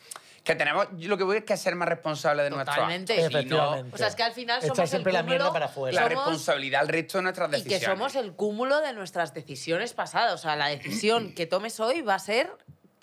que 0.44 0.54
tenemos, 0.54 0.86
lo 0.92 1.18
que 1.18 1.24
voy 1.24 1.38
es 1.38 1.44
que 1.44 1.56
ser 1.56 1.74
más 1.74 1.88
responsables 1.88 2.44
de 2.44 2.50
nuestros 2.50 2.76
Totalmente. 2.76 3.28
y 3.40 3.44
no. 3.44 3.84
O 3.92 3.96
sea, 3.96 4.08
es 4.08 4.14
que 4.14 4.22
al 4.22 4.32
final 4.32 4.58
Echar 4.62 4.74
somos 4.74 4.92
el 4.94 5.02
la 5.04 5.10
cúmulo... 5.10 5.24
mierda 5.24 5.52
para 5.52 5.66
afuera. 5.66 6.00
la 6.00 6.08
responsabilidad 6.08 6.80
al 6.80 6.88
resto 6.88 7.18
de 7.18 7.22
nuestras 7.22 7.48
Y 7.48 7.52
decisiones. 7.52 7.80
que 7.80 7.86
somos 7.86 8.14
el 8.14 8.32
cúmulo 8.32 8.80
de 8.80 8.92
nuestras 8.94 9.34
decisiones 9.34 9.92
pasadas. 9.92 10.34
O 10.34 10.38
sea, 10.38 10.56
la 10.56 10.68
decisión 10.68 11.34
que 11.34 11.46
tomes 11.46 11.78
hoy 11.80 12.00
va 12.00 12.14
a 12.14 12.18
ser 12.18 12.50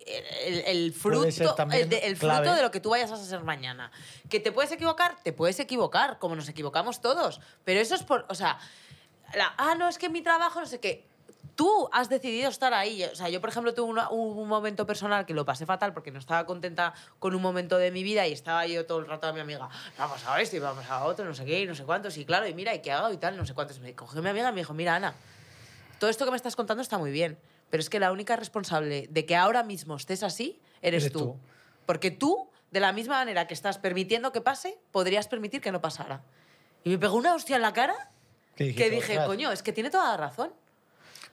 el, 0.06 0.94
fruto, 0.94 1.26
el, 1.26 2.16
fruto 2.16 2.54
de 2.54 2.62
lo 2.62 2.72
que 2.72 2.80
tú 2.80 2.92
vayas 2.92 3.12
a 3.12 3.18
ser 3.18 3.44
mañana. 3.44 3.92
¿Que 4.30 4.40
te 4.40 4.52
puedes 4.52 4.72
equivocar? 4.72 5.16
Te 5.24 5.34
puedes 5.34 5.60
equivocar, 5.60 6.20
como 6.20 6.36
nos 6.36 6.48
equivocamos 6.48 7.02
todos. 7.02 7.42
Pero 7.64 7.80
eso 7.80 7.96
es 7.96 8.04
por. 8.04 8.26
O 8.30 8.36
sea, 8.36 8.60
la- 9.34 9.54
ah, 9.58 9.76
no, 9.76 9.90
es 9.90 9.98
que 9.98 10.10
mi 10.10 10.22
trabajo, 10.22 10.60
no 10.60 10.66
sé 10.66 10.80
qué. 10.80 11.06
Tú 11.56 11.88
has 11.94 12.10
decidido 12.10 12.50
estar 12.50 12.74
ahí. 12.74 13.04
O 13.06 13.16
sea, 13.16 13.30
yo, 13.30 13.40
por 13.40 13.50
ejemplo, 13.50 13.74
tuve 13.74 13.90
una- 13.90 14.10
un 14.10 14.48
momento 14.48 14.86
personal 14.86 15.26
que 15.26 15.34
lo 15.34 15.46
pasé 15.46 15.66
fatal 15.66 15.94
porque 15.94 16.12
no 16.12 16.20
estaba 16.20 16.46
contenta 16.46 16.94
con 17.20 17.34
un 17.34 17.42
momento 17.42 17.78
de 17.78 17.92
mi 17.92 18.04
vida 18.04 18.28
y 18.28 18.34
estaba 18.34 18.68
yo 18.68 18.86
todo 18.86 19.00
el 19.00 19.08
rato 19.08 19.28
a 19.28 19.34
mi 19.34 19.40
amiga, 19.40 19.70
vamos 19.98 20.26
a 20.28 20.42
esto 20.42 20.58
y 20.58 20.60
vamos 20.60 20.86
a 20.90 21.06
otro, 21.06 21.24
no 21.24 21.34
sé 21.34 21.46
qué, 21.46 21.62
y 21.62 21.66
no 21.66 21.74
sé 21.74 21.86
cuántos. 21.86 22.18
Y 22.18 22.26
claro, 22.26 22.46
y 22.48 22.54
mira, 22.54 22.76
¿y 22.76 22.82
qué 22.82 22.92
hago? 22.92 23.12
Y 23.14 23.18
tal, 23.18 23.38
no 23.38 23.46
sé 23.46 23.54
cuántos. 23.54 23.80
Me 23.80 23.96
cogió 23.96 24.22
mi 24.22 24.30
amiga 24.30 24.50
y 24.50 24.52
me 24.52 24.60
dijo, 24.62 24.74
mira, 24.74 24.96
Ana, 24.96 25.14
todo 26.00 26.10
esto 26.10 26.26
que 26.26 26.32
me 26.32 26.38
estás 26.38 26.58
contando 26.58 26.82
está 26.82 26.98
muy 26.98 27.12
bien, 27.12 27.38
pero 27.70 27.80
es 27.80 27.90
que 27.90 28.00
la 28.02 28.12
única 28.12 28.36
responsable 28.36 29.08
de 29.10 29.26
que 29.26 29.38
ahora 29.38 29.64
mismo 29.64 29.96
estés 29.96 30.24
así 30.24 30.60
eres, 30.82 31.04
Eres 31.04 31.14
tú. 31.14 31.20
tú. 31.20 31.38
Porque 31.86 32.12
tú, 32.12 32.50
de 32.72 32.82
la 32.82 32.92
misma 32.92 33.16
manera 33.20 33.48
que 33.48 33.54
estás 33.54 33.78
permitiendo 33.78 34.34
que 34.34 34.42
pase, 34.42 34.78
podrías 34.92 35.30
permitir 35.30 35.62
que 35.62 35.72
no 35.72 35.80
pasara. 35.80 36.22
Y 36.84 36.90
me 36.90 36.98
pegó 36.98 37.16
una 37.16 37.34
hostia 37.34 37.56
en 37.56 37.62
la 37.62 37.72
cara 37.72 38.12
Que 38.74 38.90
dije, 38.90 39.14
coño, 39.28 39.52
es 39.54 39.64
que 39.64 39.72
tiene 39.72 39.90
toda 39.90 40.10
la 40.12 40.18
razón. 40.18 40.52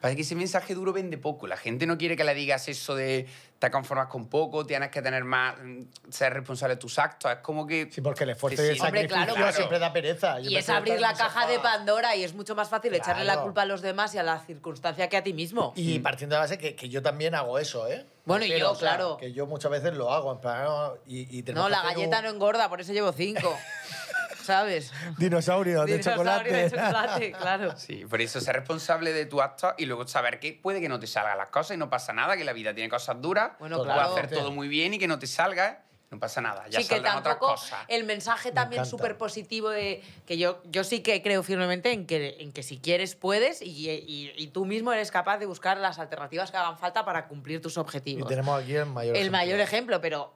Parece 0.02 0.16
que 0.16 0.22
ese 0.22 0.34
mensaje 0.34 0.74
duro 0.74 0.92
vende 0.92 1.16
poco. 1.16 1.46
La 1.46 1.56
gente 1.56 1.86
no 1.86 1.96
quiere 1.96 2.16
que 2.16 2.24
le 2.24 2.34
digas 2.34 2.66
eso 2.66 2.96
de 2.96 3.28
te 3.60 3.70
conformas 3.70 4.08
con 4.08 4.28
poco, 4.28 4.66
tienes 4.66 4.90
que 4.90 5.00
tener 5.00 5.22
más, 5.22 5.54
mm, 5.62 5.82
ser 6.10 6.34
responsable 6.34 6.74
de 6.74 6.80
tus 6.80 6.98
actos. 6.98 7.30
Es 7.30 7.38
como 7.38 7.64
que. 7.68 7.88
Sí, 7.88 8.00
porque 8.00 8.24
el 8.24 8.30
esfuerzo 8.30 8.60
Sí, 8.60 8.66
y 8.66 8.70
el. 8.72 8.80
Hombre, 8.80 9.08
sacrificio 9.08 9.34
claro, 9.36 9.52
siempre 9.52 9.78
da 9.78 9.92
pereza. 9.92 10.40
Yo 10.40 10.50
y 10.50 10.56
es 10.56 10.68
abrir 10.68 11.00
la 11.00 11.14
caja 11.14 11.46
de. 11.46 11.60
Pandora 11.60 12.16
y 12.16 12.24
es 12.24 12.34
mucho 12.34 12.56
más 12.56 12.68
fácil 12.68 12.92
echarle 12.96 13.22
la 13.22 13.42
culpa 13.42 13.62
a 13.62 13.64
los 13.64 13.80
demás 13.80 14.12
y 14.16 14.18
a 14.18 14.24
la 14.24 14.40
circunstancia 14.40 15.08
que 15.08 15.16
a 15.16 15.22
ti 15.22 15.32
mismo. 15.32 15.72
Y 15.76 16.00
partiendo 16.00 16.34
de 16.34 16.38
la 16.38 16.44
base 16.46 16.58
que, 16.58 16.74
que 16.74 16.88
yo 16.88 17.00
también 17.00 17.36
hago 17.36 17.60
eso, 17.60 17.86
¿eh? 17.86 18.04
Bueno, 18.24 18.44
y 18.44 18.58
yo, 18.58 18.72
o 18.72 18.74
sea, 18.74 18.96
claro. 18.96 19.16
Que 19.18 19.32
yo 19.32 19.46
muchas 19.46 19.70
veces 19.70 19.94
lo 19.94 20.12
hago, 20.12 20.32
en 20.32 20.40
plan, 20.40 20.64
no, 20.64 20.94
y, 21.06 21.38
y 21.38 21.44
tenemos 21.44 21.70
No, 21.70 21.76
que 21.76 21.80
la 21.80 21.92
galleta 21.94 22.18
un 22.18 22.24
no 22.24 22.30
engorda, 22.30 22.68
por 22.68 22.80
eso 22.80 22.92
llevo 22.92 23.12
cinco. 23.12 23.56
¿Sabes? 24.44 24.92
Dinosaurio 25.18 25.84
de 25.84 25.98
Dinosaurio 25.98 26.16
chocolate. 26.24 26.52
de 26.52 26.70
chocolate, 26.70 27.32
claro. 27.32 27.74
Sí, 27.76 28.04
por 28.08 28.20
eso 28.20 28.40
ser 28.40 28.56
responsable 28.56 29.12
de 29.12 29.26
tus 29.26 29.40
actos 29.40 29.74
y 29.78 29.86
luego 29.86 30.06
saber 30.06 30.40
que 30.40 30.52
puede 30.52 30.80
que 30.80 30.88
no 30.88 30.98
te 30.98 31.06
salgan 31.06 31.38
las 31.38 31.48
cosas 31.50 31.74
y 31.76 31.78
no 31.78 31.88
pasa 31.90 32.12
nada, 32.12 32.36
que 32.36 32.44
la 32.44 32.52
vida 32.52 32.74
tiene 32.74 32.88
cosas 32.90 33.20
duras, 33.20 33.52
Bueno, 33.58 33.78
puedes 33.78 33.92
claro. 33.94 34.12
hacer 34.12 34.28
todo 34.30 34.50
muy 34.50 34.68
bien 34.68 34.94
y 34.94 34.98
que 34.98 35.06
no 35.08 35.18
te 35.18 35.26
salga, 35.26 35.82
no 36.10 36.18
pasa 36.18 36.40
nada, 36.42 36.66
ya 36.68 36.78
sí, 36.80 36.84
que 36.86 36.94
saldrán 36.96 37.16
otras 37.18 37.34
tampoco 37.36 37.52
cosas. 37.54 37.78
el 37.88 38.04
mensaje 38.04 38.52
también 38.52 38.80
encanta. 38.80 38.90
súper 38.90 39.16
positivo 39.16 39.70
de 39.70 40.02
que 40.26 40.36
yo, 40.36 40.60
yo 40.66 40.84
sí 40.84 41.00
que 41.00 41.22
creo 41.22 41.42
firmemente 41.42 41.90
en 41.92 42.06
que, 42.06 42.36
en 42.40 42.52
que 42.52 42.62
si 42.62 42.78
quieres 42.78 43.14
puedes 43.14 43.62
y, 43.62 43.88
y- 43.88 44.32
y 44.36 44.46
tú 44.48 44.66
mismo 44.66 44.92
eres 44.92 45.10
capaz 45.10 45.38
de 45.38 45.46
buscar 45.46 45.78
las 45.78 45.98
alternativas 45.98 46.50
que 46.50 46.58
hagan 46.58 46.76
falta 46.78 47.04
para 47.06 47.28
cumplir 47.28 47.62
tus 47.62 47.76
Y 47.76 47.80
objetivos. 47.80 48.28
tenemos 48.28 48.62
aquí 48.62 48.74
el 48.74 48.84
mayor 48.86 49.16
el 49.16 49.22
ejemplo. 49.22 49.38
mayor 49.38 49.60
ejemplo, 49.60 50.00
pero 50.02 50.34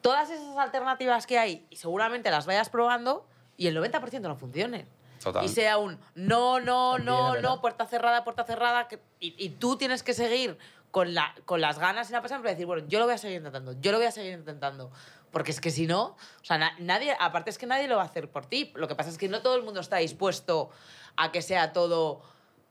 todas 0.00 0.30
esas 0.30 0.56
alternativas 0.56 1.26
que 1.26 1.38
hay 1.38 1.66
y 1.70 1.76
seguramente 1.76 2.30
las 2.30 2.46
vayas 2.46 2.68
probando 2.70 3.26
y 3.56 3.66
el 3.66 3.76
90% 3.76 4.20
no 4.22 4.36
funcionen. 4.36 4.88
Total. 5.22 5.44
Y 5.44 5.48
sea 5.48 5.78
un 5.78 5.98
no, 6.14 6.60
no, 6.60 6.92
También 6.92 7.04
no, 7.06 7.40
no, 7.40 7.60
puerta 7.60 7.86
cerrada, 7.86 8.22
puerta 8.24 8.44
cerrada. 8.44 8.86
que- 8.88 9.00
y, 9.20 9.34
y 9.44 9.50
tú 9.50 9.76
tienes 9.76 10.02
que 10.04 10.14
seguir 10.14 10.56
con, 10.92 11.12
la, 11.14 11.34
con 11.44 11.60
las 11.60 11.78
ganas 11.78 12.08
y 12.08 12.12
la 12.12 12.22
pasión 12.22 12.40
para 12.40 12.52
decir, 12.52 12.66
bueno, 12.66 12.86
yo 12.88 12.98
lo 13.00 13.04
voy 13.06 13.14
a 13.14 13.18
seguir 13.18 13.38
intentando, 13.38 13.72
yo 13.80 13.90
lo 13.92 13.98
voy 13.98 14.06
a 14.06 14.12
seguir 14.12 14.32
intentando. 14.34 14.90
Porque 15.32 15.50
es 15.50 15.60
que 15.60 15.70
si 15.70 15.86
no, 15.86 16.04
o 16.04 16.16
sea, 16.44 16.56
na- 16.56 16.74
nadie, 16.78 17.14
aparte 17.20 17.50
es 17.50 17.58
que 17.58 17.66
nadie 17.66 17.88
lo 17.88 17.96
va 17.96 18.02
a 18.02 18.06
hacer 18.06 18.30
por 18.30 18.46
ti. 18.46 18.72
Lo 18.76 18.88
que 18.88 18.94
pasa 18.94 19.10
es 19.10 19.18
que 19.18 19.28
no 19.28 19.42
todo 19.42 19.56
el 19.56 19.62
mundo 19.62 19.80
está 19.80 19.96
dispuesto 19.96 20.70
a 21.16 21.32
que 21.32 21.42
sea 21.42 21.72
todo 21.72 22.22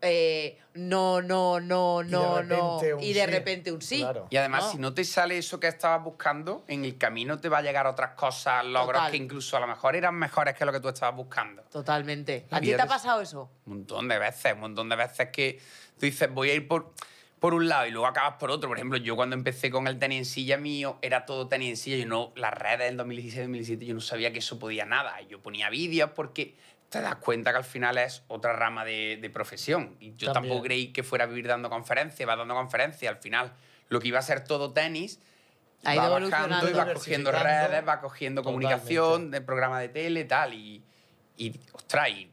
eh, 0.02 0.60
no, 0.76 1.22
no, 1.22 1.60
no, 1.60 2.04
no, 2.04 2.44
no. 2.44 2.80
Y 3.02 3.14
de 3.14 3.26
repente 3.26 3.72
un 3.72 3.82
sí. 3.82 4.00
Claro. 4.00 4.28
Y 4.30 4.38
además, 4.38 4.66
No. 4.66 4.72
si 4.72 4.78
no 4.78 4.94
te 4.94 5.04
sale 5.04 5.38
eso 5.38 5.60
que 5.60 5.68
estabas 5.68 6.04
buscando, 6.04 6.64
en 6.68 6.86
el 6.86 6.98
camino 6.98 7.40
te 7.40 7.50
va 7.50 7.60
a 7.60 7.62
llegar 7.64 7.88
otras 7.88 8.12
cosas, 8.12 8.64
logros 8.66 8.98
Total. 9.00 9.12
que 9.12 9.18
incluso 9.18 9.58
a 9.58 9.60
lo 9.60 9.68
mejor 9.68 9.96
eran 9.96 10.16
mejores 10.16 10.56
que 10.56 10.66
lo 10.66 10.72
que 10.72 10.80
tú 10.80 10.90
estabas 10.90 11.16
buscando. 11.16 11.64
Totalmente. 11.64 12.46
La 12.52 12.58
¿A 12.58 12.62
ti 12.62 12.68
te 12.68 12.82
ha 12.82 12.86
pasado 12.86 13.22
eso? 13.22 13.50
Un 13.66 13.78
montón 13.78 14.08
de 14.08 14.20
veces, 14.20 14.54
un 14.54 14.60
montón 14.60 14.88
de 14.90 14.96
veces 14.96 15.30
que 15.32 15.60
tú 16.00 16.06
dices, 16.06 16.32
voy 16.32 16.52
a 16.52 16.54
ir 16.54 16.68
por, 16.68 16.94
por 17.40 17.56
un 17.56 17.68
lado 17.68 17.88
y 17.88 17.92
luego 17.92 18.06
acabas 18.06 18.36
por 18.40 18.52
otro. 18.52 18.70
Por 18.70 18.78
ejemplo, 18.78 19.00
yo 19.00 19.16
cuando 19.16 19.36
empecé 19.36 19.72
con 19.72 19.88
el 19.88 19.98
tenis 19.98 20.20
en 20.20 20.26
silla 20.26 20.58
mío, 20.58 21.00
era 21.02 21.26
todo 21.26 21.48
tenis 21.48 21.70
en 21.70 21.78
silla. 21.78 21.98
Yo 21.98 22.06
no, 22.06 22.34
las 22.36 22.54
redes 22.54 22.96
del 22.96 23.00
2016-2017, 23.00 23.80
yo 23.86 23.96
no 23.96 24.02
sabía 24.02 24.32
que 24.32 24.40
eso 24.40 24.60
podía 24.60 24.86
nada. 24.86 25.20
Yo 25.22 25.42
ponía 25.42 25.72
vídeos 25.72 26.12
porque 26.16 26.56
te 26.90 27.02
das 27.02 27.16
cuenta 27.18 27.52
que 27.52 27.58
al 27.58 27.64
final 27.64 27.98
es 27.98 28.24
otra 28.28 28.54
rama 28.54 28.86
de, 28.86 29.18
de 29.22 29.30
profesión. 29.30 29.98
Y 30.00 30.16
yo 30.16 30.32
También. 30.32 30.52
tampoco 30.54 30.64
creí 30.64 30.94
que 30.94 31.04
fuera 31.04 31.26
a 31.26 31.28
vivir 31.28 31.48
dando 31.48 31.70
conferencias, 31.70 32.28
va 32.28 32.36
dando 32.36 32.54
conferencias. 32.56 33.14
Al 33.14 33.22
final, 33.22 33.54
lo 33.90 34.00
que 34.00 34.08
iba 34.08 34.20
a 34.20 34.22
ser 34.22 34.44
todo 34.44 34.72
tenis, 34.74 35.20
Ha 35.84 35.94
ido 35.96 36.04
va 36.10 36.20
bajando 36.20 36.70
y 36.70 36.74
va 36.74 36.94
cogiendo 36.94 37.32
redes, 37.32 37.88
va 37.88 38.00
cogiendo 38.00 38.42
comunicación, 38.44 39.32
de 39.32 39.42
programa 39.42 39.80
de 39.80 39.90
tele, 39.90 40.24
tal. 40.26 40.54
Y, 40.54 40.84
y 41.36 41.60
ostras, 41.74 42.10
y 42.10 42.32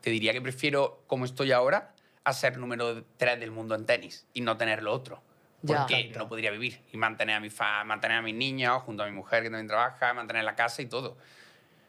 te 0.00 0.10
diría 0.10 0.32
que 0.32 0.40
prefiero, 0.40 1.02
como 1.06 1.24
estoy 1.24 1.52
ahora, 1.52 1.92
a 2.24 2.32
ser 2.32 2.58
número 2.58 3.02
3 3.16 3.40
del 3.40 3.50
mundo 3.50 3.74
en 3.74 3.86
tenis 3.86 4.26
y 4.32 4.40
no 4.42 4.56
tener 4.56 4.82
lo 4.82 4.92
otro. 4.92 5.22
Ya. 5.62 5.78
Porque 5.80 6.12
no 6.16 6.26
podría 6.28 6.50
vivir 6.52 6.80
y 6.92 6.96
mantener 6.96 7.36
a, 7.36 7.40
mi 7.40 7.50
fa- 7.50 7.84
mantener 7.84 8.18
a 8.18 8.22
mis 8.22 8.34
niños 8.34 8.82
junto 8.82 9.02
a 9.02 9.06
mi 9.06 9.12
mujer 9.12 9.42
que 9.42 9.50
también 9.50 9.66
trabaja, 9.66 10.14
mantener 10.14 10.44
la 10.44 10.54
casa 10.54 10.80
y 10.80 10.86
todo. 10.86 11.18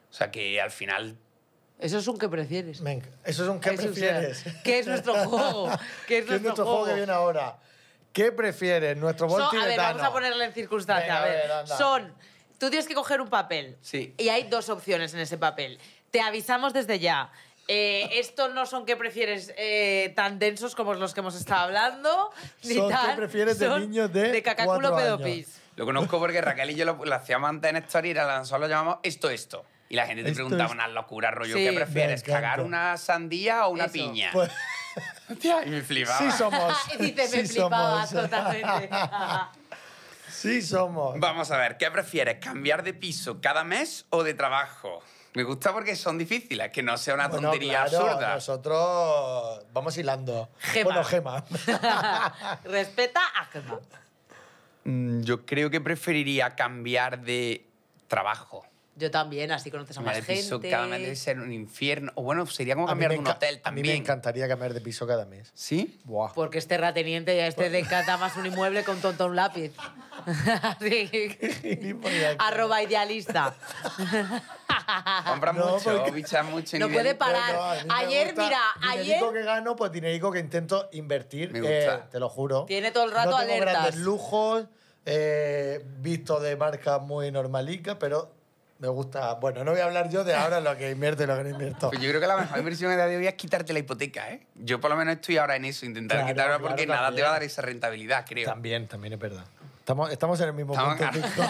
O 0.09 0.13
sea 0.13 0.29
que 0.31 0.59
al 0.59 0.71
final 0.71 1.17
Eso 1.81 1.97
es 1.97 2.07
un 2.07 2.17
que 2.17 2.29
prefieres. 2.29 2.81
Venga, 2.81 3.07
eso 3.25 3.43
es 3.43 3.49
un 3.49 3.59
¿qué 3.59 3.75
sea, 3.75 3.85
prefieres? 3.87 4.43
¿Qué 4.63 4.79
es 4.79 4.87
nuestro 4.87 5.13
juego? 5.27 5.69
¿Qué 6.07 6.19
es 6.19 6.25
¿Qué 6.25 6.35
es 6.35 6.41
nuestro, 6.41 6.41
nuestro 6.41 6.65
juego 6.65 6.85
que 6.85 6.93
viene 6.93 7.11
ahora? 7.11 7.57
¿Qué 8.13 8.31
prefieres? 8.31 8.95
¿Nuestro 8.97 9.27
bol 9.27 9.41
Son- 9.41 9.57
a 9.57 9.65
ver, 9.65 9.77
vamos 9.77 10.01
a 10.03 10.11
ponerle 10.11 10.45
en 10.45 10.53
circunstancia. 10.53 11.21
Venga, 11.21 11.23
a 11.23 11.25
ver, 11.25 11.37
a 11.39 11.41
ver, 11.43 11.51
anda. 11.51 11.77
son. 11.77 12.13
Tú 12.59 12.69
tienes 12.69 12.87
que 12.87 12.93
coger 12.93 13.19
un 13.21 13.29
papel. 13.29 13.77
Sí. 13.81 14.13
Y 14.17 14.29
hay 14.29 14.43
dos 14.43 14.69
opciones 14.69 15.13
en 15.15 15.21
ese 15.21 15.37
papel. 15.37 15.79
Te 16.11 16.21
avisamos 16.21 16.73
desde 16.73 16.99
ya. 16.99 17.31
Eh, 17.67 18.19
estos 18.19 18.53
no 18.53 18.65
son 18.65 18.85
que 18.85 18.95
prefieres 18.97 19.53
eh, 19.57 20.11
tan 20.15 20.37
densos 20.39 20.75
como 20.75 20.93
los 20.93 21.13
que 21.13 21.21
hemos 21.21 21.35
estado 21.35 21.61
hablando. 21.61 22.29
Ni 22.63 22.75
Son 22.75 22.89
que 22.89 22.93
tan- 22.95 23.15
prefieres 23.15 23.57
de 23.57 23.65
son 23.67 23.81
niños 23.81 24.11
de 24.13 24.31
De 24.31 24.43
cacaculo 24.43 24.95
pedopis. 24.95 25.57
lo 25.77 25.85
conozco 25.85 26.19
porque 26.19 26.41
Raquel 26.41 26.69
y 26.71 26.75
yo 26.75 26.85
lo, 26.85 27.03
lo 27.05 27.15
hacíamos 27.15 27.49
antes 27.49 27.69
en 27.71 27.77
Story 27.77 28.09
y 28.09 28.11
era 28.11 28.37
nosotros 28.39 28.61
lo 28.61 28.67
llamamos 28.67 28.97
esto, 29.03 29.29
esto. 29.29 29.65
Y 29.91 29.95
la 29.97 30.05
gente 30.07 30.23
te 30.23 30.29
Esto 30.29 30.37
preguntaba 30.43 30.67
es- 30.67 30.71
unas 30.71 30.89
locuras, 30.91 31.33
rollo, 31.33 31.53
Sí. 31.57 31.65
¿qué 31.65 31.73
prefieres? 31.73 32.23
¿Cagar 32.23 32.61
una 32.61 32.95
sandía 32.95 33.65
o 33.67 33.71
una 33.71 33.83
Eso. 33.85 33.93
piña? 33.93 34.29
Pues 34.31 34.49
Hostia, 35.29 35.65
y 35.65 35.69
me 35.69 35.81
flipaba. 35.81 36.17
sí 36.17 36.31
somos. 36.31 36.77
Y 36.99 37.11
me 37.11 37.27
sí 37.27 37.45
flipaba 37.45 38.07
somos. 38.07 38.23
totalmente. 38.23 38.89
Sí 40.29 40.61
somos. 40.61 41.19
Vamos 41.19 41.51
a 41.51 41.57
ver, 41.57 41.75
¿qué 41.77 41.91
prefieres? 41.91 42.37
¿Cambiar 42.39 42.83
de 42.83 42.93
piso 42.93 43.41
cada 43.41 43.65
mes 43.65 44.05
o 44.11 44.23
de 44.23 44.33
trabajo? 44.33 45.01
Me 45.33 45.43
gusta 45.43 45.73
porque 45.73 45.93
son 45.97 46.17
difíciles, 46.17 46.71
que 46.71 46.81
no 46.81 46.97
sea 46.97 47.15
una 47.15 47.27
Bueno, 47.27 47.49
tontería 47.49 47.83
claro, 47.83 48.05
absurda. 48.07 48.33
Nosotros 48.35 49.65
vamos 49.73 49.97
hilando. 49.97 50.49
Gema. 50.59 50.85
Bueno, 50.85 51.03
Gema. 51.03 51.43
Respeta 52.63 53.19
a 53.39 53.45
Gemma. 53.45 53.79
Mm, 54.85 55.21
Yo 55.23 55.45
creo 55.45 55.69
que 55.69 55.81
preferiría 55.81 56.55
cambiar 56.55 57.19
de 57.19 57.65
trabajo. 58.07 58.65
Yo 58.97 59.09
también, 59.09 59.51
así 59.53 59.71
conoces 59.71 59.95
a 59.97 59.99
Cambiar 60.01 60.17
más 60.17 60.27
de 60.27 60.33
piso 60.35 60.55
gente. 60.55 60.69
cada 60.69 60.85
mes 60.85 61.01
debe 61.01 61.15
ser 61.15 61.39
un 61.39 61.51
infierno. 61.53 62.11
O 62.15 62.23
bueno, 62.23 62.45
sería 62.45 62.75
como 62.75 62.87
A 62.87 62.93
mí 62.93 63.01
cambiar 63.01 63.09
me 63.11 63.15
de 63.15 63.19
un 63.19 63.25
enca- 63.25 63.35
hotel 63.35 63.55
A 63.55 63.57
mí 63.57 63.61
también. 63.63 63.87
me 63.87 63.95
encantaría 63.95 64.47
cambiar 64.49 64.73
de 64.73 64.81
piso 64.81 65.07
cada 65.07 65.25
mes. 65.25 65.49
¿Sí? 65.55 65.99
Buah. 66.03 66.33
Porque 66.33 66.57
este 66.57 66.77
rateniente 66.77 67.35
ya 67.35 67.47
este 67.47 67.69
de 67.69 67.83
cata 67.83 68.17
más 68.17 68.35
un 68.35 68.45
inmueble 68.45 68.83
con 68.83 68.99
tonto 68.99 69.27
un 69.27 69.35
lápiz. 69.37 69.71
Así. 70.61 71.07
Gilipollas. 71.61 72.35
Arroba 72.39 72.83
idealista. 72.83 73.55
Compra 75.27 75.53
No, 75.53 75.69
mucho, 75.73 75.95
porque- 75.97 76.11
bicha 76.11 76.43
mucho. 76.43 76.77
No 76.79 76.89
puede 76.89 77.09
de- 77.09 77.15
parar. 77.15 77.53
No, 77.53 77.59
no, 77.59 77.71
a 77.71 77.75
mí 77.75 77.87
me 77.87 77.93
Ayer, 77.93 78.27
gusta 78.27 78.43
mira, 78.43 78.59
dinerico 78.91 79.25
ayer- 79.29 79.33
que 79.39 79.43
gano, 79.45 79.75
pues 79.75 79.91
dinerico 79.91 80.31
que 80.31 80.39
intento 80.39 80.89
invertir. 80.91 81.51
Me 81.51 81.59
eh, 81.59 81.85
gusta. 81.85 82.09
te 82.09 82.19
lo 82.19 82.29
juro. 82.29 82.65
Tiene 82.65 82.91
todo 82.91 83.05
el 83.05 83.11
rato 83.11 83.31
no 83.31 83.37
tengo 83.39 83.53
alertas. 83.53 83.73
grandes 83.73 83.95
lujos, 84.01 84.65
eh, 85.05 85.83
visto 85.99 86.39
de 86.39 86.55
marca 86.55 86.99
muy 86.99 87.31
normalica, 87.31 87.97
pero 87.97 88.33
me 88.81 88.87
gusta. 88.87 89.35
Bueno, 89.35 89.63
no 89.63 89.71
voy 89.71 89.79
a 89.79 89.85
hablar 89.85 90.09
yo 90.09 90.23
de 90.23 90.33
ahora 90.33 90.59
lo 90.59 90.75
que 90.75 90.89
invierto 90.89 91.23
y 91.23 91.27
lo 91.27 91.37
que 91.37 91.43
no 91.43 91.49
invierto. 91.49 91.89
Pues 91.91 92.01
yo 92.01 92.09
creo 92.09 92.19
que 92.19 92.25
la 92.25 92.35
mejor 92.35 92.57
inversión 92.57 92.89
de 92.95 93.17
hoy 93.17 93.27
es 93.27 93.33
quitarte 93.35 93.73
la 93.73 93.79
hipoteca, 93.79 94.31
¿eh? 94.31 94.47
Yo 94.55 94.81
por 94.81 94.89
lo 94.89 94.97
menos 94.97 95.15
estoy 95.15 95.37
ahora 95.37 95.55
en 95.55 95.65
eso, 95.65 95.85
intentar 95.85 96.17
Claro, 96.17 96.33
quitarla 96.33 96.57
claro, 96.57 96.67
porque 96.67 96.87
nada 96.87 97.13
te 97.13 97.21
va 97.21 97.29
a 97.29 97.31
dar 97.33 97.43
esa 97.43 97.61
rentabilidad, 97.61 98.25
creo. 98.27 98.49
También, 98.49 98.87
también 98.87 99.13
es 99.13 99.19
verdad. 99.19 99.45
Estamos, 99.79 100.11
estamos 100.11 100.39
en 100.41 100.47
el 100.47 100.53
mismo 100.53 100.73
Estamos- 100.73 100.97
punto. 100.97 101.43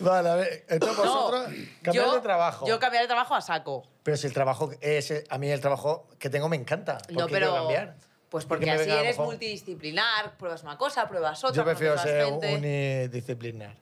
Vale, 0.00 0.28
a 0.28 0.34
ver, 0.36 0.64
entonces 0.68 0.96
vosotros 0.98 1.46
cambiar 1.82 2.06
yo, 2.06 2.14
de 2.14 2.20
trabajo. 2.20 2.66
Yo 2.66 2.78
cambiar 2.78 3.02
de 3.02 3.08
trabajo 3.08 3.34
a 3.34 3.40
saco. 3.40 3.84
Pero 4.04 4.16
si 4.16 4.26
el 4.28 4.32
trabajo 4.32 4.70
es 4.80 5.24
a 5.28 5.38
mí 5.38 5.48
el 5.50 5.60
trabajo 5.60 6.06
que 6.18 6.30
tengo 6.30 6.48
me 6.48 6.56
encanta. 6.56 6.98
¿Por 6.98 7.12
No, 7.12 7.26
qué 7.26 7.32
pero. 7.32 7.46
quiero 7.48 7.54
cambiar? 7.54 7.96
Pues 8.28 8.44
¿Por 8.44 8.58
qué 8.58 8.66
porque 8.66 8.84
me 8.86 8.92
así 8.92 9.04
eres 9.06 9.18
multidisciplinar, 9.18 10.36
pruebas 10.36 10.62
una 10.64 10.76
cosa, 10.76 11.08
pruebas 11.08 11.42
otra. 11.44 11.56
Yo 11.56 11.64
prefiero 11.64 11.96
ser 11.98 12.24
gente. 12.26 12.54
unidisciplinar. 12.54 13.74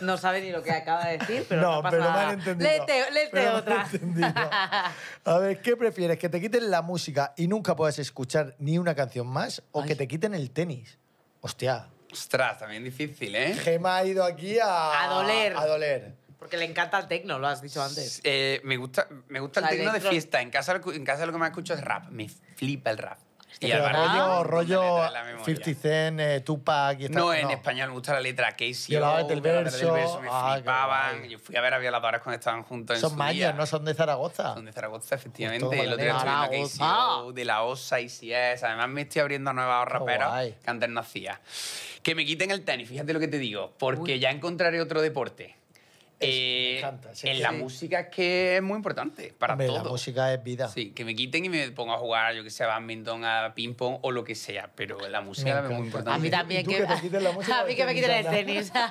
No 0.00 0.16
sabe 0.18 0.40
ni 0.40 0.50
lo 0.50 0.62
que 0.62 0.72
acaba 0.72 1.06
de 1.06 1.18
decir, 1.18 1.46
pero 1.48 1.60
no, 1.62 1.72
no, 1.76 1.82
pasa 1.82 1.96
pero 1.96 2.10
nada. 2.10 2.28
han 2.28 2.38
entendido. 2.38 2.70
Léete, 2.70 3.10
léete 3.12 3.30
Pero 3.32 3.42
me 3.44 3.48
han 3.50 3.56
otra. 3.56 3.88
entendido. 3.92 4.28
A 5.24 5.38
ver, 5.38 5.60
¿qué 5.62 5.76
prefieres? 5.76 6.18
¿Que 6.18 6.28
te 6.28 6.40
quiten 6.40 6.70
la 6.70 6.82
música 6.82 7.32
y 7.36 7.46
nunca 7.48 7.74
puedas 7.76 7.98
escuchar 7.98 8.54
ni 8.58 8.78
una 8.78 8.94
canción 8.94 9.26
más? 9.26 9.62
¿O 9.72 9.82
Ay. 9.82 9.88
que 9.88 9.96
te 9.96 10.08
quiten 10.08 10.34
el 10.34 10.50
tenis? 10.50 10.98
Hostia, 11.40 11.88
Ostras, 12.12 12.60
también 12.60 12.84
difícil, 12.84 13.34
¿eh? 13.34 13.54
Gema 13.54 13.96
ha 13.96 14.04
ido 14.04 14.22
aquí 14.24 14.58
a... 14.60 15.02
A 15.04 15.08
doler. 15.08 15.56
A 15.56 15.66
doler. 15.66 16.14
Porque 16.38 16.56
le 16.56 16.64
encanta 16.64 16.96
el 16.98 17.08
tecno, 17.08 17.38
lo 17.40 17.48
has 17.48 17.60
dicho 17.60 17.82
antes. 17.82 18.20
Eh, 18.22 18.60
me 18.62 18.76
gusta, 18.76 19.08
me 19.28 19.40
gusta 19.40 19.58
el 19.60 19.66
O 19.66 19.68
sea, 19.68 19.76
tecno 19.76 19.92
de 19.92 20.00
fiesta. 20.00 20.40
En 20.40 20.50
casa, 20.50 20.80
en 20.92 21.04
casa 21.04 21.26
lo 21.26 21.32
que 21.32 21.38
más 21.38 21.50
escucho 21.50 21.74
es 21.74 21.80
rap. 21.80 22.08
Me 22.10 22.28
flipa 22.28 22.90
el 22.90 22.98
rap. 22.98 23.18
Y 23.60 23.68
Pero 23.70 23.86
Álvaro, 23.86 24.42
rollo, 24.42 24.42
la 24.42 24.42
rollo 24.42 24.82
letra 24.82 25.06
en 25.06 25.12
la 25.14 25.24
memoria. 25.24 25.44
50 25.56 25.80
Cent, 25.80 26.20
eh, 26.20 26.40
Tupac 26.40 27.00
y 27.00 27.04
esta- 27.06 27.18
No, 27.18 27.32
en 27.32 27.50
español 27.50 27.88
me 27.88 27.94
gusta 27.94 28.12
la 28.14 28.20
letra 28.20 28.50
Casey. 28.50 28.86
Violadores 28.88 29.28
del 29.28 29.40
verso. 29.40 29.92
me 30.20 30.28
Ah, 30.30 30.52
flipaban. 30.56 31.24
Yo 31.28 31.38
fui 31.38 31.56
a 31.56 31.60
ver 31.60 31.74
a 31.74 31.78
violadores 31.78 32.20
cuando 32.20 32.38
estaban 32.38 32.62
juntos 32.64 32.96
en 32.96 33.00
Son 33.00 33.10
su 33.16 33.24
día. 33.32 33.52
no 33.52 33.64
son 33.66 33.84
de 33.84 33.94
Zaragoza. 33.94 34.54
Son 34.54 34.64
de 34.64 34.72
Zaragoza, 34.72 35.14
efectivamente. 35.14 35.64
Justo 35.64 35.82
El 35.82 35.92
otro 35.92 36.04
día 36.04 36.12
viendo 36.14 36.24
nena. 36.24 36.48
Casey 36.48 36.86
O, 37.26 37.32
de 37.32 37.44
la 37.44 37.62
OSA 37.62 38.00
y 38.00 38.08
si 38.08 38.32
es. 38.32 38.62
Además, 38.64 38.88
me 38.88 39.02
estoy 39.02 39.20
abriendo 39.22 39.50
a 39.50 39.52
nuevos 39.52 39.86
raperos 39.88 40.28
guay. 40.28 40.54
que 40.62 40.70
antes 40.70 40.88
no 40.88 41.00
hacía. 41.00 41.40
Que 42.02 42.14
me 42.14 42.24
quiten 42.26 42.50
el 42.50 42.64
tenis, 42.64 42.88
fíjate 42.88 43.12
lo 43.12 43.20
que 43.20 43.28
te 43.28 43.38
digo. 43.38 43.72
Porque 43.78 44.18
ya 44.18 44.30
encontraré 44.30 44.80
otro 44.80 45.00
deporte. 45.00 45.56
Eh, 46.20 46.72
me 46.74 46.78
encanta, 46.78 47.14
sí, 47.14 47.28
en 47.28 47.36
sí. 47.36 47.42
la 47.42 47.52
música 47.52 48.00
es 48.00 48.08
que 48.08 48.56
es 48.56 48.62
muy 48.62 48.76
importante 48.76 49.34
para 49.36 49.54
Hombre, 49.54 49.66
todo. 49.66 49.82
La 49.82 49.90
música 49.90 50.32
es 50.32 50.42
vida. 50.42 50.68
Sí, 50.68 50.90
que 50.92 51.04
me 51.04 51.14
quiten 51.14 51.44
y 51.44 51.48
me 51.48 51.70
ponga 51.72 51.94
a 51.94 51.98
jugar, 51.98 52.34
yo 52.34 52.42
que 52.42 52.50
sé, 52.50 52.64
a 52.64 52.68
badminton, 52.68 53.24
a 53.24 53.52
ping-pong 53.54 53.98
o 54.02 54.10
lo 54.10 54.24
que 54.24 54.34
sea. 54.34 54.70
Pero 54.74 54.98
la 55.08 55.20
música 55.20 55.60
es 55.60 55.70
muy 55.70 55.86
importante. 55.86 56.16
A 56.16 56.18
mí 56.18 56.30
también 56.30 56.62
¿Y 56.62 56.64
tú 56.64 56.70
que, 56.70 56.78
que 56.78 56.86
te 56.86 57.00
quiten 57.00 57.24
la 57.24 57.32
música 57.32 57.60
a 57.62 57.64
mí 57.64 57.74
que 57.74 57.84
me 57.84 57.94
quiten 57.94 58.10
el 58.10 58.26
tenis. 58.26 58.72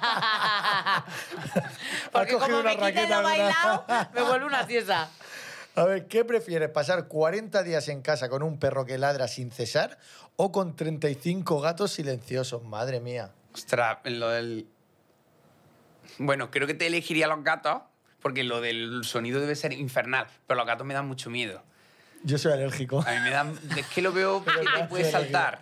Porque 2.12 2.34
como 2.34 2.64
me 2.64 2.78
quiten 2.78 3.10
lo 3.10 3.24
bailado, 3.24 3.86
me 4.14 4.22
vuelve 4.22 4.46
una 4.46 4.66
fiesta. 4.66 5.10
A 5.76 5.86
ver, 5.86 6.08
¿qué 6.08 6.24
prefieres? 6.24 6.70
¿Pasar 6.70 7.08
40 7.08 7.64
días 7.64 7.88
en 7.88 8.02
casa 8.02 8.30
con 8.30 8.44
un 8.44 8.60
perro 8.60 8.86
que 8.86 9.00
ladra 9.00 9.28
sin 9.28 9.50
cesar 9.50 9.98
o 10.36 10.52
con 10.52 10.76
35 10.76 11.62
gatos 11.62 11.94
silenciosos? 11.94 12.64
Madre 12.64 13.00
mía. 13.00 13.32
Ostras, 13.54 13.98
lo 14.04 14.30
del. 14.30 14.68
Bueno, 16.18 16.52
creo 16.52 16.68
que 16.68 16.74
te 16.74 16.88
elegiría 16.88 17.28
los 17.28 17.44
gatos, 17.44 17.82
porque 18.22 18.44
lo 18.44 18.62
del 18.62 19.04
sonido 19.04 19.40
debe 19.40 19.56
ser 19.56 19.74
infernal, 19.74 20.28
pero 20.48 20.58
los 20.58 20.68
gatos 20.68 20.86
me 20.86 20.94
dan 20.94 21.08
mucho 21.08 21.30
miedo. 21.30 21.64
Yo 22.24 22.38
soy 22.38 22.54
alérgico. 22.54 23.04
A 23.06 23.12
mí 23.12 23.20
me 23.22 23.30
dan. 23.32 23.60
Es 23.78 23.88
que 23.88 24.02
lo 24.02 24.14
veo 24.14 24.44
que 24.46 24.52
te 24.52 24.84
puede 24.86 25.10
saltar 25.10 25.60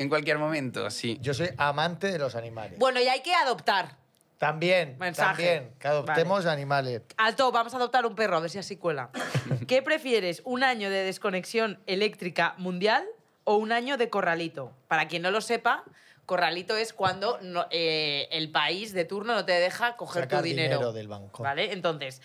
en 0.00 0.08
cualquier 0.08 0.38
momento, 0.38 0.90
sí. 0.90 1.18
Yo 1.20 1.34
soy 1.34 1.50
amante 1.58 2.10
de 2.10 2.18
los 2.18 2.34
animales. 2.34 2.78
Bueno, 2.78 3.00
y 3.00 3.08
hay 3.08 3.20
que 3.20 3.34
adoptar. 3.34 3.96
También, 4.38 4.96
Mensaje. 4.98 5.44
también, 5.44 5.74
que 5.78 5.86
adoptemos 5.86 6.46
animales. 6.46 7.02
Alto, 7.18 7.52
vamos 7.52 7.74
a 7.74 7.76
adoptar 7.76 8.06
un 8.06 8.14
perro, 8.14 8.38
a 8.38 8.40
ver 8.40 8.48
si 8.48 8.56
así 8.56 8.76
cuela. 8.76 9.10
¿Qué 9.68 9.82
prefieres, 9.82 10.40
un 10.46 10.64
año 10.64 10.88
de 10.88 11.04
desconexión 11.04 11.78
eléctrica 11.86 12.54
mundial 12.56 13.04
o 13.44 13.56
un 13.56 13.70
año 13.70 13.98
de 13.98 14.08
corralito? 14.08 14.72
Para 14.88 15.06
quien 15.08 15.20
no 15.20 15.30
lo 15.30 15.42
sepa, 15.42 15.84
corralito 16.26 16.76
es 16.76 16.92
cuando 16.92 17.38
no- 17.42 17.66
eh, 17.70 18.28
el 18.30 18.50
país 18.50 18.92
de 18.92 19.04
turno 19.04 19.34
no 19.34 19.44
te 19.44 19.52
deja 19.52 19.96
coger 19.96 20.24
Sacar 20.24 20.40
tu 20.40 20.44
dinero. 20.44 20.74
dinero 20.76 20.92
del 20.92 21.08
banco. 21.08 21.42
¿Vale? 21.42 21.72
Entonces, 21.72 22.22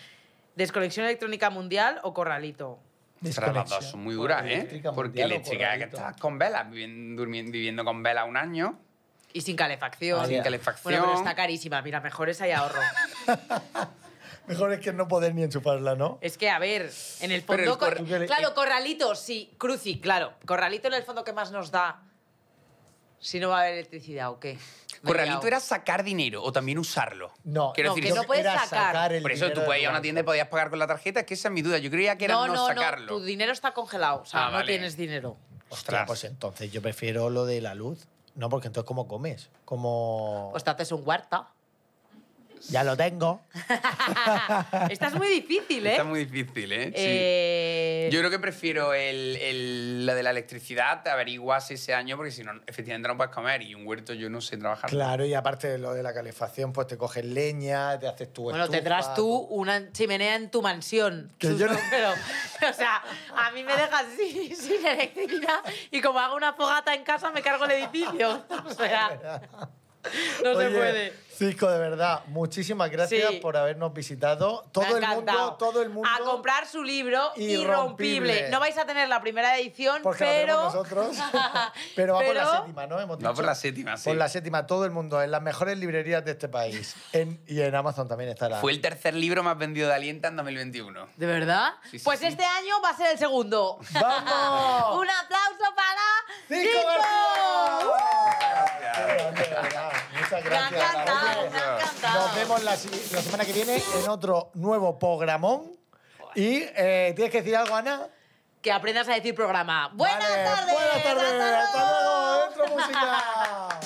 ¿desconexión 0.54 1.06
electrónica 1.06 1.50
mundial 1.50 2.00
o 2.02 2.14
corralito? 2.14 2.78
Ostras, 3.24 3.54
las 3.54 3.68
dos 3.70 3.84
son 3.86 4.04
muy 4.04 4.14
duras, 4.14 4.44
¿eh? 4.46 4.82
Porque 4.94 5.22
eléctrica, 5.22 5.76
que 5.78 5.84
estás 5.84 6.16
con 6.18 6.38
velas, 6.38 6.70
viviendo, 6.70 7.84
con 7.84 8.02
velas 8.02 8.28
un 8.28 8.36
año, 8.36 8.78
Y 9.32 9.40
sin 9.40 9.56
calefacción. 9.56 10.20
Ah, 10.22 10.26
sin 10.26 10.42
calefacción. 10.42 10.84
Bueno, 10.92 11.04
pero 11.06 11.18
está 11.18 11.34
carísima. 11.34 11.82
Mira, 11.82 12.00
mejor 12.00 12.28
es 12.30 12.40
ahí 12.40 12.52
ahorro. 12.52 12.80
Mejor 14.46 14.72
es 14.72 14.80
que 14.80 14.92
no 14.92 15.08
poder 15.08 15.34
ni 15.34 15.42
enchufarla, 15.42 15.96
¿no? 15.96 16.18
Es 16.20 16.38
que, 16.38 16.48
a 16.48 16.58
ver, 16.60 16.90
en 17.20 17.32
el 17.32 17.42
fondo... 17.42 17.62
el 17.64 17.68
cor- 17.78 17.96
corra- 18.06 18.26
Claro, 18.26 18.54
corralito, 18.54 19.14
sí. 19.16 19.52
Cruci, 19.58 19.98
claro. 19.98 20.34
Corralito 20.46 20.86
en 20.86 20.94
el 20.94 21.02
fondo, 21.02 21.24
¿qué 21.24 21.32
más 21.32 21.50
nos 21.50 21.72
da? 21.72 22.00
Si 23.18 23.40
no 23.40 23.48
va 23.48 23.58
a 23.58 23.60
haber 23.62 23.74
electricidad 23.74 24.30
o 24.30 24.38
qué. 24.38 24.58
Me 25.02 25.08
Corralito 25.10 25.46
era 25.46 25.60
sacar 25.60 26.04
dinero 26.04 26.42
o 26.42 26.52
también 26.52 26.78
usarlo. 26.78 27.32
No, 27.44 27.72
Quiero 27.72 27.90
No, 27.90 27.96
decir, 27.96 28.10
que 28.12 28.16
no 28.18 28.24
puedes 28.24 28.44
era 28.44 28.64
sacar. 28.66 29.12
el 29.12 29.22
Por 29.22 29.32
eso 29.32 29.44
tú 29.46 29.50
dinero 29.50 29.66
puedes 29.66 29.82
ir 29.82 29.88
a 29.88 29.90
una 29.90 30.00
tienda 30.02 30.20
y 30.20 30.24
podías 30.24 30.48
pagar 30.48 30.70
con 30.70 30.78
la 30.78 30.86
tarjeta. 30.86 31.20
Es 31.20 31.26
que 31.26 31.34
esa 31.34 31.48
es 31.48 31.52
mi 31.52 31.62
duda. 31.62 31.78
Yo 31.78 31.90
creía 31.90 32.16
que 32.18 32.26
era 32.26 32.34
no, 32.34 32.46
No, 32.46 32.54
no, 32.54 32.66
sacarlo. 32.66 33.12
no. 33.12 33.18
Tu 33.18 33.24
dinero 33.24 33.52
está 33.52 33.72
congelado. 33.72 34.22
O 34.22 34.24
sea, 34.26 34.46
Ah, 34.46 34.50
no 34.50 34.56
vale. 34.58 34.72
tienes 34.72 34.96
dinero. 34.96 35.36
Ostras. 35.68 36.06
pues 36.06 36.22
entonces 36.24 36.70
yo 36.70 36.80
prefiero 36.82 37.28
lo 37.30 37.44
de 37.46 37.60
la 37.60 37.74
luz. 37.74 38.06
No, 38.36 38.48
porque 38.48 38.68
entonces 38.68 38.86
¿cómo 38.86 39.08
comes? 39.08 39.48
Como... 39.64 40.48
Pues 40.52 40.62
te 40.62 40.70
haces 40.70 40.92
un 40.92 41.02
huerta. 41.04 41.48
Ya 42.68 42.82
lo 42.84 42.96
tengo. 42.96 43.40
Esta 44.90 45.06
es 45.08 45.14
muy 45.14 45.28
difícil, 45.28 45.86
¿eh? 45.86 45.92
Está 45.92 46.04
muy 46.04 46.24
difícil, 46.24 46.72
¿eh? 46.72 46.84
Sí. 46.86 46.92
Eh, 46.96 48.08
Yo 48.12 48.18
creo 48.20 48.30
que 48.30 48.38
prefiero 48.38 48.94
el, 48.94 49.36
el- 49.36 50.06
la 50.06 50.14
de 50.14 50.22
la 50.22 50.30
electricidad, 50.30 51.02
te 51.02 51.10
averiguas 51.10 51.70
ese 51.70 51.94
año, 51.94 52.16
porque 52.16 52.30
si 52.32 52.42
no, 52.42 52.52
efectivamente 52.66 53.08
no 53.08 53.16
puedes 53.16 53.32
comer. 53.32 53.62
Y 53.62 53.74
un 53.74 53.86
huerto 53.86 54.12
yo 54.14 54.28
no 54.30 54.40
sé 54.40 54.56
trabajar. 54.56 54.90
Claro, 54.90 55.24
y 55.24 55.34
aparte 55.34 55.68
de 55.68 55.78
lo 55.78 55.94
de 55.94 56.02
la 56.02 56.12
calefacción, 56.14 56.72
pues 56.72 56.86
te 56.86 56.96
coges 56.96 57.24
leña, 57.24 57.98
te 57.98 58.06
haces 58.08 58.32
tu 58.32 58.44
Bueno, 58.44 58.60
estufa, 58.64 58.76
tendrás 58.78 59.14
tú 59.14 59.28
una 59.50 59.92
chimenea 59.92 60.36
en 60.36 60.50
tu 60.50 60.62
mansión. 60.62 61.32
Que 61.38 61.48
Sus- 61.48 61.58
yo 61.58 61.66
no- 61.66 61.76
Pero, 61.90 62.10
o 62.70 62.72
sea, 62.72 63.02
a 63.36 63.50
mí 63.52 63.62
me 63.64 63.72
dejas 63.76 64.04
sin, 64.16 64.54
sin 64.56 64.84
electricidad 64.86 65.60
y 65.90 66.00
como 66.00 66.18
hago 66.20 66.36
una 66.36 66.52
fogata 66.54 66.94
en 66.94 67.04
casa 67.04 67.30
me 67.30 67.42
cargo 67.42 67.64
el 67.64 67.72
edificio. 67.72 68.44
O 68.66 68.70
sea, 68.74 69.40
no 70.44 70.54
se 70.54 70.66
Oye, 70.66 70.76
puede. 70.76 71.25
Cisco, 71.36 71.70
de 71.70 71.78
verdad, 71.78 72.22
muchísimas 72.28 72.90
gracias 72.90 73.28
Sí. 73.30 73.36
por 73.40 73.56
habernos 73.56 73.92
visitado. 73.92 74.62
Me 74.64 74.70
Todo 74.72 74.84
ha 74.84 74.98
el 74.98 75.06
mundo, 75.06 75.56
todo 75.58 75.82
el 75.82 75.90
mundo. 75.90 76.08
A 76.08 76.24
comprar 76.24 76.66
su 76.66 76.82
libro 76.82 77.32
Irrompible. 77.36 77.62
Irrompible. 77.62 78.48
No 78.50 78.58
vais 78.60 78.76
a 78.78 78.86
tener 78.86 79.08
la 79.08 79.20
primera 79.20 79.56
edición, 79.58 80.00
porque 80.02 80.24
pero... 80.24 80.54
tenemos 80.56 80.74
nosotros. 80.74 81.16
pero 81.96 82.14
va 82.14 82.20
por 82.24 82.34
la 82.34 82.40
Pero- 82.42 82.56
séptima, 82.56 82.86
¿no? 82.86 83.00
Hemos 83.00 83.16
Va 83.18 83.20
por 83.20 83.34
dicho. 83.34 83.42
la 83.42 83.54
séptima, 83.54 83.96
sí. 83.96 84.08
Por 84.08 84.16
la 84.16 84.28
séptima, 84.28 84.66
todo 84.66 84.84
el 84.86 84.90
mundo, 84.92 85.20
en 85.22 85.30
las 85.30 85.42
mejores 85.42 85.76
librerías 85.78 86.24
de 86.24 86.30
este 86.32 86.48
país. 86.48 86.94
En- 87.12 87.40
y 87.46 87.60
en 87.60 87.74
Amazon 87.74 88.08
también 88.08 88.30
estará. 88.30 88.58
Fue 88.60 88.72
el 88.72 88.80
tercer 88.80 89.14
libro 89.14 89.42
más 89.42 89.58
vendido 89.58 89.88
de 89.88 89.94
Alienta 89.94 90.28
en 90.28 90.36
2021. 90.36 91.08
¿De 91.16 91.26
verdad? 91.26 91.74
Sí, 91.90 91.98
sí, 91.98 92.04
pues 92.04 92.20
sí. 92.20 92.26
este 92.26 92.44
año 92.44 92.80
va 92.82 92.90
a 92.90 92.96
ser 92.96 93.12
el 93.12 93.18
segundo. 93.18 93.78
¡Vamos! 93.92 94.98
Un 95.00 95.08
aplauso 95.10 95.74
para 95.74 96.02
¡Cisco 96.48 96.78
Cisco. 96.78 97.92
Muchas 100.30 100.44
Me 100.44 100.56
ha 100.56 100.68
gracias. 100.70 100.82
encantado, 100.94 101.50
me 101.50 101.58
ha 101.58 101.74
encantado. 101.76 102.20
Nos 102.26 102.34
vemos 102.34 102.62
la, 102.64 102.70
la 102.72 103.22
semana 103.22 103.44
que 103.44 103.52
viene 103.52 103.82
en 104.02 104.08
otro 104.08 104.50
nuevo 104.54 104.98
programón. 104.98 105.72
Y 106.34 106.62
eh, 106.76 107.12
tienes 107.14 107.32
que 107.32 107.38
decir 107.42 107.56
algo, 107.56 107.74
Ana. 107.74 108.08
Que 108.60 108.72
aprendas 108.72 109.08
a 109.08 109.14
decir 109.14 109.34
programa. 109.34 109.90
Buenas 109.94 110.18
Vale, 110.18 110.44
tardes. 110.44 110.74
Buenas 110.74 111.02
tardes. 111.02 111.24
hasta 111.32 111.62
Hasta 111.62 111.78
luego. 111.78 112.26
luego. 112.26 112.46
Dentro 112.46 112.76
música. 112.76 113.68